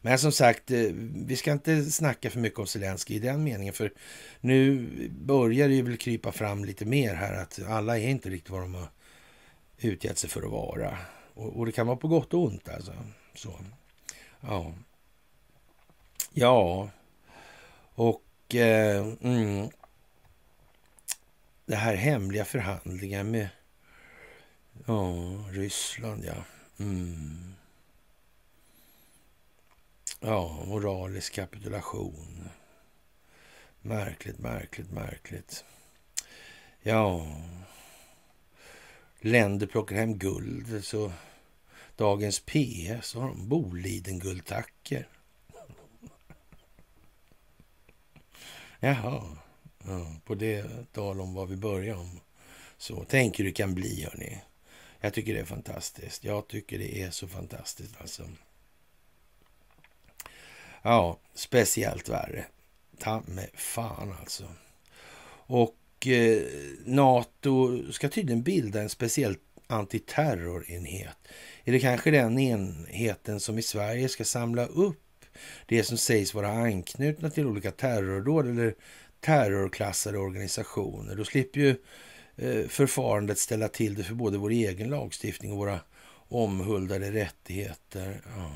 Men 0.00 0.18
som 0.18 0.32
sagt, 0.32 0.70
eh, 0.70 0.90
vi 1.26 1.36
ska 1.36 1.52
inte 1.52 1.84
snacka 1.84 2.30
för 2.30 2.40
mycket 2.40 2.58
om 2.58 2.66
Zelensky 2.66 3.14
i 3.14 3.18
den 3.18 3.44
meningen. 3.44 3.74
För 3.74 3.92
nu 4.40 4.86
börjar 5.10 5.68
det 5.68 5.74
ju 5.74 5.82
väl 5.82 5.96
krypa 5.96 6.32
fram 6.32 6.64
lite 6.64 6.84
mer 6.84 7.14
här 7.14 7.42
att 7.42 7.60
alla 7.68 7.98
är 7.98 8.08
inte 8.08 8.30
riktigt 8.30 8.50
vad 8.50 8.60
de 8.60 8.74
har 8.74 8.88
utgett 9.78 10.18
sig 10.18 10.30
för 10.30 10.42
att 10.42 10.50
vara. 10.50 10.98
Och, 11.34 11.56
och 11.58 11.66
det 11.66 11.72
kan 11.72 11.86
vara 11.86 11.96
på 11.96 12.08
gott 12.08 12.34
och 12.34 12.44
ont 12.44 12.68
alltså. 12.68 12.92
Så. 13.34 13.60
Ja. 14.40 14.74
Ja, 16.32 16.90
och 17.94 18.54
eh, 18.54 19.06
mm, 19.20 19.70
det 21.66 21.76
här 21.76 21.94
hemliga 21.94 22.44
förhandlingar 22.44 23.24
med 23.24 23.48
ja, 24.86 25.14
Ryssland, 25.50 26.24
ja. 26.24 26.44
Mm. 26.78 27.54
Ja, 30.20 30.64
moralisk 30.66 31.34
kapitulation. 31.34 32.48
Märkligt, 33.82 34.38
märkligt, 34.38 34.90
märkligt. 34.90 35.64
Ja, 36.82 37.26
länder 39.20 39.66
plockar 39.66 39.96
hem 39.96 40.18
guld, 40.18 40.84
så 40.84 41.12
dagens 41.96 42.40
PS 42.40 43.14
har 43.14 43.28
de 43.28 43.48
Boliden-guldtacker. 43.48 45.08
Jaha, 48.80 49.22
ja, 49.84 50.16
på 50.24 50.34
det 50.34 50.64
tal 50.92 51.20
om 51.20 51.34
vad 51.34 51.48
vi 51.48 51.56
börjar 51.56 51.96
om. 51.96 52.20
Så 52.76 53.04
tänk 53.08 53.38
hur 53.38 53.44
det 53.44 53.52
kan 53.52 53.74
bli, 53.74 54.04
hörni. 54.04 54.38
Jag 55.00 55.14
tycker 55.14 55.34
det 55.34 55.40
är 55.40 55.44
fantastiskt. 55.44 56.24
Jag 56.24 56.48
tycker 56.48 56.78
det 56.78 57.02
är 57.02 57.10
så 57.10 57.28
fantastiskt 57.28 57.94
alltså. 58.00 58.22
Ja, 60.82 61.18
speciellt 61.34 62.08
värre. 62.08 62.44
Ta 62.98 63.22
med 63.26 63.50
fan 63.54 64.14
alltså. 64.20 64.44
Och 65.46 66.06
eh, 66.06 66.42
NATO 66.84 67.82
ska 67.92 68.08
tydligen 68.08 68.42
bilda 68.42 68.82
en 68.82 68.88
speciell 68.88 69.36
antiterrorenhet. 69.66 71.16
Är 71.64 71.72
det 71.72 71.80
kanske 71.80 72.10
den 72.10 72.38
enheten 72.38 73.40
som 73.40 73.58
i 73.58 73.62
Sverige 73.62 74.08
ska 74.08 74.24
samla 74.24 74.66
upp 74.66 75.07
det 75.66 75.84
som 75.84 75.98
sägs 75.98 76.34
vara 76.34 76.48
anknutna 76.48 77.30
till 77.30 77.46
olika 77.46 77.70
terrordåd 77.70 78.46
eller 78.46 78.74
terrorklassade 79.20 80.18
organisationer. 80.18 81.14
Då 81.14 81.24
slipper 81.24 81.60
ju 81.60 81.76
eh, 82.36 82.68
förfarandet 82.68 83.38
ställa 83.38 83.68
till 83.68 83.94
det 83.94 84.04
för 84.04 84.14
både 84.14 84.38
vår 84.38 84.50
egen 84.50 84.90
lagstiftning 84.90 85.52
och 85.52 85.58
våra 85.58 85.80
omhuldade 86.28 87.12
rättigheter. 87.12 88.20
Ja, 88.36 88.52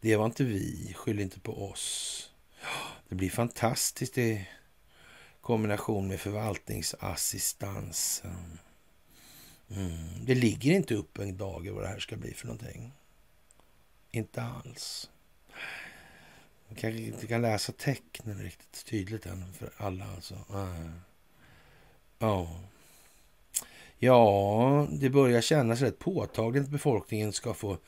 det 0.00 0.16
var 0.16 0.26
inte 0.26 0.44
vi, 0.44 0.92
skyll 0.96 1.20
inte 1.20 1.40
på 1.40 1.70
oss. 1.70 2.30
Det 3.08 3.14
blir 3.14 3.30
fantastiskt 3.30 4.18
i 4.18 4.48
kombination 5.40 6.08
med 6.08 6.20
förvaltningsassistansen. 6.20 8.58
Mm. 9.70 10.24
Det 10.24 10.34
ligger 10.34 10.72
inte 10.72 10.94
upp 10.94 11.18
en 11.18 11.36
dag 11.36 11.70
vad 11.70 11.82
det 11.82 11.88
här 11.88 11.98
ska 11.98 12.16
bli 12.16 12.34
för 12.34 12.46
någonting. 12.46 12.92
Inte 14.10 14.42
alls. 14.42 15.10
Man 16.68 16.76
kanske 16.76 17.02
inte 17.02 17.26
kan 17.26 17.42
läsa 17.42 17.72
tecknen 17.72 18.42
riktigt 18.42 18.84
tydligt 18.86 19.26
än 19.26 19.52
för 19.52 19.70
alla. 19.76 20.06
Alltså. 20.14 20.34
Ja. 22.18 22.48
Ja, 23.98 24.88
det 24.90 25.10
börjar 25.10 25.40
kännas 25.40 25.80
rätt 25.80 25.98
påtagligt 25.98 26.64
att 26.64 26.70
befolkningen 26.70 27.32
ska 27.32 27.54
få 27.54 27.78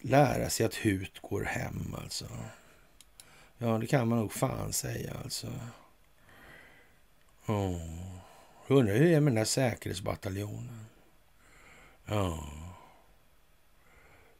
lära 0.00 0.50
sig 0.50 0.66
att 0.66 0.74
hut 0.74 1.18
går 1.22 1.44
hem 1.44 1.94
alltså. 2.02 2.26
Ja, 3.58 3.78
det 3.78 3.86
kan 3.86 4.08
man 4.08 4.18
nog 4.18 4.32
fan 4.32 4.72
säga 4.72 5.16
alltså. 5.24 5.46
Ja. 7.46 7.80
Undrar 8.66 8.94
hur 8.94 9.04
det 9.04 9.14
är 9.14 9.20
med 9.20 9.30
den 9.30 9.34
där 9.34 9.44
säkerhetsbataljonen. 9.44 10.86
Ja. 12.06 12.50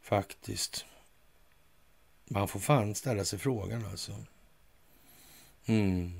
Faktiskt. 0.01 0.85
Man 2.33 2.47
får 2.47 2.59
fan 2.59 2.95
ställa 2.95 3.25
sig 3.25 3.39
frågan 3.39 3.85
alltså. 3.85 4.15
Mm. 5.65 6.11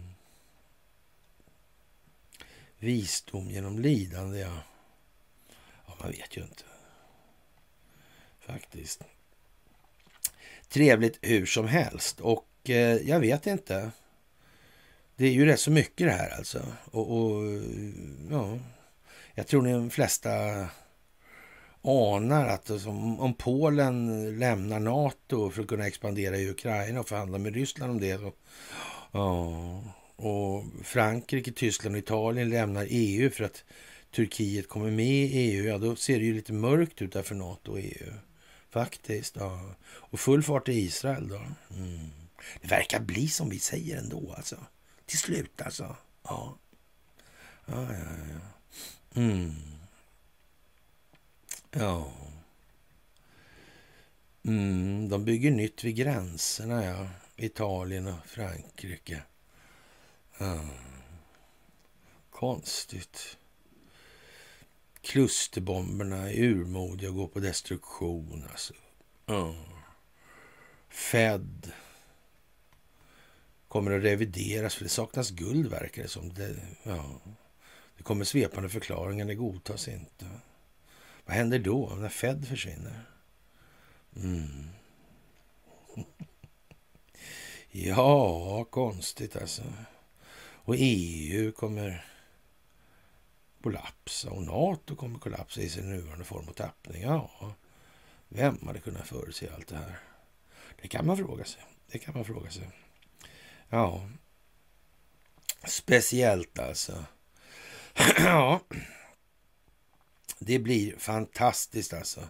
Visdom 2.80 3.50
genom 3.50 3.80
lidande, 3.80 4.40
ja. 4.40 4.58
Ja, 5.86 5.96
man 6.00 6.12
vet 6.12 6.38
ju 6.38 6.42
inte. 6.42 6.64
Faktiskt. 8.40 9.04
Trevligt 10.70 11.20
hur 11.22 11.46
som 11.46 11.68
helst. 11.68 12.20
Och 12.20 12.70
eh, 12.70 12.98
jag 12.98 13.20
vet 13.20 13.48
inte. 13.48 13.92
Det 15.16 15.26
är 15.26 15.32
ju 15.32 15.46
rätt 15.46 15.60
så 15.60 15.72
mycket 15.72 16.08
det 16.08 16.14
här 16.14 16.38
alltså. 16.38 16.74
Och, 16.92 17.18
och 17.18 17.44
ja, 18.32 18.60
jag 19.34 19.48
tror 19.48 19.62
de 19.62 19.90
flesta 19.90 20.30
anar 21.82 22.48
att 22.48 22.70
om 23.20 23.34
Polen 23.38 24.40
lämnar 24.40 24.80
NATO 24.80 25.50
för 25.50 25.62
att 25.62 25.68
kunna 25.68 25.88
expandera 25.88 26.38
i 26.38 26.50
Ukraina 26.50 27.00
och 27.00 27.08
förhandla 27.08 27.38
med 27.38 27.56
Ryssland 27.56 27.92
om 27.92 28.00
det. 28.00 28.18
Så, 28.18 28.34
ja, 29.12 29.84
och 30.16 30.64
Frankrike, 30.84 31.52
Tyskland 31.52 31.96
och 31.96 32.00
Italien 32.00 32.50
lämnar 32.50 32.88
EU 32.90 33.30
för 33.30 33.44
att 33.44 33.64
Turkiet 34.16 34.70
kommer 34.70 34.92
med 34.92 35.26
i 35.26 35.38
EU. 35.38 35.66
Ja, 35.66 35.78
då 35.78 35.96
ser 35.96 36.20
det 36.20 36.26
ju 36.26 36.34
lite 36.34 36.54
mörkt 36.54 37.02
ut 37.02 37.14
där 37.14 37.24
för 37.24 37.36
NATO 37.36 37.72
och 37.72 37.80
EU. 37.80 38.14
Faktiskt. 38.70 39.36
Ja. 39.36 39.76
Och 39.84 40.20
full 40.20 40.44
fart 40.44 40.70
i 40.70 40.74
Israel 40.74 41.28
då. 41.28 41.42
Mm. 41.76 42.10
Det 42.62 42.68
verkar 42.68 43.00
bli 43.00 43.28
som 43.28 43.50
vi 43.50 43.60
säger 43.60 43.98
ändå 43.98 44.34
alltså. 44.38 44.56
Till 45.06 45.18
slut 45.18 45.62
alltså. 45.62 45.96
Ja. 46.24 46.58
Ja, 47.66 47.84
ja, 47.84 47.98
ja. 48.34 49.22
Mm. 49.22 49.71
Ja. 51.72 52.12
Mm, 54.44 55.10
de 55.10 55.26
bygger 55.26 55.52
nytt 55.52 55.84
vid 55.84 55.96
gränserna, 55.96 56.86
ja. 56.86 57.08
Italien 57.36 58.08
och 58.08 58.26
Frankrike. 58.26 59.24
Ja. 60.38 60.66
Konstigt. 62.30 63.38
Klusterbomberna 65.02 66.32
är 66.32 66.44
urmodiga 66.44 67.10
och 67.10 67.16
går 67.16 67.28
på 67.28 67.40
destruktion. 67.40 68.48
Alltså. 68.52 68.74
Ja. 69.26 69.56
Fed 70.90 71.72
kommer 73.68 73.92
att 73.92 74.04
revideras 74.04 74.76
för 74.76 74.84
det 74.84 74.90
saknas 74.90 75.30
guld 75.30 75.68
verkar 75.68 76.02
det 76.02 76.08
som. 76.08 76.34
Det, 76.34 76.56
ja. 76.84 77.22
det 77.98 78.04
kommer 78.04 78.26
svepande 78.26 78.70
förklaringar, 78.70 79.26
det 79.26 79.36
godtas 79.36 79.88
inte. 79.88 80.26
Vad 81.26 81.36
händer 81.36 81.60
då 81.60 81.96
när 81.96 82.10
Fed 82.10 82.48
försvinner? 82.48 83.06
Mm. 84.16 84.70
Ja, 87.74 88.64
konstigt 88.64 89.36
alltså. 89.36 89.64
Och 90.64 90.76
EU 90.78 91.52
kommer 91.52 92.06
kollapsa 93.64 94.30
och 94.30 94.44
NATO 94.44 94.96
kommer 94.96 95.20
kollapsa 95.20 95.62
i 95.62 95.70
sin 95.70 95.90
nuvarande 95.90 96.26
form 96.26 96.48
och 96.48 96.56
tappning. 96.56 97.02
Ja, 97.02 97.56
vem 98.28 98.68
hade 98.68 98.80
kunnat 98.80 99.08
förutse 99.08 99.50
allt 99.56 99.68
det 99.68 99.76
här? 99.76 100.00
Det 100.82 100.88
kan 100.88 101.06
man 101.06 101.18
fråga 101.18 101.46
sig. 101.46 101.64
Det 101.92 102.00
kan 102.00 102.14
man 102.14 102.26
fråga 102.26 102.50
sig. 102.50 102.70
Ja, 103.70 104.10
speciellt 105.68 106.60
alltså. 106.60 107.06
ja, 108.18 108.60
det 110.46 110.60
blir 110.60 110.96
fantastiskt 110.98 111.94
alltså. 111.94 112.22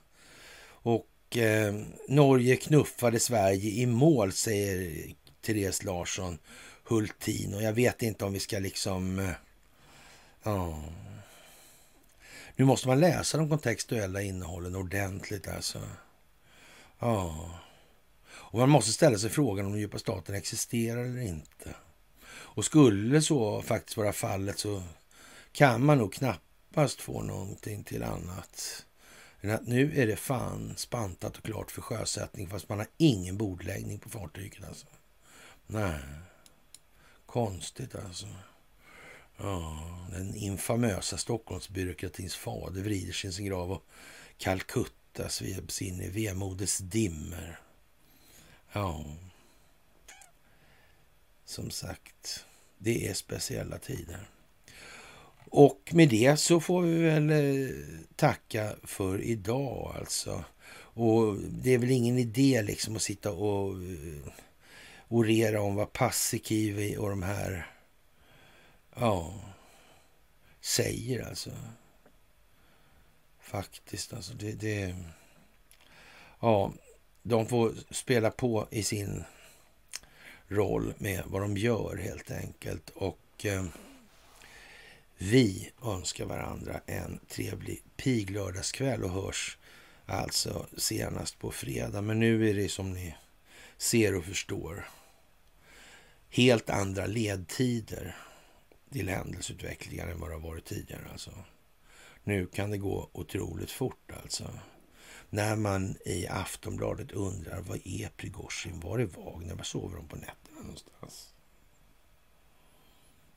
Och 0.64 1.38
eh, 1.38 1.76
Norge 2.08 2.56
knuffade 2.56 3.20
Sverige 3.20 3.70
i 3.70 3.86
mål, 3.86 4.32
säger 4.32 5.06
Therese 5.42 5.84
Larsson 5.84 6.40
Hultin. 6.84 7.54
Och 7.54 7.64
jag 7.64 7.74
vet 7.74 8.02
inte 8.02 8.26
om 8.26 8.34
vi 8.34 8.40
ska 8.40 8.60
liksom... 8.60 9.20
Eh, 9.20 9.32
ja. 10.44 10.84
Nu 12.56 12.66
måste 12.66 12.88
man 12.88 13.00
läsa 13.00 13.38
de 13.38 13.50
kontextuella 13.50 14.22
innehållen 14.22 14.76
ordentligt 14.76 15.48
alltså. 15.48 15.80
Ja. 17.00 17.50
Och 18.34 18.60
man 18.60 18.70
måste 18.70 18.92
ställa 18.92 19.18
sig 19.18 19.30
frågan 19.30 19.66
om 19.66 19.72
den 19.72 19.82
djupa 19.82 20.00
staten 20.00 20.36
existerar 20.36 21.04
eller 21.04 21.22
inte. 21.22 21.76
Och 22.30 22.66
skulle 22.66 23.22
så 23.22 23.62
faktiskt 23.62 23.98
vara 23.98 24.14
fallet 24.14 24.60
så 24.60 24.84
kan 25.52 25.86
man 25.86 25.98
nog 25.98 26.14
knappast 26.14 26.51
få 27.02 27.22
någonting 27.22 27.84
till 27.84 28.04
annat 28.04 28.86
än 29.42 29.52
att 29.52 29.68
nu 29.68 30.02
är 30.02 30.08
det 30.08 30.16
fan 30.16 30.74
spantat 30.78 31.38
och 31.38 31.44
klart 31.44 31.72
för 31.72 31.82
sjösättning 31.82 32.50
fast 32.50 32.70
man 32.70 32.78
har 32.78 32.88
ingen 32.98 33.38
bordläggning 33.38 34.00
på 34.00 34.10
fartyget 34.10 34.64
alltså. 34.68 34.88
Nej, 35.68 36.00
konstigt 37.26 37.96
alltså. 37.96 38.28
Ja, 39.38 40.08
den 40.12 40.36
infamösa 40.36 41.18
Stockholmsbyråkratins 41.18 42.36
fader 42.36 42.82
vrider 42.82 43.14
sin, 43.14 43.34
sin 43.34 43.46
grav 43.46 43.72
och 43.72 43.86
Calcutta 44.38 45.30
sveps 45.30 45.82
in 45.82 46.02
i 46.02 46.10
vemodets 46.10 46.78
dimmer. 46.78 47.60
Ja, 48.72 49.06
som 51.46 51.72
sagt, 51.72 52.46
det 52.78 53.08
är 53.08 53.14
speciella 53.14 53.78
tider. 53.78 54.31
Och 55.54 55.92
med 55.94 56.10
det 56.10 56.38
så 56.38 56.60
får 56.60 56.82
vi 56.82 57.04
väl 57.04 57.30
eh, 57.30 57.76
tacka 58.16 58.76
för 58.84 59.22
idag 59.22 59.96
alltså. 60.00 60.44
Och 60.94 61.38
det 61.38 61.74
är 61.74 61.78
väl 61.78 61.92
ingen 61.92 62.18
idé 62.18 62.62
liksom 62.62 62.96
att 62.96 63.02
sitta 63.02 63.32
och 63.32 63.74
eh, 63.74 64.34
orera 65.08 65.62
om 65.62 65.76
vad 65.76 65.94
Paasikivi 65.94 66.98
och 66.98 67.10
de 67.10 67.24
här 67.24 67.68
ja, 68.96 69.34
säger 70.62 71.28
alltså. 71.28 71.52
Faktiskt 73.40 74.14
alltså. 74.14 74.34
Det, 74.34 74.52
det, 74.52 74.96
ja, 76.40 76.74
de 77.24 77.46
får 77.46 77.74
spela 77.90 78.32
på 78.32 78.68
i 78.72 78.84
sin 78.84 79.24
roll 80.48 80.94
med 80.98 81.24
vad 81.26 81.42
de 81.42 81.58
gör 81.58 81.98
helt 81.98 82.32
enkelt. 82.32 82.90
Och 82.90 83.46
eh, 83.46 83.66
vi 85.22 85.72
önskar 85.84 86.26
varandra 86.26 86.82
en 86.86 87.20
trevlig 87.28 87.84
piglördagskväll 87.98 89.04
och 89.04 89.10
hörs 89.10 89.58
alltså 90.06 90.68
senast 90.78 91.40
på 91.40 91.52
fredag. 91.52 92.02
Men 92.02 92.20
nu 92.20 92.50
är 92.50 92.54
det 92.54 92.70
som 92.70 92.94
ni 92.94 93.16
ser 93.78 94.16
och 94.16 94.26
förstår 94.26 94.90
helt 96.30 96.70
andra 96.70 97.06
ledtider 97.06 98.16
till 98.92 99.10
händelseutvecklingen 99.10 100.10
än 100.10 100.20
vad 100.20 100.30
det 100.30 100.36
har 100.36 100.50
varit 100.50 100.66
tidigare. 100.66 101.08
Alltså. 101.12 101.32
Nu 102.24 102.46
kan 102.46 102.72
det 102.72 102.78
gå 102.78 103.10
otroligt 103.12 103.72
fort 103.72 104.12
alltså. 104.24 104.50
När 105.30 105.56
man 105.56 105.96
i 106.06 106.28
Aftonbladet 106.28 107.12
undrar 107.12 107.62
vad 107.62 107.88
är 107.88 108.10
Prigozjin, 108.10 108.80
var 108.80 109.00
är 109.00 109.06
Wagner, 109.06 109.56
var 109.56 109.64
sover 109.64 109.96
de 109.96 110.08
på 110.08 110.16
nätterna 110.16 110.60
någonstans? 110.62 111.34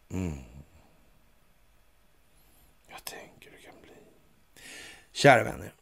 Mm. 0.09 0.39
Jag 2.95 3.05
tänker 3.05 3.51
det 3.51 3.57
kan 3.57 3.75
bli. 3.83 3.93
Kära 5.13 5.45
vänner, 5.45 5.73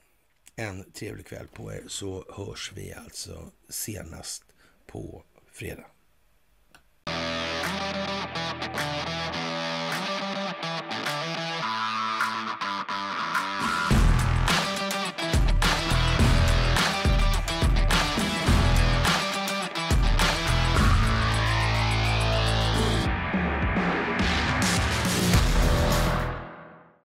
en 0.57 0.93
trevlig 0.93 1.27
kväll 1.27 1.49
på 1.49 1.73
er 1.73 1.85
så 1.89 2.25
hörs 2.37 2.73
vi 2.75 2.93
alltså 2.93 3.51
senast 3.69 4.45
på 4.87 5.25
fredag. 5.53 5.87